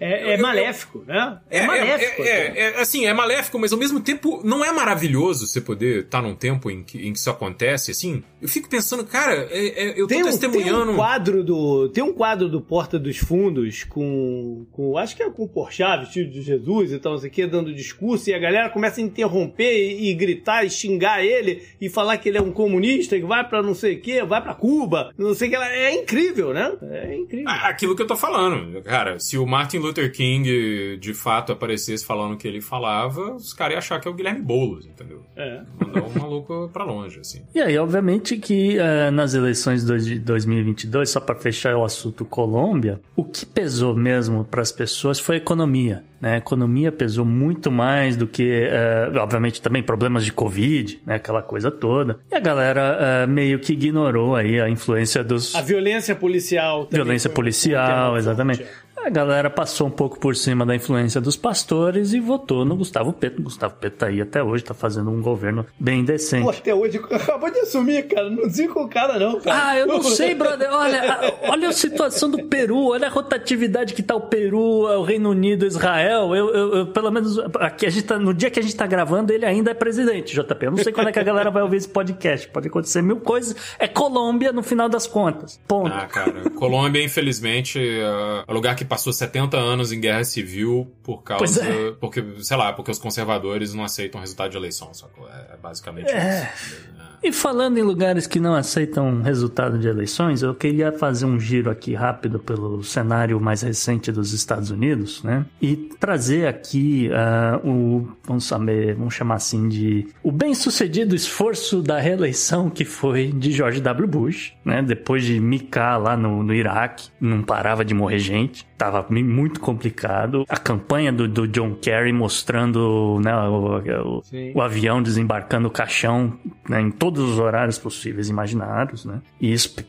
É, 0.00 0.32
é 0.32 0.36
maléfico, 0.38 1.04
né? 1.06 1.38
É, 1.50 1.66
maléfico. 1.66 2.22
É, 2.22 2.28
é, 2.28 2.58
é, 2.76 2.80
assim, 2.80 3.06
é 3.06 3.12
maléfico, 3.12 3.58
mas 3.58 3.72
ao 3.72 3.78
mesmo 3.78 4.00
tempo 4.00 4.40
não 4.42 4.64
é 4.64 4.72
maravilhoso 4.72 5.46
você 5.46 5.60
poder 5.60 6.04
estar 6.04 6.22
num 6.22 6.34
tempo 6.34 6.70
em 6.70 6.82
que, 6.82 7.06
em 7.06 7.12
que 7.12 7.18
isso 7.18 7.28
acontece, 7.30 7.90
assim. 7.90 8.22
Eu 8.40 8.48
fico 8.48 8.68
pensando, 8.68 9.04
cara, 9.04 9.46
é- 9.50 9.88
é- 9.88 9.90
eu 9.90 10.06
tô 10.06 10.06
Tem 10.08 10.22
um, 10.22 10.24
tem 10.24 10.32
testemunhando. 10.32 10.92
um 10.92 10.96
quadro 10.96 11.44
do 11.44 11.88
tem 11.90 12.02
um 12.02 12.12
quadro 12.14 12.48
do 12.48 12.60
Porta 12.60 12.98
dos 12.98 13.18
Fundos 13.18 13.84
com, 13.84 14.64
com 14.72 14.96
acho 14.96 15.14
que 15.14 15.22
é 15.22 15.28
com 15.30 15.44
o 15.44 15.48
Porchat 15.48 16.00
vestido 16.00 16.30
de 16.30 16.40
Jesus 16.42 16.92
e 16.92 16.98
tal, 16.98 17.12
não 17.12 17.18
sei 17.20 17.28
o 17.28 17.32
que, 17.32 17.46
dando 17.46 17.74
discurso 17.74 18.30
e 18.30 18.34
a 18.34 18.38
galera 18.38 18.70
começa 18.70 19.00
a 19.00 19.04
interromper 19.04 19.70
e, 19.76 20.08
e 20.10 20.14
gritar 20.14 20.64
e 20.64 20.70
xingar 20.70 21.22
ele 21.22 21.62
e 21.80 21.88
falar 21.90 22.16
que 22.16 22.28
ele 22.28 22.38
é 22.38 22.42
um 22.42 22.52
comunista 22.52 23.18
que 23.18 23.26
vai 23.26 23.46
pra 23.46 23.62
não 23.62 23.74
sei 23.74 23.96
o 23.96 24.00
que, 24.00 24.22
vai 24.24 24.42
pra 24.42 24.54
Cuba, 24.54 25.12
não 25.18 25.34
sei 25.34 25.48
o 25.48 25.50
que. 25.50 25.56
É 25.56 25.94
incrível, 25.94 26.54
né? 26.54 26.72
É 26.90 27.14
incrível. 27.14 27.48
Aquilo 27.50 27.94
que 27.94 28.02
eu 28.02 28.06
tô 28.06 28.16
falando. 28.16 28.80
Cara, 28.82 29.18
se 29.18 29.36
o 29.36 29.46
Martin 29.46 29.78
Luther 29.78 29.89
King 30.10 30.96
de 30.98 31.14
fato 31.14 31.52
aparecesse 31.52 32.04
falando 32.04 32.34
o 32.34 32.36
que 32.36 32.46
ele 32.46 32.60
falava, 32.60 33.34
os 33.34 33.52
caras 33.52 33.72
iam 33.72 33.78
achar 33.78 34.00
que 34.00 34.08
é 34.08 34.10
o 34.10 34.14
Guilherme 34.14 34.42
Boulos, 34.42 34.86
entendeu? 34.86 35.22
É. 35.36 35.62
Mandar 35.80 36.02
o 36.02 36.18
maluco 36.18 36.70
pra 36.72 36.84
longe, 36.84 37.20
assim. 37.20 37.42
E 37.54 37.60
aí, 37.60 37.76
obviamente, 37.78 38.36
que 38.36 38.78
eh, 38.78 39.10
nas 39.10 39.34
eleições 39.34 39.84
de 39.84 40.18
2022, 40.18 41.10
só 41.10 41.20
para 41.20 41.34
fechar 41.34 41.76
o 41.76 41.84
assunto 41.84 42.24
Colômbia, 42.24 43.00
o 43.16 43.24
que 43.24 43.44
pesou 43.46 43.94
mesmo 43.94 44.44
para 44.44 44.62
as 44.62 44.72
pessoas 44.72 45.18
foi 45.18 45.36
a 45.36 45.38
economia. 45.38 46.04
Né? 46.20 46.34
A 46.34 46.36
economia 46.36 46.92
pesou 46.92 47.24
muito 47.24 47.70
mais 47.70 48.16
do 48.16 48.26
que, 48.26 48.68
eh, 48.70 49.10
obviamente, 49.16 49.62
também 49.62 49.82
problemas 49.82 50.24
de 50.24 50.32
Covid, 50.32 51.00
né? 51.06 51.14
aquela 51.14 51.42
coisa 51.42 51.70
toda. 51.70 52.20
E 52.30 52.34
a 52.34 52.40
galera 52.40 52.98
eh, 53.00 53.26
meio 53.26 53.58
que 53.58 53.72
ignorou 53.72 54.36
aí 54.36 54.60
a 54.60 54.68
influência 54.68 55.24
dos. 55.24 55.54
A 55.54 55.62
violência 55.62 56.14
policial 56.14 56.84
também 56.84 57.04
Violência 57.04 57.28
foi 57.28 57.32
um 57.32 57.36
policial, 57.36 58.16
exatamente. 58.18 58.58
forte, 58.58 58.70
é. 58.70 58.89
A 59.04 59.08
galera 59.08 59.48
passou 59.48 59.86
um 59.86 59.90
pouco 59.90 60.18
por 60.20 60.36
cima 60.36 60.64
da 60.66 60.74
influência 60.76 61.20
dos 61.20 61.34
pastores 61.36 62.12
e 62.12 62.20
votou 62.20 62.64
no 62.64 62.76
Gustavo 62.76 63.12
Petro. 63.12 63.42
Gustavo 63.42 63.74
Petro 63.76 63.98
tá 63.98 64.06
aí 64.06 64.20
até 64.20 64.42
hoje, 64.42 64.62
tá 64.62 64.74
fazendo 64.74 65.10
um 65.10 65.20
governo 65.22 65.66
bem 65.78 66.04
decente. 66.04 66.44
Pô, 66.44 66.50
até 66.50 66.74
hoje 66.74 66.98
acabou 67.10 67.50
de 67.50 67.58
assumir, 67.60 68.06
cara. 68.08 68.28
Não 68.28 68.48
zica 68.48 68.78
o 68.78 68.88
cara, 68.88 69.18
não, 69.18 69.40
cara. 69.40 69.68
Ah, 69.68 69.78
eu 69.78 69.86
não 69.86 70.02
sei, 70.02 70.34
brother. 70.34 70.68
Olha, 70.70 71.12
a- 71.12 71.50
olha 71.50 71.68
a 71.68 71.72
situação 71.72 72.30
do 72.30 72.44
Peru, 72.44 72.88
olha 72.88 73.06
a 73.06 73.10
rotatividade 73.10 73.94
que 73.94 74.02
tá 74.02 74.14
o 74.14 74.20
Peru, 74.22 74.60
o 74.60 75.02
Reino 75.02 75.30
Unido, 75.30 75.66
Israel. 75.66 76.34
Eu, 76.34 76.48
eu- 76.54 76.74
eu, 76.76 76.86
pelo 76.88 77.10
menos 77.10 77.38
aqui 77.58 77.86
a 77.86 77.90
gente 77.90 78.04
tá, 78.04 78.18
no 78.18 78.34
dia 78.34 78.50
que 78.50 78.60
a 78.60 78.62
gente 78.62 78.76
tá 78.76 78.86
gravando, 78.86 79.32
ele 79.32 79.46
ainda 79.46 79.70
é 79.70 79.74
presidente, 79.74 80.34
JP. 80.34 80.66
Eu 80.66 80.70
não 80.72 80.78
sei 80.78 80.92
quando 80.92 81.08
é 81.08 81.12
que 81.12 81.18
a 81.18 81.22
galera 81.24 81.50
vai 81.50 81.62
ouvir 81.62 81.78
esse 81.78 81.88
podcast. 81.88 82.48
Pode 82.48 82.68
acontecer 82.68 83.00
mil 83.02 83.16
coisas. 83.20 83.56
É 83.78 83.88
Colômbia 83.88 84.52
no 84.52 84.62
final 84.62 84.88
das 84.88 85.06
contas. 85.06 85.58
Ponto. 85.66 85.90
Ah, 85.92 86.06
cara. 86.06 86.50
Colômbia, 86.50 87.02
infelizmente, 87.02 87.78
é 87.80 88.44
um 88.48 88.54
lugar 88.54 88.76
que 88.76 88.84
passou 88.90 89.12
70 89.12 89.56
anos 89.56 89.92
em 89.92 90.00
guerra 90.00 90.24
civil 90.24 90.92
por 91.02 91.22
causa. 91.22 91.64
é. 91.64 91.92
Porque, 91.92 92.22
sei 92.42 92.56
lá, 92.56 92.72
porque 92.74 92.90
os 92.90 92.98
conservadores 92.98 93.72
não 93.72 93.84
aceitam 93.84 94.20
resultado 94.20 94.50
de 94.50 94.56
eleição, 94.58 94.92
sacou? 94.92 95.26
É, 95.30 95.54
é 95.54 95.56
basicamente 95.56 96.10
É. 96.10 96.52
isso. 96.54 96.90
E 97.22 97.30
falando 97.32 97.76
em 97.76 97.82
lugares 97.82 98.26
que 98.26 98.40
não 98.40 98.54
aceitam 98.54 99.20
resultado 99.20 99.78
de 99.78 99.86
eleições, 99.86 100.42
eu 100.42 100.54
queria 100.54 100.90
fazer 100.90 101.26
um 101.26 101.38
giro 101.38 101.70
aqui 101.70 101.92
rápido 101.94 102.38
pelo 102.38 102.82
cenário 102.82 103.38
mais 103.38 103.60
recente 103.60 104.10
dos 104.10 104.32
Estados 104.32 104.70
Unidos, 104.70 105.22
né? 105.22 105.44
E 105.60 105.76
trazer 105.76 106.46
aqui 106.46 107.10
ah, 107.12 107.60
o, 107.62 108.08
vamos 108.26 108.44
saber, 108.44 108.94
vamos 108.94 109.12
chamar 109.12 109.34
assim 109.34 109.68
de 109.68 110.06
o 110.22 110.32
bem-sucedido 110.32 111.14
esforço 111.14 111.82
da 111.82 111.98
reeleição 112.00 112.70
que 112.70 112.86
foi 112.86 113.26
de 113.30 113.52
George 113.52 113.82
W. 113.82 114.08
Bush, 114.08 114.54
né? 114.64 114.80
Depois 114.82 115.22
de 115.22 115.38
micar 115.38 116.00
lá 116.00 116.16
no, 116.16 116.42
no 116.42 116.54
Iraque, 116.54 117.10
não 117.20 117.42
parava 117.42 117.84
de 117.84 117.92
morrer 117.92 118.18
gente, 118.18 118.66
tava 118.78 119.04
muito 119.10 119.60
complicado. 119.60 120.46
A 120.48 120.56
campanha 120.56 121.12
do, 121.12 121.28
do 121.28 121.46
John 121.46 121.74
Kerry 121.74 122.14
mostrando 122.14 123.20
né, 123.22 123.34
o, 123.46 123.78
o- 124.08 124.22
o 124.54 124.62
avião 124.62 125.02
desembarcando 125.02 125.68
o 125.68 125.70
caixão 125.70 126.32
né, 126.66 126.80
em 126.80 126.90
todos 127.10 127.30
os 127.32 127.38
horários 127.38 127.78
possíveis 127.78 128.28
imaginários, 128.28 129.04
né? 129.04 129.20
E 129.40 129.52
isso 129.52 129.74
pe- 129.74 129.84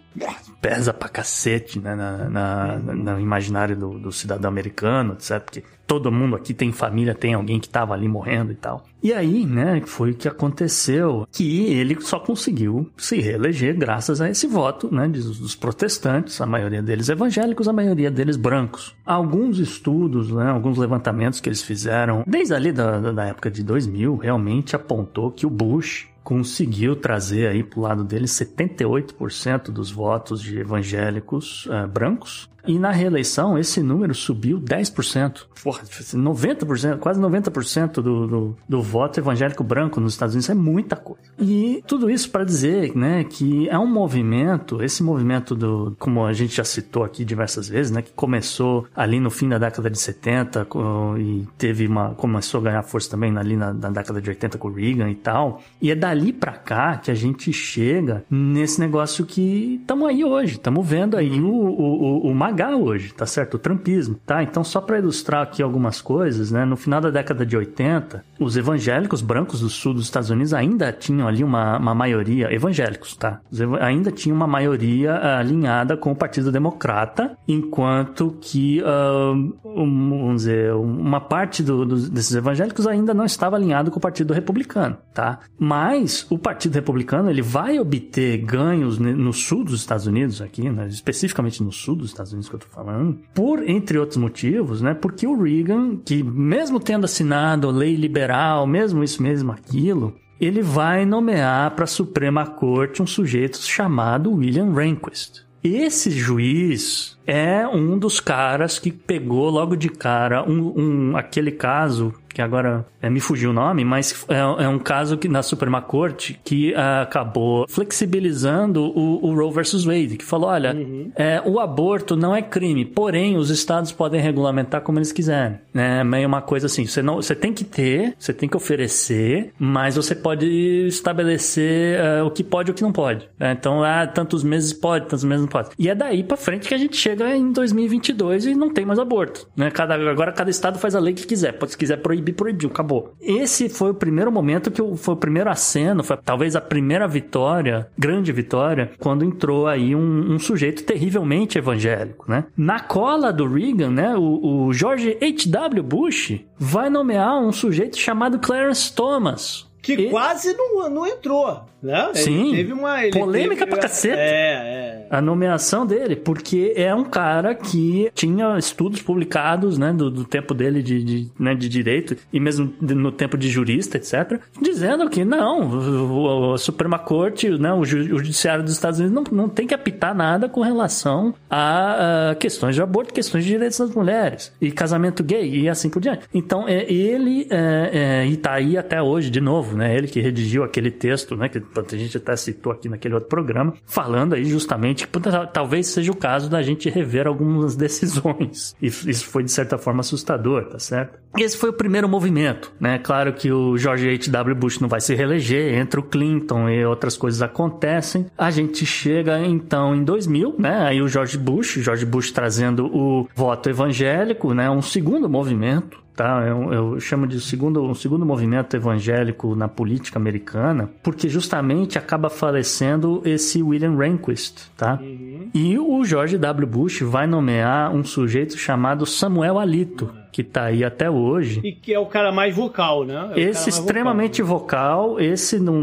pesa 0.62 0.94
pra 0.94 1.08
cacete 1.10 1.80
né, 1.80 1.96
na, 1.96 2.18
na- 2.30 2.78
na- 2.80 3.14
no 3.16 3.20
imaginário 3.20 3.76
do, 3.76 3.98
do 4.00 4.12
cidadão 4.12 4.50
americano, 4.50 5.14
etc. 5.14 5.40
Porque 5.44 5.64
todo 5.88 6.12
mundo 6.12 6.36
aqui 6.36 6.54
tem 6.54 6.72
família, 6.72 7.14
tem 7.16 7.34
alguém 7.34 7.60
que 7.60 7.68
tava 7.70 7.94
ali 7.94 8.08
morrendo 8.08 8.52
e 8.52 8.56
tal. 8.56 8.86
E 9.04 9.14
aí, 9.14 9.46
né, 9.46 9.82
foi 9.86 10.12
o 10.12 10.14
que 10.16 10.28
aconteceu, 10.28 11.28
que 11.32 11.66
ele 11.74 12.00
só 12.02 12.20
conseguiu 12.20 12.90
se 12.98 13.20
reeleger 13.20 13.76
graças 13.76 14.22
a 14.22 14.30
esse 14.30 14.46
voto, 14.48 14.94
né, 14.94 15.08
dos, 15.08 15.40
dos 15.40 15.56
protestantes, 15.56 16.40
a 16.40 16.46
maioria 16.46 16.82
deles 16.84 17.10
evangélicos, 17.10 17.68
a 17.68 17.74
maioria 17.74 18.12
deles 18.12 18.38
brancos. 18.38 18.96
Alguns 19.06 19.58
estudos, 19.60 20.32
né, 20.32 20.50
alguns 20.50 20.78
levantamentos 20.78 21.40
que 21.40 21.50
eles 21.50 21.62
fizeram, 21.64 22.24
desde 22.28 22.54
ali 22.54 22.72
da- 22.72 23.00
da 23.12 23.26
época 23.26 23.50
de 23.50 23.64
2000, 23.64 24.16
realmente 24.18 24.76
apontou 24.76 25.32
que 25.32 25.46
o 25.46 25.50
Bush 25.50 26.08
conseguiu 26.24 26.96
trazer 26.96 27.48
aí 27.48 27.64
pro 27.64 27.82
lado 27.82 28.04
dele 28.04 28.26
78% 28.26 29.72
dos 29.72 29.92
votos 29.92 30.42
de 30.42 30.60
evangélicos 30.60 31.68
eh, 31.70 31.88
brancos. 31.88 32.50
E 32.68 32.78
na 32.78 32.92
reeleição, 32.92 33.58
esse 33.58 33.82
número 33.82 34.14
subiu 34.14 34.60
10%. 34.60 35.46
Porra, 35.64 35.82
90%, 35.84 36.98
quase 36.98 37.20
90% 37.22 37.94
do, 37.96 38.28
do, 38.28 38.58
do 38.68 38.82
voto 38.82 39.20
evangélico 39.20 39.64
branco 39.64 40.00
nos 40.00 40.14
Estados 40.14 40.34
Unidos 40.36 40.50
é 40.50 40.54
muita 40.54 40.96
coisa. 40.96 41.22
E 41.40 41.84
tudo 41.88 42.10
isso 42.10 42.30
para 42.30 42.44
dizer 42.44 42.96
né, 42.96 43.24
que 43.24 43.68
é 43.70 43.78
um 43.78 43.88
movimento, 43.88 44.82
esse 44.84 45.04
movimento 45.04 45.56
do, 45.56 45.96
como 46.00 46.26
a 46.26 46.34
gente 46.34 46.56
já 46.56 46.64
citou 46.64 47.04
aqui 47.04 47.24
diversas 47.24 47.68
vezes, 47.70 47.92
né, 47.92 48.02
que 48.02 48.12
começou 48.14 48.86
ali 48.96 49.20
no 49.20 49.30
fim 49.30 49.50
da 49.50 49.58
década 49.58 49.90
de 49.90 50.00
70 50.00 50.66
co- 50.66 51.16
e 51.18 51.48
teve 51.58 51.88
uma, 51.88 52.10
começou 52.16 52.60
a 52.62 52.64
ganhar 52.64 52.84
força 52.84 53.10
também 53.12 53.36
ali 53.38 53.56
na, 53.56 53.74
na 53.74 53.90
década 53.90 54.22
de 54.22 54.30
80 54.30 54.58
com 54.58 54.68
o 54.68 54.74
Reagan 54.74 55.10
e 55.10 55.16
tal. 55.16 55.62
E 55.82 55.92
é 55.92 55.96
dali 55.96 56.34
pra 56.34 56.54
cá 56.54 56.98
que 56.98 57.12
a 57.12 57.16
gente 57.16 57.52
chega 57.54 58.24
nesse 58.30 58.80
negócio 58.80 59.26
que 59.26 59.80
estamos 59.82 60.08
aí 60.08 60.24
hoje, 60.24 60.54
estamos 60.54 60.88
vendo 60.88 61.18
aí 61.18 61.40
o, 61.40 61.48
o, 61.48 62.28
o, 62.28 62.32
o 62.32 62.36
Magá 62.52 62.76
hoje, 62.76 63.14
tá 63.14 63.26
certo? 63.26 63.54
O 63.56 63.60
Trumpismo, 63.60 64.16
tá? 64.26 64.44
Então, 64.44 64.62
só 64.64 64.82
para 64.82 65.00
ilustrar 65.00 65.42
aqui 65.42 65.64
algumas 65.64 66.02
coisas, 66.02 66.52
né? 66.52 66.66
No 66.66 66.76
final 66.76 67.00
da 67.00 67.10
década 67.10 67.46
de 67.46 67.56
80, 67.56 68.24
os 68.40 68.58
evangélicos 68.58 69.22
brancos 69.22 69.62
do 69.62 69.70
sul 69.70 69.94
dos 69.94 70.04
Estados 70.04 70.30
Unidos 70.30 70.54
ainda 70.54 70.92
tinham 70.92 71.28
ali 71.28 71.44
uma, 71.46 71.78
uma 71.78 71.96
maioria, 71.96 72.54
evangélicos, 72.54 73.16
tá? 73.16 73.40
Eva- 73.58 73.82
ainda 73.84 74.12
tinham 74.12 74.36
uma 74.36 74.48
maioria 74.48 75.14
ah, 75.14 75.40
alinhada 75.40 75.96
com 75.96 76.12
o 76.12 76.16
Partido 76.16 76.52
Democrata, 76.52 77.38
enquanto 77.48 78.36
que, 78.42 78.82
ah, 78.86 79.32
um, 79.34 80.10
vamos 80.10 80.36
dizer, 80.44 80.74
uma 80.74 81.22
parte 81.22 81.64
do- 81.64 81.86
dos- 81.86 82.10
desses 82.10 82.36
evangélicos 82.36 82.86
ainda 82.86 83.14
não 83.14 83.24
estava 83.26 83.56
alinhado 83.56 83.90
com 83.92 83.98
o 83.98 84.02
Partido 84.02 84.34
Republicano, 84.34 84.98
tá? 85.14 85.40
Mas 85.58 86.26
o 86.30 86.38
Partido 86.38 86.76
Republicano, 86.76 87.30
ele 87.30 87.42
vai 87.42 87.80
obter 87.80 88.38
ganhos 88.40 89.00
no 89.00 89.32
sul 89.32 89.64
dos 89.64 89.76
Estados 89.80 90.06
Unidos 90.06 90.42
aqui, 90.42 90.70
né? 90.70 90.88
especificamente 90.88 91.64
no 91.64 91.72
sul 91.72 91.96
dos 91.96 92.10
Estados 92.10 92.34
Unidos 92.34 92.41
que 92.50 92.56
eu 92.56 92.60
tô 92.60 92.68
falando, 92.68 93.20
por, 93.34 93.68
entre 93.68 93.98
outros 93.98 94.18
motivos, 94.18 94.82
né? 94.82 94.94
Porque 94.94 95.28
o 95.28 95.42
Reagan, 95.42 95.98
que 95.98 96.24
mesmo 96.24 96.80
tendo 96.80 97.06
assinado 97.06 97.68
a 97.68 97.72
lei 97.72 97.96
liberal, 97.96 98.66
mesmo 98.66 99.04
isso, 99.04 99.22
mesmo 99.22 99.52
aquilo, 99.52 100.16
ele 100.40 100.62
vai 100.62 101.06
nomear 101.06 101.72
para 101.72 101.84
a 101.84 101.88
Suprema 101.88 102.46
Corte 102.48 103.02
um 103.02 103.08
sujeito 103.08 103.58
chamado 103.62 104.32
William 104.32 104.74
Rehnquist. 104.74 105.46
Esse 105.64 106.10
juiz 106.10 107.16
é 107.26 107.68
um 107.68 107.98
dos 107.98 108.20
caras 108.20 108.80
que 108.80 108.92
pegou 108.92 109.50
logo 109.50 109.76
de 109.76 109.90
cara 109.90 110.44
um, 110.44 111.12
um- 111.12 111.18
aquele 111.18 111.52
caso 111.52 112.14
que 112.34 112.42
agora 112.42 112.86
é, 113.02 113.10
me 113.10 113.20
fugiu 113.20 113.50
o 113.50 113.54
nome, 113.54 113.84
mas 113.84 114.26
é, 114.30 114.64
é, 114.64 114.68
um 114.68 114.80
caso 114.80 115.18
que 115.18 115.28
na 115.28 115.44
Suprema 115.44 115.82
Corte 115.82 116.40
que 116.44 116.72
uh, 116.72 117.02
acabou 117.02 117.66
flexibilizando 117.68 118.82
o, 118.84 119.26
o, 119.26 119.36
Roe 119.36 119.54
versus 119.54 119.84
Wade, 119.84 120.18
que 120.18 120.26
falou, 120.26 120.50
olha, 120.50 120.74
uhum. 120.74 121.12
é, 121.16 121.42
o 121.46 121.60
aborto 121.60 122.16
não 122.16 122.36
é 122.36 122.42
crime, 122.42 122.86
porém 122.86 123.38
os 123.38 123.50
estados 123.50 123.92
podem 123.92 124.22
regulamentar 124.22 124.82
como 124.82 124.98
eles 124.98 125.12
quiserem, 125.12 125.60
né? 125.74 126.04
Meio 126.04 126.28
uma 126.28 126.42
coisa 126.42 126.68
assim, 126.68 126.86
você 126.86 127.02
não, 127.02 127.16
você 127.16 127.36
tem 127.36 127.54
que 127.54 127.64
ter, 127.64 128.16
você 128.18 128.34
tem 128.34 128.48
que 128.48 128.56
oferecer, 128.56 129.54
mas 129.60 129.96
você 129.96 130.16
pode 130.16 130.48
estabelecer 130.88 132.00
uh, 132.00 132.26
o 132.26 132.32
que 132.32 132.44
pode 132.44 132.70
e 132.70 132.72
o 132.72 132.76
que 132.76 132.82
não 132.82 132.92
pode. 132.92 133.28
Né? 133.38 133.52
Então, 133.52 133.84
ah, 133.84 134.08
tantos 134.08 134.44
meses 134.44 134.74
pode, 134.74 135.06
tantos 135.06 135.24
meses 135.24 135.42
não 135.42 135.50
pode. 135.50 135.70
E 135.78 135.90
é 135.90 135.96
daí 135.96 136.24
para 136.24 136.38
frente 136.38 136.68
que 136.68 136.74
a 136.74 136.78
gente 136.78 136.96
chega 136.96 137.11
em 137.20 137.52
2022 137.52 138.46
e 138.46 138.56
não 138.56 138.70
tem 138.70 138.86
mais 138.86 139.00
aborto, 139.00 139.48
né? 139.56 139.72
Cada, 139.72 139.96
agora 139.96 140.32
cada 140.32 140.50
estado 140.50 140.80
faz 140.80 140.96
a 140.96 141.00
lei 141.00 141.14
que 141.14 141.26
quiser, 141.26 141.58
se 141.68 141.78
quiser 141.78 141.98
proibir, 141.98 142.34
proibiu, 142.34 142.70
acabou. 142.70 143.14
Esse 143.22 143.70
foi 143.70 143.92
o 143.92 143.96
primeiro 143.96 144.32
momento 144.32 144.72
que 144.72 144.82
foi 144.98 145.14
o 145.14 145.18
primeiro 145.18 145.50
aceno, 145.50 146.04
foi 146.04 146.18
talvez 146.18 146.56
a 146.56 146.62
primeira 146.62 147.08
vitória, 147.08 147.88
grande 147.98 148.32
vitória, 148.32 148.92
quando 149.00 149.26
entrou 149.26 149.68
aí 149.68 149.96
um, 149.96 150.34
um 150.34 150.40
sujeito 150.40 150.84
terrivelmente 150.84 151.58
evangélico, 151.58 152.30
né? 152.30 152.46
Na 152.58 152.80
cola 152.80 153.32
do 153.32 153.48
Reagan, 153.48 153.90
né? 153.92 154.16
O, 154.16 154.68
o 154.68 154.74
George 154.74 155.18
H.W. 155.22 155.84
Bush 155.84 156.40
vai 156.58 156.90
nomear 156.90 157.40
um 157.40 157.52
sujeito 157.52 157.98
chamado 157.98 158.40
Clarence 158.40 158.94
Thomas, 158.94 159.68
que 159.82 159.94
e... 159.94 160.10
quase 160.10 160.54
não, 160.54 160.90
não 160.90 161.08
entrou. 161.08 161.71
Né? 161.82 162.12
Sim. 162.14 162.52
Teve 162.56 162.74
uma. 162.74 162.98
Polêmica 163.12 163.66
teve... 163.66 163.72
pra 163.72 163.80
cacete. 163.80 164.18
É, 164.18 165.02
é. 165.02 165.08
A 165.10 165.20
nomeação 165.20 165.86
dele, 165.86 166.16
porque 166.16 166.74
é 166.76 166.94
um 166.94 167.04
cara 167.04 167.54
que 167.56 168.10
tinha 168.14 168.58
estudos 168.58 169.02
publicados, 169.02 169.78
né, 169.78 169.92
do, 169.92 170.10
do 170.10 170.24
tempo 170.24 170.54
dele 170.54 170.82
de, 170.82 171.04
de, 171.04 171.30
né, 171.38 171.54
de 171.54 171.68
direito, 171.68 172.16
e 172.32 172.40
mesmo 172.40 172.74
no 172.80 173.12
tempo 173.12 173.38
de 173.38 173.50
jurista, 173.50 173.98
etc., 173.98 174.40
dizendo 174.62 175.10
que 175.10 175.26
não, 175.26 176.54
a 176.54 176.58
Suprema 176.58 176.98
Corte, 176.98 177.50
né, 177.50 177.74
o, 177.74 177.84
Judiciário 177.84 178.64
dos 178.64 178.74
Estados 178.74 179.00
Unidos 179.00 179.16
não, 179.32 179.44
não 179.44 179.50
tem 179.50 179.68
que 179.68 179.74
apitar 179.74 180.16
nada 180.16 180.48
com 180.48 180.62
relação 180.62 181.34
a, 181.50 182.32
a 182.32 182.36
questões 182.36 182.76
de 182.76 182.82
aborto, 182.82 183.14
questões 183.14 183.44
de 183.44 183.52
direitos 183.52 183.80
das 183.80 183.94
mulheres, 183.94 184.54
e 184.62 184.72
casamento 184.72 185.24
gay, 185.24 185.62
e 185.62 185.68
assim 185.68 185.90
por 185.90 186.02
diante. 186.02 186.26
Então, 186.34 186.68
é, 186.68 186.90
ele, 186.90 187.48
é, 187.50 187.90
é, 187.94 188.28
e 188.28 188.38
tá 188.38 188.54
aí 188.54 188.78
até 188.78 189.02
hoje, 189.02 189.30
de 189.30 189.42
novo, 189.42 189.76
né, 189.76 189.96
ele 189.96 190.08
que 190.08 190.22
redigiu 190.22 190.64
aquele 190.64 190.92
texto, 190.92 191.36
né, 191.36 191.50
que 191.50 191.60
a 191.80 191.98
gente 191.98 192.18
até 192.18 192.36
citou 192.36 192.72
aqui 192.72 192.90
naquele 192.90 193.14
outro 193.14 193.30
programa, 193.30 193.74
falando 193.86 194.34
aí 194.34 194.46
justamente 194.46 195.08
que 195.08 195.20
talvez 195.54 195.88
seja 195.88 196.12
o 196.12 196.16
caso 196.16 196.50
da 196.50 196.62
gente 196.62 196.90
rever 196.90 197.28
algumas 197.28 197.76
decisões. 197.78 198.76
Isso 198.82 199.26
foi, 199.26 199.44
de 199.44 199.52
certa 199.52 199.78
forma, 199.78 200.02
assustador, 200.02 200.66
tá 200.66 200.80
certo? 200.80 201.20
Esse 201.38 201.58
foi 201.58 201.70
o 201.70 201.74
primeiro 201.74 202.10
movimento, 202.10 202.74
né? 202.80 203.00
Claro 203.00 203.34
que 203.34 203.52
o 203.52 203.78
George 203.78 204.10
H.W. 204.10 204.54
Bush 204.54 204.80
não 204.80 204.90
vai 204.90 205.00
se 205.00 205.16
reeleger, 205.16 205.76
entra 205.76 206.00
o 206.00 206.04
Clinton 206.04 206.70
e 206.70 206.86
outras 206.86 207.16
coisas 207.16 207.42
acontecem. 207.42 208.26
A 208.38 208.52
gente 208.52 208.86
chega, 208.86 209.40
então, 209.40 209.96
em 209.96 210.04
2000, 210.04 210.56
né? 210.60 210.86
Aí 210.86 211.02
o 211.02 211.08
George 211.08 211.38
Bush, 211.38 211.80
George 211.80 212.06
Bush 212.06 212.32
trazendo 212.32 212.86
o 212.86 213.30
voto 213.34 213.70
evangélico, 213.70 214.54
né? 214.54 214.70
Um 214.70 214.82
segundo 214.82 215.30
movimento, 215.30 216.02
tá? 216.22 216.46
Eu, 216.46 216.72
eu, 216.72 217.00
chamo 217.00 217.26
de 217.26 217.42
segundo, 217.42 217.84
um 217.84 217.96
segundo 217.96 218.24
movimento 218.24 218.76
evangélico 218.76 219.56
na 219.56 219.68
política 219.68 220.20
americana, 220.20 220.88
porque 221.02 221.28
justamente 221.28 221.98
acaba 221.98 222.30
falecendo 222.30 223.24
esse 223.26 223.64
William 223.64 223.98
Rehnquist, 223.98 224.70
tá? 224.78 225.00
Uhum. 225.02 225.50
E 225.52 225.80
o 225.80 226.06
George 226.06 226.38
W. 226.38 226.68
Bush 226.68 227.02
vai 227.02 227.26
nomear 227.26 227.92
um 227.92 228.04
sujeito 228.04 228.56
chamado 228.56 229.04
Samuel 229.04 229.58
Alito 229.58 230.21
que 230.32 230.44
tá 230.44 230.66
aí 230.66 230.84
até 230.84 231.10
hoje. 231.10 231.62
E 231.64 231.72
que 231.74 231.94
é 231.94 232.00
o 232.00 232.06
cara 232.06 232.32
mais 232.32 232.56
vocal, 232.56 233.04
né? 233.04 233.32
É 233.36 233.42
esse 233.42 233.70
extremamente 233.70 234.42
vocal, 234.42 234.62
vocal, 234.62 235.20
esse 235.20 235.60
não. 235.60 235.82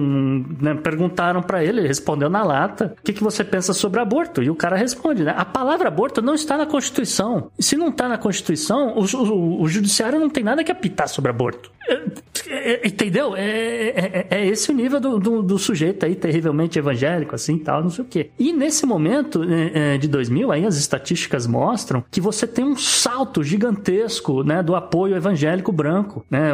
Né, 0.60 0.74
perguntaram 0.74 1.42
para 1.42 1.62
ele, 1.62 1.80
ele 1.80 1.88
respondeu 1.88 2.30
na 2.30 2.42
lata: 2.42 2.94
o 2.98 3.02
que, 3.02 3.12
que 3.12 3.22
você 3.22 3.44
pensa 3.44 3.72
sobre 3.72 4.00
aborto? 4.00 4.42
E 4.42 4.50
o 4.50 4.54
cara 4.54 4.76
responde, 4.76 5.24
né? 5.24 5.34
A 5.36 5.44
palavra 5.44 5.88
aborto 5.88 6.22
não 6.22 6.34
está 6.34 6.56
na 6.56 6.66
Constituição. 6.66 7.50
Se 7.58 7.76
não 7.76 7.88
está 7.88 8.08
na 8.08 8.18
Constituição, 8.18 8.94
o, 8.96 9.04
o, 9.04 9.62
o 9.62 9.68
judiciário 9.68 10.18
não 10.18 10.30
tem 10.30 10.44
nada 10.44 10.62
que 10.64 10.72
apitar 10.72 11.08
sobre 11.08 11.30
aborto. 11.30 11.70
É, 11.88 12.02
é, 12.48 12.86
entendeu? 12.86 13.34
É, 13.34 13.42
é, 13.42 14.26
é, 14.30 14.46
esse 14.46 14.70
o 14.70 14.74
nível 14.74 15.00
do, 15.00 15.18
do, 15.18 15.42
do, 15.42 15.58
sujeito 15.58 16.04
aí, 16.04 16.14
terrivelmente 16.14 16.78
evangélico, 16.78 17.34
assim 17.34 17.58
tal, 17.58 17.82
não 17.82 17.90
sei 17.90 18.04
o 18.04 18.08
quê. 18.08 18.30
E 18.38 18.52
nesse 18.52 18.84
momento 18.84 19.42
é, 19.42 19.96
de 19.96 20.06
2000, 20.06 20.52
aí 20.52 20.66
as 20.66 20.76
estatísticas 20.76 21.46
mostram 21.46 22.04
que 22.10 22.20
você 22.20 22.46
tem 22.46 22.64
um 22.64 22.76
salto 22.76 23.42
gigantesco 23.42 24.37
né, 24.44 24.62
do 24.62 24.74
apoio 24.74 25.16
evangélico 25.16 25.72
branco, 25.72 26.24
né, 26.30 26.52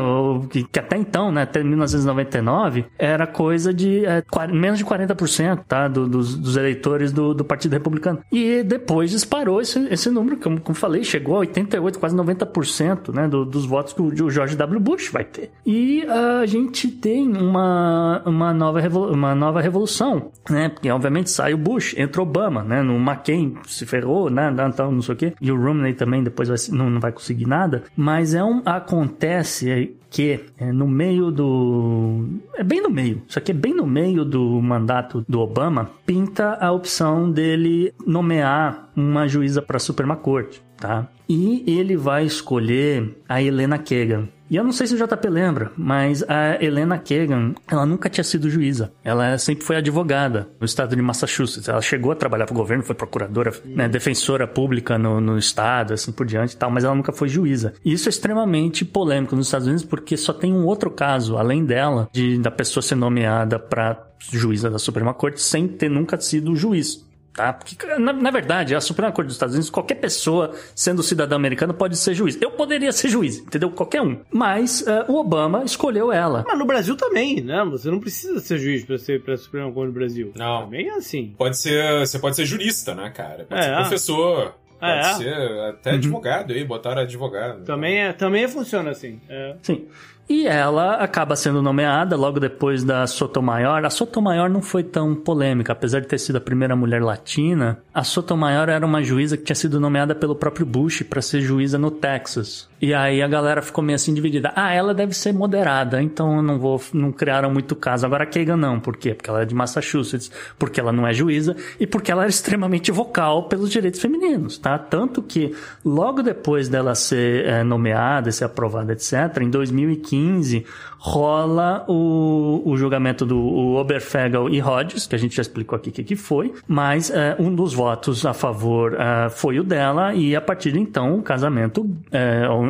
que, 0.50 0.64
que 0.64 0.78
até 0.78 0.96
então, 0.96 1.30
né, 1.30 1.42
até 1.42 1.62
1999, 1.62 2.86
era 2.98 3.26
coisa 3.26 3.72
de 3.72 4.04
é, 4.04 4.22
menos 4.52 4.78
de 4.78 4.84
40% 4.84 5.60
tá, 5.66 5.88
do, 5.88 6.06
dos, 6.06 6.36
dos, 6.36 6.56
eleitores 6.56 7.12
do, 7.12 7.34
do, 7.34 7.44
Partido 7.44 7.72
Republicano. 7.72 8.20
E 8.32 8.62
depois 8.62 9.10
disparou 9.10 9.60
esse, 9.60 9.78
esse 9.90 10.10
número, 10.10 10.36
como, 10.36 10.60
como 10.60 10.74
falei, 10.74 11.04
chegou 11.04 11.36
a 11.36 11.40
88, 11.40 11.98
quase 11.98 12.16
90% 12.16 13.14
né, 13.14 13.28
do, 13.28 13.44
dos 13.44 13.66
votos 13.66 13.92
que 13.92 14.02
o 14.02 14.30
George 14.30 14.56
W. 14.56 14.80
Bush 14.80 15.10
vai 15.10 15.24
ter. 15.24 15.50
E 15.64 16.04
a 16.06 16.46
gente 16.46 16.88
tem 16.88 17.28
uma, 17.36 18.22
uma, 18.24 18.52
nova, 18.52 18.80
uma 19.10 19.34
nova 19.34 19.60
revolução, 19.60 20.30
né? 20.48 20.68
Porque 20.68 20.90
obviamente 20.90 21.30
sai 21.30 21.54
o 21.54 21.58
Bush, 21.58 21.94
entra 21.96 22.22
Obama, 22.22 22.62
né? 22.62 22.82
No 22.82 22.96
McCain 22.96 23.56
se 23.66 23.86
ferrou, 23.86 24.30
né? 24.30 24.54
Então, 24.68 24.92
não 24.92 25.02
sei 25.02 25.14
o 25.14 25.18
quê. 25.18 25.34
E 25.40 25.50
o 25.50 25.60
Romney 25.60 25.94
também 25.94 26.22
depois 26.22 26.48
vai, 26.48 26.58
não, 26.70 26.90
não 26.90 27.00
vai 27.00 27.12
conseguir 27.12 27.46
nada. 27.46 27.73
Mas 27.96 28.34
é 28.34 28.42
um, 28.42 28.62
acontece 28.64 29.94
que 30.10 30.40
é, 30.58 30.72
no 30.72 30.86
meio 30.86 31.30
do. 31.32 32.24
É 32.54 32.62
bem 32.62 32.80
no 32.80 32.88
meio, 32.88 33.22
isso 33.26 33.38
aqui 33.38 33.50
é 33.50 33.54
bem 33.54 33.74
no 33.74 33.84
meio 33.84 34.24
do 34.24 34.62
mandato 34.62 35.24
do 35.28 35.40
Obama, 35.40 35.90
pinta 36.06 36.54
a 36.60 36.70
opção 36.70 37.30
dele 37.30 37.92
nomear 38.06 38.90
uma 38.94 39.26
juíza 39.26 39.60
para 39.60 39.76
a 39.76 39.80
Suprema 39.80 40.14
Corte, 40.14 40.62
tá? 40.76 41.08
E 41.28 41.64
ele 41.66 41.96
vai 41.96 42.24
escolher 42.24 43.16
a 43.28 43.42
Helena 43.42 43.76
Kagan. 43.76 44.28
E 44.50 44.56
eu 44.56 44.64
não 44.64 44.72
sei 44.72 44.86
se 44.86 44.94
o 44.94 44.98
JP 44.98 45.28
lembra, 45.28 45.72
mas 45.76 46.22
a 46.28 46.62
Helena 46.62 46.98
Kagan, 46.98 47.54
ela 47.70 47.86
nunca 47.86 48.10
tinha 48.10 48.24
sido 48.24 48.50
juíza. 48.50 48.92
Ela 49.02 49.38
sempre 49.38 49.64
foi 49.64 49.76
advogada 49.76 50.48
no 50.60 50.66
estado 50.66 50.94
de 50.94 51.02
Massachusetts. 51.02 51.68
Ela 51.68 51.80
chegou 51.80 52.12
a 52.12 52.16
trabalhar 52.16 52.46
para 52.46 52.52
o 52.52 52.56
governo, 52.56 52.82
foi 52.82 52.94
procuradora, 52.94 53.52
né, 53.64 53.88
defensora 53.88 54.46
pública 54.46 54.98
no, 54.98 55.20
no 55.20 55.38
estado, 55.38 55.94
assim 55.94 56.12
por 56.12 56.26
diante 56.26 56.54
e 56.54 56.56
tal, 56.56 56.70
mas 56.70 56.84
ela 56.84 56.94
nunca 56.94 57.12
foi 57.12 57.28
juíza. 57.28 57.74
E 57.84 57.92
isso 57.92 58.08
é 58.08 58.10
extremamente 58.10 58.84
polêmico 58.84 59.34
nos 59.34 59.46
Estados 59.46 59.66
Unidos 59.66 59.84
porque 59.84 60.16
só 60.16 60.32
tem 60.32 60.52
um 60.52 60.66
outro 60.66 60.90
caso, 60.90 61.36
além 61.36 61.64
dela, 61.64 62.08
de 62.12 62.38
da 62.38 62.50
pessoa 62.50 62.82
ser 62.82 62.96
nomeada 62.96 63.58
para 63.58 64.02
juíza 64.30 64.70
da 64.70 64.78
Suprema 64.78 65.14
Corte 65.14 65.40
sem 65.40 65.66
ter 65.66 65.88
nunca 65.88 66.20
sido 66.20 66.54
juiz 66.54 67.04
tá? 67.34 67.52
Porque, 67.52 67.76
na, 67.98 68.12
na, 68.12 68.30
verdade, 68.30 68.74
a 68.74 68.80
Suprema 68.80 69.12
Corte 69.12 69.26
dos 69.26 69.36
Estados 69.36 69.54
Unidos, 69.54 69.68
qualquer 69.68 69.96
pessoa 69.96 70.54
sendo 70.74 71.02
cidadão 71.02 71.36
americano 71.36 71.74
pode 71.74 71.96
ser 71.96 72.14
juiz. 72.14 72.40
Eu 72.40 72.52
poderia 72.52 72.92
ser 72.92 73.08
juiz, 73.08 73.38
entendeu? 73.38 73.70
Qualquer 73.70 74.00
um. 74.00 74.18
Mas 74.30 74.82
uh, 74.82 75.10
o 75.10 75.16
Obama 75.16 75.64
escolheu 75.64 76.12
ela. 76.12 76.44
Mas 76.46 76.58
no 76.58 76.64
Brasil 76.64 76.96
também, 76.96 77.40
né? 77.42 77.64
Você 77.64 77.90
não 77.90 77.98
precisa 77.98 78.40
ser 78.40 78.58
juiz 78.58 78.84
para 78.84 78.96
ser 78.98 79.22
para 79.22 79.34
a 79.34 79.36
Suprema 79.36 79.70
Corte 79.72 79.88
do 79.88 79.94
Brasil. 79.94 80.32
Não. 80.36 80.62
Também 80.64 80.88
é 80.88 80.94
assim. 80.94 81.34
Pode 81.36 81.58
ser, 81.58 81.98
você 81.98 82.18
pode 82.18 82.36
ser 82.36 82.46
jurista, 82.46 82.94
né, 82.94 83.10
cara? 83.10 83.44
Pode 83.44 83.60
é, 83.60 83.64
ser 83.64 83.74
professor. 83.74 84.54
Pode 84.78 84.92
é. 84.92 85.14
ser 85.14 85.60
até 85.68 85.90
uhum. 85.90 85.96
advogado 85.96 86.52
aí, 86.52 86.64
botaram 86.64 87.02
advogado. 87.02 87.64
Também, 87.64 88.00
é, 88.00 88.12
também 88.12 88.46
funciona 88.46 88.90
assim. 88.90 89.20
É. 89.28 89.56
Sim. 89.62 89.86
E 90.28 90.46
ela 90.46 90.94
acaba 90.94 91.36
sendo 91.36 91.60
nomeada 91.60 92.16
logo 92.16 92.40
depois 92.40 92.82
da 92.82 93.06
Sotomayor. 93.06 93.84
A 93.84 93.90
Sotomayor 93.90 94.48
não 94.48 94.62
foi 94.62 94.82
tão 94.82 95.14
polêmica, 95.14 95.72
apesar 95.72 96.00
de 96.00 96.06
ter 96.06 96.18
sido 96.18 96.36
a 96.36 96.40
primeira 96.40 96.74
mulher 96.74 97.02
latina. 97.02 97.78
A 97.92 98.02
Sotomayor 98.02 98.68
era 98.68 98.86
uma 98.86 99.02
juíza 99.02 99.36
que 99.36 99.44
tinha 99.44 99.56
sido 99.56 99.78
nomeada 99.78 100.14
pelo 100.14 100.34
próprio 100.34 100.64
Bush 100.64 101.02
para 101.02 101.20
ser 101.20 101.40
juíza 101.40 101.78
no 101.78 101.90
Texas. 101.90 102.68
E 102.84 102.92
aí 102.92 103.22
a 103.22 103.28
galera 103.28 103.62
ficou 103.62 103.82
meio 103.82 103.96
assim 103.96 104.12
dividida. 104.12 104.52
Ah, 104.54 104.74
ela 104.74 104.92
deve 104.92 105.14
ser 105.14 105.32
moderada, 105.32 106.02
então 106.02 106.36
eu 106.36 106.42
não 106.42 106.58
vou. 106.58 106.80
Não 106.92 107.10
criaram 107.10 107.50
muito 107.50 107.74
caso. 107.74 108.04
Agora 108.04 108.24
a 108.24 108.26
Kagan 108.26 108.58
não. 108.58 108.78
Por 108.78 108.96
quê? 108.96 109.14
Porque 109.14 109.30
ela 109.30 109.42
é 109.42 109.44
de 109.46 109.54
Massachusetts, 109.54 110.30
porque 110.58 110.78
ela 110.78 110.92
não 110.92 111.06
é 111.06 111.14
juíza 111.14 111.56
e 111.80 111.86
porque 111.86 112.12
ela 112.12 112.22
era 112.22 112.30
extremamente 112.30 112.92
vocal 112.92 113.44
pelos 113.44 113.70
direitos 113.70 114.00
femininos, 114.00 114.58
tá? 114.58 114.78
Tanto 114.78 115.22
que 115.22 115.54
logo 115.84 116.22
depois 116.22 116.68
dela 116.68 116.94
ser 116.94 117.46
é, 117.46 117.64
nomeada, 117.64 118.30
ser 118.30 118.44
aprovada, 118.44 118.92
etc., 118.92 119.40
em 119.40 119.48
2015 119.48 119.94
1915, 119.94 120.66
rola 120.98 121.84
o, 121.86 122.62
o 122.64 122.76
julgamento 122.76 123.26
do 123.26 123.38
o 123.38 123.76
Oberfegel 123.76 124.48
e 124.48 124.62
Hodges, 124.62 125.06
que 125.06 125.14
a 125.14 125.18
gente 125.18 125.36
já 125.36 125.42
explicou 125.42 125.76
aqui 125.76 125.90
o 125.90 125.92
que, 125.92 126.02
que 126.02 126.16
foi, 126.16 126.54
mas 126.66 127.10
é, 127.10 127.36
um 127.38 127.54
dos 127.54 127.74
votos 127.74 128.24
a 128.24 128.32
favor 128.32 128.94
é, 128.94 129.28
foi 129.28 129.60
o 129.60 129.64
dela, 129.64 130.14
e 130.14 130.34
a 130.34 130.40
partir 130.40 130.72
de 130.72 130.80
então 130.80 131.18
o 131.18 131.22
casamento, 131.22 131.84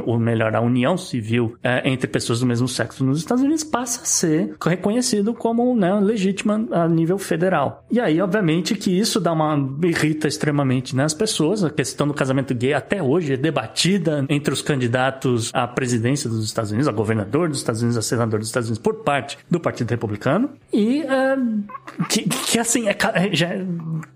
ou, 0.07 0.18
melhor, 0.18 0.55
a 0.55 0.61
união 0.61 0.96
civil 0.96 1.57
é, 1.62 1.88
entre 1.88 2.07
pessoas 2.07 2.40
do 2.40 2.46
mesmo 2.46 2.68
sexo 2.68 3.05
nos 3.05 3.18
Estados 3.18 3.42
Unidos 3.42 3.64
passa 3.64 4.02
a 4.02 4.05
ser 4.05 4.55
reconhecido 4.62 5.34
como 5.34 5.74
né, 5.76 5.92
legítima 5.94 6.66
a 6.70 6.88
nível 6.88 7.18
federal. 7.18 7.84
E 7.90 8.00
aí, 8.00 8.20
obviamente, 8.20 8.74
que 8.74 8.96
isso 8.96 9.20
dá 9.20 9.32
uma 9.32 9.57
irrita 9.82 10.28
extremamente 10.28 10.94
né, 10.94 11.05
as 11.05 11.14
pessoas. 11.14 11.64
A 11.64 11.70
questão 11.70 12.07
do 12.07 12.14
casamento 12.14 12.55
gay 12.55 12.72
até 12.72 13.02
hoje 13.02 13.34
é 13.34 13.36
debatida 13.36 14.24
entre 14.28 14.52
os 14.52 14.62
candidatos 14.62 15.50
à 15.52 15.66
presidência 15.66 16.28
dos 16.28 16.44
Estados 16.44 16.70
Unidos, 16.70 16.88
a 16.88 16.92
governador 16.92 17.48
dos 17.48 17.59
Estados 17.59 17.82
Unidos, 17.82 17.96
a 17.96 18.02
senador 18.02 18.40
dos 18.40 18.48
Estados 18.48 18.68
Unidos, 18.68 18.82
por 18.82 19.02
parte 19.02 19.38
do 19.50 19.61
Partido 19.61 19.90
Republicano. 19.90 20.50
E 20.72 21.02
é, 21.02 21.36
que, 22.09 22.28
que, 22.28 22.59
assim, 22.59 22.88
é, 22.88 22.96
já, 23.32 23.48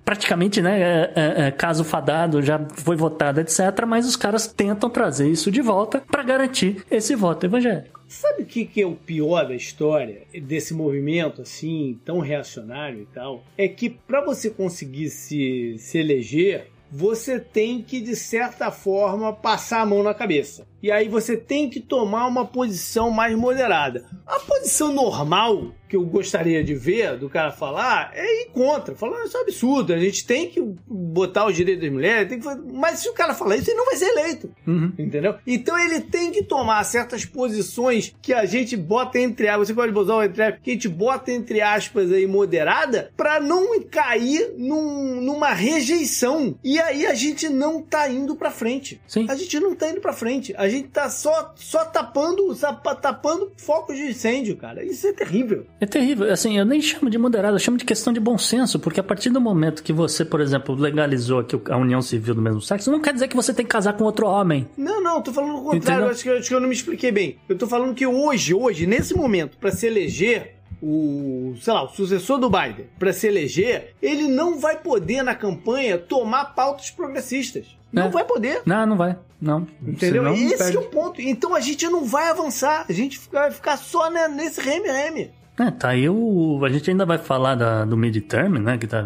praticamente, 0.05 0.61
né, 0.61 0.81
é, 0.81 1.13
é, 1.15 1.47
é, 1.47 1.51
caso 1.51 1.85
fadado, 1.85 2.43
já 2.43 2.61
foi 2.75 2.97
votado, 2.97 3.41
etc. 3.41 3.59
Mas 3.87 4.07
os 4.07 4.17
caras 4.17 4.47
tentam 4.47 4.91
trazer 4.91 5.29
isso 5.29 5.51
de 5.51 5.61
volta 5.69 6.01
para 6.01 6.23
garantir 6.23 6.83
esse 6.91 7.15
voto 7.15 7.45
evangélico. 7.45 8.01
Sabe 8.09 8.43
o 8.43 8.47
que, 8.47 8.81
é 8.81 8.87
o 8.87 8.95
pior 8.95 9.47
da 9.47 9.55
história 9.55 10.23
desse 10.43 10.73
movimento 10.73 11.43
assim, 11.43 12.01
tão 12.07 12.21
reacionário 12.21 13.03
e 13.03 13.07
tal? 13.15 13.45
É 13.57 13.69
que 13.69 13.91
para 13.91 14.25
você 14.25 14.49
conseguir 14.49 15.11
se, 15.11 15.77
se 15.77 15.99
eleger, 15.99 16.71
você 16.91 17.39
tem 17.39 17.83
que, 17.83 18.01
de 18.01 18.17
certa 18.17 18.71
forma, 18.71 19.31
passar 19.31 19.83
a 19.83 19.87
mão 19.87 20.03
na 20.03 20.15
cabeça. 20.15 20.67
E 20.83 20.91
aí 20.91 21.09
você 21.09 21.37
tem 21.37 21.69
que 21.69 21.81
tomar 21.81 22.27
uma 22.27 22.47
posição 22.47 23.11
mais 23.11 23.37
moderada. 23.37 24.05
A 24.27 24.39
posição 24.41 24.93
normal 24.93 25.73
que 25.89 25.97
eu 25.97 26.05
gostaria 26.05 26.63
de 26.63 26.75
ver 26.75 27.17
do 27.17 27.31
cara 27.31 27.51
falar 27.51 28.13
é 28.15 28.43
ir 28.43 28.51
contra. 28.51 28.95
Falar, 28.95 29.25
isso 29.25 29.37
é 29.37 29.41
um 29.41 29.43
absurdo, 29.43 29.95
a 29.95 29.99
gente 29.99 30.27
tem 30.27 30.49
que 30.49 30.61
botar 30.87 31.47
os 31.47 31.57
direitos 31.57 31.83
das 31.83 31.93
mulheres, 31.93 32.29
tem 32.29 32.39
que 32.39 32.45
fazer... 32.45 32.63
mas 32.73 32.99
se 32.99 33.09
o 33.09 33.15
cara 33.15 33.35
falar 33.35 33.57
isso, 33.57 33.71
ele 33.71 33.79
não 33.79 33.87
vai 33.87 33.97
ser 33.97 34.07
eleito. 34.11 34.51
Uhum. 34.67 34.93
Entendeu? 34.99 35.37
Então 35.47 35.79
ele 35.79 36.01
tem 36.01 36.31
que 36.31 36.43
tomar 36.43 36.85
certas 36.85 37.25
posições 37.25 38.15
que 38.21 38.35
a 38.35 38.45
gente 38.45 38.77
bota 38.77 39.19
entre 39.19 39.49
aspas, 39.49 39.69
você 39.69 39.75
pode 39.75 39.93
botar 39.93 40.17
o 40.17 40.23
entre 40.23 40.43
aspas, 40.43 40.61
que 40.63 40.71
a 40.71 40.75
gente 40.75 40.89
bota 40.89 41.33
entre 41.33 41.61
aspas 41.63 42.13
aí 42.13 42.27
moderada, 42.27 43.11
para 43.17 43.41
não 43.41 43.81
cair 43.85 44.53
num, 44.59 45.21
numa 45.23 45.53
rejeição. 45.53 46.59
E 46.63 46.79
aí 46.79 47.07
a 47.07 47.15
gente 47.15 47.49
não 47.49 47.81
tá 47.81 48.09
indo 48.11 48.37
pra 48.37 48.51
frente. 48.51 49.01
Sim. 49.07 49.27
A 49.29 49.35
gente 49.35 49.59
não 49.59 49.75
tá 49.75 49.89
indo 49.89 50.01
pra 50.01 50.13
frente. 50.13 50.55
A 50.59 50.68
gente 50.69 50.89
tá 50.89 51.09
só, 51.09 51.53
só 51.57 51.85
tapando, 51.85 52.55
tapando 53.01 53.53
focos 53.57 53.97
de 53.97 54.03
incêndio, 54.03 54.57
cara. 54.57 54.85
Isso 54.85 55.07
é 55.07 55.13
terrível. 55.13 55.67
É 55.81 55.87
terrível. 55.87 56.33
Assim, 56.33 56.59
eu 56.59 56.65
nem 56.65 56.81
chamo 56.81 57.11
de 57.11 57.19
moderado, 57.19 57.55
eu 57.55 57.61
chamo 57.61 57.77
de 57.77 57.85
questão 57.85 58.13
de 58.13 58.21
bom 58.21 58.37
senso, 58.39 58.79
porque 58.79 59.01
a 59.01 59.03
partir 59.05 59.31
do 59.31 59.41
momento 59.41 59.83
que 59.83 59.93
você, 59.93 60.25
por 60.25 60.41
exemplo, 60.41 60.75
legalizou 60.75 61.41
aqui 61.41 61.61
a 61.71 61.77
união 61.77 62.03
civil 62.03 62.35
do 62.35 62.43
mesmo 62.43 62.61
sexo, 62.61 62.91
não 62.91 63.01
quer 63.01 63.13
dizer 63.13 63.29
que 63.29 63.37
você 63.37 63.53
tem 63.55 63.65
que 63.65 63.71
casar 63.71 63.93
com 63.95 64.05
outro 64.05 64.27
homem. 64.27 64.69
Não, 64.77 65.03
não, 65.03 65.21
tô 65.23 65.33
falando 65.33 65.59
o 65.59 65.63
contrário. 65.63 66.09
Acho 66.09 66.23
que, 66.23 66.31
acho 66.31 66.49
que 66.49 66.55
eu 66.55 66.61
não 66.61 66.69
me 66.69 66.75
expliquei 66.75 67.11
bem. 67.13 67.39
Eu 67.49 67.57
tô 67.57 67.67
falando 67.67 67.95
que 67.95 68.07
hoje, 68.07 68.55
hoje, 68.55 68.87
nesse 68.87 69.15
momento, 69.15 69.57
para 69.59 69.71
se 69.71 69.87
eleger, 69.87 70.55
o, 70.83 71.55
sei 71.61 71.73
lá, 71.73 71.83
o 71.85 71.89
sucessor 71.89 72.39
do 72.39 72.49
Biden 72.49 72.87
para 72.99 73.13
se 73.13 73.27
eleger, 73.27 73.95
ele 74.01 74.29
não 74.29 74.59
vai 74.59 74.77
poder 74.79 75.23
na 75.23 75.35
campanha 75.35 75.99
tomar 75.99 76.55
pautas 76.55 76.91
progressistas. 76.91 77.77
Não 77.93 78.05
É. 78.05 78.09
vai 78.09 78.25
poder. 78.25 78.63
Não, 78.65 78.87
não 78.87 78.97
vai. 78.97 79.17
Não. 79.41 79.67
Entendeu? 79.83 80.25
Senão 80.25 80.35
Esse 80.35 80.77
é 80.77 80.79
o 80.79 80.85
ponto. 80.85 81.21
Então 81.21 81.55
a 81.55 81.61
gente 81.61 81.87
não 81.89 82.05
vai 82.05 82.29
avançar. 82.29 82.85
A 82.89 82.93
gente 82.93 83.21
vai 83.31 83.51
ficar 83.51 83.77
só 83.77 84.11
né, 84.11 84.27
nesse 84.29 84.61
reme-reme. 84.61 85.31
É, 85.59 85.71
tá 85.73 85.89
aí 85.89 86.09
o. 86.09 86.61
A 86.65 86.69
gente 86.69 86.89
ainda 86.91 87.05
vai 87.05 87.19
falar 87.19 87.57
da, 87.57 87.85
do 87.85 87.97
midterm, 87.97 88.59
né? 88.59 88.79
Que 88.79 88.87
tá 88.87 89.03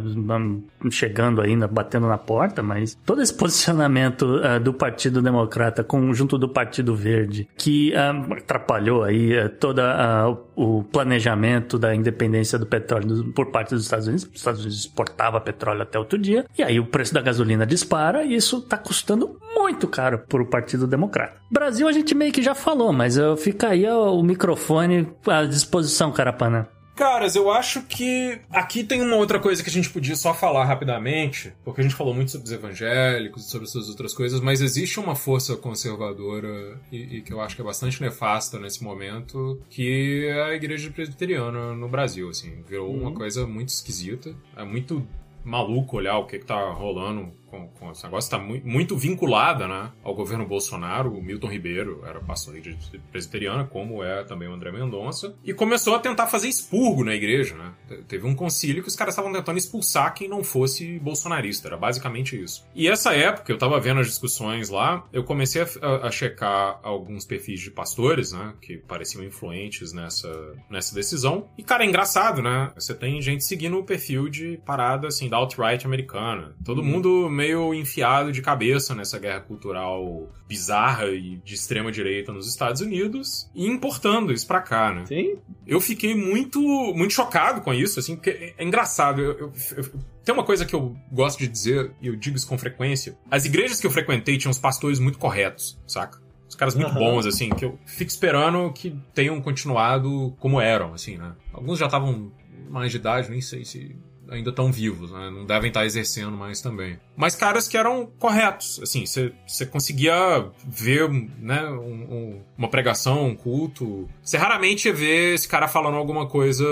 chegando 0.91 1.41
ainda, 1.41 1.67
batendo 1.67 2.07
na 2.07 2.19
porta, 2.19 2.63
mas 2.63 2.97
todo 3.05 3.23
esse 3.23 3.35
posicionamento 3.37 4.41
ah, 4.43 4.59
do 4.59 4.73
Partido 4.73 5.23
Democrata 5.23 5.83
com, 5.85 6.13
junto 6.13 6.39
do 6.39 6.49
Partido 6.49 6.95
Verde, 6.95 7.49
que 7.57 7.95
ah, 7.95 8.11
atrapalhou 8.37 9.03
aí 9.05 9.39
ah, 9.39 9.49
toda 9.49 9.93
ah, 9.93 10.31
o 10.31 10.53
o 10.55 10.83
planejamento 10.85 11.79
da 11.79 11.95
independência 11.95 12.59
do 12.59 12.67
petróleo 12.67 13.33
por 13.33 13.51
parte 13.51 13.75
dos 13.75 13.85
Estados 13.85 14.07
Unidos. 14.07 14.25
Os 14.25 14.37
Estados 14.37 14.61
Unidos 14.61 14.81
exportava 14.81 15.41
petróleo 15.41 15.83
até 15.83 15.99
outro 15.99 16.19
dia, 16.19 16.45
e 16.57 16.63
aí 16.63 16.79
o 16.79 16.87
preço 16.87 17.15
da 17.15 17.21
gasolina 17.21 17.67
dispara, 17.67 18.23
e 18.25 18.35
isso 18.35 18.61
tá 18.61 18.77
custando 18.77 19.39
muito 19.55 19.89
caro 19.89 20.19
pro 20.19 20.47
Partido 20.47 20.87
Democrata. 20.87 21.41
Brasil 21.51 21.89
a 21.89 21.93
gente 21.93 22.15
meio 22.15 22.33
que 22.33 22.43
já 22.43 22.55
falou, 22.55 22.93
mas 22.93 23.17
eu 23.17 23.37
fica 23.37 23.69
aí 23.69 23.87
o 23.89 24.23
microfone 24.23 25.09
à 25.27 25.45
disposição, 25.45 26.13
Carapana. 26.13 26.69
Caras, 26.95 27.35
eu 27.35 27.51
acho 27.51 27.83
que 27.83 28.39
aqui 28.51 28.85
tem 28.85 29.01
uma 29.01 29.17
outra 29.17 29.41
coisa 29.41 29.63
que 29.63 29.71
a 29.71 29.73
gente 29.73 29.89
podia 29.89 30.15
só 30.15 30.35
falar 30.35 30.65
rapidamente, 30.65 31.53
porque 31.65 31.81
a 31.81 31.85
gente 31.85 31.95
falou 31.95 32.13
muito 32.13 32.31
sobre 32.31 32.47
os 32.47 32.53
evangélicos 32.53 33.47
e 33.47 33.51
sobre 33.51 33.67
essas 33.67 33.89
outras 33.89 34.13
coisas, 34.13 34.41
mas 34.41 34.61
existe 34.61 35.01
uma 35.01 35.15
força 35.15 35.57
conservadora 35.57 36.79
e, 36.93 37.17
e 37.17 37.23
que 37.23 37.33
eu 37.33 37.41
acho 37.41 37.57
que 37.57 37.63
é 37.63 37.65
bastante 37.65 38.01
nefasta 38.01 38.59
nesse 38.59 38.85
momento, 38.85 39.61
que 39.71 40.27
é 40.27 40.43
a 40.43 40.55
igreja 40.55 40.91
presbiteriana 40.91 41.75
no 41.75 41.89
Brasil, 41.89 42.29
assim, 42.29 42.63
virou 42.69 42.93
uma 42.95 43.13
coisa 43.13 43.47
muito 43.47 43.71
esquisita, 43.71 44.35
é 44.55 44.65
muito 44.65 45.07
maluco 45.45 45.97
olhar 45.97 46.19
o 46.19 46.27
que, 46.27 46.39
que 46.39 46.45
tá 46.45 46.71
rolando 46.73 47.33
com, 47.53 47.69
com 47.69 47.91
esse 47.93 48.03
negócio, 48.05 48.31
tá 48.31 48.39
mu 48.39 48.59
muito 48.65 48.97
vinculada, 48.97 49.69
né, 49.69 49.93
ao 50.03 50.15
governo 50.15 50.47
Bolsonaro, 50.47 51.13
o 51.13 51.23
Milton 51.23 51.49
Ribeiro 51.49 52.03
era 52.07 52.19
pastor 52.21 52.55
da 52.55 52.59
igreja 52.59 52.79
presbiteriana, 53.11 53.65
como 53.65 54.03
é 54.03 54.25
também 54.25 54.49
o 54.49 54.53
André 54.55 54.73
Mendonça, 54.73 55.35
e 55.45 55.53
começou 55.53 55.95
a 55.95 55.99
tentar 55.99 56.27
fazer 56.29 56.49
expurgo 56.49 57.05
na 57.05 57.15
igreja, 57.15 57.55
né, 57.55 57.73
Te- 57.87 58.03
teve 58.05 58.27
um 58.27 58.35
concílio 58.35 58.83
que 58.83 58.89
os 58.89 58.97
caras 58.97 59.13
estavam 59.15 59.31
tentando 59.33 59.59
expulsar 59.59 60.15
quem 60.15 60.29
não 60.29 60.43
fosse 60.43 60.99
bolsonarista, 61.01 61.69
era 61.69 61.77
basicamente 61.77 62.41
isso. 62.43 62.65
E 62.75 62.89
essa 62.89 63.15
época, 63.15 63.53
eu 63.53 63.59
tava 63.59 63.79
vendo 63.79 64.01
as 64.01 64.07
discussões 64.07 64.71
lá, 64.71 65.05
eu 65.13 65.23
comecei 65.23 65.63
a, 65.63 66.07
a- 66.07 66.11
checar 66.11 66.81
alguns 66.83 67.25
perfis 67.27 67.61
de 67.61 67.71
pastores, 67.71 68.33
né, 68.33 68.55
que 68.63 68.79
pareciam 68.79 69.23
influentes 69.25 69.93
nessa, 69.93 70.55
nessa 70.71 70.95
decisão, 70.95 71.49
e 71.59 71.63
cara, 71.63 71.85
é 71.85 71.87
engraçado, 71.87 72.41
né, 72.41 72.73
você 72.75 72.95
tem 72.95 73.21
gente 73.21 73.45
seguindo 73.45 73.79
o 73.79 73.85
perfil 73.85 74.29
de 74.31 74.59
parada, 74.65 75.09
assim, 75.09 75.29
da 75.29 75.37
alt-right 75.37 75.85
americana, 75.87 76.55
todo 76.65 76.83
mundo 76.83 77.29
meio 77.43 77.75
enfiado 77.75 78.31
de 78.31 78.41
cabeça 78.41 78.95
nessa 78.95 79.19
guerra 79.19 79.41
cultural 79.41 80.29
bizarra 80.49 81.07
e 81.09 81.37
de 81.45 81.55
extrema 81.55 81.91
direita 81.91 82.33
nos 82.33 82.49
Estados 82.49 82.81
Unidos 82.81 83.51
e 83.55 83.67
importando 83.67 84.33
isso 84.33 84.47
pra 84.47 84.61
cá, 84.61 84.93
né? 84.95 85.05
Sim? 85.07 85.37
Eu 85.67 85.81
fiquei 85.81 86.15
muito, 86.15 86.61
muito 86.95 87.13
chocado 87.13 87.61
com 87.63 87.75
isso, 87.75 87.99
assim, 87.99 88.15
porque 88.15 88.31
é, 88.31 88.55
é 88.59 88.65
engraçado. 88.65 89.21
Eu, 89.21 89.33
eu- 89.39 89.53
eu- 89.77 89.93
tem 90.25 90.33
uma 90.35 90.45
coisa 90.45 90.65
que 90.65 90.75
eu 90.75 90.97
gosto 91.11 91.39
de 91.41 91.49
dizer, 91.49 91.91
e 92.01 92.07
eu 92.07 92.15
digo 92.15 92.37
isso 92.37 92.47
com 92.47 92.57
frequência. 92.57 93.17
As 93.31 93.45
igrejas 93.45 93.81
que 93.81 93.87
eu 93.87 93.91
frequentei 93.91 94.39
tinham 94.39 94.51
uns 94.51 94.59
pastores 94.59 95.01
muito 95.01 95.19
corretos, 95.19 95.77
saca? 95.87 96.21
Os 96.49 96.55
caras 96.55 96.75
muito 96.77 96.91
Aham. 96.91 96.99
bons, 97.01 97.27
assim, 97.27 97.49
que 97.51 97.65
eu 97.65 97.77
fico 97.87 98.11
esperando 98.11 98.71
que 98.73 98.95
tenham 99.15 99.41
continuado 99.41 100.33
como 100.39 100.61
eram, 100.61 100.95
assim, 100.95 101.17
né? 101.17 101.33
Alguns 101.53 101.79
já 101.79 101.87
estavam 101.87 102.31
mais 102.71 102.91
de 102.93 102.99
idade, 102.99 103.31
nem 103.31 103.41
sei 103.41 103.65
se 103.65 103.97
ainda 104.33 104.51
estão 104.51 104.73
vivos, 104.73 105.11
né? 105.11 105.31
Não 105.31 105.45
devem 105.45 105.69
estar 105.69 105.85
exercendo 105.85 106.33
mais 106.33 106.61
também. 106.61 106.99
Mas 107.17 107.35
caras 107.37 107.69
que 107.69 107.77
eram 107.77 108.07
corretos, 108.19 108.81
assim, 108.83 109.05
você 109.07 109.67
conseguia 109.67 110.47
ver, 110.67 111.09
né, 111.39 111.65
um- 111.69 112.15
um- 112.15 112.43
uma 112.57 112.69
pregação, 112.69 113.27
um 113.27 113.35
culto. 113.35 114.09
Você 114.23 114.37
raramente 114.37 114.91
ver 114.91 115.35
esse 115.35 115.47
cara 115.49 115.69
falando 115.69 115.97
alguma 115.97 116.27
coisa 116.27 116.65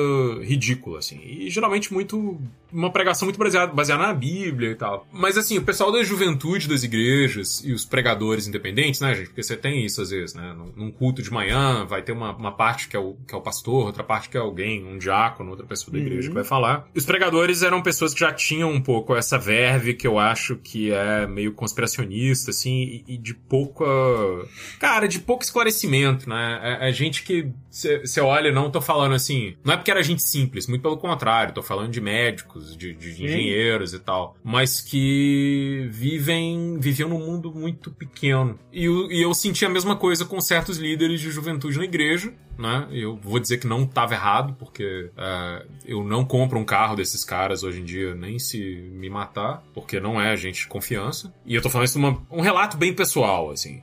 ridícula, 0.43 0.99
assim. 0.99 1.20
E 1.23 1.51
geralmente 1.51 1.93
muito. 1.93 2.41
Uma 2.73 2.91
pregação 2.91 3.27
muito 3.27 3.39
baseada, 3.39 3.73
baseada 3.73 4.03
na 4.07 4.15
Bíblia 4.15 4.71
e 4.71 4.75
tal. 4.75 5.07
Mas 5.13 5.37
assim, 5.37 5.59
o 5.59 5.63
pessoal 5.63 5.91
da 5.93 6.03
juventude 6.03 6.69
das 6.69 6.83
igrejas 6.83 7.63
e 7.65 7.73
os 7.73 7.85
pregadores 7.85 8.47
independentes, 8.47 9.01
né, 9.01 9.15
gente? 9.15 9.29
Porque 9.29 9.43
você 9.43 9.57
tem 9.57 9.85
isso 9.85 10.01
às 10.03 10.11
vezes, 10.11 10.35
né? 10.35 10.55
Num- 10.77 10.91
culto 10.91 11.23
de 11.23 11.33
manhã, 11.33 11.87
vai 11.87 12.03
ter 12.03 12.13
uma, 12.13 12.33
uma 12.37 12.53
parte 12.53 12.89
que 12.89 12.97
é, 12.97 12.99
o, 12.99 13.17
que 13.27 13.35
é 13.35 13.39
o 13.39 13.41
pastor, 13.41 13.87
outra 13.87 14.03
parte 14.05 14.29
que 14.29 14.37
é 14.37 14.41
alguém, 14.41 14.85
um 14.85 14.99
diácono, 14.99 15.51
outra 15.51 15.65
pessoa 15.65 15.93
da 15.93 15.99
igreja 15.99 16.29
que 16.29 16.35
vai 16.35 16.45
falar. 16.45 16.87
E 16.95 16.99
os 16.99 17.07
pregadores 17.07 17.63
eram 17.63 17.81
pessoas 17.81 18.13
que 18.13 18.21
já 18.21 18.33
tinham 18.33 18.71
um 18.71 18.81
pouco 18.81 19.15
essa 19.17 19.39
verve 19.39 19.95
que 19.95 20.07
eu 20.07 20.19
acho 20.19 20.57
que 20.57 20.93
é 20.93 21.27
meio 21.27 21.53
conspiracionista, 21.53 22.51
assim, 22.51 23.03
e, 23.07 23.15
e 23.15 23.17
de 23.17 23.33
pouca. 23.35 23.85
Cara, 24.79 25.07
de 25.07 25.21
pouco 25.21 25.43
esclarecimento, 25.45 26.29
né? 26.29 26.79
É, 26.81 26.91
é 26.91 26.93
gente 26.93 27.23
que 27.23 27.49
você 27.71 28.21
olha, 28.21 28.53
não 28.53 28.71
tô 28.71 28.81
falando 28.81 29.15
assim. 29.15 29.55
Não 29.65 29.75
é 29.75 29.77
porque 29.77 29.91
era 29.91 30.03
gente 30.03 30.23
simples, 30.23 30.67
muito 30.67 30.83
pelo 30.83 30.97
contrário, 30.99 31.55
tô 31.55 31.63
falando 31.63 31.91
de 31.91 32.01
médicos, 32.01 32.60
de, 32.77 32.95
de 32.95 33.24
engenheiros 33.24 33.93
e 33.95 33.99
tal. 33.99 34.37
Mas 34.45 34.81
que 34.81 35.89
vivem. 35.91 36.78
viviam 36.78 37.09
num 37.09 37.19
mundo 37.24 37.53
muito 37.53 37.91
pequeno. 37.91 38.59
E, 38.73 38.85
eu- 38.85 39.11
e 39.11 39.23
eu 39.23 39.32
senti 39.35 39.65
a 39.65 39.69
mesma 39.69 39.97
coisa 39.97 40.24
com 40.24 40.41
certos 40.41 40.78
líderes 40.78 41.20
de 41.20 41.31
juventude 41.31 41.78
na 41.78 41.85
igreja, 41.85 42.32
né? 42.61 42.87
Eu 42.91 43.16
vou 43.23 43.39
dizer 43.41 43.59
que 43.59 43.66
não 43.66 43.82
estava 43.85 44.15
errado, 44.15 44.55
porque 44.59 45.11
é, 45.16 45.66
eu 45.87 46.05
não 46.05 46.24
compro 46.24 46.59
um 46.59 46.65
carro 46.65 46.95
desses 46.97 47.24
caras 47.24 47.62
hoje 47.62 47.81
em 47.81 47.85
dia, 47.85 48.15
nem 48.15 48.39
se 48.39 48.59
me 48.93 49.09
matar, 49.09 49.62
porque 49.74 49.99
não 49.99 50.20
é 50.20 50.37
gente 50.37 50.61
de 50.61 50.66
confiança. 50.66 51.32
E 51.47 51.55
eu 51.55 51.62
tô 51.62 51.70
falando 51.70 51.87
isso 51.87 51.99
de 51.99 52.05
uma- 52.05 52.23
um 52.31 52.41
relato 52.41 52.77
bem 52.77 52.93
pessoal, 52.93 53.51
assim. 53.51 53.82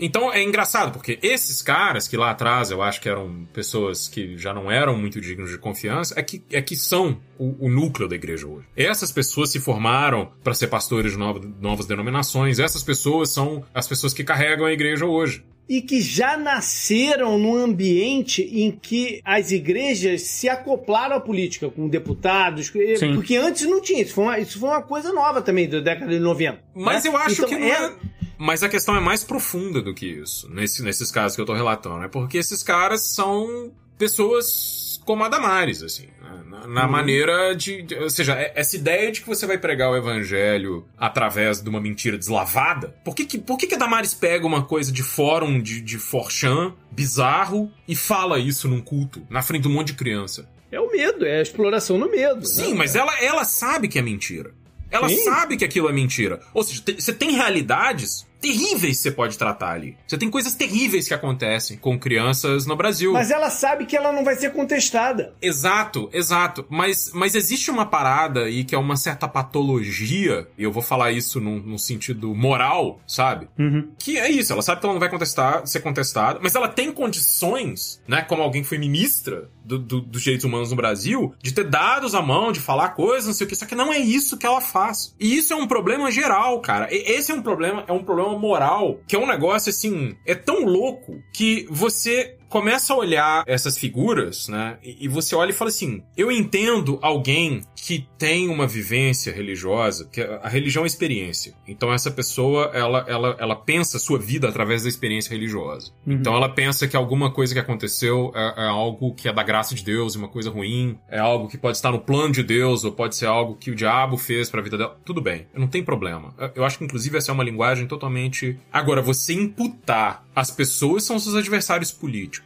Então 0.00 0.32
é 0.32 0.42
engraçado, 0.42 0.92
porque 0.92 1.18
esses 1.22 1.62
caras 1.62 2.06
que 2.06 2.16
lá 2.16 2.30
atrás 2.30 2.70
eu 2.70 2.82
acho 2.82 3.00
que 3.00 3.08
eram 3.08 3.46
pessoas 3.52 4.08
que 4.08 4.36
já 4.36 4.52
não 4.52 4.70
eram 4.70 4.96
muito 4.96 5.20
dignos 5.20 5.50
de 5.50 5.58
confiança, 5.58 6.14
é 6.18 6.22
que, 6.22 6.42
é 6.50 6.60
que 6.60 6.76
são 6.76 7.18
o, 7.38 7.66
o 7.66 7.70
núcleo 7.70 8.08
da 8.08 8.14
igreja 8.16 8.46
hoje. 8.46 8.66
Essas 8.76 9.10
pessoas 9.10 9.50
se 9.50 9.60
formaram 9.60 10.30
para 10.42 10.54
ser 10.54 10.66
pastores 10.68 11.12
de 11.12 11.18
nova- 11.18 11.40
novas 11.60 11.86
denominações, 11.86 12.58
essas 12.58 12.82
pessoas 12.82 13.30
são 13.30 13.64
as 13.74 13.86
pessoas 13.88 14.12
que 14.12 14.24
carregam 14.24 14.66
a 14.66 14.72
igreja 14.72 15.06
hoje. 15.06 15.44
E 15.68 15.82
que 15.82 16.00
já 16.00 16.36
nasceram 16.36 17.38
num 17.38 17.54
ambiente 17.54 18.42
em 18.42 18.70
que 18.70 19.20
as 19.24 19.50
igrejas 19.50 20.22
se 20.22 20.48
acoplaram 20.48 21.16
à 21.16 21.20
política, 21.20 21.68
com 21.68 21.88
deputados. 21.88 22.68
Sim. 22.68 23.14
Porque 23.14 23.36
antes 23.36 23.68
não 23.68 23.80
tinha. 23.82 24.02
Isso 24.02 24.14
foi 24.14 24.24
uma, 24.24 24.38
isso 24.38 24.58
foi 24.58 24.68
uma 24.70 24.82
coisa 24.82 25.12
nova 25.12 25.42
também, 25.42 25.68
da 25.68 25.80
década 25.80 26.10
de 26.10 26.18
90. 26.18 26.58
Mas 26.74 27.04
né? 27.04 27.10
eu 27.10 27.16
acho 27.16 27.34
Então, 27.34 27.48
que 27.48 27.58
não 27.58 27.66
é... 27.66 27.94
Mas 28.38 28.62
a 28.62 28.68
questão 28.68 28.96
é 28.96 29.00
mais 29.00 29.24
profunda 29.24 29.82
do 29.82 29.92
que 29.92 30.06
isso, 30.06 30.48
nesse, 30.48 30.80
nesses 30.82 31.10
casos 31.10 31.34
que 31.34 31.42
eu 31.42 31.46
tô 31.46 31.54
relatando, 31.54 31.98
né? 31.98 32.08
Porque 32.08 32.38
esses 32.38 32.62
caras 32.62 33.12
são 33.12 33.72
pessoas 33.98 35.00
como 35.04 35.24
a 35.24 35.28
Damares, 35.28 35.82
assim, 35.82 36.06
né? 36.28 36.42
na, 36.60 36.66
na 36.66 36.86
maneira 36.88 37.54
de, 37.54 37.82
de- 37.82 37.94
Ou 37.96 38.10
seja, 38.10 38.34
é- 38.34 38.52
essa 38.54 38.76
ideia 38.76 39.10
de 39.12 39.20
que 39.20 39.26
você 39.26 39.46
vai 39.46 39.58
pregar 39.58 39.90
o 39.90 39.96
evangelho 39.96 40.86
através 40.96 41.60
de 41.60 41.68
uma 41.68 41.80
mentira 41.80 42.18
deslavada. 42.18 42.94
Por 43.04 43.14
que, 43.14 43.24
que, 43.24 43.38
por 43.38 43.56
que, 43.56 43.66
que 43.66 43.74
a 43.74 43.78
Damares 43.78 44.14
pega 44.14 44.46
uma 44.46 44.64
coisa 44.64 44.92
de 44.92 45.02
fórum 45.02 45.60
de, 45.60 45.80
de 45.80 45.98
Forchan, 45.98 46.74
bizarro, 46.90 47.72
e 47.86 47.96
fala 47.96 48.38
isso 48.38 48.68
num 48.68 48.80
culto, 48.80 49.22
na 49.30 49.42
frente 49.42 49.62
de 49.62 49.68
um 49.68 49.72
monte 49.72 49.88
de 49.88 49.94
criança? 49.94 50.48
É 50.70 50.78
o 50.78 50.90
medo, 50.90 51.24
é 51.24 51.38
a 51.38 51.42
exploração 51.42 51.96
no 51.96 52.10
medo. 52.10 52.44
Sim, 52.46 52.72
né? 52.72 52.78
mas 52.78 52.94
ela, 52.94 53.18
ela 53.22 53.44
sabe 53.44 53.88
que 53.88 53.98
é 53.98 54.02
mentira. 54.02 54.52
Ela 54.90 55.08
Sim. 55.08 55.24
sabe 55.24 55.56
que 55.56 55.64
aquilo 55.64 55.88
é 55.88 55.92
mentira. 55.92 56.40
Ou 56.54 56.62
seja, 56.62 56.82
você 56.98 57.12
tem 57.12 57.32
realidades 57.32 58.26
terríveis 58.40 58.96
que 58.96 59.02
você 59.02 59.10
pode 59.10 59.38
tratar 59.38 59.72
ali. 59.72 59.96
Você 60.06 60.16
tem 60.16 60.30
coisas 60.30 60.54
terríveis 60.54 61.08
que 61.08 61.14
acontecem 61.14 61.76
com 61.76 61.98
crianças 61.98 62.66
no 62.66 62.76
Brasil. 62.76 63.12
Mas 63.12 63.30
ela 63.30 63.50
sabe 63.50 63.86
que 63.86 63.96
ela 63.96 64.12
não 64.12 64.24
vai 64.24 64.36
ser 64.36 64.52
contestada. 64.52 65.34
Exato, 65.40 66.08
exato. 66.12 66.64
Mas, 66.68 67.10
mas 67.12 67.34
existe 67.34 67.70
uma 67.70 67.86
parada 67.86 68.44
aí 68.44 68.64
que 68.64 68.74
é 68.74 68.78
uma 68.78 68.96
certa 68.96 69.28
patologia, 69.28 70.46
e 70.56 70.62
eu 70.62 70.72
vou 70.72 70.82
falar 70.82 71.12
isso 71.12 71.40
num, 71.40 71.58
num 71.58 71.78
sentido 71.78 72.34
moral, 72.34 73.00
sabe? 73.06 73.48
Uhum. 73.58 73.90
Que 73.98 74.18
é 74.18 74.30
isso, 74.30 74.52
ela 74.52 74.62
sabe 74.62 74.80
que 74.80 74.86
ela 74.86 74.94
não 74.94 75.00
vai 75.00 75.10
contestar, 75.10 75.66
ser 75.66 75.80
contestada, 75.80 76.38
mas 76.42 76.54
ela 76.54 76.68
tem 76.68 76.92
condições, 76.92 78.02
né, 78.06 78.22
como 78.22 78.42
alguém 78.42 78.62
que 78.62 78.68
foi 78.68 78.78
ministra 78.78 79.48
do- 79.68 79.78
do- 79.78 80.00
dos 80.00 80.22
direitos 80.22 80.44
humanos 80.44 80.70
no 80.70 80.76
Brasil, 80.76 81.34
de 81.42 81.52
ter 81.52 81.64
dados 81.64 82.14
à 82.14 82.22
mão, 82.22 82.50
de 82.50 82.58
falar 82.60 82.90
coisas, 82.90 83.26
não 83.26 83.34
sei 83.34 83.46
o 83.46 83.50
que, 83.50 83.54
só 83.56 83.66
que 83.66 83.74
não 83.74 83.92
é 83.92 83.98
isso 83.98 84.38
que 84.38 84.46
ela 84.46 84.60
faz. 84.60 85.14
E 85.20 85.36
isso 85.36 85.52
é 85.52 85.56
um 85.56 85.66
problema 85.66 86.10
geral, 86.10 86.60
cara. 86.60 86.88
E- 86.92 87.04
Esse 87.18 87.30
é 87.30 87.34
um 87.34 87.42
problema, 87.42 87.84
é 87.86 87.92
um 87.92 88.02
problema 88.02 88.38
moral, 88.38 89.00
que 89.06 89.14
é 89.14 89.18
um 89.18 89.26
negócio 89.26 89.68
assim, 89.70 90.16
é 90.24 90.34
tão 90.34 90.64
louco 90.64 91.22
que 91.32 91.66
você 91.70 92.36
começa 92.48 92.92
a 92.92 92.96
olhar 92.96 93.44
essas 93.46 93.78
figuras, 93.78 94.48
né? 94.48 94.78
E, 94.82 95.04
e 95.04 95.08
você 95.08 95.34
olha 95.36 95.50
e 95.50 95.54
fala 95.54 95.70
assim: 95.70 96.02
eu 96.16 96.32
entendo 96.32 96.98
alguém 97.00 97.62
que 97.76 98.08
tem 98.18 98.48
uma 98.48 98.66
vivência 98.66 99.32
religiosa, 99.32 100.08
que 100.10 100.20
a 100.20 100.48
a 100.48 100.50
religião 100.50 100.84
é 100.84 100.86
experiência. 100.86 101.54
Então 101.66 101.92
essa 101.92 102.10
pessoa, 102.10 102.70
ela, 102.72 103.04
ela, 103.06 103.36
ela 103.38 103.54
pensa 103.54 103.98
a 103.98 104.00
sua 104.00 104.18
vida 104.18 104.48
através 104.48 104.82
da 104.82 104.88
experiência 104.88 105.30
religiosa. 105.30 105.92
Então 106.06 106.34
ela 106.34 106.48
pensa 106.48 106.88
que 106.88 106.96
alguma 106.96 107.30
coisa 107.30 107.52
que 107.52 107.60
aconteceu 107.60 108.32
é, 108.34 108.64
é 108.64 108.66
algo 108.66 109.14
que 109.14 109.28
é 109.28 109.32
da 109.32 109.42
graça 109.42 109.74
de 109.74 109.84
Deus, 109.84 110.16
uma 110.16 110.28
coisa 110.28 110.50
ruim, 110.50 110.98
é 111.08 111.18
algo 111.18 111.48
que 111.48 111.58
pode 111.58 111.76
estar 111.76 111.92
no 111.92 112.00
plano 112.00 112.32
de 112.32 112.42
Deus, 112.42 112.82
ou 112.82 112.92
pode 112.92 113.14
ser 113.14 113.26
algo 113.26 113.56
que 113.56 113.70
o 113.70 113.74
diabo 113.74 114.16
fez 114.16 114.50
pra 114.50 114.62
vida 114.62 114.78
dela. 114.78 114.98
Tudo 115.04 115.20
bem, 115.20 115.46
não 115.54 115.68
tem 115.68 115.84
problema. 115.84 116.34
Eu 116.54 116.64
acho 116.64 116.78
que 116.78 116.84
inclusive 116.84 117.18
essa 117.18 117.30
é 117.30 117.34
uma 117.34 117.44
linguagem 117.44 117.86
totalmente. 117.86 118.58
Agora, 118.72 119.02
você 119.02 119.34
imputar 119.34 120.24
as 120.34 120.50
pessoas 120.50 121.04
são 121.04 121.18
seus 121.18 121.34
adversários 121.34 121.90
políticos. 121.92 122.37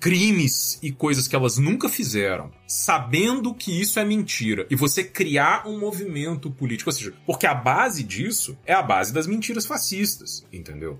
Crimes 0.00 0.78
e 0.82 0.92
coisas 0.92 1.28
que 1.28 1.36
elas 1.36 1.58
nunca 1.58 1.88
fizeram, 1.88 2.50
sabendo 2.68 3.54
que 3.54 3.80
isso 3.80 3.98
é 3.98 4.04
mentira, 4.04 4.66
e 4.70 4.76
você 4.76 5.02
criar 5.02 5.66
um 5.66 5.78
movimento 5.80 6.50
político, 6.50 6.90
ou 6.90 6.94
seja, 6.94 7.14
porque 7.26 7.46
a 7.46 7.54
base 7.54 8.04
disso 8.04 8.56
é 8.66 8.74
a 8.74 8.82
base 8.82 9.12
das 9.12 9.26
mentiras 9.26 9.64
fascistas, 9.66 10.44
entendeu? 10.52 10.98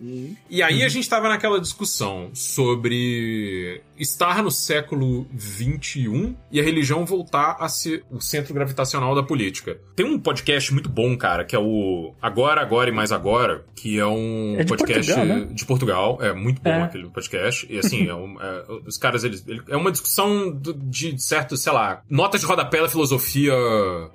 E 0.49 0.63
aí 0.63 0.83
a 0.83 0.89
gente 0.89 1.07
tava 1.09 1.29
naquela 1.29 1.61
discussão 1.61 2.31
sobre 2.33 3.83
estar 3.99 4.43
no 4.43 4.51
século 4.51 5.27
XXI 5.39 6.35
e 6.51 6.59
a 6.59 6.63
religião 6.63 7.05
voltar 7.05 7.57
a 7.61 7.69
ser 7.69 8.05
o 8.11 8.21
centro 8.21 8.55
gravitacional 8.55 9.15
da 9.15 9.23
política. 9.23 9.79
Tem 9.95 10.07
um 10.07 10.19
podcast 10.19 10.73
muito 10.73 10.89
bom, 10.89 11.17
cara, 11.17 11.45
que 11.45 11.55
é 11.55 11.59
o 11.59 12.15
Agora, 12.23 12.61
Agora 12.63 12.89
e 12.89 12.93
Mais 12.93 13.13
Agora, 13.13 13.67
que 13.75 13.99
é 13.99 14.07
um 14.07 14.55
É 14.59 14.65
de 14.65 14.69
podcast 14.69 15.13
Portugal, 15.13 15.27
né? 15.39 15.49
de 15.53 15.65
Portugal. 15.67 16.19
É 16.23 16.33
muito 16.33 16.63
bom 16.63 16.71
É. 16.71 16.83
aquele 16.83 17.09
podcast. 17.11 17.67
E 17.69 17.79
assim, 17.79 18.07
é 18.09 18.15
um- 18.15 18.41
é, 18.41 18.65
os 18.87 18.97
caras, 18.97 19.25
eles. 19.25 19.45
ele- 19.47 19.63
é 19.69 19.77
uma 19.77 19.91
discussão 19.93 20.59
de 20.85 21.19
certo, 21.21 21.57
sei 21.59 21.73
lá, 21.73 22.03
notas 22.09 22.41
de 22.41 22.47
rodapé 22.47 22.81
da 22.81 22.89
filosofia 22.89 23.53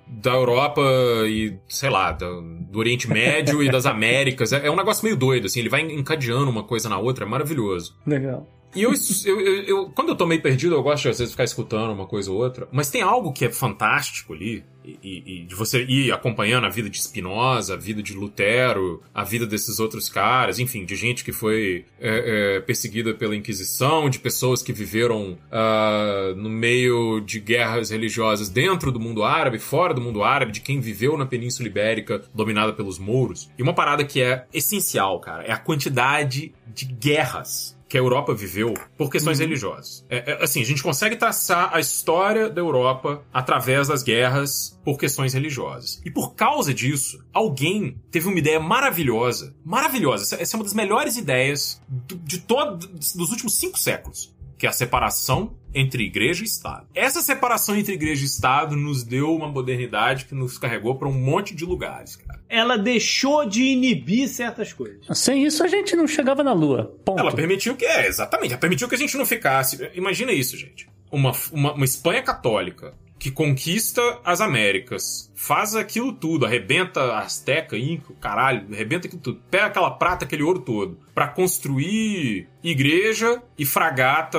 da 0.07 0.31
Europa 0.33 0.81
e, 1.27 1.57
sei 1.67 1.89
lá, 1.89 2.11
da- 2.11 2.27
do 2.71 2.79
Oriente 2.79 3.07
Médio 3.09 3.61
e 3.61 3.69
das 3.69 3.85
Américas. 3.87 4.51
É, 4.53 4.65
é 4.67 4.71
um 4.71 4.75
negócio 4.75 5.03
meio 5.03 5.15
doido, 5.17 5.45
assim, 5.45 5.59
ele 5.59 5.69
vai 5.69 5.81
encadeando 5.81 6.49
uma 6.49 6.63
coisa 6.63 6.89
na 6.89 6.97
outra, 6.97 7.25
é 7.25 7.27
maravilhoso. 7.27 7.95
Legal. 8.05 8.47
E 8.75 8.81
eu, 8.83 8.91
eu, 9.25 9.39
eu- 9.41 9.63
eu- 9.63 9.89
quando 9.89 10.09
eu 10.09 10.15
tô 10.15 10.25
meio 10.25 10.41
perdido, 10.41 10.75
eu 10.75 10.83
gosto 10.83 11.03
de 11.03 11.09
às 11.09 11.19
vezes 11.19 11.33
ficar 11.33 11.43
escutando 11.43 11.91
uma 11.91 12.05
coisa 12.07 12.31
ou 12.31 12.37
outra. 12.37 12.67
Mas 12.71 12.89
tem 12.89 13.01
algo 13.01 13.31
que 13.31 13.45
é 13.45 13.51
fantástico 13.51 14.33
ali. 14.33 14.63
E, 14.85 14.99
e- 15.01 15.23
e 15.43 15.45
de 15.45 15.55
você 15.55 15.81
ir 15.85 16.11
acompanhando 16.11 16.65
a 16.65 16.69
vida 16.69 16.89
de 16.89 17.01
Spinoza, 17.01 17.75
a 17.75 17.77
vida 17.77 18.03
de 18.03 18.13
Lutero, 18.13 19.01
a 19.13 19.23
vida 19.23 19.47
desses 19.47 19.79
outros 19.79 20.09
caras, 20.09 20.59
enfim, 20.59 20.83
de 20.83 20.93
gente 20.97 21.23
que 21.23 21.31
foi 21.31 21.85
é, 22.01 22.57
é, 22.57 22.59
perseguida 22.59 23.13
pela 23.13 23.33
Inquisição, 23.33 24.09
de 24.09 24.19
pessoas 24.19 24.61
que 24.61 24.73
viveram 24.73 25.37
ah, 25.49 26.33
no 26.35 26.49
meio 26.49 27.21
de 27.21 27.39
guerras 27.39 27.91
religiosas 27.91 28.49
dentro 28.49 28.91
do 28.91 28.99
mundo 28.99 29.23
árabe, 29.23 29.57
fora 29.57 29.93
do 29.93 30.01
mundo 30.01 30.21
árabe, 30.21 30.51
de 30.51 30.59
quem 30.59 30.81
viveu 30.81 31.17
na 31.17 31.25
Península 31.25 31.69
Ibérica 31.69 32.21
dominada 32.33 32.73
pelos 32.73 32.99
mouros. 32.99 33.49
E 33.57 33.63
uma 33.63 33.73
parada 33.73 34.03
que 34.03 34.21
é 34.21 34.45
essencial, 34.53 35.17
cara, 35.21 35.43
é 35.45 35.51
a 35.53 35.57
quantidade 35.57 36.53
de 36.75 36.85
guerras 36.85 37.72
que 37.93 37.97
a 37.97 38.01
Europa 38.01 38.33
viveu 38.33 38.73
por 38.97 39.07
questões 39.11 39.37
religiosas. 39.37 40.03
É, 40.09 40.31
é, 40.31 40.43
assim, 40.43 40.59
a 40.63 40.65
gente 40.65 40.81
consegue 40.81 41.15
traçar 41.15 41.69
a 41.71 41.79
história 41.79 42.49
da 42.49 42.59
Europa 42.59 43.23
através 43.31 43.87
das 43.87 44.01
guerras 44.01 44.75
por 44.83 44.97
questões 44.97 45.31
religiosas. 45.31 46.01
E 46.03 46.09
por 46.09 46.33
causa 46.33 46.73
disso, 46.73 47.23
alguém 47.31 48.01
teve 48.09 48.27
uma 48.27 48.39
ideia 48.39 48.59
maravilhosa, 48.59 49.55
maravilhosa. 49.63 50.23
Essa, 50.23 50.41
essa 50.41 50.55
é 50.55 50.57
uma 50.57 50.63
das 50.63 50.73
melhores 50.73 51.17
ideias 51.17 51.79
do- 51.87 52.15
de 52.15 52.39
todo, 52.39 52.87
dos 52.87 53.29
últimos 53.29 53.59
cinco 53.59 53.77
séculos, 53.77 54.33
que 54.57 54.65
é 54.65 54.69
a 54.69 54.73
separação 54.73 55.53
entre 55.73 56.03
igreja 56.03 56.43
e 56.43 56.45
Estado. 56.45 56.87
Essa 56.93 57.21
separação 57.21 57.75
entre 57.75 57.93
igreja 57.93 58.23
e 58.23 58.25
Estado 58.25 58.75
nos 58.75 59.03
deu 59.03 59.33
uma 59.33 59.47
modernidade 59.47 60.25
que 60.25 60.35
nos 60.35 60.57
carregou 60.57 60.95
para 60.95 61.07
um 61.07 61.13
monte 61.13 61.55
de 61.55 61.65
lugares, 61.65 62.15
cara. 62.15 62.39
Ela 62.49 62.77
deixou 62.77 63.45
de 63.47 63.63
inibir 63.63 64.27
certas 64.27 64.71
coisas. 64.71 65.05
Sem 65.17 65.45
isso 65.45 65.63
a 65.63 65.67
gente 65.67 65.95
não 65.95 66.07
chegava 66.07 66.43
na 66.43 66.53
Lua. 66.53 66.95
Ponto. 67.03 67.19
Ela 67.19 67.31
permitiu 67.31 67.75
que. 67.75 67.85
É, 67.85 68.07
exatamente. 68.07 68.51
Ela 68.51 68.59
permitiu 68.59 68.87
que 68.87 68.95
a 68.95 68.97
gente 68.97 69.17
não 69.17 69.25
ficasse. 69.25 69.89
Imagina 69.93 70.31
isso, 70.31 70.57
gente. 70.57 70.87
Uma, 71.11 71.31
uma, 71.51 71.73
uma 71.73 71.85
Espanha 71.85 72.21
católica 72.21 72.93
que 73.23 73.31
conquista 73.31 74.19
as 74.25 74.41
Américas, 74.41 75.31
faz 75.33 75.75
aquilo 75.75 76.11
tudo, 76.11 76.45
arrebenta 76.45 77.15
Azteca, 77.15 77.77
Inca, 77.77 78.13
caralho, 78.19 78.67
arrebenta 78.69 79.07
aquilo 79.07 79.21
tudo, 79.21 79.39
pega 79.49 79.67
aquela 79.67 79.91
prata, 79.91 80.25
aquele 80.25 80.43
ouro 80.43 80.59
todo, 80.59 80.99
pra 81.15 81.29
construir 81.29 82.49
igreja 82.61 83.41
e 83.57 83.65
fragata 83.65 84.37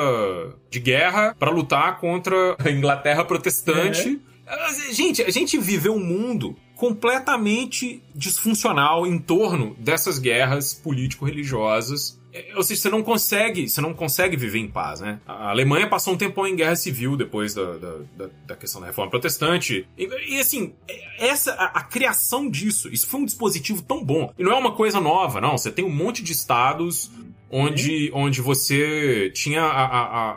de 0.68 0.80
guerra 0.80 1.34
pra 1.38 1.50
lutar 1.50 1.98
contra 1.98 2.56
a 2.58 2.70
Inglaterra 2.70 3.24
protestante. 3.24 4.20
Gente, 4.92 5.22
a 5.22 5.30
gente 5.30 5.56
viveu 5.56 5.94
um 5.94 6.04
mundo 6.04 6.54
completamente 6.76 8.02
disfuncional 8.14 9.06
em 9.06 9.18
torno 9.18 9.74
dessas 9.78 10.18
guerras 10.18 10.74
político-religiosas. 10.74 12.20
Ou 12.56 12.62
seja, 12.64 12.80
você 12.82 12.90
não 12.90 13.02
consegue, 13.02 13.68
você 13.68 13.80
não 13.80 13.94
consegue 13.94 14.36
viver 14.36 14.58
em 14.58 14.68
paz, 14.68 15.00
né? 15.00 15.20
A 15.26 15.50
Alemanha 15.50 15.86
passou 15.88 16.14
um 16.14 16.16
tempão 16.16 16.46
em 16.46 16.56
guerra 16.56 16.74
civil 16.76 17.16
depois 17.16 17.54
da, 17.54 17.76
da, 17.76 17.92
da- 18.16 18.30
da 18.46 18.56
questão 18.56 18.80
da 18.80 18.88
reforma 18.88 19.10
protestante. 19.10 19.86
E, 19.96 20.08
e, 20.28 20.40
assim, 20.40 20.72
essa 21.18 21.52
a, 21.52 21.66
a 21.78 21.82
criação 21.84 22.50
disso, 22.50 22.88
isso 22.92 23.06
foi 23.06 23.20
um 23.20 23.24
dispositivo 23.24 23.82
tão 23.82 24.04
bom. 24.04 24.32
E 24.38 24.42
não 24.42 24.52
é 24.52 24.56
uma 24.56 24.72
coisa 24.72 25.00
nova, 25.00 25.40
não. 25.40 25.56
Você 25.56 25.70
tem 25.70 25.84
um 25.84 25.90
monte 25.94 26.22
de 26.24 26.32
estados 26.32 27.10
onde, 27.50 28.10
onde 28.12 28.40
você 28.40 29.30
tinha 29.32 29.62
a, 29.62 29.84
a, 29.84 30.00
a, 30.00 30.30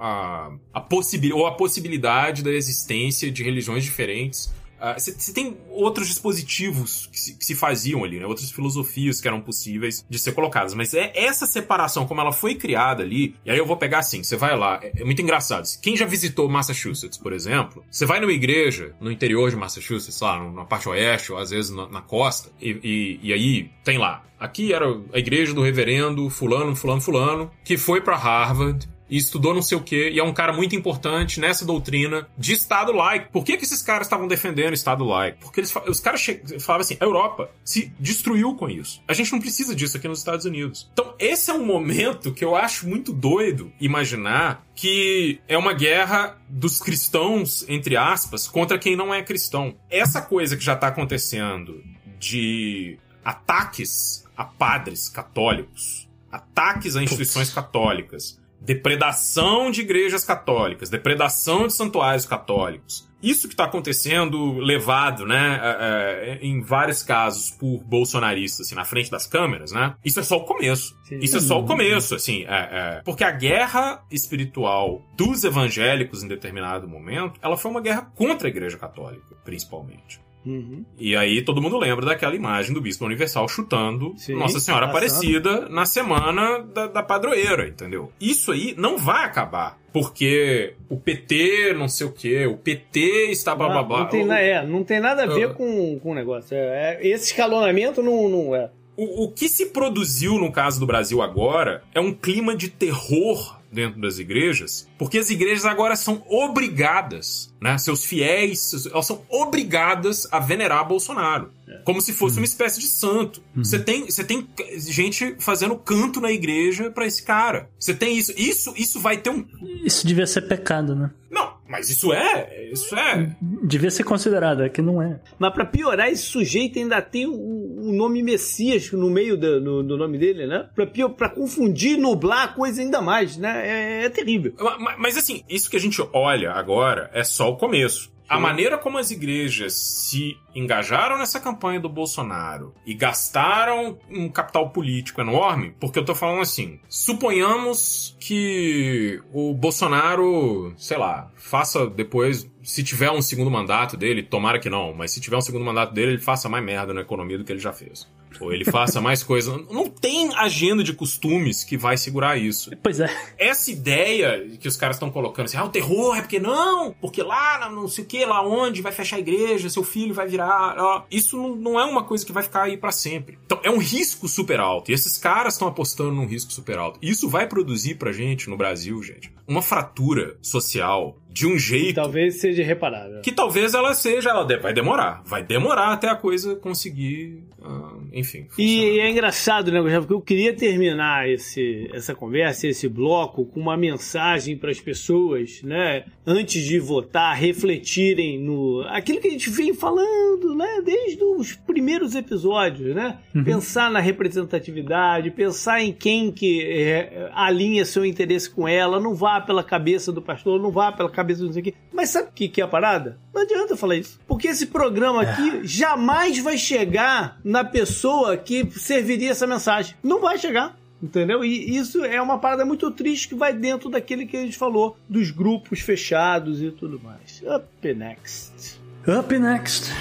a, 0.47 0.51
a 0.75 0.81
possibi- 0.81 1.33
ou 1.33 1.47
a 1.47 1.51
possibilidade 1.55 2.43
da 2.43 2.51
existência 2.51 3.31
de 3.31 3.41
religiões 3.43 3.83
diferentes 3.83 4.53
Você 4.97 5.13
você 5.13 5.33
tem 5.33 5.57
outros 5.69 6.07
dispositivos 6.07 7.07
que 7.11 7.19
se, 7.19 7.33
que 7.33 7.45
se 7.45 7.55
faziam 7.55 8.03
ali, 8.03 8.19
né? 8.19 8.25
Outras 8.25 8.51
filosofias 8.51 9.19
que 9.19 9.27
eram 9.27 9.41
possíveis 9.41 10.05
de 10.09 10.19
ser 10.19 10.33
colocadas. 10.33 10.73
Mas 10.73 10.93
é 10.93 11.11
essa 11.15 11.45
separação, 11.45 12.07
como 12.07 12.21
ela 12.21 12.31
foi 12.31 12.55
criada 12.55 13.03
ali. 13.03 13.35
E 13.45 13.51
aí 13.51 13.57
eu 13.57 13.65
vou 13.65 13.77
pegar 13.77 13.99
assim: 13.99 14.23
você 14.23 14.35
vai 14.35 14.57
lá, 14.57 14.79
é, 14.81 15.01
é 15.01 15.03
muito 15.03 15.21
engraçado. 15.21 15.67
Quem 15.81 15.95
já 15.97 16.05
visitou 16.05 16.47
Massachusetts, 16.47 17.17
por 17.17 17.33
exemplo, 17.33 17.83
você 17.89 18.05
vai 18.05 18.19
numa 18.19 18.33
igreja 18.33 18.95
no 18.99 19.11
interior 19.11 19.49
de 19.49 19.55
Massachusetts, 19.55 20.19
lá 20.21 20.39
na 20.51 20.65
parte 20.65 20.87
oeste, 20.89 21.31
ou 21.31 21.37
às 21.37 21.49
vezes 21.49 21.71
na, 21.71 21.87
na 21.87 22.01
costa, 22.01 22.49
e, 22.61 22.79
e, 22.83 23.19
e 23.23 23.33
aí 23.33 23.71
tem 23.83 23.97
lá. 23.97 24.23
Aqui 24.39 24.71
era 24.71 24.85
a 25.13 25.17
igreja 25.17 25.53
do 25.53 25.63
reverendo 25.63 26.29
Fulano, 26.29 26.75
Fulano, 26.75 27.01
Fulano, 27.01 27.51
que 27.63 27.75
foi 27.75 28.01
pra 28.01 28.15
Harvard 28.15 28.87
e 29.09 29.17
estudou 29.17 29.53
não 29.53 29.61
sei 29.61 29.77
o 29.77 29.81
quê, 29.81 30.09
e 30.13 30.19
é 30.19 30.23
um 30.23 30.33
cara 30.33 30.53
muito 30.53 30.75
importante 30.75 31.39
nessa 31.39 31.65
doutrina 31.65 32.27
de 32.37 32.53
Estado 32.53 32.91
laico. 32.91 33.31
Por 33.31 33.43
que, 33.43 33.57
que 33.57 33.63
esses 33.63 33.81
caras 33.81 34.07
estavam 34.07 34.27
defendendo 34.27 34.73
Estado 34.73 35.03
laico? 35.03 35.39
Porque 35.41 35.61
eles, 35.61 35.73
os 35.87 35.99
caras 35.99 36.25
falavam 36.59 36.81
assim: 36.81 36.97
a 36.99 37.03
Europa 37.03 37.49
se 37.63 37.93
destruiu 37.99 38.55
com 38.55 38.69
isso. 38.69 39.01
A 39.07 39.13
gente 39.13 39.31
não 39.31 39.39
precisa 39.39 39.75
disso 39.75 39.97
aqui 39.97 40.07
nos 40.07 40.19
Estados 40.19 40.45
Unidos. 40.45 40.89
Então, 40.93 41.13
esse 41.19 41.49
é 41.49 41.53
um 41.53 41.65
momento 41.65 42.33
que 42.33 42.43
eu 42.43 42.55
acho 42.55 42.87
muito 42.87 43.13
doido 43.13 43.71
imaginar 43.79 44.65
que 44.75 45.39
é 45.47 45.57
uma 45.57 45.73
guerra 45.73 46.37
dos 46.47 46.79
cristãos, 46.79 47.65
entre 47.67 47.97
aspas, 47.97 48.47
contra 48.47 48.77
quem 48.77 48.95
não 48.95 49.13
é 49.13 49.23
cristão. 49.23 49.75
Essa 49.89 50.21
coisa 50.21 50.55
que 50.55 50.63
já 50.63 50.75
tá 50.75 50.87
acontecendo 50.87 51.83
de 52.19 52.97
ataques 53.23 54.25
a 54.35 54.45
padres 54.45 55.09
católicos, 55.09 56.07
ataques 56.31 56.95
a 56.95 57.03
instituições 57.03 57.51
católicas, 57.51 58.39
depredação 58.59 59.71
de 59.71 59.81
igrejas 59.81 60.25
católicas, 60.25 60.89
depredação 60.89 61.67
de 61.67 61.73
santuários 61.73 62.25
católicos. 62.25 63.07
Isso 63.21 63.47
que 63.47 63.55
está 63.55 63.63
acontecendo, 63.63 64.59
levado, 64.59 65.25
né, 65.25 65.59
é, 65.61 66.29
é, 66.29 66.45
em 66.45 66.61
vários 66.61 67.01
casos 67.01 67.49
por 67.49 67.83
bolsonaristas, 67.83 68.67
assim, 68.67 68.75
na 68.75 68.85
frente 68.85 69.09
das 69.09 69.25
câmeras, 69.25 69.71
né? 69.71 69.95
Isso 70.05 70.19
é 70.19 70.23
só 70.23 70.37
o 70.37 70.45
começo. 70.45 70.95
Sim. 71.03 71.19
Isso 71.19 71.37
é 71.37 71.39
só 71.39 71.59
o 71.59 71.65
começo, 71.65 72.13
assim, 72.13 72.43
é, 72.43 72.47
é. 72.47 73.01
Porque 73.03 73.23
a 73.23 73.31
guerra 73.31 74.03
espiritual 74.11 75.01
dos 75.15 75.43
evangélicos 75.43 76.21
em 76.21 76.27
determinado 76.27 76.87
momento, 76.87 77.39
ela 77.41 77.57
foi 77.57 77.71
uma 77.71 77.81
guerra 77.81 78.03
contra 78.15 78.47
a 78.47 78.51
igreja 78.51 78.77
católica, 78.77 79.35
principalmente. 79.43 80.21
Uhum. 80.47 80.85
E 80.97 81.15
aí 81.15 81.41
todo 81.41 81.61
mundo 81.61 81.77
lembra 81.77 82.05
daquela 82.05 82.35
imagem 82.35 82.73
do 82.73 82.79
Bispo 82.81 83.05
Universal 83.05 83.47
chutando 83.49 84.13
Sim, 84.17 84.35
Nossa 84.35 84.59
Senhora 84.59 84.87
passando. 84.87 84.97
Aparecida 85.05 85.69
na 85.69 85.85
semana 85.85 86.59
da, 86.59 86.87
da 86.87 87.03
padroeira, 87.03 87.67
entendeu? 87.67 88.11
Isso 88.19 88.51
aí 88.51 88.73
não 88.77 88.97
vai 88.97 89.25
acabar. 89.25 89.77
Porque 89.91 90.75
o 90.89 90.97
PT, 90.97 91.73
não 91.77 91.87
sei 91.89 92.07
o 92.07 92.11
quê, 92.11 92.45
o 92.45 92.55
PT 92.55 93.31
está 93.31 93.55
blá 93.55 93.67
blá 93.67 93.81
Não, 93.81 93.87
blá. 93.87 93.99
não, 94.01 94.07
tem, 94.07 94.31
é, 94.31 94.65
não 94.65 94.83
tem 94.83 94.99
nada 94.99 95.23
a 95.23 95.25
ver 95.27 95.49
Ah. 95.49 95.53
com, 95.53 95.99
com 95.99 96.11
o 96.11 96.15
negócio. 96.15 96.55
É, 96.55 96.95
é- 97.01 97.07
esse 97.07 97.31
escalonamento 97.31 98.01
não, 98.03 98.29
não 98.29 98.55
é. 98.55 98.69
O, 98.95 99.25
o 99.25 99.31
que 99.31 99.47
se 99.49 99.67
produziu 99.67 100.35
no 100.39 100.51
caso 100.51 100.79
do 100.79 100.85
Brasil 100.87 101.21
agora 101.21 101.83
é 101.93 101.99
um 101.99 102.13
clima 102.13 102.55
de 102.55 102.69
terror 102.69 103.56
dentro 103.77 104.01
das 104.01 104.17
igrejas, 104.19 104.87
porque 104.97 105.19
as 105.19 105.29
igrejas 105.29 105.63
agora 105.65 105.95
são 105.95 106.23
obrigadas, 106.27 107.53
né? 107.61 107.77
Seus 107.77 108.03
fiéis, 108.03 108.59
seus- 108.59 108.85
elas 108.87 109.05
são 109.05 109.21
obrigadas 109.29 110.27
a 110.31 110.39
venerar 110.39 110.87
Bolsonaro. 110.87 111.51
Como 111.83 112.01
se 112.01 112.11
fosse 112.13 112.37
uma 112.37 112.45
espécie 112.45 112.79
de 112.79 112.87
santo. 112.87 113.41
Você 113.55 113.77
tem, 113.79 114.05
você 114.05 114.23
tem 114.23 114.47
gente 114.77 115.35
fazendo 115.39 115.75
canto 115.77 116.19
na 116.19 116.31
igreja 116.31 116.89
pra 116.91 117.05
esse 117.05 117.21
cara. 117.23 117.69
Você 117.79 117.93
tem 117.93 118.17
isso. 118.17 118.33
Isso, 118.37 118.73
isso 118.75 118.99
vai 118.99 119.17
ter 119.17 119.29
um. 119.29 119.45
Isso 119.83 120.05
devia 120.07 120.25
ser 120.27 120.41
pecado, 120.47 120.95
né? 120.95 121.11
Não, 121.29 121.46
mas 121.69 121.89
isso 121.89 122.11
é. 122.13 122.69
Isso 122.71 122.95
é. 122.95 123.35
Devia 123.63 123.91
ser 123.91 124.03
considerado, 124.03 124.63
é 124.63 124.69
que 124.69 124.81
não 124.81 125.01
é. 125.01 125.19
Mas 125.39 125.53
pra 125.53 125.65
piorar, 125.65 126.09
esse 126.09 126.23
sujeito 126.23 126.79
ainda 126.79 127.01
tem 127.01 127.25
o, 127.25 127.33
o 127.33 127.91
nome 127.93 128.21
Messias 128.23 128.91
no 128.91 129.09
meio 129.09 129.37
do, 129.37 129.83
do 129.83 129.97
nome 129.97 130.17
dele, 130.17 130.45
né? 130.47 130.67
Pra, 130.75 130.85
pior, 130.87 131.09
pra 131.09 131.29
confundir, 131.29 131.97
nublar 131.97 132.43
a 132.43 132.47
coisa 132.49 132.81
ainda 132.81 133.01
mais, 133.01 133.37
né? 133.37 133.61
É, 134.01 134.05
é 134.05 134.09
terrível. 134.09 134.53
Ma- 134.59 134.77
ma- 134.77 134.95
Mas 134.97 135.17
assim, 135.17 135.43
isso 135.49 135.69
que 135.69 135.77
a 135.77 135.79
gente 135.79 136.01
olha 136.13 136.51
agora 136.51 137.09
é 137.13 137.23
só 137.23 137.49
o 137.49 137.57
começo. 137.57 138.11
A 138.29 138.39
maneira 138.39 138.77
como 138.77 138.97
as 138.97 139.09
igrejas 139.09 139.73
se 139.73 140.37
engajaram 140.53 141.17
nessa 141.17 141.39
campanha 141.39 141.79
do 141.79 141.87
Bolsonaro 141.87 142.73
e 142.85 142.93
gastaram 142.93 143.97
um 144.09 144.27
capital 144.27 144.69
político 144.71 145.21
enorme, 145.21 145.73
porque 145.79 145.97
eu 145.97 146.05
tô 146.05 146.13
falando 146.13 146.41
assim, 146.41 146.79
suponhamos 146.89 148.17
que 148.19 149.21
o 149.31 149.53
Bolsonaro, 149.53 150.73
sei 150.77 150.97
lá, 150.97 151.31
faça 151.35 151.87
depois, 151.87 152.49
se 152.61 152.83
tiver 152.83 153.11
um 153.11 153.21
segundo 153.21 153.49
mandato 153.49 153.95
dele, 153.95 154.23
tomara 154.23 154.59
que 154.59 154.69
não, 154.69 154.93
mas 154.93 155.11
se 155.11 155.21
tiver 155.21 155.37
um 155.37 155.41
segundo 155.41 155.63
mandato 155.63 155.93
dele, 155.93 156.13
ele 156.13 156.21
faça 156.21 156.49
mais 156.49 156.63
merda 156.63 156.93
na 156.93 157.01
economia 157.01 157.37
do 157.37 157.45
que 157.45 157.51
ele 157.53 157.59
já 157.59 157.71
fez. 157.71 158.07
Ou 158.39 158.53
ele 158.53 158.65
faça 158.65 159.01
mais 159.01 159.23
coisa. 159.23 159.57
Não 159.71 159.89
tem 159.89 160.33
agenda 160.35 160.83
de 160.83 160.93
costumes 160.93 161.63
que 161.63 161.77
vai 161.77 161.97
segurar 161.97 162.37
isso 162.37 162.69
Pois 162.83 162.99
é. 162.99 163.09
essa 163.37 163.71
ideia 163.71 164.47
que 164.59 164.67
os 164.67 164.77
caras 164.77 164.95
estão 164.97 165.09
colocando 165.09 165.45
assim, 165.45 165.57
ah, 165.57 165.65
o 165.65 165.69
terror 165.69 166.15
é 166.17 166.21
porque 166.21 166.39
não, 166.39 166.93
porque 167.01 167.23
lá, 167.23 167.69
não 167.69 167.87
sei 167.87 168.03
o 168.03 168.07
que, 168.07 168.25
lá 168.25 168.45
onde, 168.47 168.81
vai 168.81 168.91
fechar 168.91 169.15
a 169.15 169.19
igreja, 169.19 169.69
seu 169.69 169.83
filho 169.83 170.13
vai 170.13 170.27
virar. 170.27 170.75
ó, 170.77 171.03
isso 171.09 171.55
não, 171.55 171.79
é 171.79 171.85
uma 171.85 172.03
coisa 172.03 172.25
que 172.25 172.31
vai 172.31 172.43
ficar 172.43 172.63
aí 172.63 172.77
pra 172.77 172.91
sempre. 172.91 173.37
Então 173.45 173.59
é 173.63 173.71
um 173.71 173.79
risco 173.79 174.27
super 174.27 174.59
alto. 174.59 174.91
E 174.91 174.93
esses 174.93 175.17
caras 175.17 175.53
estão 175.53 175.67
apostando 175.67 176.11
num 176.11 176.25
risco 176.25 176.51
super 176.51 176.77
alto. 176.77 176.99
E 177.01 177.09
isso 177.09 177.27
vai 177.29 177.47
produzir 177.47 177.95
pra 177.95 178.11
gente, 178.11 178.49
no 178.49 178.57
Brasil, 178.57 179.01
gente, 179.03 179.31
uma 179.47 179.61
fratura 179.61 180.37
social 180.41 181.17
de 181.29 181.45
um 181.45 181.57
jeito 181.57 181.95
Talvez 181.95 182.39
seja 182.41 182.63
reparável. 182.63 183.21
que 183.21 183.31
talvez 183.31 183.73
ela 183.73 183.93
seja, 183.93 184.29
ela 184.31 184.45
vai 184.59 184.73
demorar. 184.73 185.21
Vai 185.25 185.43
demorar 185.43 185.93
até 185.93 186.09
a 186.09 186.15
coisa 186.15 186.55
conseguir, 186.55 187.43
ah, 187.61 187.93
enfim. 188.13 188.47
E 188.57 188.77
funcionar. 188.77 189.05
é 189.05 189.09
engraçado, 189.09 189.71
né, 189.71 189.81
Gustavo? 189.81 190.07
Porque 190.07 190.13
eu 190.13 190.21
queria 190.21 190.53
terminar 190.55 191.29
esse, 191.29 191.89
essa 191.93 192.15
conversa, 192.15 192.67
esse 192.67 192.87
bloco, 192.87 193.45
com 193.45 193.59
uma 193.59 193.77
mensagem 193.77 194.57
para 194.57 194.71
as 194.71 194.79
pessoas, 194.79 195.61
né? 195.63 196.05
Antes 196.25 196.63
de 196.63 196.79
votar, 196.79 197.35
refletirem 197.35 198.39
no. 198.39 198.83
aquilo 198.87 199.19
que 199.19 199.27
a 199.27 199.31
gente 199.31 199.49
vem 199.49 199.73
falando, 199.73 200.55
né? 200.55 200.81
Desde 200.83 201.23
os 201.23 201.53
primeiros 201.53 202.15
episódios, 202.15 202.95
né? 202.95 203.19
Pensar 203.43 203.91
na 203.91 203.99
representatividade, 203.99 205.31
pensar 205.31 205.81
em 205.81 205.91
quem 205.91 206.31
que 206.31 206.61
é, 206.63 207.29
alinha 207.33 207.85
seu 207.85 208.05
interesse 208.05 208.49
com 208.49 208.67
ela, 208.67 208.99
não 208.99 209.13
vá 209.13 209.39
pela 209.41 209.63
cabeça 209.63 210.11
do 210.11 210.21
pastor, 210.21 210.61
não 210.61 210.71
vá 210.71 210.91
pela 210.91 211.09
cabeça 211.09 211.41
do 211.41 211.47
não 211.47 211.53
sei 211.53 211.61
o 211.61 211.65
quê. 211.65 211.73
Mas 211.93 212.09
sabe 212.09 212.29
o 212.29 212.31
que, 212.31 212.47
que 212.47 212.61
é 212.61 212.63
a 212.63 212.67
parada? 212.67 213.17
Não 213.33 213.41
adianta 213.41 213.75
falar 213.75 213.95
isso. 213.95 214.19
Porque 214.27 214.47
esse 214.47 214.67
programa 214.67 215.21
aqui 215.21 215.61
jamais 215.63 216.39
vai 216.39 216.57
chegar 216.57 217.39
na 217.43 217.63
pessoa 217.63 217.96
que 218.43 218.69
serviria 218.71 219.31
essa 219.31 219.47
mensagem. 219.47 219.95
Não 220.03 220.19
vai 220.21 220.37
chegar. 220.37 220.77
Entendeu? 221.01 221.43
E 221.43 221.77
isso 221.77 222.03
é 222.03 222.19
uma 222.19 222.39
parada 222.39 222.65
muito 222.65 222.89
triste 222.89 223.29
que 223.29 223.35
vai 223.35 223.53
dentro 223.53 223.89
daquele 223.89 224.25
que 224.25 224.35
a 224.35 224.41
gente 224.41 224.57
falou, 224.57 224.97
dos 225.07 225.29
grupos 225.29 225.79
fechados 225.79 226.61
e 226.61 226.71
tudo 226.71 226.99
mais. 226.99 227.43
Up 227.43 227.93
next. 227.93 228.79
Up 229.07 229.37
next. 229.37 229.91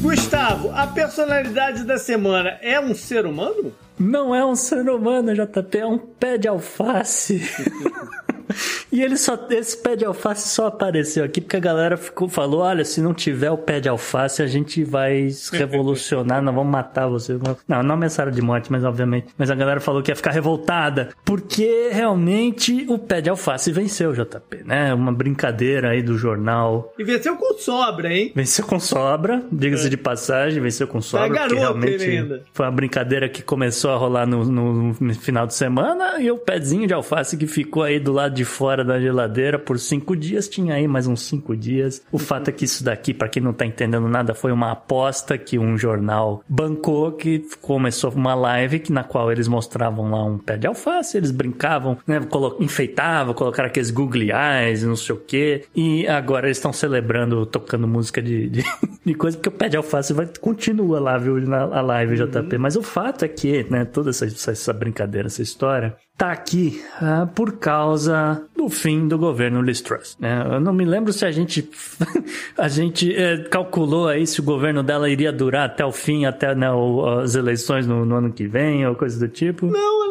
Gustavo, 0.00 0.70
a 0.72 0.86
personalidade 0.86 1.84
da 1.84 1.98
semana 1.98 2.58
é 2.62 2.80
um 2.80 2.94
ser 2.94 3.26
humano? 3.26 3.72
Não 4.00 4.34
é 4.34 4.42
um 4.42 4.56
ser 4.56 4.88
humano, 4.88 5.34
JP, 5.34 5.78
é 5.78 5.86
um 5.86 5.98
pé 5.98 6.38
de 6.38 6.48
alface. 6.48 7.42
e 8.92 9.02
ele 9.02 9.16
só, 9.16 9.38
esse 9.50 9.76
pé 9.76 9.96
de 9.96 10.04
alface 10.04 10.48
só 10.48 10.66
apareceu 10.66 11.24
aqui 11.24 11.40
porque 11.40 11.56
a 11.56 11.60
galera 11.60 11.96
ficou, 11.96 12.28
falou: 12.28 12.60
olha, 12.60 12.84
se 12.84 13.00
não 13.00 13.14
tiver 13.14 13.50
o 13.50 13.58
pé 13.58 13.80
de 13.80 13.88
alface, 13.88 14.42
a 14.42 14.46
gente 14.46 14.82
vai 14.84 15.28
revolucionar, 15.52 16.42
nós 16.42 16.54
vamos 16.54 16.70
matar 16.72 17.06
você. 17.08 17.38
Não, 17.68 17.82
não 17.82 17.94
ameaçaram 17.94 18.30
de 18.30 18.42
morte, 18.42 18.70
mas 18.70 18.84
obviamente. 18.84 19.28
Mas 19.38 19.50
a 19.50 19.54
galera 19.54 19.80
falou 19.80 20.02
que 20.02 20.10
ia 20.10 20.16
ficar 20.16 20.30
revoltada. 20.30 21.10
Porque 21.24 21.90
realmente 21.92 22.84
o 22.88 22.98
pé 22.98 23.20
de 23.20 23.30
alface 23.30 23.70
venceu, 23.72 24.12
JP, 24.12 24.64
né? 24.64 24.92
Uma 24.94 25.12
brincadeira 25.12 25.90
aí 25.90 26.02
do 26.02 26.16
jornal. 26.18 26.92
E 26.98 27.04
venceu 27.04 27.36
com 27.36 27.54
sobra, 27.58 28.12
hein? 28.12 28.32
Venceu 28.34 28.64
com 28.66 28.78
sobra, 28.80 29.42
diga-se 29.50 29.88
de 29.88 29.96
passagem, 29.96 30.60
venceu 30.60 30.86
com 30.86 31.00
sobra. 31.00 31.26
porque 31.26 31.38
garoto 31.38 31.54
realmente 31.60 32.04
ainda. 32.04 32.42
foi 32.52 32.66
uma 32.66 32.72
brincadeira 32.72 33.28
que 33.28 33.42
começou 33.42 33.90
a 33.92 33.96
rolar 33.96 34.26
no, 34.26 34.44
no- 34.44 34.96
no 35.00 35.14
final 35.14 35.46
de 35.46 35.54
semana 35.54 36.20
e 36.20 36.30
o 36.30 36.36
pezinho 36.38 36.86
de 36.86 36.94
alface 36.94 37.36
que 37.36 37.46
ficou 37.46 37.82
aí 37.82 37.98
do 38.00 38.12
lado 38.12 38.34
de 38.34 38.39
fora 38.44 38.70
fora 38.70 38.84
da 38.84 39.00
geladeira 39.00 39.58
por 39.58 39.78
cinco 39.78 40.16
dias. 40.16 40.48
Tinha 40.48 40.74
aí 40.74 40.86
mais 40.86 41.06
uns 41.06 41.22
cinco 41.22 41.56
dias. 41.56 42.02
O 42.12 42.18
fato 42.18 42.48
é 42.48 42.52
que 42.52 42.64
isso 42.64 42.84
daqui, 42.84 43.12
para 43.12 43.28
quem 43.28 43.42
não 43.42 43.52
tá 43.52 43.66
entendendo 43.66 44.08
nada, 44.08 44.34
foi 44.34 44.52
uma 44.52 44.70
aposta 44.70 45.36
que 45.36 45.58
um 45.58 45.76
jornal 45.76 46.42
bancou 46.48 47.12
que 47.12 47.44
começou 47.60 48.10
uma 48.12 48.34
live 48.34 48.78
que, 48.78 48.92
na 48.92 49.02
qual 49.04 49.30
eles 49.32 49.48
mostravam 49.48 50.10
lá 50.10 50.24
um 50.24 50.38
pé 50.38 50.56
de 50.56 50.66
alface, 50.66 51.16
eles 51.16 51.30
brincavam, 51.30 51.98
né? 52.06 52.20
Colo 52.20 52.56
enfeitavam, 52.60 53.34
colocaram 53.34 53.68
aqueles 53.68 53.90
googly 53.90 54.30
eyes, 54.30 54.82
não 54.84 54.96
sei 54.96 55.14
o 55.14 55.18
quê. 55.18 55.64
E 55.74 56.06
agora 56.06 56.46
eles 56.46 56.58
estão 56.58 56.72
celebrando, 56.72 57.44
tocando 57.46 57.88
música 57.88 58.22
de, 58.22 58.48
de, 58.48 58.64
de 59.04 59.14
coisa, 59.14 59.36
porque 59.36 59.48
o 59.48 59.52
pé 59.52 59.68
de 59.68 59.76
alface 59.76 60.12
vai, 60.12 60.28
continua 60.40 61.00
lá, 61.00 61.18
viu, 61.18 61.40
na 61.40 61.62
a 61.62 61.80
live 61.80 62.16
JP. 62.16 62.58
Mas 62.58 62.76
o 62.76 62.82
fato 62.82 63.24
é 63.24 63.28
que, 63.28 63.66
né, 63.68 63.84
toda 63.84 64.10
essa, 64.10 64.26
essa 64.26 64.72
brincadeira, 64.72 65.26
essa 65.26 65.42
história, 65.42 65.96
tá 66.20 66.32
aqui 66.32 66.82
ah, 67.00 67.26
por 67.34 67.52
causa 67.52 68.42
do 68.54 68.68
fim 68.68 69.08
do 69.08 69.16
governo 69.16 69.62
Liz 69.62 69.80
Truss. 69.80 70.18
né? 70.20 70.44
Eu 70.52 70.60
não 70.60 70.70
me 70.70 70.84
lembro 70.84 71.14
se 71.14 71.24
a 71.24 71.30
gente 71.30 71.66
a 72.58 72.68
gente 72.68 73.10
eh, 73.14 73.38
calculou 73.50 74.06
aí 74.06 74.26
se 74.26 74.38
o 74.38 74.42
governo 74.42 74.82
dela 74.82 75.08
iria 75.08 75.32
durar 75.32 75.64
até 75.64 75.82
o 75.82 75.90
fim, 75.90 76.26
até 76.26 76.54
né, 76.54 76.70
o- 76.70 77.20
as 77.20 77.34
eleições 77.36 77.86
no, 77.86 78.04
no 78.04 78.16
ano 78.16 78.30
que 78.32 78.46
vem 78.46 78.86
ou 78.86 78.94
coisa 78.94 79.18
do 79.18 79.28
tipo. 79.32 79.64
Não, 79.66 80.09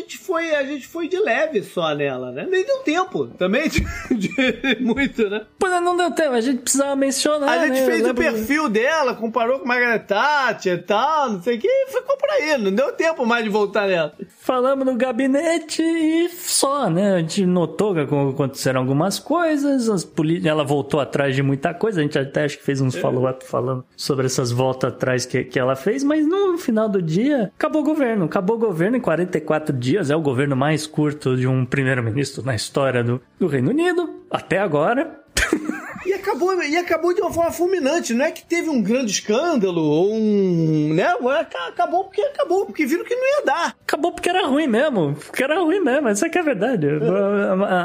gente 0.00 0.18
foi, 0.18 0.54
a 0.54 0.64
gente 0.64 0.86
foi 0.86 1.08
de 1.08 1.18
leve 1.18 1.62
só 1.62 1.94
nela, 1.94 2.30
né? 2.32 2.46
Nem 2.48 2.64
deu 2.64 2.78
tempo 2.78 3.26
também 3.38 3.68
de, 3.68 3.80
de 4.10 4.30
muito, 4.80 5.28
né? 5.28 5.42
Pois 5.58 5.72
é, 5.72 5.80
não 5.80 5.96
deu 5.96 6.10
tempo, 6.10 6.32
a 6.34 6.40
gente 6.40 6.62
precisava 6.62 6.94
mencionar. 6.96 7.48
A 7.48 7.66
gente 7.66 7.80
né? 7.80 7.86
Fez 7.86 8.06
o 8.08 8.14
perfil 8.14 8.68
dela, 8.68 9.14
comparou 9.14 9.58
com 9.60 9.66
Margaret 9.68 10.00
Thatcher 10.00 10.74
e 10.78 10.82
tal, 10.82 11.30
não 11.32 11.42
sei 11.42 11.56
o 11.56 11.60
que, 11.60 11.68
e 11.68 11.86
ficou 11.88 12.16
por 12.16 12.30
aí. 12.30 12.58
Não 12.58 12.72
deu 12.72 12.92
tempo 12.92 13.24
mais 13.26 13.44
de 13.44 13.50
voltar 13.50 13.86
nela. 13.86 14.12
Falamos 14.38 14.84
no 14.86 14.94
gabinete 14.96 15.82
e 15.82 16.28
só, 16.30 16.88
né? 16.90 17.14
A 17.14 17.18
gente 17.18 17.44
notou 17.46 17.94
que 17.94 18.00
aconteceram 18.00 18.80
algumas 18.80 19.18
coisas, 19.18 19.88
as 19.88 20.04
poli- 20.04 20.46
ela 20.46 20.64
voltou 20.64 21.00
atrás 21.00 21.34
de 21.34 21.42
muita 21.42 21.72
coisa, 21.74 22.00
a 22.00 22.02
gente 22.02 22.18
até 22.18 22.44
acho 22.44 22.58
que 22.58 22.64
fez 22.64 22.80
uns 22.80 22.96
follow-up 22.96 23.44
falando 23.46 23.84
sobre 23.96 24.26
essas 24.26 24.50
voltas 24.50 24.92
atrás 24.92 25.24
que, 25.26 25.44
que 25.44 25.58
ela 25.58 25.76
fez, 25.76 26.02
mas 26.02 26.26
no 26.26 26.56
final 26.58 26.88
do 26.88 27.00
dia, 27.02 27.52
acabou 27.56 27.82
o 27.82 27.84
governo. 27.84 28.24
Acabou 28.24 28.56
o 28.56 28.58
governo 28.58 28.96
em 28.96 29.00
44 29.00 29.76
dias, 29.76 29.89
é 29.96 30.16
o 30.16 30.20
governo 30.20 30.56
mais 30.56 30.86
curto 30.86 31.36
de 31.36 31.46
um 31.46 31.64
primeiro-ministro 31.64 32.44
na 32.44 32.54
história 32.54 33.02
do, 33.02 33.20
do 33.38 33.46
Reino 33.46 33.70
Unido, 33.70 34.24
até 34.30 34.58
agora. 34.58 35.19
E 36.06 36.14
acabou, 36.14 36.60
e 36.62 36.76
acabou 36.78 37.14
de 37.14 37.20
uma 37.20 37.30
forma 37.30 37.52
fulminante. 37.52 38.14
Não 38.14 38.24
é 38.24 38.30
que 38.30 38.42
teve 38.42 38.70
um 38.70 38.82
grande 38.82 39.10
escândalo 39.12 39.82
ou 39.82 40.10
um. 40.14 40.94
né? 40.94 41.04
Acabou 41.68 42.04
porque 42.04 42.22
acabou, 42.22 42.64
porque 42.64 42.86
viram 42.86 43.04
que 43.04 43.14
não 43.14 43.22
ia 43.38 43.44
dar. 43.44 43.76
Acabou 43.82 44.10
porque 44.10 44.30
era 44.30 44.46
ruim 44.46 44.66
mesmo. 44.66 45.14
Porque 45.14 45.44
era 45.44 45.60
ruim 45.60 45.78
mesmo. 45.80 46.08
Essa 46.08 46.28
que 46.30 46.38
é 46.38 46.40
a 46.40 46.44
verdade. 46.44 46.86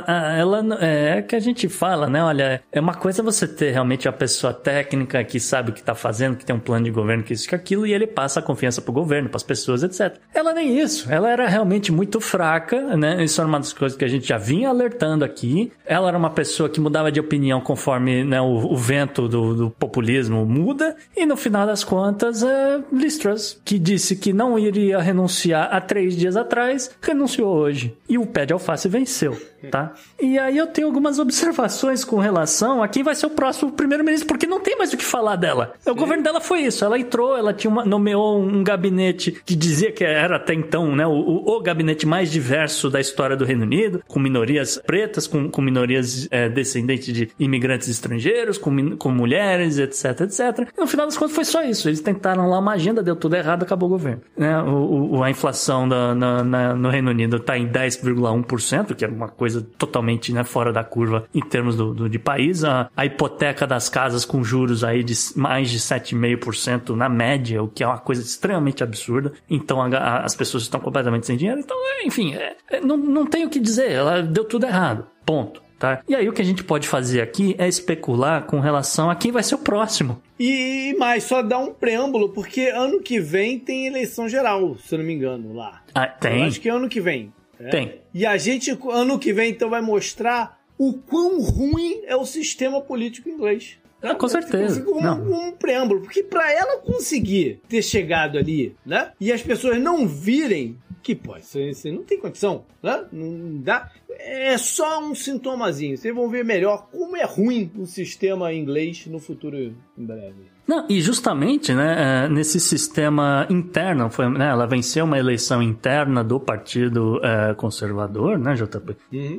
A- 0.06 0.36
Ela 0.38 0.64
não- 0.64 0.78
é 0.78 1.22
que 1.22 1.36
a 1.36 1.40
gente 1.40 1.68
fala, 1.68 2.08
né? 2.10 2.24
Olha, 2.24 2.64
é 2.72 2.80
uma 2.80 2.94
coisa 2.94 3.22
você 3.22 3.48
ter 3.48 3.72
realmente 3.72 4.08
a 4.08 4.14
pessoa 4.14 4.54
técnica 4.54 5.24
que 5.24 5.40
sabe 5.40 5.72
o 5.72 5.74
que 5.74 5.84
tá 5.84 5.94
fazendo, 5.94 6.38
que 6.38 6.46
tem 6.46 6.56
um 6.56 6.60
plano 6.60 6.86
de 6.86 6.92
governo, 6.92 7.22
que 7.24 7.34
isso, 7.34 7.48
que 7.48 7.54
aquilo, 7.56 7.86
e 7.86 7.94
ele 7.94 8.08
passa 8.08 8.40
a 8.40 8.44
confiança 8.44 8.82
pro 8.82 8.94
governo, 8.94 9.30
pras 9.30 9.44
pessoas, 9.44 9.84
etc. 9.84 10.18
Ela 10.34 10.54
nem 10.54 10.80
isso. 10.80 11.12
Ela 11.12 11.30
era 11.30 11.48
realmente 11.48 11.92
muito 11.92 12.20
fraca, 12.22 12.96
né? 12.96 13.24
Isso 13.24 13.40
era 13.42 13.48
uma 13.48 13.60
das 13.60 13.74
coisas 13.74 13.98
que 13.98 14.06
a 14.06 14.10
gente 14.10 14.28
já 14.28 14.38
vinha 14.38 14.70
alertando 14.70 15.26
aqui. 15.26 15.72
Ela 15.86 16.08
era 16.08 16.18
uma 16.18 16.30
pessoa 16.30 16.70
que 16.70 16.80
mudava 16.80 17.12
de 17.12 17.20
opinião 17.20 17.55
conforme 17.62 18.24
né, 18.24 18.42
o, 18.42 18.74
o 18.74 18.78
vento 18.78 19.28
do, 19.28 19.54
do 19.54 19.70
populismo 19.70 20.46
muda. 20.46 20.96
E 21.16 21.26
no 21.26 21.36
final 21.36 21.66
das 21.66 21.84
contas, 21.84 22.44
é 22.44 22.82
Liz 22.92 23.18
Truss, 23.18 23.60
que 23.64 23.78
disse 23.80 24.16
que 24.16 24.34
não 24.34 24.58
iria 24.58 25.00
renunciar 25.00 25.70
há 25.72 25.82
três 25.82 26.16
dias 26.16 26.36
atrás, 26.36 26.92
renunciou 27.02 27.56
hoje. 27.56 27.96
E 28.08 28.18
o 28.18 28.26
pé 28.26 28.46
de 28.46 28.54
alface 28.54 28.88
venceu, 28.88 29.40
tá? 29.70 29.94
E 30.22 30.38
aí 30.40 30.58
eu 30.58 30.68
tenho 30.68 30.88
algumas 30.88 31.20
observações 31.20 32.04
com 32.04 32.18
relação 32.18 32.82
a 32.82 32.88
quem 32.88 33.04
vai 33.04 33.16
ser 33.16 33.26
o 33.26 33.30
próximo 33.30 33.72
primeiro-ministro, 33.72 34.28
porque 34.28 34.48
não 34.48 34.60
tem 34.60 34.78
mais 34.78 34.94
o 34.94 34.98
que 34.98 35.04
falar 35.04 35.36
dela. 35.36 35.74
O 35.86 35.94
governo 35.96 36.24
dela 36.24 36.40
foi 36.42 36.62
isso. 36.62 36.84
Ela 36.86 36.98
entrou, 37.00 37.38
ela 37.38 37.54
tinha 37.54 37.70
uma, 37.72 37.86
nomeou 37.86 38.40
um 38.42 38.64
gabinete 38.64 39.32
que 39.46 39.56
dizia 39.56 39.92
que 39.92 40.04
era 40.04 40.36
até 40.38 40.54
então 40.54 40.96
né, 40.96 41.06
o, 41.06 41.12
o- 41.46 41.62
gabinete 41.62 42.06
mais 42.06 42.32
diverso 42.32 42.90
da 42.90 43.00
história 43.00 43.36
do 43.36 43.44
Reino 43.46 43.64
Unido, 43.64 44.04
com 44.08 44.20
minorias 44.20 44.80
pretas, 44.86 45.26
com, 45.28 45.50
com 45.50 45.62
minorias 45.62 46.28
é, 46.32 46.48
descendentes 46.50 47.14
de 47.14 47.30
imigrantes 47.40 47.88
estrangeiros, 47.88 48.58
com, 48.58 48.96
com 48.98 49.10
mulheres, 49.10 49.80
etc, 49.80 50.22
etc. 50.22 50.68
E 50.78 50.80
no 50.80 50.86
final 50.88 51.06
das 51.06 51.18
contas 51.18 51.34
foi 51.36 51.46
só 51.46 51.64
isso. 51.64 51.90
Eles 51.90 52.02
tentaram 52.02 52.48
lá 52.50 52.60
uma 52.60 52.74
agenda, 52.74 53.02
deu 53.02 53.16
tudo 53.16 53.36
errado, 53.36 53.64
acabou 53.64 53.88
o 53.88 53.92
governo. 53.92 54.22
Né? 54.38 54.62
O, 54.62 55.18
o- 55.18 55.24
a 55.24 55.30
inflação 55.32 55.88
da- 55.88 56.14
na- 56.14 56.44
na- 56.44 56.74
no 56.76 56.90
Reino 56.90 57.10
Unido 57.12 57.38
está 57.38 57.58
em 57.58 57.68
10,1%, 57.68 58.94
que 58.96 59.06
é 59.06 59.08
uma 59.08 59.28
coisa 59.30 59.55
totalmente 59.62 60.32
né, 60.34 60.44
fora 60.44 60.72
da 60.74 60.84
curva 60.84 61.26
em 61.34 61.42
termos 61.42 61.76
do, 61.76 61.94
do- 61.94 62.10
de 62.10 62.20
país. 62.20 62.64
A, 62.64 62.90
a 62.96 63.06
hipoteca 63.06 63.66
das 63.68 63.90
casas 63.90 64.26
com 64.26 64.44
juros 64.44 64.84
aí 64.84 65.04
de 65.04 65.14
mais 65.36 65.70
de 65.70 65.80
7,5% 65.80 66.90
na 66.96 67.10
média, 67.10 67.62
o 67.64 67.68
que 67.68 67.84
é 67.84 67.88
uma 67.88 67.98
coisa 67.98 68.22
extremamente 68.22 68.84
absurda. 68.84 69.34
Então 69.50 69.82
a- 69.82 69.88
a- 69.98 70.24
as 70.26 70.36
pessoas 70.36 70.64
estão 70.64 70.80
completamente 70.80 71.26
sem 71.26 71.38
dinheiro. 71.38 71.60
Então, 71.60 71.78
é, 72.02 72.06
enfim, 72.06 72.34
é- 72.34 72.56
é, 72.70 72.80
não, 72.82 72.98
não 72.98 73.26
tem 73.26 73.46
o 73.46 73.50
que 73.50 73.60
dizer. 73.60 73.92
Ela 73.92 74.22
deu 74.22 74.46
tudo 74.46 74.66
errado. 74.66 75.06
Ponto. 75.26 75.64
Tá? 75.78 76.00
E 76.08 76.16
aí 76.16 76.28
o 76.30 76.32
que 76.32 76.42
a 76.42 76.46
gente 76.46 76.64
pode 76.64 76.88
fazer 76.88 77.20
aqui 77.20 77.54
é 77.58 77.68
especular 77.68 78.44
com 78.46 78.62
relação 78.62 79.10
a 79.10 79.16
quem 79.16 79.30
vai 79.30 79.44
ser 79.44 79.56
o 79.56 79.58
próximo. 79.58 80.22
E 80.40 80.96
mais, 80.98 81.26
só 81.26 81.42
dar 81.42 81.60
um 81.60 81.74
preâmbulo, 81.74 82.30
porque 82.30 82.68
ano 82.70 83.02
que 83.02 83.20
vem 83.20 83.60
tem 83.60 83.86
eleição 83.86 84.28
geral, 84.30 84.78
se 84.78 84.96
eu 84.96 85.00
não 85.00 85.06
me 85.06 85.14
engano, 85.14 85.54
lá. 85.54 85.82
Ah, 85.94 86.06
Eu 86.06 86.20
tem? 86.22 86.44
acho 86.46 86.62
que 86.62 86.70
é 86.70 86.72
ano 86.72 86.88
que 86.88 87.02
vem. 87.02 87.34
Né? 87.60 87.70
Tem. 87.70 88.02
E 88.14 88.26
a 88.26 88.38
gente, 88.38 88.78
ano 88.90 89.20
que 89.20 89.34
vem, 89.34 89.52
então, 89.52 89.70
vai 89.70 89.82
mostrar 89.82 90.62
o 90.78 90.94
quão 90.94 91.42
ruim 91.42 92.02
é 92.06 92.16
o 92.16 92.26
sistema 92.26 92.82
político 92.82 93.30
inglês. 93.30 93.78
Ah, 94.02 94.14
com 94.14 94.28
certeza. 94.28 94.86
Um, 94.88 95.48
um 95.48 95.52
preâmbulo, 95.52 96.02
porque 96.02 96.22
pra 96.22 96.52
ela 96.52 96.78
conseguir 96.80 97.62
ter 97.68 97.82
chegado 97.82 98.38
ali, 98.38 98.76
né? 98.86 99.12
E 99.20 99.32
as 99.32 99.42
pessoas 99.42 99.82
não 99.82 100.08
virem 100.08 100.78
que, 101.02 101.16
pô, 101.16 101.38
isso, 101.38 101.60
isso 101.60 101.92
não 101.92 102.04
tem 102.04 102.20
condição, 102.20 102.66
né? 102.84 103.06
Não 103.12 103.62
dá. 103.62 103.92
É 104.10 104.58
só 104.58 105.04
um 105.04 105.16
sintomazinho. 105.16 105.98
Vocês 105.98 106.14
vão 106.14 106.30
ver 106.30 106.44
melhor 106.44 106.88
como 106.92 107.16
é 107.16 107.24
ruim 107.24 107.72
o 107.78 107.86
sistema 107.86 108.54
inglês 108.54 109.06
no 109.08 109.20
futuro 109.20 109.58
em 109.58 109.76
breve. 109.98 110.55
Não, 110.68 110.86
e 110.90 111.00
justamente, 111.00 111.74
né, 111.74 112.26
é, 112.26 112.30
nesse 112.30 112.60
sistema 112.60 113.46
interno, 113.50 114.10
foi, 114.10 114.30
né, 114.30 114.50
ela 114.50 114.66
venceu 114.66 115.06
uma 115.06 115.18
eleição 115.18 115.62
interna 115.62 116.24
do 116.24 116.40
Partido 116.40 117.20
é, 117.24 117.54
Conservador, 117.54 118.38
né, 118.38 118.56
JP? 118.56 118.96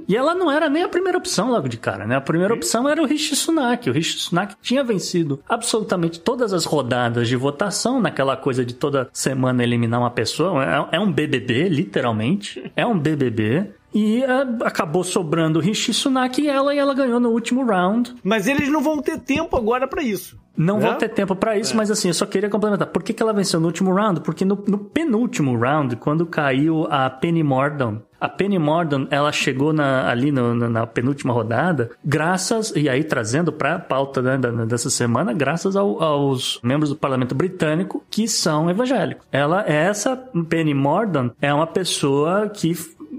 E 0.09 0.17
ela 0.17 0.35
não 0.35 0.51
era 0.51 0.69
nem 0.69 0.85
a 0.85 0.89
primeira 0.89 1.19
opção 1.19 1.51
logo 1.51 1.69
de 1.69 1.77
cara, 1.77 2.07
né? 2.07 2.17
A 2.17 2.21
primeira 2.21 2.55
opção 2.55 2.89
era 2.89 3.03
o 3.03 3.07
Rishi 3.07 3.35
Sunak. 3.35 3.89
O 3.91 3.93
Rishi 3.93 4.19
Sunak 4.19 4.55
tinha 4.63 4.85
vencido 4.85 5.41
absolutamente 5.49 6.21
todas 6.21 6.53
as 6.53 6.65
rodadas 6.65 7.29
de 7.29 7.37
votação, 7.37 8.01
naquela 8.01 8.37
coisa 8.37 8.65
de 8.65 8.75
toda 8.75 9.09
semana 9.13 9.63
eliminar 9.63 10.01
uma 10.01 10.11
pessoa. 10.11 10.89
É, 10.93 10.97
é 10.97 11.01
um 11.01 11.11
BBB, 11.11 11.69
literalmente. 11.69 12.71
É 12.77 12.87
um 12.87 12.99
BBB. 12.99 13.73
E 13.95 14.23
é, 14.23 14.47
acabou 14.65 15.03
sobrando 15.03 15.59
o 15.59 15.63
Rishi 15.63 15.93
Sunak 15.93 16.41
e 16.41 16.49
ela, 16.49 16.75
e 16.75 16.79
ela 16.79 16.95
ganhou 16.95 17.19
no 17.19 17.31
último 17.31 17.65
round. 17.65 18.15
Mas 18.23 18.47
eles 18.47 18.69
não 18.69 18.83
vão 18.83 19.01
ter 19.01 19.19
tempo 19.19 19.57
agora 19.57 19.89
pra 19.89 20.03
isso. 20.03 20.39
Não 20.57 20.79
Né? 20.79 20.87
vou 20.87 20.95
ter 20.95 21.09
tempo 21.09 21.35
pra 21.37 21.57
isso, 21.59 21.77
mas 21.77 21.91
assim, 21.91 22.09
eu 22.09 22.15
só 22.15 22.25
queria 22.27 22.49
complementar. 22.49 22.87
Por 22.89 23.03
que, 23.03 23.13
que 23.13 23.23
ela 23.23 23.33
venceu 23.33 23.61
no 23.61 23.67
último 23.67 23.93
round? 23.93 24.21
Porque 24.21 24.45
no, 24.45 24.63
no 24.67 24.79
penúltimo 24.79 25.57
round, 25.59 25.97
quando 25.97 26.25
caiu 26.27 26.87
a 26.91 27.11
Penny 27.11 27.43
Mordaunt, 27.43 28.01
a 28.19 28.29
Penny 28.29 28.59
Mordaunt, 28.59 29.09
ela 29.11 29.31
chegou 29.31 29.73
na- 29.75 30.09
ali 30.11 30.33
no- 30.33 30.55
na- 30.55 30.69
na 30.71 30.87
penúltima 30.87 31.33
rodada, 31.35 31.91
graças, 32.03 32.73
e 32.75 32.89
aí 32.89 33.05
trazendo 33.05 33.53
pra 33.53 33.79
pauta 33.79 34.23
né, 34.23 34.39
da- 34.39 34.65
dessa 34.65 34.89
semana, 34.89 35.33
graças 35.35 35.77
ao- 35.77 36.03
aos 36.03 36.59
membros 36.63 36.89
do 36.91 36.97
parlamento 36.97 37.35
britânico 37.35 38.03
que 38.11 38.27
são 38.27 38.71
evangélicos. 38.71 39.27
Ela, 39.31 39.63
essa 39.69 40.17
Penny 40.49 40.73
Mordaunt 40.73 41.33
é 41.43 41.53
uma 41.53 41.67
pessoa 41.67 42.49
que 42.49 42.75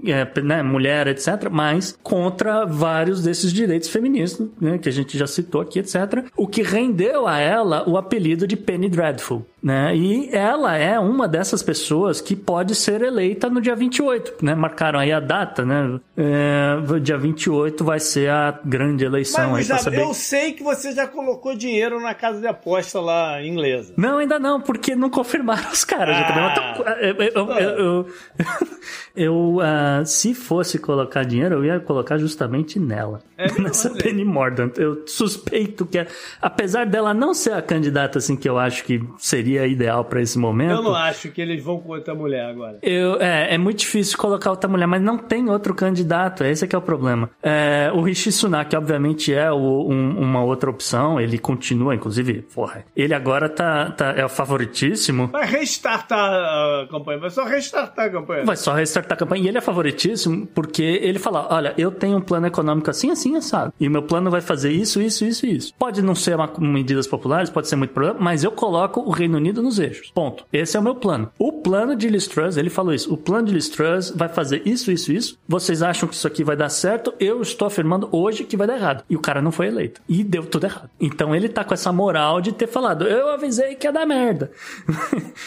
é, 0.06 0.40
né, 0.40 0.62
mulher, 0.62 1.06
etc., 1.06 1.48
mas 1.50 1.98
contra 2.02 2.64
vários 2.64 3.22
desses 3.22 3.52
direitos 3.52 3.88
feministas, 3.88 4.46
né, 4.60 4.78
que 4.78 4.88
a 4.88 4.92
gente 4.92 5.16
já 5.16 5.26
citou 5.26 5.60
aqui, 5.60 5.78
etc., 5.78 6.24
o 6.36 6.46
que 6.46 6.62
rendeu 6.62 7.26
a 7.26 7.38
ela 7.38 7.88
o 7.88 7.96
apelido 7.96 8.46
de 8.46 8.56
Penny 8.56 8.88
Dreadful. 8.88 9.44
Né? 9.60 9.96
E 9.96 10.28
ela 10.32 10.76
é 10.76 11.00
uma 11.00 11.26
dessas 11.26 11.64
pessoas 11.64 12.20
que 12.20 12.36
pode 12.36 12.76
ser 12.76 13.02
eleita 13.02 13.50
no 13.50 13.60
dia 13.60 13.74
28, 13.74 14.36
né? 14.40 14.54
Marcaram 14.54 15.00
aí 15.00 15.10
a 15.10 15.18
data, 15.18 15.64
né? 15.64 15.98
É, 16.16 16.76
dia 17.00 17.18
28 17.18 17.82
vai 17.84 17.98
ser 17.98 18.30
a 18.30 18.56
grande 18.64 19.04
eleição 19.04 19.50
Mas, 19.50 19.68
aí 19.68 19.78
saber. 19.80 20.00
eu 20.00 20.14
sei 20.14 20.52
que 20.52 20.62
você 20.62 20.92
já 20.92 21.08
colocou 21.08 21.56
dinheiro 21.56 22.00
na 22.00 22.14
casa 22.14 22.40
de 22.40 22.46
aposta 22.46 23.00
lá 23.00 23.42
inglesa. 23.44 23.94
Não, 23.96 24.18
ainda 24.18 24.38
não, 24.38 24.60
porque 24.60 24.94
não 24.94 25.10
confirmaram 25.10 25.70
os 25.72 25.82
caras. 25.84 26.16
Ah. 26.16 26.74
Eu 26.76 26.84
tô- 26.84 26.90
eu, 26.90 27.14
eu, 27.16 27.50
eu, 27.50 27.78
eu- 27.78 28.06
eu, 29.16 29.58
ah, 29.60 30.04
se 30.04 30.34
fosse 30.34 30.78
colocar 30.78 31.24
dinheiro, 31.24 31.56
eu 31.56 31.64
ia 31.64 31.80
colocar 31.80 32.16
justamente 32.16 32.78
nela. 32.78 33.20
nessa 33.58 33.90
Penny 33.90 34.24
Mordaunt. 34.24 34.76
Eu 34.78 35.04
suspeito 35.06 35.86
que, 35.86 36.04
apesar 36.42 36.86
dela 36.86 37.14
não 37.14 37.32
ser 37.34 37.52
a 37.52 37.62
candidata 37.62 38.18
assim 38.18 38.36
que 38.36 38.48
eu 38.48 38.58
acho 38.58 38.84
que 38.84 39.02
seria 39.18 39.47
seria 39.48 39.66
ideal 39.66 40.04
para 40.04 40.20
esse 40.20 40.38
momento. 40.38 40.70
Eu 40.72 40.82
não 40.82 40.94
acho 40.94 41.30
que 41.30 41.40
eles 41.40 41.62
vão 41.62 41.80
com 41.80 41.92
outra 41.92 42.14
mulher 42.14 42.44
agora. 42.44 42.78
Eu, 42.82 43.16
é, 43.20 43.54
é 43.54 43.58
muito 43.58 43.78
difícil 43.78 44.18
colocar 44.18 44.50
outra 44.50 44.68
mulher, 44.68 44.86
mas 44.86 45.00
não 45.00 45.16
tem 45.16 45.48
outro 45.48 45.74
candidato, 45.74 46.44
esse 46.44 46.64
é 46.64 46.68
que 46.68 46.74
é 46.76 46.78
o 46.78 46.82
problema. 46.82 47.30
É, 47.42 47.90
o 47.94 48.02
Rishi 48.02 48.30
Sunak, 48.30 48.74
obviamente, 48.76 49.32
é 49.32 49.50
o- 49.50 49.56
um- 49.88 50.18
uma 50.20 50.42
outra 50.44 50.68
opção, 50.70 51.20
ele 51.20 51.38
continua, 51.38 51.94
inclusive, 51.94 52.42
porra, 52.54 52.84
ele 52.94 53.14
agora 53.14 53.48
tá, 53.48 53.90
tá- 53.92 54.12
é 54.16 54.24
o 54.24 54.28
favoritíssimo. 54.28 55.28
Vai 55.28 55.46
restartar 55.46 56.18
a 56.18 56.86
campanha, 56.90 57.18
vai 57.18 57.30
só 57.30 57.44
restartar 57.44 58.06
a 58.06 58.10
campanha. 58.10 58.44
Vai 58.44 58.56
só 58.56 58.74
restartar 58.74 59.16
a 59.16 59.18
campanha. 59.18 59.44
E 59.44 59.48
ele 59.48 59.58
é 59.58 59.60
favoritíssimo 59.60 60.46
porque 60.54 60.82
ele 60.82 61.18
fala: 61.18 61.46
olha, 61.50 61.74
eu 61.78 61.90
tenho 61.90 62.18
um 62.18 62.20
plano 62.20 62.46
econômico 62.46 62.90
assim, 62.90 63.10
assim, 63.10 63.36
assado. 63.36 63.72
E 63.80 63.88
meu 63.88 64.02
plano 64.02 64.30
vai 64.30 64.40
fazer 64.40 64.70
isso, 64.70 65.00
isso, 65.00 65.24
isso 65.24 65.46
e 65.46 65.56
isso. 65.56 65.72
Pode 65.78 66.02
não 66.02 66.14
ser 66.14 66.34
uma, 66.36 66.50
medidas 66.58 67.06
populares, 67.06 67.48
pode 67.50 67.68
ser 67.68 67.76
muito 67.76 67.92
problema, 67.94 68.18
mas 68.20 68.44
eu 68.44 68.50
coloco 68.50 69.00
o 69.00 69.10
Reino 69.10 69.37
Unido 69.38 69.62
nos 69.62 69.78
eixos. 69.78 70.10
Ponto. 70.14 70.44
Esse 70.52 70.76
é 70.76 70.80
o 70.80 70.82
meu 70.82 70.94
plano. 70.94 71.30
O 71.38 71.52
plano 71.52 71.96
de 71.96 72.08
Liz 72.08 72.26
Truss, 72.26 72.56
ele 72.56 72.70
falou 72.70 72.92
isso: 72.92 73.12
o 73.12 73.16
plano 73.16 73.46
de 73.48 73.54
Liz 73.54 73.68
Truss 73.68 74.10
vai 74.14 74.28
fazer 74.28 74.62
isso, 74.64 74.90
isso, 74.92 75.12
isso. 75.12 75.38
Vocês 75.48 75.82
acham 75.82 76.08
que 76.08 76.14
isso 76.14 76.26
aqui 76.26 76.42
vai 76.44 76.56
dar 76.56 76.68
certo? 76.68 77.14
Eu 77.18 77.40
estou 77.40 77.66
afirmando 77.66 78.08
hoje 78.12 78.44
que 78.44 78.56
vai 78.56 78.66
dar 78.66 78.76
errado. 78.76 79.04
E 79.08 79.16
o 79.16 79.20
cara 79.20 79.40
não 79.40 79.50
foi 79.52 79.68
eleito. 79.68 80.00
E 80.08 80.22
deu 80.22 80.44
tudo 80.44 80.64
errado. 80.64 80.90
Então 81.00 81.34
ele 81.34 81.48
tá 81.48 81.64
com 81.64 81.74
essa 81.74 81.92
moral 81.92 82.40
de 82.40 82.52
ter 82.52 82.66
falado: 82.66 83.06
eu 83.06 83.30
avisei 83.30 83.74
que 83.74 83.86
ia 83.86 83.92
dar 83.92 84.06
merda. 84.06 84.50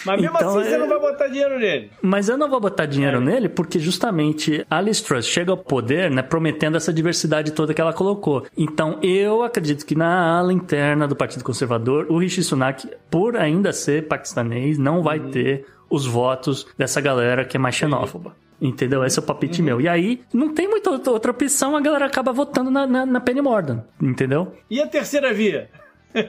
Mas 0.06 0.22
mesmo 0.22 0.36
Então, 0.36 0.50
assim 0.58 0.70
você 0.70 0.76
é- 0.76 0.78
não 0.78 0.88
vai 0.88 1.00
botar 1.00 1.28
dinheiro 1.28 1.60
nele. 1.60 1.90
mas 2.02 2.30
eu 2.30 2.38
não 2.38 2.50
vou 2.50 2.60
botar 2.60 2.86
dinheiro 2.86 3.20
nele 3.22 3.50
porque 3.50 3.80
justamente 3.80 4.66
a 4.70 4.82
Liz 4.82 5.02
Truss 5.02 5.26
chega 5.26 5.52
ao 5.52 5.58
poder, 5.58 6.10
né, 6.10 6.22
prometendo 6.22 6.78
essa 6.78 6.92
diversidade 6.94 7.52
toda 7.52 7.74
que 7.74 7.82
ela 7.82 7.94
colocou. 7.94 8.46
Então 8.58 8.98
eu 9.02 9.44
acredito 9.44 9.86
que 9.86 9.96
na 9.96 10.38
ala 10.38 10.52
interna 10.54 11.08
do 11.08 11.16
Partido 11.16 11.44
Conservador, 11.44 12.06
o 12.10 12.18
Rishi 12.18 12.42
Sunak, 12.44 12.88
por 13.10 13.36
ainda 13.36 13.72
ser 13.82 14.08
paquistanês, 14.08 14.78
não 14.78 15.02
vai 15.04 15.20
ter 15.20 15.66
os 15.90 16.06
votos 16.06 16.66
dessa 16.78 17.02
galera 17.02 17.44
que 17.44 17.58
é 17.58 17.60
mais 17.60 17.76
xenófoba. 17.76 18.36
Entendeu? 18.62 19.04
Esse 19.04 19.18
é 19.18 19.22
o 19.22 19.26
palpite 19.26 19.60
meu. 19.62 19.82
E 19.82 19.88
aí, 19.88 20.22
não 20.32 20.54
tem 20.54 20.68
muita 20.70 20.92
outra- 20.92 21.32
opção, 21.32 21.76
a 21.76 21.82
galera 21.82 22.06
acaba 22.06 22.32
votando 22.32 22.70
na, 22.70 22.86
na, 22.86 23.06
na 23.08 23.20
Penny 23.20 23.42
Mordaunt. 23.42 23.82
Entendeu? 24.00 24.54
E 24.70 24.80
a 24.80 24.88
terceira 24.88 25.34
via? 25.34 25.68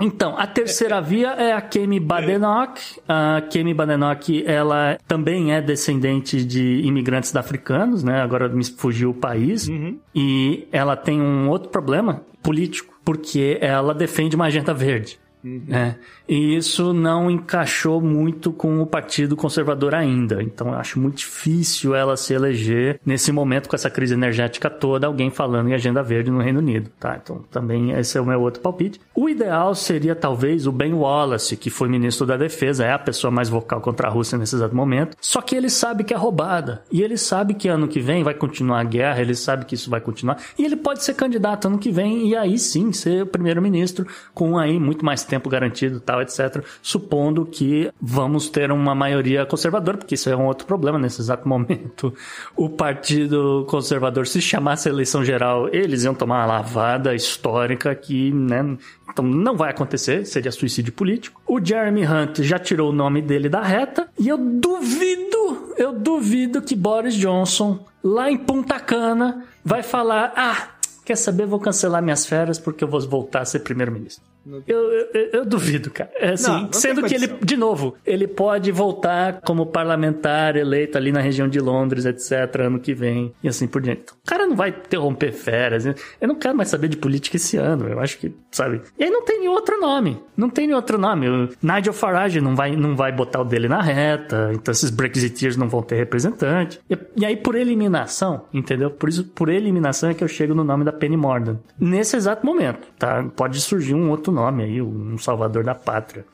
Então, 0.00 0.38
a 0.38 0.46
terceira 0.46 1.00
via 1.00 1.30
é 1.32 1.52
a 1.52 1.60
Kemi 1.60 1.98
Badenoch. 1.98 2.80
A 3.08 3.42
Kemi 3.50 3.74
Badenoch, 3.74 4.44
ela 4.46 4.96
também 5.08 5.52
é 5.52 5.60
descendente 5.60 6.44
de 6.44 6.80
imigrantes 6.84 7.34
africanos, 7.34 8.02
né? 8.04 8.20
Agora 8.20 8.48
me 8.48 8.64
fugiu 8.64 9.10
o 9.10 9.14
país. 9.14 9.68
E 10.14 10.68
ela 10.70 10.96
tem 10.96 11.20
um 11.20 11.48
outro 11.48 11.68
problema 11.68 12.22
político, 12.42 12.94
porque 13.04 13.58
ela 13.60 13.92
defende 13.94 14.36
uma 14.36 14.46
agenda 14.46 14.72
verde. 14.72 15.18
Né? 15.44 15.96
E 16.28 16.56
isso 16.56 16.92
não 16.94 17.30
encaixou 17.30 18.00
muito 18.00 18.52
com 18.52 18.80
o 18.80 18.86
Partido 18.86 19.36
Conservador 19.36 19.94
ainda. 19.94 20.42
Então 20.42 20.68
eu 20.68 20.74
acho 20.74 20.98
muito 20.98 21.18
difícil 21.18 21.94
ela 21.94 22.16
se 22.16 22.32
eleger 22.32 22.98
nesse 23.04 23.30
momento 23.30 23.68
com 23.68 23.76
essa 23.76 23.90
crise 23.90 24.14
energética 24.14 24.70
toda, 24.70 25.06
alguém 25.06 25.30
falando 25.30 25.68
em 25.68 25.74
agenda 25.74 26.02
verde 26.02 26.30
no 26.30 26.40
Reino 26.40 26.60
Unido. 26.60 26.90
Tá? 26.98 27.18
Então 27.22 27.44
também 27.50 27.92
esse 27.92 28.16
é 28.16 28.20
o 28.20 28.26
meu 28.26 28.40
outro 28.40 28.62
palpite. 28.62 29.00
O 29.14 29.28
ideal 29.28 29.74
seria 29.74 30.14
talvez 30.14 30.66
o 30.66 30.72
Ben 30.72 30.94
Wallace, 30.94 31.56
que 31.56 31.68
foi 31.68 31.88
ministro 31.88 32.26
da 32.26 32.36
Defesa, 32.36 32.84
é 32.84 32.92
a 32.92 32.98
pessoa 32.98 33.30
mais 33.30 33.48
vocal 33.48 33.80
contra 33.80 34.08
a 34.08 34.10
Rússia 34.10 34.38
nesse 34.38 34.56
exato 34.56 34.74
momento. 34.74 35.16
Só 35.20 35.40
que 35.42 35.54
ele 35.54 35.68
sabe 35.68 36.04
que 36.04 36.14
é 36.14 36.16
roubada. 36.16 36.82
E 36.90 37.02
ele 37.02 37.16
sabe 37.16 37.54
que 37.54 37.68
ano 37.68 37.86
que 37.86 38.00
vem 38.00 38.22
vai 38.22 38.34
continuar 38.34 38.80
a 38.80 38.84
guerra, 38.84 39.20
ele 39.20 39.34
sabe 39.34 39.66
que 39.66 39.74
isso 39.74 39.90
vai 39.90 40.00
continuar. 40.00 40.38
E 40.58 40.64
ele 40.64 40.76
pode 40.76 41.04
ser 41.04 41.14
candidato 41.14 41.66
ano 41.66 41.78
que 41.78 41.90
vem 41.90 42.28
e 42.28 42.36
aí 42.36 42.58
sim 42.58 42.92
ser 42.92 43.22
o 43.22 43.26
primeiro-ministro 43.26 44.06
com 44.32 44.58
aí 44.58 44.78
muito 44.78 45.04
mais 45.04 45.24
tempo 45.24 45.33
garantido, 45.48 46.00
tal, 46.00 46.22
etc. 46.22 46.64
Supondo 46.82 47.46
que 47.46 47.90
vamos 48.00 48.48
ter 48.48 48.70
uma 48.70 48.94
maioria 48.94 49.46
conservadora, 49.46 49.98
porque 49.98 50.14
isso 50.14 50.30
é 50.30 50.36
um 50.36 50.46
outro 50.46 50.66
problema 50.66 50.98
nesse 50.98 51.20
exato 51.20 51.48
momento. 51.48 52.14
O 52.56 52.68
Partido 52.68 53.66
Conservador, 53.68 54.26
se 54.26 54.40
chamasse 54.40 54.88
eleição 54.88 55.24
geral, 55.24 55.68
eles 55.72 56.04
iam 56.04 56.14
tomar 56.14 56.40
uma 56.40 56.46
lavada 56.46 57.14
histórica 57.14 57.94
que, 57.94 58.32
né? 58.32 58.76
Então 59.10 59.24
não 59.24 59.56
vai 59.56 59.70
acontecer, 59.70 60.24
seria 60.24 60.50
suicídio 60.50 60.92
político. 60.92 61.40
O 61.46 61.64
Jeremy 61.64 62.06
Hunt 62.06 62.40
já 62.40 62.58
tirou 62.58 62.90
o 62.90 62.92
nome 62.92 63.22
dele 63.22 63.48
da 63.48 63.62
reta 63.62 64.08
e 64.18 64.28
eu 64.28 64.38
duvido, 64.38 65.74
eu 65.76 65.92
duvido 65.92 66.62
que 66.62 66.74
Boris 66.74 67.14
Johnson, 67.14 67.84
lá 68.02 68.30
em 68.30 68.36
Punta 68.36 68.80
Cana, 68.80 69.44
vai 69.64 69.82
falar: 69.82 70.32
ah, 70.36 70.68
quer 71.04 71.16
saber, 71.16 71.46
vou 71.46 71.60
cancelar 71.60 72.02
minhas 72.02 72.26
férias 72.26 72.58
porque 72.58 72.82
eu 72.82 72.88
vou 72.88 73.00
voltar 73.00 73.42
a 73.42 73.44
ser 73.44 73.60
primeiro-ministro. 73.60 74.33
Eu, 74.66 74.92
eu, 74.92 75.06
eu- 75.32 75.44
duvido, 75.44 75.90
cara. 75.90 76.10
É 76.16 76.30
assim, 76.32 76.50
Não, 76.50 76.62
não 76.62 76.72
sendo 76.72 77.02
que 77.04 77.14
ele, 77.14 77.26
de 77.42 77.56
novo, 77.56 77.94
ele 78.04 78.26
pode 78.26 78.70
voltar 78.72 79.40
como 79.42 79.66
parlamentar 79.66 80.56
eleito 80.56 80.96
ali 80.98 81.12
na 81.12 81.20
região 81.20 81.48
de 81.48 81.60
Londres, 81.60 82.04
etc., 82.04 82.60
ano 82.60 82.78
que 82.78 82.92
vem, 82.94 83.32
e 83.42 83.48
assim 83.48 83.66
por 83.66 83.80
diante. 83.80 84.00
Então, 84.04 84.16
o 84.22 84.26
cara 84.26 84.46
não 84.46 84.56
vai 84.56 84.70
interromper 84.70 85.32
férias. 85.32 85.84
né? 85.84 85.94
Eu 86.20 86.28
não 86.28 86.34
quero 86.34 86.56
mais 86.56 86.68
saber 86.68 86.88
de 86.88 86.96
política 86.96 87.36
esse 87.36 87.56
ano. 87.56 87.88
Eu 87.88 88.00
acho 88.00 88.18
que, 88.18 88.32
sabe? 88.50 88.80
E 88.98 89.04
aí 89.04 89.10
não 89.10 89.24
tem 89.24 89.46
outro 89.48 89.80
nome. 89.80 90.20
Não 90.36 90.48
tem 90.50 90.72
outro 90.74 90.98
nome. 90.98 91.28
O 91.28 91.48
Nigel 91.62 91.92
Farage 91.92 92.40
não 92.40 92.54
vai, 92.56 92.74
não 92.76 92.96
vai 92.96 93.12
botar 93.12 93.40
o 93.40 93.44
dele 93.44 93.68
na 93.68 93.80
reta. 93.80 94.50
Então 94.54 94.72
esses 94.72 94.90
Brexiteers 94.90 95.56
não 95.56 95.68
vão 95.68 95.82
ter 95.82 95.96
representante. 95.96 96.80
E, 96.90 96.98
e 97.16 97.24
aí, 97.24 97.36
por 97.36 97.54
eliminação, 97.54 98.44
entendeu? 98.52 98.90
Por 98.90 99.08
isso, 99.08 99.24
por 99.24 99.48
eliminação 99.48 100.10
é 100.10 100.14
que 100.14 100.24
eu 100.24 100.28
chego 100.28 100.54
no 100.54 100.64
nome 100.64 100.84
da 100.84 100.92
Penny 100.92 101.16
Mordaunt. 101.16 101.58
Nesse 101.78 102.16
exato 102.16 102.44
momento, 102.44 102.88
tá? 102.98 103.24
Pode 103.36 103.60
surgir 103.60 103.94
um 103.94 104.10
outro 104.10 104.32
nome 104.34 104.64
aí, 104.64 104.82
um 104.82 105.16
salvador 105.16 105.64
da 105.64 105.74
pátria. 105.74 106.24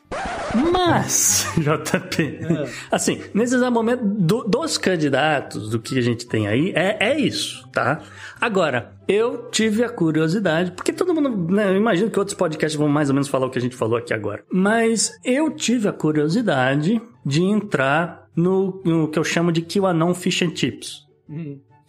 Mas, 0.73 1.47
JP, 1.57 2.41
assim, 2.91 3.21
nesse 3.33 3.55
exato 3.55 3.71
momento, 3.73 4.03
do- 4.05 4.43
dos 4.45 4.77
candidatos, 4.77 5.71
do 5.71 5.79
que 5.79 5.97
a 5.97 6.03
gente 6.03 6.27
tem 6.27 6.49
aí, 6.49 6.73
é, 6.75 6.97
é 7.11 7.19
isso, 7.21 7.69
tá? 7.71 8.01
Agora, 8.41 8.93
eu 9.07 9.49
tive 9.51 9.85
a 9.85 9.89
curiosidade, 9.89 10.73
porque 10.73 10.93
todo 10.93 11.15
mundo, 11.15 11.53
né, 11.55 11.69
eu 11.71 11.77
imagino 11.77 12.11
que 12.11 12.19
outros 12.19 12.37
podcasts 12.37 12.77
vão 12.79 12.89
mais 12.89 13.09
ou 13.11 13.15
menos 13.15 13.29
falar 13.29 13.47
o 13.47 13.51
que 13.51 13.59
a 13.59 13.63
gente 13.63 13.77
falou 13.77 13.97
aqui 13.97 14.13
agora, 14.13 14.43
mas 14.53 15.13
eu 15.25 15.51
tive 15.51 15.87
a 15.89 15.93
curiosidade 15.93 17.01
de 17.25 17.43
entrar 17.45 18.27
no, 18.35 18.81
no 18.85 19.09
que 19.09 19.19
eu 19.19 19.25
chamo 19.25 19.53
de 19.53 19.63
QAnon 19.63 20.15
Fish 20.15 20.43
and 20.43 20.57
Chips 20.57 21.07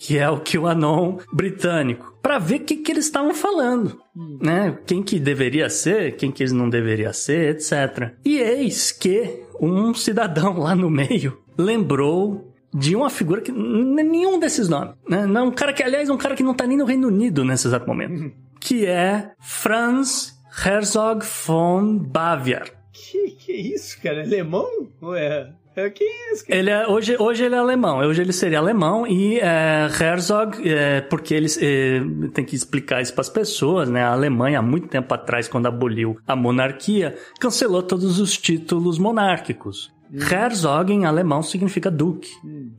que 0.01 0.17
é 0.17 0.27
o 0.27 0.39
QAnon 0.39 1.19
britânico, 1.31 2.17
para 2.23 2.39
ver 2.39 2.61
o 2.61 2.63
que, 2.65 2.77
que 2.77 2.91
eles 2.91 3.05
estavam 3.05 3.35
falando, 3.35 4.01
né? 4.41 4.75
Quem 4.87 5.03
que 5.03 5.19
deveria 5.19 5.69
ser, 5.69 6.15
quem 6.15 6.31
que 6.31 6.41
eles 6.41 6.51
não 6.51 6.67
deveria 6.67 7.13
ser, 7.13 7.55
etc. 7.55 8.15
E 8.25 8.39
eis 8.39 8.91
que 8.91 9.43
um 9.59 9.93
cidadão 9.93 10.57
lá 10.57 10.73
no 10.73 10.89
meio 10.89 11.37
lembrou 11.55 12.51
de 12.73 12.95
uma 12.95 13.11
figura 13.11 13.41
que 13.41 13.51
nenhum 13.51 14.39
desses 14.39 14.67
nomes, 14.67 14.95
né? 15.07 15.27
Não, 15.27 15.49
um 15.49 15.51
cara 15.51 15.71
que, 15.71 15.83
aliás, 15.83 16.09
um 16.09 16.17
cara 16.17 16.35
que 16.35 16.41
não 16.41 16.55
tá 16.55 16.65
nem 16.65 16.77
no 16.77 16.85
Reino 16.85 17.07
Unido 17.07 17.45
nesse 17.45 17.67
exato 17.67 17.85
momento, 17.85 18.33
que 18.59 18.87
é 18.87 19.33
Franz 19.39 20.33
Herzog 20.65 21.23
von 21.45 21.99
Bavier. 21.99 22.73
Que 22.91 23.31
que 23.31 23.51
é 23.51 23.55
isso, 23.55 24.01
cara? 24.01 24.23
Alemão? 24.23 24.67
Ou 24.99 25.15
é... 25.15 25.53
é 25.75 25.89
que 25.89 26.03
isso, 26.33 26.45
cara? 26.45 26.59
Ele 26.59 26.69
é, 26.69 26.87
hoje, 26.87 27.15
hoje 27.19 27.43
ele 27.43 27.55
é 27.55 27.57
alemão, 27.57 27.99
hoje 27.99 28.21
ele 28.21 28.33
seria 28.33 28.59
alemão 28.59 29.07
e 29.07 29.39
é, 29.39 29.87
Herzog, 29.99 30.57
é, 30.67 31.01
porque 31.01 31.33
eles 31.33 31.57
é, 31.61 32.01
tem 32.33 32.43
que 32.43 32.55
explicar 32.55 33.01
isso 33.01 33.13
para 33.13 33.21
as 33.21 33.29
pessoas, 33.29 33.89
né? 33.89 34.03
A 34.03 34.11
Alemanha, 34.11 34.59
há 34.59 34.61
muito 34.61 34.87
tempo 34.87 35.13
atrás, 35.13 35.47
quando 35.47 35.67
aboliu 35.67 36.17
a 36.27 36.35
monarquia, 36.35 37.17
cancelou 37.39 37.81
todos 37.81 38.19
os 38.19 38.37
títulos 38.37 38.99
monárquicos. 38.99 39.91
Herzog 40.13 40.91
em 40.91 41.05
alemão 41.05 41.41
significa 41.41 41.89
duque. 41.89 42.29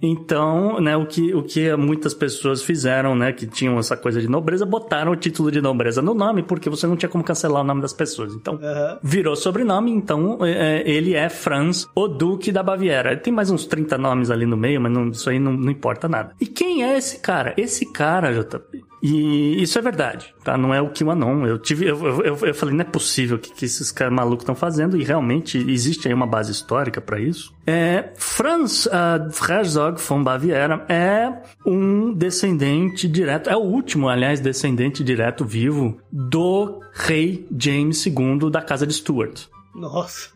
Então, 0.01 0.81
né, 0.81 0.97
o 0.97 1.07
que, 1.07 1.35
o 1.35 1.43
que 1.43 1.75
muitas 1.77 2.13
pessoas 2.13 2.63
fizeram, 2.63 3.15
né, 3.15 3.33
que 3.33 3.47
tinham 3.47 3.79
essa 3.79 3.97
coisa 3.97 4.21
de 4.21 4.29
nobreza, 4.29 4.67
botaram 4.67 5.13
o 5.13 5.17
título 5.17 5.51
de 5.51 5.61
nobreza 5.61 6.03
no 6.03 6.13
nome, 6.15 6.43
porque 6.43 6.69
você 6.69 6.87
não 6.87 6.97
tinha 6.97 7.09
como 7.09 7.23
cancelar 7.25 7.63
o 7.63 7.65
nome 7.65 7.81
das 7.81 7.93
pessoas. 7.93 8.35
Então, 8.35 8.59
Aham. 8.63 8.99
virou 9.03 9.37
sobrenome, 9.37 9.91
então 9.91 10.39
é, 10.45 10.81
é, 10.83 10.91
ele 10.91 11.15
é 11.15 11.29
Franz, 11.29 11.89
o 11.95 12.09
Duque 12.09 12.51
da 12.53 12.63
Baviera. 12.63 13.17
Tem 13.17 13.33
mais 13.33 13.51
uns 13.51 13.65
30 13.67 13.97
nomes 13.97 14.31
ali 14.31 14.45
no 14.47 14.57
meio, 14.57 14.81
mas 14.81 14.93
não- 14.93 15.09
isso 15.09 15.31
aí 15.31 15.39
não, 15.39 15.53
não 15.53 15.71
importa 15.71 16.09
nada. 16.09 16.35
E 16.41 16.47
quem 16.47 16.83
é 16.85 16.97
esse 16.99 17.21
cara? 17.21 17.55
Esse 17.57 17.91
cara, 17.93 18.33
JP. 18.33 18.83
E 19.03 19.61
isso 19.61 19.77
é 19.81 19.83
verdade, 19.83 20.33
tá? 20.45 20.57
Não 20.57 20.73
é 20.73 20.81
o 20.81 20.91
QAnon. 20.91 21.45
Eu 21.45 21.59
tive, 21.59 21.87
eu, 21.87 22.23
eu, 22.23 22.39
eu, 22.39 22.55
falei, 22.55 22.73
não 22.73 22.83
é 22.83 22.85
possível 22.85 23.37
o 23.37 23.41
que, 23.41 23.53
que 23.53 23.65
esses 23.65 23.91
caras 23.91 24.15
malucos 24.15 24.45
estão 24.45 24.55
fazendo, 24.55 24.97
e 24.97 25.03
realmente 25.03 25.59
existe 25.59 26.07
aí 26.07 26.15
uma 26.15 26.27
base 26.27 26.53
histórica 26.53 27.01
para 27.01 27.19
isso. 27.19 27.53
É, 27.67 28.13
Franz 28.15 28.87
uh, 28.87 29.51
Herzog 29.51 30.01
von 30.01 30.23
Baviera 30.23 30.87
é 30.89 31.33
um 31.67 32.15
descendente 32.15 33.09
direto, 33.09 33.51
é 33.51 33.57
o 33.57 33.61
último, 33.61 34.09
aliás, 34.09 34.39
descendente 34.39 35.03
direto 35.03 35.45
vivo 35.45 35.99
do 36.13 36.81
rei 36.93 37.45
James 37.59 38.07
II 38.07 38.51
da 38.53 38.63
casa 38.63 38.87
de 38.87 38.95
Stuart. 38.95 39.47
Nossa. 39.75 40.31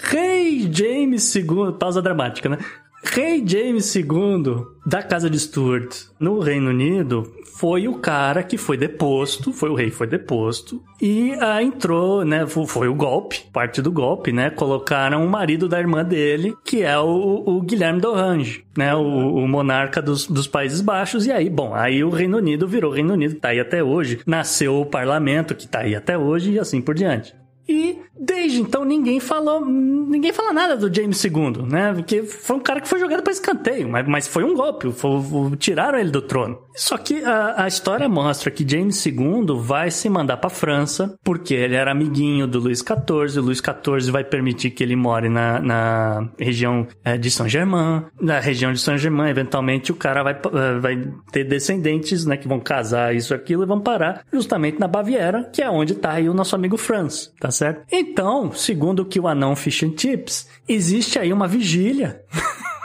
Rei 0.00 0.68
James 0.72 1.34
II, 1.34 1.74
pausa 1.78 2.00
dramática, 2.00 2.48
né? 2.48 2.58
Rei 3.08 3.42
James 3.46 3.94
II 3.94 4.64
da 4.84 5.02
Casa 5.02 5.30
de 5.30 5.38
Stuart 5.38 5.94
no 6.18 6.38
Reino 6.40 6.70
Unido 6.70 7.32
foi 7.58 7.88
o 7.88 7.94
cara 7.98 8.42
que 8.42 8.58
foi 8.58 8.76
deposto, 8.76 9.52
foi 9.52 9.70
o 9.70 9.74
rei 9.74 9.88
que 9.90 9.96
foi 9.96 10.06
deposto 10.06 10.82
e 11.00 11.32
ah, 11.40 11.62
entrou, 11.62 12.24
né, 12.24 12.46
fo- 12.46 12.66
foi 12.66 12.88
o 12.88 12.94
golpe, 12.94 13.44
parte 13.52 13.80
do 13.80 13.90
golpe, 13.90 14.32
né, 14.32 14.50
colocaram 14.50 15.24
o 15.24 15.30
marido 15.30 15.66
da 15.68 15.78
irmã 15.78 16.04
dele, 16.04 16.54
que 16.64 16.82
é 16.82 16.98
o, 16.98 17.42
o 17.46 17.62
Guilherme 17.62 18.00
d'Orange, 18.00 18.64
né, 18.76 18.94
o, 18.94 19.00
o 19.00 19.48
monarca 19.48 20.02
dos, 20.02 20.26
dos 20.26 20.46
Países 20.46 20.82
Baixos 20.82 21.24
e 21.26 21.32
aí, 21.32 21.48
bom, 21.48 21.74
aí 21.74 22.04
o 22.04 22.10
Reino 22.10 22.36
Unido 22.36 22.66
virou 22.68 22.92
Reino 22.92 23.14
Unido, 23.14 23.36
tá 23.36 23.48
aí 23.48 23.60
até 23.60 23.82
hoje, 23.82 24.20
nasceu 24.26 24.78
o 24.80 24.84
parlamento, 24.86 25.54
que 25.54 25.66
tá 25.66 25.80
aí 25.80 25.94
até 25.94 26.18
hoje 26.18 26.52
e 26.52 26.58
assim 26.58 26.82
por 26.82 26.94
diante. 26.94 27.34
E 27.68 27.98
desde 28.18 28.60
então 28.60 28.84
ninguém 28.84 29.20
falou, 29.20 29.64
ninguém 29.64 30.32
fala 30.32 30.52
nada 30.52 30.76
do 30.76 30.92
James 30.94 31.22
II, 31.24 31.62
né? 31.68 31.92
Porque 31.94 32.22
foi 32.22 32.56
um 32.56 32.60
cara 32.60 32.80
que 32.80 32.88
foi 32.88 32.98
jogado 32.98 33.22
para 33.22 33.32
escanteio, 33.32 33.88
mas, 33.88 34.06
mas 34.06 34.26
foi 34.28 34.44
um 34.44 34.54
golpe, 34.54 34.90
foi- 34.92 35.20
tiraram 35.58 35.98
ele 35.98 36.10
do 36.10 36.22
trono. 36.22 36.58
Só 36.76 36.98
que 36.98 37.24
a, 37.24 37.64
a 37.64 37.66
história 37.66 38.08
mostra 38.08 38.50
que 38.50 38.68
James 38.68 39.04
II 39.06 39.46
vai 39.58 39.90
se 39.90 40.08
mandar 40.10 40.36
para 40.36 40.50
França 40.50 41.18
porque 41.24 41.54
ele 41.54 41.74
era 41.74 41.90
amiguinho 41.90 42.46
do 42.46 42.60
Luís 42.60 42.80
XIV. 42.80 43.40
O 43.40 43.42
Luís 43.42 43.58
XIV 43.58 44.12
vai 44.12 44.22
permitir 44.22 44.70
que 44.70 44.82
ele 44.82 44.94
more 44.94 45.28
na, 45.28 45.58
na 45.60 46.28
região 46.38 46.86
eh, 47.02 47.16
de 47.16 47.30
Saint-Germain, 47.30 48.04
na 48.20 48.38
região 48.38 48.72
de 48.72 48.78
Saint-Germain. 48.78 49.30
Eventualmente 49.30 49.90
o 49.90 49.96
cara 49.96 50.22
vai, 50.22 50.34
eh, 50.34 50.78
vai 50.78 51.08
ter 51.32 51.44
descendentes, 51.44 52.26
né, 52.26 52.36
que 52.36 52.46
vão 52.46 52.60
casar 52.60 53.14
isso 53.14 53.34
aquilo 53.34 53.62
e 53.62 53.66
vão 53.66 53.80
parar 53.80 54.22
justamente 54.32 54.78
na 54.78 54.86
Baviera, 54.86 55.44
que 55.44 55.62
é 55.62 55.70
onde 55.70 55.94
tá 55.94 56.12
aí 56.12 56.28
o 56.28 56.34
nosso 56.34 56.54
amigo 56.54 56.76
Franz, 56.76 57.32
tá 57.40 57.50
certo? 57.50 57.84
Então, 57.90 58.52
segundo 58.52 59.00
o 59.00 59.04
que 59.04 59.18
o 59.18 59.26
anão 59.26 59.56
Fish 59.56 59.82
and 59.82 59.94
Chips, 59.96 60.48
existe 60.68 61.18
aí 61.18 61.32
uma 61.32 61.48
vigília 61.48 62.20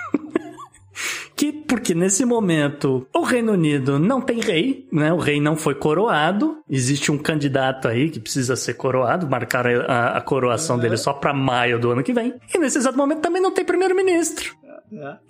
porque 1.71 1.95
nesse 1.95 2.25
momento 2.25 3.07
o 3.15 3.21
Reino 3.21 3.53
Unido 3.53 3.97
não 3.97 4.19
tem 4.19 4.41
rei, 4.41 4.85
né? 4.91 5.13
O 5.13 5.15
rei 5.15 5.39
não 5.39 5.55
foi 5.55 5.73
coroado. 5.73 6.61
Existe 6.69 7.13
um 7.13 7.17
candidato 7.17 7.87
aí 7.87 8.09
que 8.09 8.19
precisa 8.19 8.57
ser 8.57 8.73
coroado, 8.73 9.25
marcaram 9.25 9.85
a, 9.87 10.17
a 10.17 10.21
coroação 10.21 10.77
dele 10.77 10.97
só 10.97 11.13
para 11.13 11.33
maio 11.33 11.79
do 11.79 11.89
ano 11.89 12.03
que 12.03 12.11
vem. 12.11 12.33
E 12.53 12.57
nesse 12.57 12.77
exato 12.77 12.97
momento 12.97 13.21
também 13.21 13.41
não 13.41 13.53
tem 13.53 13.63
primeiro-ministro. 13.63 14.53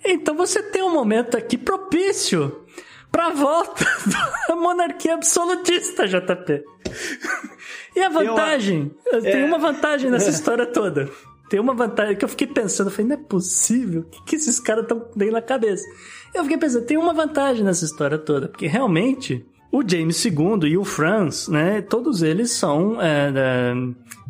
Então 0.04 0.34
você 0.34 0.60
tem 0.60 0.82
um 0.82 0.92
momento 0.92 1.36
aqui 1.36 1.56
propício 1.56 2.64
para 3.12 3.28
volta 3.28 3.84
da 4.48 4.56
monarquia 4.56 5.14
absolutista, 5.14 6.08
JP. 6.08 6.64
E 7.94 8.00
a 8.00 8.08
vantagem, 8.08 8.90
tem 9.22 9.44
uma 9.44 9.58
vantagem 9.58 10.10
nessa 10.10 10.30
história 10.30 10.66
toda. 10.66 11.08
Tem 11.52 11.60
uma 11.60 11.74
vantagem 11.74 12.16
que 12.16 12.24
eu 12.24 12.28
fiquei 12.30 12.46
pensando, 12.46 12.86
eu 12.86 12.90
falei, 12.90 13.08
não 13.08 13.14
é 13.14 13.18
possível, 13.28 14.00
o 14.00 14.04
que, 14.04 14.24
que 14.24 14.36
esses 14.36 14.58
caras 14.58 14.84
estão 14.84 15.04
dando 15.14 15.32
na 15.32 15.42
cabeça? 15.42 15.84
Eu 16.32 16.44
fiquei 16.44 16.56
pensando, 16.56 16.86
tem 16.86 16.96
uma 16.96 17.12
vantagem 17.12 17.62
nessa 17.62 17.84
história 17.84 18.16
toda, 18.16 18.48
porque 18.48 18.66
realmente 18.66 19.44
o 19.70 19.86
James 19.86 20.24
II 20.24 20.66
e 20.66 20.78
o 20.78 20.82
Franz, 20.82 21.48
né, 21.48 21.82
todos 21.82 22.22
eles 22.22 22.52
são. 22.52 22.98
é, 23.02 23.30
é, 23.36 23.74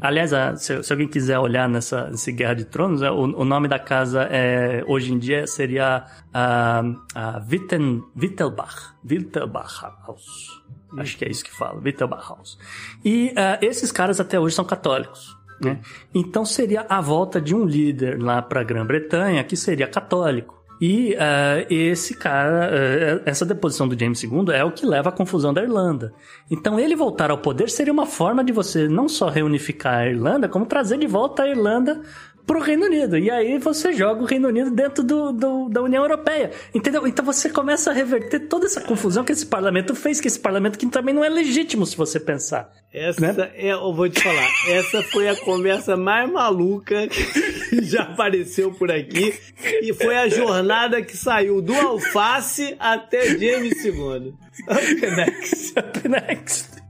aliás, 0.01 0.33
se, 0.61 0.83
se 0.83 0.93
alguém 0.93 1.07
quiser 1.07 1.39
olhar 1.39 1.69
nessa 1.69 2.11
nesse 2.11 2.33
Guerra 2.33 2.55
de 2.55 2.65
Tronos, 2.65 3.03
é, 3.03 3.11
o, 3.13 3.21
o 3.21 3.45
nome 3.45 3.69
da 3.69 3.79
casa 3.79 4.25
é, 4.29 4.83
hoje 4.89 5.13
em 5.13 5.19
dia 5.21 5.47
seria 5.47 6.05
a, 6.35 6.83
a 7.15 7.43
Witten, 7.49 8.03
Wittelbach, 8.21 8.95
Wittelbach 9.09 9.81
House. 9.81 10.61
Acho 10.99 11.17
que 11.17 11.25
é 11.25 11.31
isso 11.31 11.45
que 11.45 11.57
fala, 11.57 11.81
Wittelbach 11.81 12.29
House. 12.29 12.59
E 13.05 13.33
ah, 13.37 13.61
esses 13.63 13.93
caras 13.93 14.19
até 14.19 14.41
hoje 14.41 14.57
são 14.57 14.65
católicos. 14.65 15.41
Né? 15.65 15.79
Então 16.15 16.45
seria 16.45 16.87
a 16.89 17.01
volta 17.01 17.41
de 17.41 17.55
um 17.55 17.65
líder 17.65 18.21
lá 18.21 18.43
para 18.43 18.61
a 18.61 18.65
Grã-Bretanha 18.65 19.43
que 19.45 19.57
seria 19.57 19.87
católico. 19.87 20.63
E 20.81 21.15
ah, 21.17 21.65
esse 21.71 22.17
cara, 22.17 22.69
ah, 22.69 23.23
essa 23.25 23.47
deposição 23.47 23.87
do 23.87 23.97
James 23.97 24.21
II 24.21 24.47
é 24.53 24.65
o 24.65 24.73
que 24.73 24.85
leva 24.85 25.11
à 25.11 25.13
confusão 25.13 25.55
da 25.55 25.63
Irlanda. 25.63 26.13
Então 26.51 26.77
ele 26.77 26.97
voltar 26.97 27.31
ao 27.31 27.39
poder 27.39 27.71
seria 27.71 27.93
uma 27.93 28.05
forma 28.05 28.43
de 28.43 28.53
você 28.53 28.89
não 28.89 29.09
só 29.09 29.29
reunificar 29.29 29.99
a 29.99 30.09
Irlanda, 30.09 30.49
como 30.49 30.67
trazer 30.67 30.99
de 30.99 31.07
volta 31.07 31.45
a 31.45 31.49
Irlanda 31.49 32.03
pro 32.47 32.61
Reino 32.61 32.87
Unido. 32.87 33.17
E 33.17 33.31
aí 33.31 33.59
você 33.59 33.93
joga 33.93 34.23
o 34.23 34.25
Reino 34.27 34.49
Unido 34.49 34.71
dentro 34.71 35.03
do, 35.03 35.33
do- 35.33 35.69
da 35.69 35.81
União 35.83 36.03
Europeia. 36.03 36.51
Entendeu? 36.75 37.07
Então 37.07 37.25
você 37.25 37.49
começa 37.49 37.91
a 37.91 37.93
reverter 37.95 38.41
toda 38.49 38.67
essa 38.67 38.81
confusão 38.81 39.25
que 39.25 39.33
esse 39.33 39.47
parlamento 39.47 39.95
fez, 39.95 40.21
que 40.21 40.29
esse 40.29 40.39
parlamento 40.41 40.79
que 40.79 40.87
também 40.87 41.15
não 41.15 41.25
é 41.25 41.29
legítimo 41.29 41.87
se 41.87 41.97
você 41.97 42.19
pensar. 42.21 42.71
Essa 42.93 43.51
é, 43.55 43.73
eu 43.73 43.95
vou 43.95 44.07
te 44.09 44.21
falar, 44.23 44.47
essa 44.69 45.03
foi 45.05 45.27
a 45.27 45.35
conversa 45.37 45.97
mais 45.97 46.31
maluca 46.31 47.09
que 47.09 47.23
já 47.83 48.03
apareceu 48.03 48.71
por 48.73 48.91
aqui 48.91 49.33
e 49.81 49.95
foi 49.95 50.15
a 50.15 50.29
jornada 50.29 51.01
que 51.01 51.17
saiu 51.17 51.63
do 51.63 51.73
alface 51.75 52.77
até 52.79 53.25
James 53.39 53.83
II. 53.83 54.35
Up 54.69 55.01
next. 55.17 55.79
Up 55.79 56.09
next. 56.09 56.83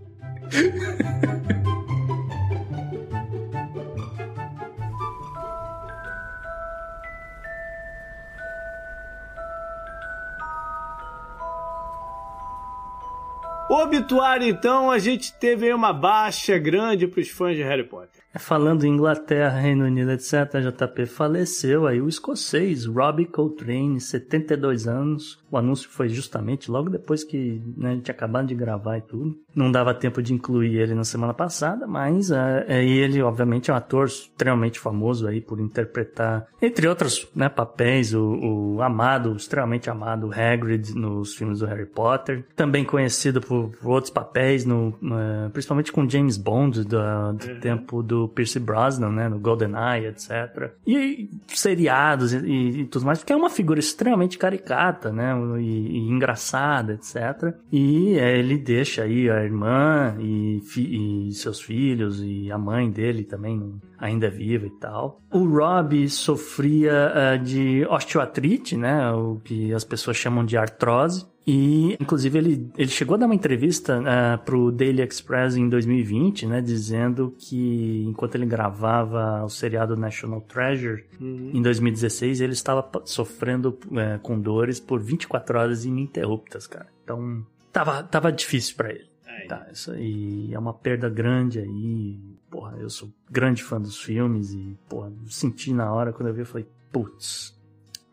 Obituário, 13.73 14.47
então, 14.47 14.91
a 14.91 14.99
gente 14.99 15.33
teve 15.39 15.67
aí 15.67 15.75
uma 15.75 15.93
baixa 15.93 16.59
grande 16.59 17.07
pros 17.07 17.29
fãs 17.29 17.57
de 17.57 17.63
Harry 17.63 17.85
Potter. 17.85 18.23
Falando 18.39 18.85
em 18.85 18.91
Inglaterra, 18.91 19.59
Reino 19.59 19.85
Unido, 19.85 20.13
etc., 20.13 20.61
JP 20.61 21.07
faleceu 21.07 21.87
aí 21.87 22.01
o 22.01 22.09
escocês 22.09 22.87
Robbie 22.87 23.27
Coltrane, 23.27 24.01
72 24.01 24.87
anos. 24.87 25.42
O 25.53 25.59
anúncio 25.59 25.89
foi 25.91 26.09
justamente 26.09 26.71
logo 26.71 26.89
depois 26.89 27.23
que 27.23 27.61
né, 27.77 27.91
a 27.91 27.95
gente 27.95 28.11
acabado 28.11 28.47
de 28.47 28.55
gravar 28.55 28.97
e 28.97 29.03
tudo. 29.03 29.37
Não 29.55 29.71
dava 29.71 29.93
tempo 29.93 30.23
de 30.23 30.33
incluir 30.33 30.79
ele 30.79 30.95
na 30.95 31.05
semana 31.05 31.35
passada, 31.35 31.87
mas 31.87 32.31
é, 32.31 32.65
é, 32.67 32.85
ele, 32.85 33.21
obviamente, 33.23 33.71
é 33.71 33.75
um 33.75 33.77
ator 33.77 34.07
extremamente 34.07 34.81
famoso 34.81 35.27
aí 35.29 35.41
por 35.43 35.61
interpretar, 35.61 36.47
entre 36.61 36.89
outros 36.89 37.29
né, 37.35 37.49
papéis, 37.51 38.15
o, 38.15 38.77
o 38.77 38.83
amado, 38.83 39.37
extremamente 39.37 39.91
amado 39.91 40.31
Hagrid 40.33 40.95
nos 40.95 41.35
filmes 41.35 41.59
do 41.59 41.67
Harry 41.67 41.85
Potter. 41.87 42.45
Também 42.57 42.83
conhecido 42.85 43.41
por, 43.41 43.69
por 43.71 43.91
outros 43.91 44.11
papéis, 44.11 44.65
no, 44.65 44.95
eh, 45.05 45.51
principalmente 45.53 45.93
com 45.93 46.09
James 46.09 46.39
Bond, 46.39 46.85
do, 46.85 46.97
do 47.35 47.61
tempo 47.61 48.03
do 48.03 48.27
Pierce 48.29 48.59
Brosnan, 48.59 49.11
né, 49.11 49.29
no 49.29 49.39
GoldenEye, 49.39 50.07
etc. 50.07 50.73
E 50.87 51.29
seriados 51.49 52.33
e, 52.33 52.39
e- 52.39 52.81
e 52.81 52.85
tudo 52.87 53.05
mais, 53.05 53.19
porque 53.19 53.33
é 53.33 53.37
uma 53.37 53.51
figura 53.51 53.79
extremamente 53.79 54.39
caricata, 54.39 55.13
né, 55.13 55.35
e, 55.59 55.65
e 55.65 55.99
engraçada, 56.09 56.95
etc. 56.95 57.55
E 57.71 58.17
eh, 58.19 58.39
ele 58.39 58.59
deixa 58.59 59.03
aí 59.03 59.31
a 59.31 59.43
irmã 59.45 60.17
e, 60.21 60.61
fi- 60.65 61.29
e 61.29 61.33
seus 61.33 61.61
filhos 61.61 62.21
e 62.23 62.51
a 62.51 62.59
mãe 62.59 62.91
dele 62.91 63.25
também 63.25 63.75
ainda 63.99 64.27
é 64.27 64.31
viva 64.31 64.67
e 64.67 64.71
tal. 64.71 65.21
O 65.33 65.45
Rob 65.47 66.09
sofria 66.09 67.13
eh, 67.15 67.39
de 67.39 67.87
osteoartrite, 67.89 68.77
né, 68.77 69.11
o 69.13 69.41
que 69.45 69.73
as 69.73 69.85
pessoas 69.85 70.17
chamam 70.17 70.45
de 70.45 70.57
artrose. 70.57 71.27
E, 71.47 71.97
inclusive, 72.01 72.39
ele, 72.39 72.73
ele 72.77 72.91
chegou 72.91 73.15
a 73.15 73.19
dar 73.19 73.27
uma 73.27 73.35
entrevista 73.35 74.01
uh, 74.01 74.45
pro 74.45 74.71
Daily 74.71 75.03
Express 75.03 75.57
em 75.57 75.69
2020, 75.69 76.47
né? 76.47 76.61
Dizendo 76.61 77.35
que 77.37 78.05
enquanto 78.07 78.37
ele 78.37 78.47
gravava 78.47 79.45
o 79.45 79.49
seriado 79.49 79.97
National 79.97 80.41
Treasure, 80.41 81.05
em 81.21 81.61
2016, 81.61 82.41
ele 82.41 82.53
estava 82.53 82.89
sofrendo 83.05 83.77
eh, 83.97 84.19
com 84.23 84.39
dores 84.39 84.79
por 84.79 85.01
24 85.01 85.59
horas 85.59 85.85
ininterruptas, 85.85 86.67
cara. 86.67 86.87
Então, 87.03 87.45
tava, 87.73 88.03
tava 88.03 88.31
difícil 88.31 88.77
pra 88.77 88.91
ele. 88.91 89.13
Tá, 89.49 89.67
isso 89.73 89.91
aí 89.91 90.53
é 90.53 90.59
uma 90.59 90.73
perda 90.73 91.09
grande 91.09 91.59
aí. 91.59 92.19
Porra, 92.51 92.77
eu 92.79 92.89
sou 92.89 93.11
grande 93.31 93.63
fã 93.63 93.81
dos 93.81 94.01
filmes 94.01 94.53
e, 94.53 94.77
porra, 94.89 95.13
senti 95.27 95.73
na 95.73 95.93
hora 95.93 96.13
quando 96.13 96.29
eu 96.29 96.35
vi, 96.35 96.41
eu 96.41 96.47
falei, 96.47 96.69
putz, 96.93 97.59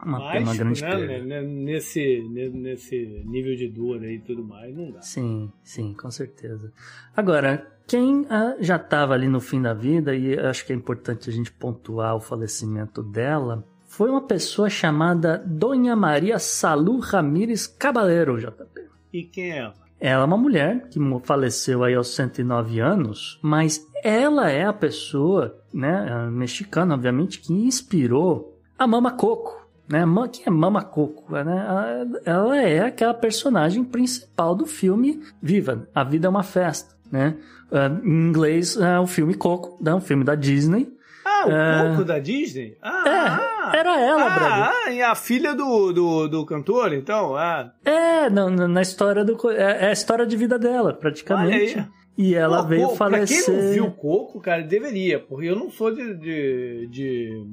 uma, 0.04 0.32
pena, 0.32 0.46
uma 0.46 0.56
grande 0.56 0.82
né, 0.82 0.90
perda. 0.96 1.26
né, 1.26 1.42
Nesse, 1.42 2.22
ne- 2.30 2.50
nesse 2.50 3.24
nível 3.26 3.56
de 3.56 3.68
dor 3.68 4.02
aí 4.02 4.16
e 4.16 4.20
tudo 4.20 4.44
mais, 4.44 4.76
não 4.76 4.92
dá. 4.92 5.02
Sim, 5.02 5.52
sim, 5.64 5.94
com 5.94 6.10
certeza. 6.10 6.72
Agora, 7.16 7.68
quem 7.88 8.26
ah, 8.30 8.56
já 8.60 8.76
estava 8.78 9.14
ali 9.14 9.28
no 9.28 9.40
fim 9.42 9.62
da 9.62 9.74
vida, 9.74 10.16
e 10.16 10.38
acho 10.40 10.66
que 10.66 10.72
é 10.72 10.76
importante 10.76 11.30
a 11.30 11.34
gente 11.34 11.52
pontuar 11.52 12.16
o 12.16 12.20
falecimento 12.20 13.02
dela, 13.04 13.66
foi 13.88 14.10
uma 14.10 14.22
pessoa 14.22 14.70
chamada 14.70 15.44
Dona 15.46 15.96
Maria 15.96 16.38
Salu 16.40 17.00
Ramírez 17.00 17.66
Cabaleiro, 17.68 18.38
JP. 18.40 18.82
E 19.12 19.24
quem 19.24 19.52
é 19.52 19.58
ela? 19.58 19.74
Ela 20.00 20.22
é 20.24 20.26
uma 20.26 20.38
mulher 20.38 20.88
que 20.88 21.00
faleceu 21.24 21.84
aí 21.84 21.94
aos 21.94 22.16
109 22.16 22.80
anos, 22.80 23.38
mas 23.42 23.86
ela 24.02 24.50
é 24.50 24.64
a 24.64 24.72
pessoa, 24.72 25.60
né, 25.74 26.30
mexicana, 26.32 26.94
obviamente, 26.94 27.42
que 27.42 27.52
inspirou 27.52 28.58
a 28.78 28.88
Mama 28.88 29.12
Coco. 29.12 29.59
Né? 29.90 30.04
Quem 30.32 30.44
é 30.46 30.50
Mama 30.50 30.84
Coco? 30.84 31.32
Né? 31.34 32.06
Ela 32.26 32.58
é 32.62 32.80
aquela 32.82 33.14
personagem 33.14 33.84
principal 33.84 34.54
do 34.56 34.66
filme 34.66 35.20
Viva, 35.42 35.88
A 35.96 36.04
Vida 36.04 36.28
é 36.28 36.30
uma 36.30 36.44
Festa. 36.44 36.96
Né? 37.12 37.36
Ah, 37.72 37.88
Em 38.04 38.28
inglês, 38.30 38.78
é 38.78 39.00
o 39.00 39.08
filme 39.08 39.34
Coco, 39.34 39.84
né? 39.84 39.94
um 39.96 40.02
filme 40.02 40.24
da 40.24 40.36
Disney. 40.36 40.88
Ah, 41.26 41.46
o 41.48 41.52
É. 41.52 41.90
Coco 41.92 42.04
da 42.06 42.20
Disney? 42.20 42.78
Ah, 42.82 43.04
É, 43.08 43.10
ah. 43.12 43.72
era 43.76 44.00
ela, 44.00 44.24
ah. 44.26 44.72
Ah, 44.86 44.92
e 44.92 45.02
a 45.02 45.16
filha 45.16 45.54
do, 45.56 45.92
do, 45.92 46.28
do 46.28 46.46
cantor, 46.46 46.94
então? 46.94 47.36
Ah, 47.36 47.72
É, 47.86 48.30
na, 48.30 48.50
na- 48.68 48.82
história 48.82 49.24
do. 49.26 49.38
É, 49.52 49.86
é 49.86 49.90
a 49.90 49.92
história 49.92 50.26
de 50.26 50.36
vida 50.38 50.58
dela, 50.60 50.94
praticamente. 50.94 51.84
E 52.18 52.36
ela 52.36 52.62
Pô, 52.64 52.68
veio 52.70 52.84
Coco, 52.84 52.96
falecer. 52.96 53.46
Pra 53.46 53.54
quem 53.54 53.64
não 53.64 53.74
viu 53.74 53.92
Coco, 53.92 54.40
cara, 54.42 54.62
deveria, 54.64 55.20
porque 55.20 55.46
eu 55.48 55.56
não 55.56 55.70
sou 55.72 55.90
de, 55.94 56.14
de, 56.16 56.88
de, 56.92 57.46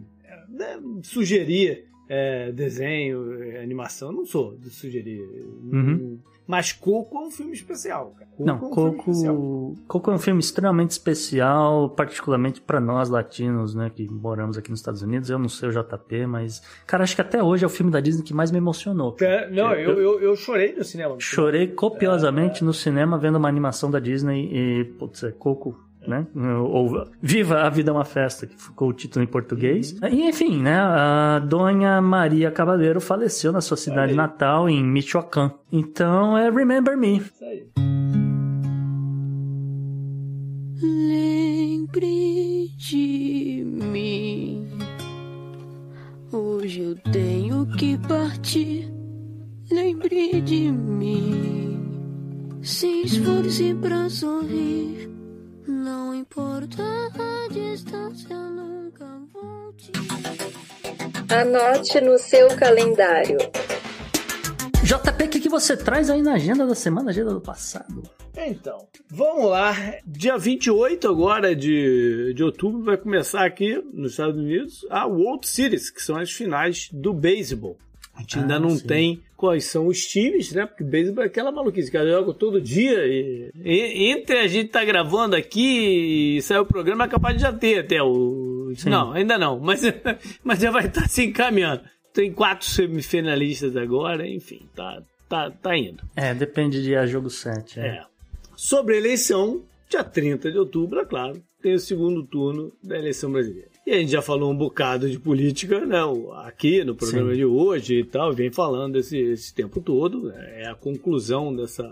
né, 0.49 0.79
sugerir 1.03 1.85
é, 2.09 2.53
desenho, 2.53 3.43
é, 3.43 3.62
animação, 3.62 4.12
não 4.12 4.24
sou 4.24 4.57
de 4.57 4.70
sugerir. 4.70 5.23
Uhum. 5.73 6.19
Mas 6.47 6.73
Coco 6.73 7.19
é 7.19 7.20
um 7.23 7.31
filme 7.31 7.53
especial, 7.53 8.15
cara. 8.16 8.31
Coco 8.31 8.45
Não, 8.45 8.55
é 8.55 8.59
um 8.59 8.73
filme 8.73 8.99
especial. 8.99 9.35
Coco, 9.35 9.77
Coco 9.89 10.11
é 10.11 10.15
um 10.15 10.19
filme 10.19 10.41
extremamente 10.41 10.91
especial, 10.93 11.91
particularmente 11.91 12.61
pra 12.61 12.81
nós 12.81 13.09
latinos, 13.09 13.74
né, 13.74 13.91
que 13.93 14.09
moramos 14.09 14.57
aqui 14.57 14.70
nos 14.70 14.78
Estados 14.78 15.03
Unidos. 15.03 15.28
Eu 15.28 15.41
não 15.41 15.49
sei 15.49 15.69
o 15.69 15.73
JP, 15.73 16.27
mas, 16.27 16.62
cara, 16.87 17.03
acho 17.03 17.16
que 17.16 17.20
até 17.20 17.43
hoje 17.43 17.65
é 17.65 17.66
o 17.66 17.70
filme 17.70 17.91
da 17.91 17.99
Disney 17.99 18.23
que 18.23 18.33
mais 18.33 18.53
me 18.53 18.59
emocionou. 18.59 19.16
É, 19.20 19.51
não, 19.51 19.73
eu, 19.74 19.99
eu, 19.99 20.20
eu 20.20 20.37
chorei 20.37 20.73
no 20.77 20.85
cinema. 20.85 21.16
Chorei 21.19 21.66
copiosamente 21.66 22.62
no 22.62 22.73
cinema 22.73 23.19
vendo 23.19 23.37
uma 23.37 23.49
animação 23.49 23.91
da 23.91 23.99
Disney 23.99 24.49
e, 24.53 24.85
putz, 24.85 25.24
é 25.24 25.33
Coco, 25.33 25.77
né? 26.07 26.27
Ou 26.35 27.07
Viva 27.20 27.62
a 27.62 27.70
Vida 27.70 27.91
é 27.91 27.95
uma 27.95 28.05
Festa, 28.05 28.47
que 28.47 28.57
ficou 28.61 28.89
o 28.89 28.93
título 28.93 29.24
em 29.24 29.28
português. 29.28 29.97
E, 30.11 30.28
enfim, 30.28 30.62
né? 30.62 30.78
A 30.78 31.39
Dona 31.39 32.01
Maria 32.01 32.51
Cavaleiro 32.51 33.01
faleceu 33.01 33.53
na 33.53 33.61
sua 33.61 33.77
cidade 33.77 34.11
aí. 34.12 34.16
natal, 34.16 34.69
em 34.69 34.83
Michoacán. 34.85 35.53
Então 35.70 36.37
é 36.37 36.51
Remember 36.51 36.97
Me. 36.97 37.19
Isso 37.19 37.45
aí. 37.45 37.66
Lembre 40.83 42.69
de 42.77 43.65
mim. 43.65 44.69
Hoje 46.33 46.81
eu 46.83 47.12
tenho 47.12 47.66
que 47.77 47.99
partir. 47.99 48.93
Lembre 49.70 50.41
de 50.43 50.70
mim. 50.70 51.81
Se 52.62 53.03
esforce 53.03 53.74
pra 53.74 54.09
sorrir. 54.11 55.16
Não 55.67 56.15
importa 56.15 56.83
a 56.83 57.49
distância, 57.53 58.37
nunca 58.37 59.05
vou 59.33 59.73
te. 59.73 59.91
Anote 61.33 62.01
no 62.01 62.17
seu 62.19 62.49
calendário. 62.57 63.39
JP, 64.85 65.25
o 65.25 65.29
que, 65.29 65.41
que 65.41 65.49
você 65.49 65.77
traz 65.77 66.09
aí 66.09 66.23
na 66.23 66.35
agenda 66.35 66.65
da 66.65 66.75
semana, 66.77 67.11
agenda 67.11 67.35
do 67.35 67.41
passado? 67.41 68.05
Então, 68.37 68.87
vamos 69.11 69.51
lá. 69.51 69.75
Dia 70.07 70.39
28 70.39 71.09
agora 71.09 71.57
de, 71.57 72.33
de 72.33 72.45
outubro 72.45 72.85
vai 72.85 72.97
começar 72.97 73.45
aqui 73.45 73.83
nos 73.93 74.13
Estados 74.13 74.37
Unidos 74.37 74.87
a 74.89 75.05
World 75.07 75.49
Series, 75.49 75.91
que 75.91 76.01
são 76.01 76.17
as 76.17 76.31
finais 76.31 76.89
do 76.93 77.13
beisebol. 77.13 77.77
A 78.17 78.21
gente 78.21 78.39
Ah, 78.39 78.41
ainda 78.43 78.59
não 78.59 78.71
sim. 78.71 78.87
tem 78.87 79.23
quais 79.37 79.65
são 79.67 79.87
os 79.87 80.05
times, 80.07 80.51
né? 80.53 80.65
Porque 80.65 80.83
beisebol 80.83 81.23
é 81.23 81.27
aquela 81.27 81.53
maluquice, 81.53 81.91
que 81.91 81.99
joga 82.11 82.33
todo 82.33 82.61
dia. 82.61 83.07
E, 83.07 83.51
e- 83.63 84.11
entre 84.11 84.39
a 84.39 84.47
gente 84.49 84.71
tá 84.71 84.83
gravando 84.85 85.37
aqui 85.37 86.37
e 86.39 86.43
sair 86.43 86.59
o 86.59 86.65
programa, 86.67 87.05
é 87.05 87.09
capaz 87.09 87.37
de 87.37 87.43
já 87.43 87.53
ter 87.53 87.81
até 87.81 88.03
o. 88.03 88.73
Sim. 88.77 88.89
Não, 88.91 89.13
ainda 89.13 89.37
não, 89.39 89.59
mas, 89.61 89.83
mas 90.43 90.59
já 90.61 90.71
vai 90.71 90.87
estar 90.87 91.07
se 91.09 91.25
encaminhando. 91.25 91.83
Tem 92.15 92.33
quatro 92.33 92.67
semifinalistas 92.67 93.77
agora, 93.77 94.27
enfim, 94.27 94.63
tá, 94.75 95.03
tá, 95.29 95.51
tá 95.51 95.77
indo. 95.77 96.03
É, 96.17 96.33
depende 96.35 96.83
de 96.83 96.97
a 96.97 97.07
jogo 97.07 97.29
7. 97.29 97.79
É. 97.79 97.87
É. 97.87 98.03
Sobre 98.57 98.95
a 98.95 98.97
eleição, 98.99 99.63
dia 99.91 100.03
30 100.03 100.51
de 100.51 100.59
outubro, 100.59 101.01
é 101.01 101.05
claro, 101.05 101.43
tem 101.67 101.75
o 101.75 101.81
segundo 101.81 102.23
turno 102.23 102.73
da 102.81 102.97
eleição 102.97 103.33
brasileira. 103.33 103.69
E 103.85 103.91
a 103.91 103.99
gente 103.99 104.13
já 104.13 104.23
falou 104.23 104.53
um 104.53 104.57
bocado 104.57 105.11
de 105.11 105.19
política, 105.19 105.85
né, 105.85 105.99
aqui 106.45 106.85
no 106.85 106.95
programa 106.95 107.31
Sim. 107.31 107.37
de 107.39 107.45
hoje 107.45 107.95
e 107.99 108.05
tal, 108.05 108.33
vem 108.33 108.53
falando 108.53 108.97
esse, 108.97 109.19
esse 109.19 109.53
tempo 109.53 109.81
todo. 109.81 110.29
né, 110.29 110.63
É 110.63 110.69
a 110.69 110.77
conclusão 110.77 111.55
dessa, 111.55 111.83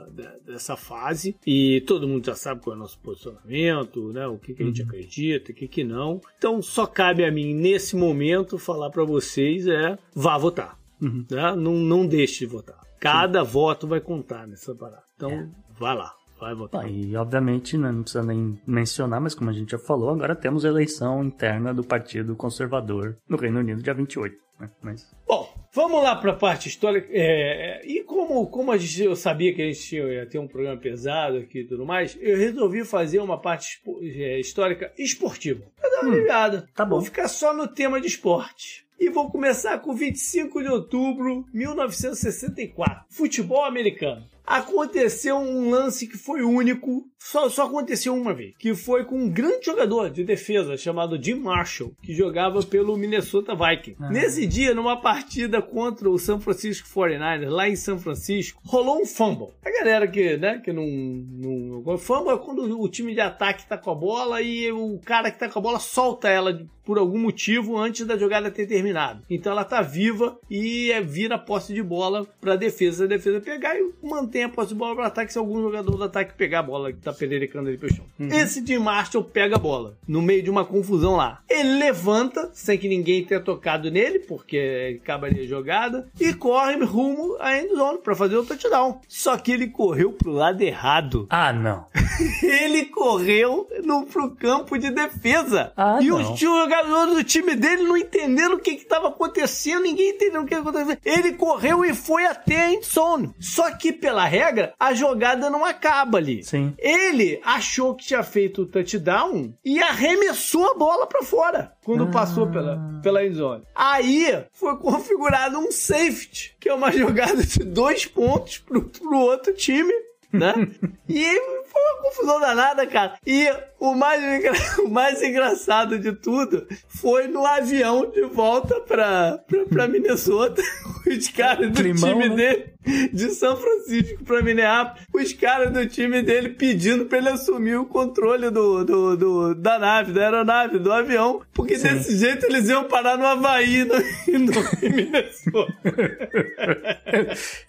dessa 0.46 0.76
fase. 0.76 1.36
E 1.44 1.80
todo 1.88 2.06
mundo 2.06 2.24
já 2.24 2.36
sabe 2.36 2.60
qual 2.62 2.74
é 2.74 2.76
o 2.76 2.82
nosso 2.82 2.98
posicionamento, 3.00 4.12
né, 4.12 4.26
o 4.28 4.38
que, 4.38 4.54
que 4.54 4.62
a 4.62 4.66
gente 4.66 4.82
acredita, 4.82 5.50
o 5.50 5.54
que, 5.54 5.66
que 5.66 5.82
não. 5.82 6.20
Então 6.38 6.62
só 6.62 6.86
cabe 6.86 7.24
a 7.24 7.32
mim, 7.32 7.52
nesse 7.52 7.96
momento, 7.96 8.58
falar 8.58 8.90
para 8.90 9.02
vocês 9.04 9.66
é 9.66 9.98
vá 10.14 10.38
votar. 10.38 10.78
Uhum. 11.02 11.24
né? 11.28 11.54
Não, 11.56 11.74
não 11.74 12.06
deixe 12.06 12.40
de 12.40 12.46
votar. 12.46 12.78
Cada 13.00 13.42
voto 13.42 13.88
vai 13.88 14.00
contar 14.00 14.46
nessa 14.46 14.72
parada. 14.74 15.02
Então, 15.16 15.30
É. 15.30 15.48
vai 15.78 15.96
lá, 15.96 16.12
vai 16.44 16.54
votar. 16.54 16.90
E 16.90 17.16
obviamente 17.16 17.76
né, 17.78 17.90
não 17.90 18.02
precisa 18.02 18.22
nem 18.22 18.60
mencionar, 18.66 19.20
mas 19.20 19.34
como 19.34 19.50
a 19.50 19.52
gente 19.52 19.72
já 19.72 19.78
falou, 19.78 20.10
agora 20.10 20.36
temos 20.36 20.64
a 20.64 20.68
eleição 20.68 21.24
interna 21.24 21.72
do 21.72 21.82
Partido 21.82 22.36
Conservador 22.36 23.16
no 23.28 23.36
Reino 23.36 23.60
Unido, 23.60 23.82
dia 23.82 23.94
28. 23.94 24.36
Né? 24.60 24.70
Mas 24.82 25.10
Bom, 25.26 25.52
vamos 25.72 26.02
lá 26.02 26.14
para 26.14 26.32
a 26.32 26.36
parte 26.36 26.68
histórica. 26.68 27.08
É, 27.10 27.82
e 27.86 28.04
como, 28.04 28.46
como 28.48 28.70
a 28.70 28.76
gente, 28.76 29.02
eu 29.02 29.16
sabia 29.16 29.54
que 29.54 29.62
a 29.62 29.66
gente 29.66 29.96
ia 29.96 30.26
ter 30.26 30.38
um 30.38 30.46
programa 30.46 30.80
pesado 30.80 31.38
aqui 31.38 31.60
e 31.60 31.66
tudo 31.66 31.86
mais, 31.86 32.16
eu 32.20 32.36
resolvi 32.36 32.84
fazer 32.84 33.20
uma 33.20 33.40
parte 33.40 33.80
é, 34.02 34.38
histórica 34.38 34.92
esportiva. 34.98 35.64
Pra 35.80 35.88
dar 35.88 36.02
uma 36.02 36.14
aliviada. 36.14 36.68
tá 36.74 36.84
bom. 36.84 36.96
Vou 36.96 37.04
ficar 37.04 37.28
só 37.28 37.54
no 37.54 37.66
tema 37.66 38.00
de 38.00 38.06
esporte. 38.06 38.84
E 39.00 39.10
vou 39.10 39.28
começar 39.28 39.78
com 39.80 39.92
25 39.92 40.62
de 40.62 40.68
outubro 40.68 41.44
de 41.52 41.58
1964. 41.58 43.06
Futebol 43.10 43.64
americano. 43.64 44.24
Aconteceu 44.46 45.36
um 45.36 45.70
lance 45.70 46.06
que 46.06 46.18
foi 46.18 46.42
único, 46.42 47.06
só, 47.18 47.48
só 47.48 47.64
aconteceu 47.66 48.14
uma 48.14 48.34
vez, 48.34 48.54
que 48.58 48.74
foi 48.74 49.04
com 49.04 49.16
um 49.16 49.30
grande 49.30 49.64
jogador 49.64 50.10
de 50.10 50.22
defesa 50.22 50.76
chamado 50.76 51.22
Jim 51.22 51.36
Marshall, 51.36 51.92
que 52.02 52.12
jogava 52.12 52.62
pelo 52.62 52.96
Minnesota 52.96 53.54
Vikings. 53.54 54.12
Nesse 54.12 54.46
dia, 54.46 54.74
numa 54.74 55.00
partida 55.00 55.62
contra 55.62 56.10
o 56.10 56.18
San 56.18 56.38
Francisco 56.38 56.88
49ers, 56.88 57.48
lá 57.48 57.68
em 57.68 57.76
São 57.76 57.98
Francisco, 57.98 58.60
rolou 58.64 59.00
um 59.00 59.06
fumble. 59.06 59.54
A 59.64 59.70
galera 59.70 60.06
que, 60.06 60.36
né, 60.36 60.58
que 60.58 60.72
não, 60.72 60.86
não... 60.86 61.98
Fumble 61.98 62.34
é 62.34 62.38
quando 62.38 62.80
o 62.80 62.88
time 62.88 63.14
de 63.14 63.20
ataque 63.20 63.66
tá 63.66 63.78
com 63.78 63.90
a 63.90 63.94
bola 63.94 64.42
e 64.42 64.70
o 64.70 64.98
cara 65.04 65.30
que 65.30 65.38
tá 65.38 65.48
com 65.48 65.58
a 65.58 65.62
bola 65.62 65.78
solta 65.78 66.28
ela 66.28 66.66
por 66.84 66.98
algum 66.98 67.18
motivo 67.18 67.78
antes 67.78 68.06
da 68.06 68.16
jogada 68.16 68.50
ter 68.50 68.66
terminado. 68.66 69.22
Então 69.28 69.52
ela 69.52 69.64
tá 69.64 69.80
viva 69.80 70.38
e 70.50 70.92
é, 70.92 71.00
vira 71.00 71.38
posse 71.38 71.72
de 71.72 71.82
bola 71.82 72.26
pra 72.40 72.56
defesa, 72.56 73.04
a 73.04 73.08
defesa 73.08 73.40
pegar 73.40 73.76
e 73.76 73.90
mantém 74.02 74.44
a 74.44 74.48
posse 74.48 74.68
de 74.70 74.74
bola 74.74 74.94
para 74.94 75.06
ataque 75.06 75.32
se 75.32 75.38
algum 75.38 75.60
jogador 75.62 75.96
do 75.96 76.04
ataque 76.04 76.34
pegar 76.34 76.60
a 76.60 76.62
bola 76.62 76.92
que 76.92 77.00
tá 77.00 77.12
pererecando 77.12 77.68
ali 77.68 77.78
pelo 77.78 77.94
chão. 77.94 78.04
Esse 78.18 78.60
de 78.60 78.78
Marshall 78.78 79.24
pega 79.24 79.56
a 79.56 79.58
bola 79.58 79.96
no 80.06 80.22
meio 80.22 80.42
de 80.42 80.50
uma 80.50 80.64
confusão 80.64 81.16
lá. 81.16 81.42
Ele 81.48 81.78
levanta 81.78 82.50
sem 82.52 82.78
que 82.78 82.88
ninguém 82.88 83.24
tenha 83.24 83.40
tocado 83.40 83.90
nele, 83.90 84.20
porque 84.20 84.98
acabaria 85.02 85.42
a 85.42 85.46
jogada, 85.46 86.08
e 86.20 86.32
corre 86.34 86.76
rumo 86.84 87.36
à 87.40 87.58
endzone 87.58 87.98
pra 87.98 88.14
fazer 88.14 88.36
o 88.36 88.44
touchdown. 88.44 89.00
Só 89.08 89.36
que 89.36 89.52
ele 89.52 89.68
correu 89.68 90.12
pro 90.12 90.32
lado 90.32 90.62
errado. 90.62 91.26
Ah, 91.30 91.52
não. 91.52 91.86
Ele 92.42 92.84
correu 92.86 93.68
no, 93.82 94.06
pro 94.06 94.30
campo 94.30 94.78
de 94.78 94.90
defesa. 94.90 95.72
Ah, 95.76 95.98
e 96.00 96.08
não. 96.08 96.16
os 96.16 96.38
jogadores 96.38 96.73
do 96.82 97.24
time 97.24 97.54
dele 97.54 97.82
não 97.82 97.96
entenderam 97.96 98.56
o 98.56 98.58
que 98.58 98.70
estava 98.72 99.08
acontecendo, 99.08 99.82
ninguém 99.82 100.10
entendeu 100.10 100.42
o 100.42 100.46
que 100.46 100.54
aconteceu. 100.54 100.96
Ele 101.04 101.32
correu 101.32 101.84
e 101.84 101.94
foi 101.94 102.24
até 102.26 102.66
a 102.66 102.72
endzone. 102.72 103.34
Só 103.38 103.70
que, 103.72 103.92
pela 103.92 104.24
regra, 104.24 104.74
a 104.78 104.94
jogada 104.94 105.48
não 105.50 105.64
acaba 105.64 106.18
ali. 106.18 106.42
Sim. 106.42 106.74
Ele 106.78 107.40
achou 107.44 107.94
que 107.94 108.06
tinha 108.06 108.22
feito 108.22 108.62
o 108.62 108.66
touchdown 108.66 109.54
e 109.64 109.82
arremessou 109.82 110.70
a 110.70 110.74
bola 110.74 111.06
pra 111.06 111.22
fora 111.22 111.72
quando 111.84 112.10
passou 112.10 112.50
pela, 112.50 112.78
pela 113.02 113.24
endzone. 113.24 113.64
Aí 113.74 114.44
foi 114.52 114.76
configurado 114.78 115.58
um 115.58 115.70
safety, 115.70 116.56
que 116.58 116.68
é 116.68 116.74
uma 116.74 116.90
jogada 116.92 117.42
de 117.42 117.60
dois 117.60 118.06
pontos 118.06 118.58
pro, 118.58 118.82
pro 118.82 119.18
outro 119.18 119.54
time. 119.54 119.92
Né? 120.32 120.52
e 121.08 121.40
foi 121.74 121.82
uma 121.82 122.02
confusão 122.02 122.40
danada, 122.40 122.86
cara. 122.86 123.14
E 123.26 123.46
o 123.80 123.94
mais, 123.94 124.22
o 124.78 124.88
mais 124.88 125.20
engraçado 125.22 125.98
de 125.98 126.12
tudo 126.12 126.66
foi 126.88 127.26
no 127.26 127.44
avião 127.44 128.10
de 128.10 128.22
volta 128.22 128.80
pra, 128.80 129.38
pra, 129.46 129.64
pra 129.66 129.88
Minnesota. 129.88 130.62
Os 131.06 131.28
caras 131.28 131.70
do 131.70 131.76
Climão, 131.82 132.12
time 132.18 132.28
né? 132.30 132.34
dele 132.36 132.74
de 133.12 133.28
São 133.30 133.56
Francisco 133.58 134.24
pra 134.24 134.40
Minneapolis, 134.42 135.06
os 135.12 135.32
caras 135.34 135.70
do 135.70 135.86
time 135.86 136.22
dele 136.22 136.50
pedindo 136.50 137.04
pra 137.06 137.18
ele 137.18 137.28
assumir 137.30 137.76
o 137.76 137.84
controle 137.86 138.48
do, 138.50 138.84
do, 138.84 139.16
do- 139.16 139.54
da 139.54 139.78
nave, 139.78 140.12
da 140.12 140.22
aeronave, 140.22 140.78
do 140.78 140.90
avião, 140.92 141.42
porque 141.52 141.76
Sim. 141.76 141.88
desse 141.88 142.16
jeito 142.16 142.46
eles 142.46 142.68
iam 142.70 142.84
parar 142.84 143.18
no 143.18 143.26
Havaí 143.26 143.80
e 143.80 143.84
no, 143.84 143.94
no 144.52 144.68
em 144.82 144.92
Minnesota. 144.94 145.74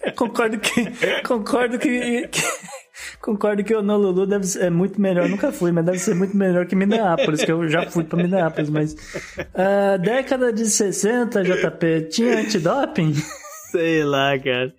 Eu 0.06 0.14
concordo 0.14 0.58
que. 0.60 0.86
Concordo 1.28 1.78
que. 1.80 2.28
que- 2.30 2.42
Concordo 3.22 3.64
que 3.64 3.74
o 3.74 3.80
Honolulu 3.80 4.26
deve 4.26 4.46
ser, 4.46 4.64
é 4.64 4.70
muito 4.70 5.00
melhor, 5.02 5.28
nunca 5.30 5.52
fui, 5.52 5.72
mas 5.72 5.86
deve 5.86 6.00
ser 6.00 6.16
muito 6.16 6.36
melhor 6.36 6.66
que 6.66 6.76
Minneapolis, 6.76 7.44
que 7.44 7.52
eu 7.52 7.68
já 7.68 7.90
fui 7.90 8.04
pra 8.04 8.22
Minneapolis, 8.22 8.70
mas. 8.70 8.96
ah, 9.54 9.98
década 9.98 10.54
de 10.54 10.66
60, 10.66 11.44
JP, 11.44 12.08
tinha 12.10 12.40
antidoping? 12.40 13.14
Sei 13.72 14.04
lá, 14.04 14.38
cara. 14.40 14.74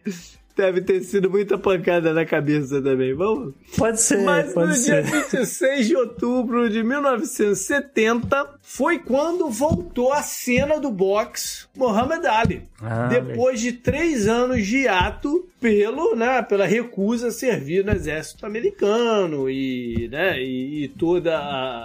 Deve 0.56 0.80
ter 0.80 1.02
sido 1.02 1.28
muita 1.28 1.58
pancada 1.58 2.14
na 2.14 2.24
cabeça 2.24 2.80
também. 2.80 3.12
Vamos. 3.14 3.52
Pode 3.76 4.00
ser, 4.00 4.24
Mas 4.24 4.54
pode 4.54 4.68
no 4.68 4.74
ser. 4.74 5.02
dia 5.02 5.20
26 5.20 5.86
de 5.86 5.96
outubro 5.96 6.70
de 6.70 6.82
1970 6.82 8.55
foi 8.68 8.98
quando 8.98 9.48
voltou 9.48 10.12
a 10.12 10.22
cena 10.22 10.80
do 10.80 10.90
boxe 10.90 11.66
Muhammad 11.76 12.24
Ali. 12.26 12.64
Ah, 12.82 13.06
depois 13.06 13.60
de 13.60 13.70
três 13.72 14.26
anos 14.26 14.66
de 14.66 14.88
ato 14.88 15.48
pelo, 15.60 16.16
né, 16.16 16.42
pela 16.42 16.66
recusa 16.66 17.28
a 17.28 17.30
servir 17.30 17.84
no 17.84 17.92
exército 17.92 18.44
americano 18.44 19.48
e, 19.48 20.08
né, 20.10 20.42
e, 20.42 20.82
e 20.84 20.88
todo 20.88 21.30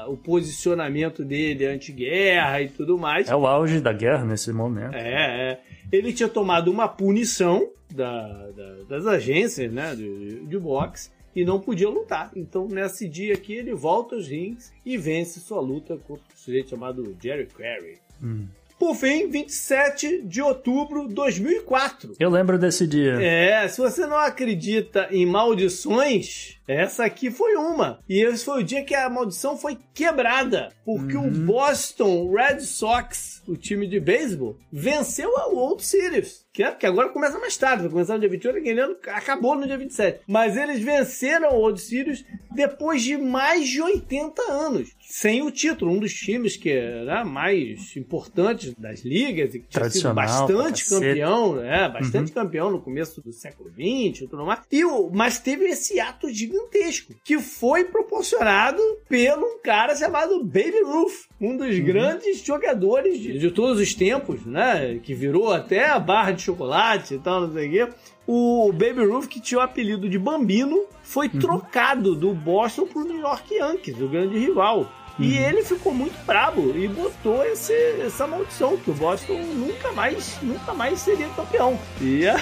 o 0.07 0.17
posicionamento 0.17 1.23
dele 1.23 1.67
anti-guerra 1.67 2.61
e 2.63 2.69
tudo 2.69 2.97
mais. 2.97 3.29
É 3.29 3.35
o 3.35 3.45
auge 3.45 3.79
da 3.79 3.93
guerra 3.93 4.25
nesse 4.25 4.51
momento. 4.51 4.95
É, 4.95 5.51
é. 5.51 5.59
Ele 5.91 6.11
tinha 6.11 6.27
tomado 6.29 6.71
uma 6.71 6.87
punição 6.87 7.69
da, 7.93 8.23
da- 8.55 8.83
das 8.89 9.05
agências 9.05 9.71
né, 9.71 9.93
de, 9.95 10.45
de 10.45 10.57
boxe 10.59 11.11
e 11.35 11.45
não 11.45 11.59
podia 11.59 11.89
lutar. 11.89 12.31
Então, 12.35 12.67
nesse 12.67 13.07
dia 13.07 13.33
aqui, 13.33 13.53
ele 13.53 13.73
volta 13.73 14.15
aos 14.15 14.27
rings 14.27 14.73
e 14.85 14.97
vence 14.97 15.39
sua 15.39 15.61
luta 15.61 15.97
contra 15.97 16.23
um 16.33 16.37
sujeito 16.37 16.69
chamado 16.69 17.15
Jerry 17.21 17.47
Carey. 17.47 17.97
Hum. 18.21 18.47
Por 18.81 18.95
fim, 18.95 19.27
27 19.27 20.23
de 20.23 20.41
outubro 20.41 21.07
de 21.07 21.13
2004. 21.13 22.15
Eu 22.19 22.31
lembro 22.31 22.57
desse 22.57 22.87
dia. 22.87 23.21
É, 23.21 23.67
se 23.67 23.79
você 23.79 24.07
não 24.07 24.17
acredita 24.17 25.07
em 25.11 25.23
maldições, 25.23 26.57
essa 26.67 27.05
aqui 27.05 27.29
foi 27.29 27.55
uma. 27.57 27.99
E 28.09 28.23
esse 28.23 28.43
foi 28.43 28.61
o 28.61 28.63
dia 28.63 28.83
que 28.83 28.95
a 28.95 29.07
maldição 29.07 29.55
foi 29.55 29.77
quebrada. 29.93 30.69
Porque 30.83 31.15
o 31.15 31.29
Boston 31.29 32.33
Red 32.33 32.61
Sox, 32.61 33.43
o 33.47 33.55
time 33.55 33.85
de 33.85 33.99
beisebol, 33.99 34.57
venceu 34.73 35.29
o 35.29 35.55
World 35.55 35.85
Series. 35.85 36.43
Que, 36.53 36.63
é, 36.63 36.71
que 36.71 36.85
agora 36.85 37.09
começa 37.09 37.39
mais 37.39 37.55
tarde, 37.55 37.83
vai 37.83 37.91
começar 37.91 38.15
no 38.15 38.19
dia 38.19 38.29
28, 38.29 38.57
aquele 38.57 38.81
ano 38.81 38.97
acabou 39.07 39.55
no 39.55 39.65
dia 39.67 39.77
27. 39.77 40.21
Mas 40.27 40.57
eles 40.57 40.81
venceram 40.81 41.49
o 41.49 41.59
World 41.59 41.79
Series 41.79 42.25
depois 42.51 43.01
de 43.03 43.15
mais 43.15 43.69
de 43.69 43.81
80 43.81 44.41
anos. 44.51 44.89
Sem 45.11 45.41
o 45.41 45.51
título, 45.51 45.91
um 45.91 45.99
dos 45.99 46.13
times 46.13 46.55
que 46.55 46.69
era 46.69 47.25
mais 47.25 47.97
importantes 47.97 48.73
das 48.75 49.01
ligas 49.01 49.53
e 49.53 49.59
que 49.59 49.67
tinha 49.67 49.89
sido 49.89 50.13
bastante 50.13 50.87
campeão, 50.87 51.55
né? 51.57 51.89
Bastante 51.89 52.31
campeão 52.31 52.71
no 52.71 52.79
começo 52.79 53.21
do 53.21 53.33
século 53.33 53.69
XX 53.71 54.21
e 54.21 54.27
tudo 54.29 54.45
mais. 54.45 54.61
E 54.71 54.85
o, 54.85 55.09
mas 55.11 55.37
teve 55.37 55.65
esse 55.65 55.99
ato 55.99 56.29
gigantesco 56.29 57.13
que 57.25 57.39
foi 57.39 57.83
proporcionado 57.83 58.81
pelo 59.09 59.45
um 59.45 59.59
cara 59.61 59.93
chamado 59.97 60.45
Baby 60.45 60.81
Ruth, 60.85 61.27
um 61.41 61.57
dos 61.57 61.77
grandes 61.79 62.41
jogadores 62.41 63.19
de, 63.19 63.37
de 63.37 63.51
todos 63.51 63.81
os 63.81 63.93
tempos, 63.93 64.45
né? 64.45 64.97
Que 65.03 65.13
virou 65.13 65.51
até 65.51 65.89
a 65.89 65.99
barra 65.99 66.31
de 66.31 66.43
chocolate 66.43 67.15
e 67.15 67.19
tal, 67.19 67.41
não 67.41 67.51
sei 67.51 67.67
o 67.67 67.71
quê. 67.71 67.93
O 68.25 68.71
Baby 68.71 69.03
Ruth, 69.05 69.27
que 69.27 69.41
tinha 69.41 69.59
o 69.59 69.61
apelido 69.61 70.07
de 70.07 70.17
Bambino, 70.17 70.85
foi 71.03 71.27
trocado 71.27 72.15
do 72.15 72.33
Boston 72.33 72.87
pro 72.87 73.03
New 73.03 73.19
York 73.19 73.53
Yankees, 73.53 73.99
o 73.99 74.07
grande 74.07 74.37
rival. 74.37 74.89
E 75.21 75.37
ele 75.37 75.63
ficou 75.63 75.93
muito 75.93 76.15
brabo 76.25 76.73
e 76.75 76.87
botou 76.87 77.43
esse, 77.45 77.73
essa 78.05 78.25
maldição, 78.27 78.75
que 78.77 78.89
o 78.91 78.93
Boston 78.93 79.33
nunca 79.55 79.91
mais, 79.91 80.37
nunca 80.41 80.73
mais 80.73 80.99
seria 80.99 81.27
campeão. 81.29 81.77
E 82.01 82.27
a, 82.27 82.35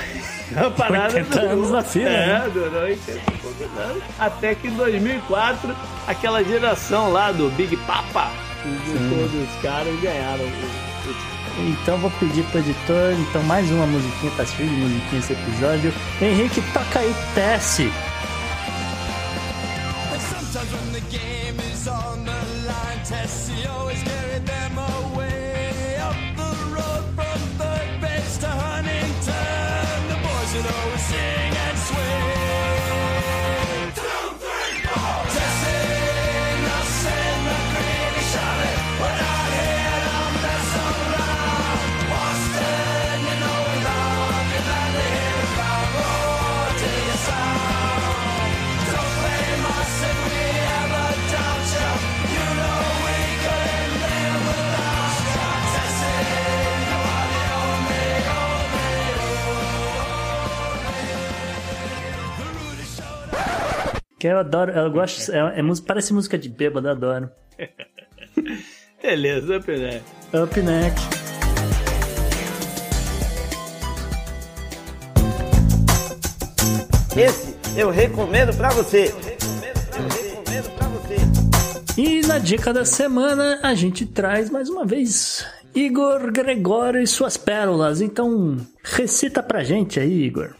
a 0.65 0.71
parada 0.71 1.15
80 1.15 1.39
anos 1.41 1.71
na 1.71 1.81
fila, 1.83 2.09
É, 2.09 2.27
né? 2.27 2.49
durou 2.53 2.81
80 2.83 3.19
poucos 3.41 3.77
anos. 3.79 4.03
Até 4.17 4.55
que 4.55 4.67
em 4.67 4.75
2004, 4.75 5.75
aquela 6.07 6.43
geração 6.43 7.11
lá 7.11 7.31
do 7.31 7.49
Big 7.51 7.75
Papa, 7.85 8.31
de 8.63 8.91
todos 9.09 9.49
os 9.49 9.61
caras 9.61 9.99
ganharam 10.01 10.43
o, 10.43 10.47
o 10.47 11.13
título. 11.13 11.39
Então 11.81 11.97
vou 11.97 12.11
pedir 12.19 12.43
pro 12.45 12.59
editor, 12.59 13.13
então 13.19 13.43
mais 13.43 13.69
uma 13.71 13.85
musiquinha, 13.85 14.31
tá 14.37 14.45
cheio 14.45 14.69
de 14.69 14.75
musiquinha 14.75 15.19
esse 15.19 15.33
episódio. 15.33 15.93
Henrique, 16.21 16.61
toca 16.73 16.99
aí, 16.99 17.13
Tesse. 17.35 17.91
Que 64.19 64.27
eu 64.27 64.37
adoro, 64.37 64.73
eu 64.73 64.91
gosto, 64.91 65.31
é, 65.31 65.59
é 65.59 65.63
parece 65.87 66.13
música 66.13 66.37
de 66.37 66.49
bêbado, 66.49 66.89
eu 66.89 66.91
adoro. 66.91 67.29
Beleza, 69.01 69.61
Pelé. 69.61 70.01
Up 70.33 70.61
next. 70.61 71.07
Esse 77.15 77.55
eu 77.79 77.89
recomendo 77.89 78.53
pra 78.57 78.69
você. 78.71 79.15
E 81.97 82.21
na 82.27 82.39
dica 82.39 82.73
da 82.73 82.83
semana 82.83 83.59
a 83.63 83.73
gente 83.73 84.05
traz 84.05 84.49
mais 84.49 84.69
uma 84.69 84.85
vez 84.85 85.45
Igor 85.73 86.29
Gregório 86.33 87.01
e 87.01 87.07
suas 87.07 87.37
pérolas. 87.37 88.01
Então 88.01 88.57
recita 88.83 89.41
pra 89.41 89.63
gente 89.63 89.97
aí, 89.97 90.23
Igor. 90.23 90.58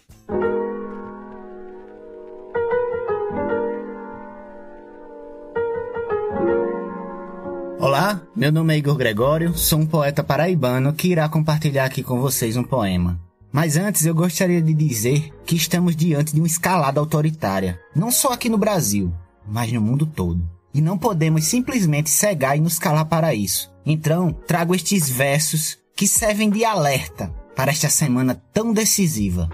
Olá, 7.90 8.22
meu 8.36 8.52
nome 8.52 8.76
é 8.76 8.78
Igor 8.78 8.95
Gregório, 8.95 9.57
sou 9.57 9.80
um 9.80 9.86
poeta 9.88 10.24
paraibano 10.24 10.94
que 10.94 11.07
irá 11.07 11.28
compartilhar 11.28 11.86
aqui 11.86 12.03
com 12.03 12.22
vocês 12.22 12.56
um 12.56 12.61
poema. 12.61 13.20
Mas 13.52 13.78
antes 13.78 14.06
eu 14.06 14.14
gostaria 14.14 14.61
de 14.61 14.76
dizer 14.76 15.34
que 15.44 15.56
estamos 15.56 15.95
diante 15.95 16.32
de 16.32 16.40
uma 16.40 16.45
escalada 16.45 16.99
autoritária, 16.99 17.80
não 17.95 18.11
só 18.11 18.32
aqui 18.32 18.48
no 18.48 18.60
Brasil, 18.60 19.11
mas 19.44 19.74
no 19.74 19.82
mundo 19.82 20.06
todo. 20.06 20.48
E 20.72 20.80
não 20.82 20.99
podemos 20.99 21.45
simplesmente 21.45 22.11
cegar 22.11 22.56
e 22.56 22.61
nos 22.61 22.78
calar 22.78 23.06
para 23.06 23.34
isso. 23.34 23.74
Então, 23.84 24.32
trago 24.32 24.76
estes 24.76 25.10
versos 25.10 25.80
que 25.95 26.07
servem 26.07 26.52
de 26.52 26.64
alerta 26.64 27.34
para 27.56 27.72
esta 27.72 27.90
semana 27.90 28.40
tão 28.53 28.72
decisiva. 28.72 29.49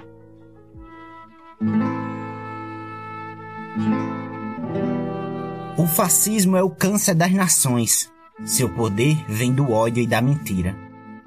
O 5.77 5.87
fascismo 5.87 6.57
é 6.57 6.61
o 6.61 6.69
câncer 6.69 7.15
das 7.15 7.31
nações. 7.31 8.13
Seu 8.43 8.69
poder 8.69 9.23
vem 9.29 9.53
do 9.53 9.71
ódio 9.71 10.03
e 10.03 10.07
da 10.07 10.21
mentira. 10.21 10.75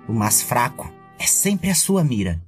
O 0.07 0.13
mais 0.13 0.43
fraco 0.43 0.93
é 1.19 1.27
sempre 1.27 1.71
a 1.71 1.75
sua 1.75 2.05
mira, 2.05 2.41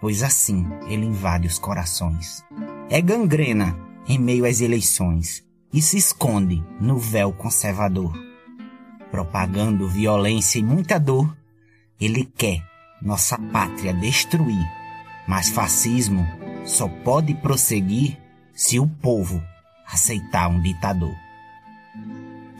pois 0.00 0.22
assim 0.22 0.66
ele 0.86 1.04
invade 1.04 1.48
os 1.48 1.58
corações. 1.58 2.44
É 2.88 3.00
gangrena 3.00 3.76
em 4.06 4.18
meio 4.18 4.46
às 4.46 4.60
eleições 4.60 5.44
e 5.72 5.82
se 5.82 5.96
esconde 5.96 6.62
no 6.80 6.96
véu 6.96 7.32
conservador. 7.32 8.12
Propagando 9.10 9.88
violência 9.88 10.60
e 10.60 10.62
muita 10.62 10.98
dor, 10.98 11.36
ele 12.00 12.24
quer 12.24 12.62
nossa 13.02 13.36
pátria 13.36 13.92
destruir. 13.92 14.64
Mas 15.26 15.48
fascismo 15.48 16.24
só 16.64 16.86
pode 16.86 17.34
prosseguir 17.34 18.16
se 18.52 18.78
o 18.78 18.86
povo 18.86 19.42
aceitar 19.86 20.48
um 20.48 20.60
ditador. 20.60 21.23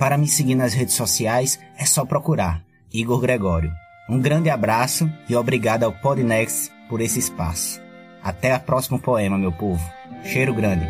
Para 0.05 0.19
me 0.19 0.29
seguir 0.29 0.55
nas 0.55 0.75
redes 0.75 0.97
sociais 0.97 1.59
é 1.79 1.87
só 1.87 2.05
procurar 2.05 2.63
Igor 2.93 3.19
Gregório. 3.21 3.73
Um 4.07 4.21
grande 4.21 4.51
abraço 4.51 5.11
e 5.31 5.35
obrigado 5.35 5.85
ao 5.85 5.93
Podnext 5.93 6.71
por 6.91 7.01
esse 7.01 7.19
espaço. 7.19 7.81
Até 8.23 8.55
o 8.55 8.61
próximo 8.61 8.99
poema, 8.99 9.39
meu 9.39 9.51
povo. 9.51 9.83
Cheiro 10.23 10.53
grande. 10.53 10.85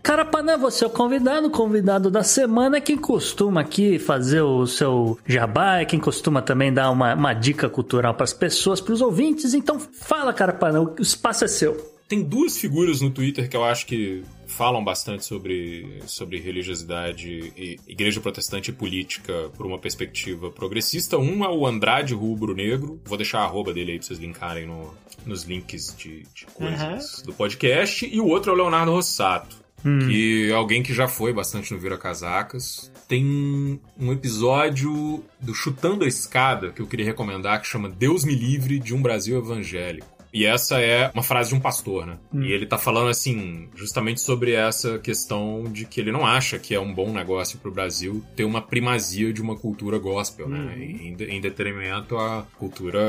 Carapanã, 0.00 0.56
você 0.56 0.84
é 0.84 0.86
o 0.86 0.90
convidado, 0.90 1.48
o 1.48 1.50
convidado 1.50 2.08
da 2.08 2.22
semana 2.22 2.76
é 2.76 2.80
quem 2.80 2.96
costuma 2.96 3.62
aqui 3.62 3.98
fazer 3.98 4.42
o 4.42 4.64
seu 4.64 5.18
jabá, 5.26 5.80
é 5.80 5.86
quem 5.86 5.98
costuma 5.98 6.40
também 6.40 6.72
dar 6.72 6.92
uma, 6.92 7.16
uma 7.16 7.34
dica 7.34 7.68
cultural 7.68 8.14
para 8.14 8.22
as 8.22 8.32
pessoas, 8.32 8.80
para 8.80 8.94
os 8.94 9.00
ouvintes. 9.00 9.54
Então 9.54 9.80
fala, 9.80 10.32
Carapanã, 10.32 10.82
o 10.82 11.02
espaço 11.02 11.44
é 11.44 11.48
seu. 11.48 11.76
Tem 12.06 12.22
duas 12.22 12.56
figuras 12.56 13.00
no 13.00 13.10
Twitter 13.10 13.48
que 13.48 13.56
eu 13.56 13.64
acho 13.64 13.84
que 13.84 14.22
falam 14.48 14.82
bastante 14.82 15.24
sobre, 15.24 16.02
sobre 16.06 16.40
religiosidade 16.40 17.52
e 17.56 17.76
igreja 17.86 18.20
protestante 18.20 18.70
e 18.70 18.74
política 18.74 19.50
por 19.56 19.66
uma 19.66 19.78
perspectiva 19.78 20.50
progressista. 20.50 21.18
Um 21.18 21.44
é 21.44 21.48
o 21.48 21.66
Andrade 21.66 22.14
Rubro 22.14 22.54
Negro, 22.54 23.00
vou 23.04 23.16
deixar 23.16 23.40
a 23.40 23.44
arroba 23.44 23.72
dele 23.72 23.92
aí 23.92 23.98
pra 23.98 24.06
vocês 24.06 24.18
linkarem 24.18 24.66
no, 24.66 24.92
nos 25.24 25.44
links 25.44 25.94
de, 25.96 26.24
de 26.34 26.46
coisas 26.46 27.22
do 27.22 27.32
podcast, 27.32 28.08
e 28.10 28.20
o 28.20 28.26
outro 28.26 28.50
é 28.50 28.54
o 28.54 28.56
Leonardo 28.56 28.90
Rossato. 28.90 29.68
Que 29.80 30.50
é 30.50 30.54
alguém 30.54 30.82
que 30.82 30.92
já 30.92 31.06
foi 31.06 31.32
bastante 31.32 31.72
no 31.72 31.78
Vira 31.78 31.96
Casacas. 31.96 32.90
Tem 33.06 33.80
um 33.96 34.12
episódio 34.12 35.22
do 35.40 35.54
Chutando 35.54 36.04
a 36.04 36.08
Escada 36.08 36.72
que 36.72 36.82
eu 36.82 36.86
queria 36.86 37.06
recomendar 37.06 37.60
que 37.60 37.68
chama 37.68 37.88
Deus 37.88 38.24
me 38.24 38.34
livre 38.34 38.80
de 38.80 38.92
um 38.92 39.00
Brasil 39.00 39.38
evangélico. 39.38 40.17
E 40.32 40.44
essa 40.44 40.80
é 40.80 41.10
uma 41.14 41.22
frase 41.22 41.50
de 41.50 41.54
um 41.54 41.60
pastor, 41.60 42.06
né? 42.06 42.18
E 42.34 42.52
ele 42.52 42.66
tá 42.66 42.78
falando 42.78 43.08
assim, 43.08 43.68
justamente 43.74 44.20
sobre 44.20 44.52
essa 44.52 44.98
questão 44.98 45.64
de 45.64 45.84
que 45.84 46.00
ele 46.00 46.12
não 46.12 46.26
acha 46.26 46.58
que 46.58 46.74
é 46.74 46.80
um 46.80 46.92
bom 46.92 47.12
negócio 47.12 47.58
pro 47.58 47.70
Brasil 47.70 48.22
ter 48.36 48.44
uma 48.44 48.60
primazia 48.60 49.32
de 49.32 49.40
uma 49.40 49.56
cultura 49.56 49.98
gospel, 49.98 50.48
né? 50.48 50.76
Em, 50.78 51.16
em 51.18 51.40
detrimento 51.40 52.16
à 52.16 52.46
cultura 52.58 53.00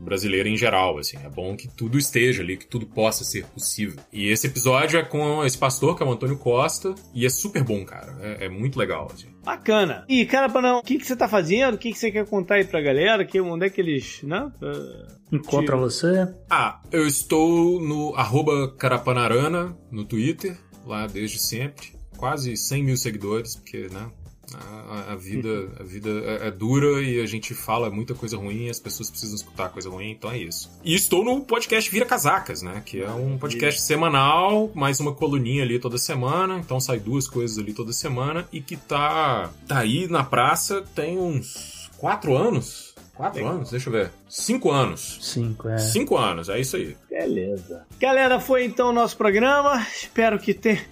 brasileira 0.00 0.48
em 0.48 0.56
geral, 0.56 0.98
assim. 0.98 1.16
É 1.24 1.28
bom 1.28 1.56
que 1.56 1.68
tudo 1.68 1.98
esteja 1.98 2.42
ali, 2.42 2.56
que 2.56 2.66
tudo 2.66 2.86
possa 2.86 3.24
ser 3.24 3.44
possível. 3.46 3.98
E 4.12 4.28
esse 4.28 4.46
episódio 4.46 4.98
é 4.98 5.02
com 5.02 5.44
esse 5.44 5.56
pastor, 5.56 5.96
que 5.96 6.02
é 6.02 6.06
o 6.06 6.12
Antônio 6.12 6.36
Costa, 6.36 6.94
e 7.14 7.24
é 7.24 7.28
super 7.28 7.62
bom, 7.62 7.84
cara. 7.84 8.16
É, 8.20 8.46
é 8.46 8.48
muito 8.48 8.78
legal, 8.78 9.10
assim. 9.12 9.35
Bacana. 9.46 10.04
E, 10.08 10.26
cara, 10.26 10.48
Panão, 10.48 10.80
o 10.80 10.82
que, 10.82 10.98
que 10.98 11.06
você 11.06 11.14
tá 11.14 11.28
fazendo? 11.28 11.74
O 11.74 11.78
que, 11.78 11.92
que 11.92 11.98
você 11.98 12.10
quer 12.10 12.26
contar 12.26 12.56
aí 12.56 12.64
pra 12.64 12.80
galera? 12.80 13.24
Que, 13.24 13.40
onde 13.40 13.64
é 13.64 13.70
que 13.70 13.80
eles, 13.80 14.20
né? 14.24 14.50
Uh, 14.60 15.36
Encontra 15.36 15.76
você. 15.76 16.26
Ah, 16.50 16.80
eu 16.90 17.06
estou 17.06 17.80
no 17.80 18.12
arroba 18.16 18.74
Carapanarana 18.76 19.76
no 19.88 20.04
Twitter, 20.04 20.58
lá 20.84 21.06
desde 21.06 21.38
sempre. 21.38 21.94
Quase 22.16 22.56
100 22.56 22.82
mil 22.82 22.96
seguidores, 22.96 23.54
porque, 23.54 23.88
né? 23.88 24.10
A, 24.54 25.12
a 25.12 25.16
vida, 25.16 25.68
a 25.80 25.82
vida 25.82 26.08
é, 26.08 26.48
é 26.48 26.50
dura 26.50 27.02
e 27.02 27.20
a 27.20 27.26
gente 27.26 27.54
fala 27.54 27.90
muita 27.90 28.14
coisa 28.14 28.36
ruim 28.36 28.66
e 28.66 28.70
as 28.70 28.78
pessoas 28.78 29.10
precisam 29.10 29.34
escutar 29.34 29.68
coisa 29.70 29.90
ruim, 29.90 30.10
então 30.10 30.30
é 30.30 30.38
isso. 30.38 30.70
E 30.84 30.94
estou 30.94 31.24
no 31.24 31.40
podcast 31.40 31.90
Vira 31.90 32.06
Casacas, 32.06 32.62
né? 32.62 32.82
Que 32.84 33.02
é 33.02 33.10
um 33.10 33.36
podcast 33.38 33.82
semanal, 33.82 34.70
mais 34.74 35.00
uma 35.00 35.12
coluninha 35.12 35.62
ali 35.62 35.78
toda 35.78 35.98
semana. 35.98 36.58
Então 36.58 36.78
sai 36.78 36.98
duas 36.98 37.28
coisas 37.28 37.58
ali 37.58 37.72
toda 37.72 37.92
semana 37.92 38.46
e 38.52 38.60
que 38.60 38.76
tá, 38.76 39.50
tá 39.66 39.78
aí 39.78 40.06
na 40.08 40.22
praça 40.22 40.84
tem 40.94 41.18
uns 41.18 41.90
quatro 41.98 42.36
anos. 42.36 42.94
Quatro 43.14 43.46
anos? 43.46 43.70
Deixa 43.70 43.88
eu 43.88 43.92
ver. 43.94 44.10
Cinco 44.28 44.70
anos. 44.70 45.18
Cinco, 45.22 45.68
é. 45.70 45.78
Cinco 45.78 46.18
anos, 46.18 46.50
é 46.50 46.60
isso 46.60 46.76
aí. 46.76 46.94
Beleza. 47.08 47.86
Galera, 47.98 48.38
foi 48.38 48.64
então 48.64 48.90
o 48.90 48.92
nosso 48.92 49.16
programa. 49.16 49.80
Espero 49.90 50.38
que 50.38 50.52
tenha. 50.52 50.84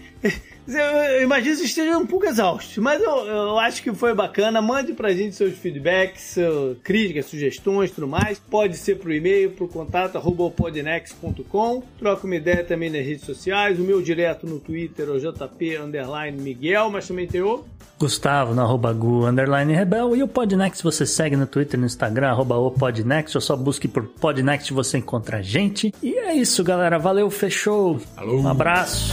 Eu 0.66 1.22
imagino 1.22 1.50
que 1.52 1.56
vocês 1.58 1.68
estejam 1.70 2.00
um 2.00 2.06
pouco 2.06 2.24
exaustos, 2.26 2.78
mas 2.78 3.02
eu, 3.02 3.10
eu 3.26 3.58
acho 3.58 3.82
que 3.82 3.92
foi 3.92 4.14
bacana. 4.14 4.62
Mande 4.62 4.94
pra 4.94 5.12
gente 5.12 5.36
seus 5.36 5.54
feedbacks, 5.58 6.22
seu- 6.22 6.76
críticas, 6.82 7.26
sugestões 7.26 7.90
tudo 7.90 8.08
mais. 8.08 8.38
Pode 8.38 8.76
ser 8.78 8.96
pro 8.98 9.12
e-mail, 9.12 9.50
pro 9.50 9.68
contato 9.68 10.16
arroba 10.16 10.50
podnext.com. 10.50 11.82
Troca 11.98 12.26
uma 12.26 12.36
ideia 12.36 12.64
também 12.64 12.88
nas 12.90 13.04
redes 13.04 13.24
sociais. 13.24 13.78
O 13.78 13.82
meu 13.82 14.00
direto 14.00 14.46
no 14.46 14.58
Twitter 14.58 15.06
é 15.08 15.10
o 15.12 15.20
JP 15.20 15.76
underline 15.76 16.40
Miguel, 16.40 16.88
mas 16.90 17.06
também 17.06 17.26
tem 17.26 17.42
o. 17.42 17.64
Gustavo, 17.98 18.54
no 18.54 18.62
arroba 18.62 18.92
Gu, 18.92 19.26
underline 19.26 19.72
Rebel. 19.72 20.16
E 20.16 20.22
o 20.22 20.28
Podnext 20.28 20.82
você 20.82 21.06
segue 21.06 21.36
no 21.36 21.46
Twitter, 21.46 21.78
no 21.78 21.86
Instagram, 21.86 22.28
arroba 22.30 22.56
o 22.56 22.70
Podnext. 22.70 23.36
Ou 23.36 23.40
só 23.40 23.54
busque 23.54 23.86
por 23.86 24.02
Podnext 24.04 24.72
você 24.72 24.98
encontra 24.98 25.38
a 25.38 25.42
gente. 25.42 25.94
E 26.02 26.14
é 26.18 26.34
isso, 26.34 26.64
galera. 26.64 26.98
Valeu, 26.98 27.30
fechou. 27.30 28.00
Alô. 28.16 28.40
Um 28.40 28.48
abraço. 28.48 29.12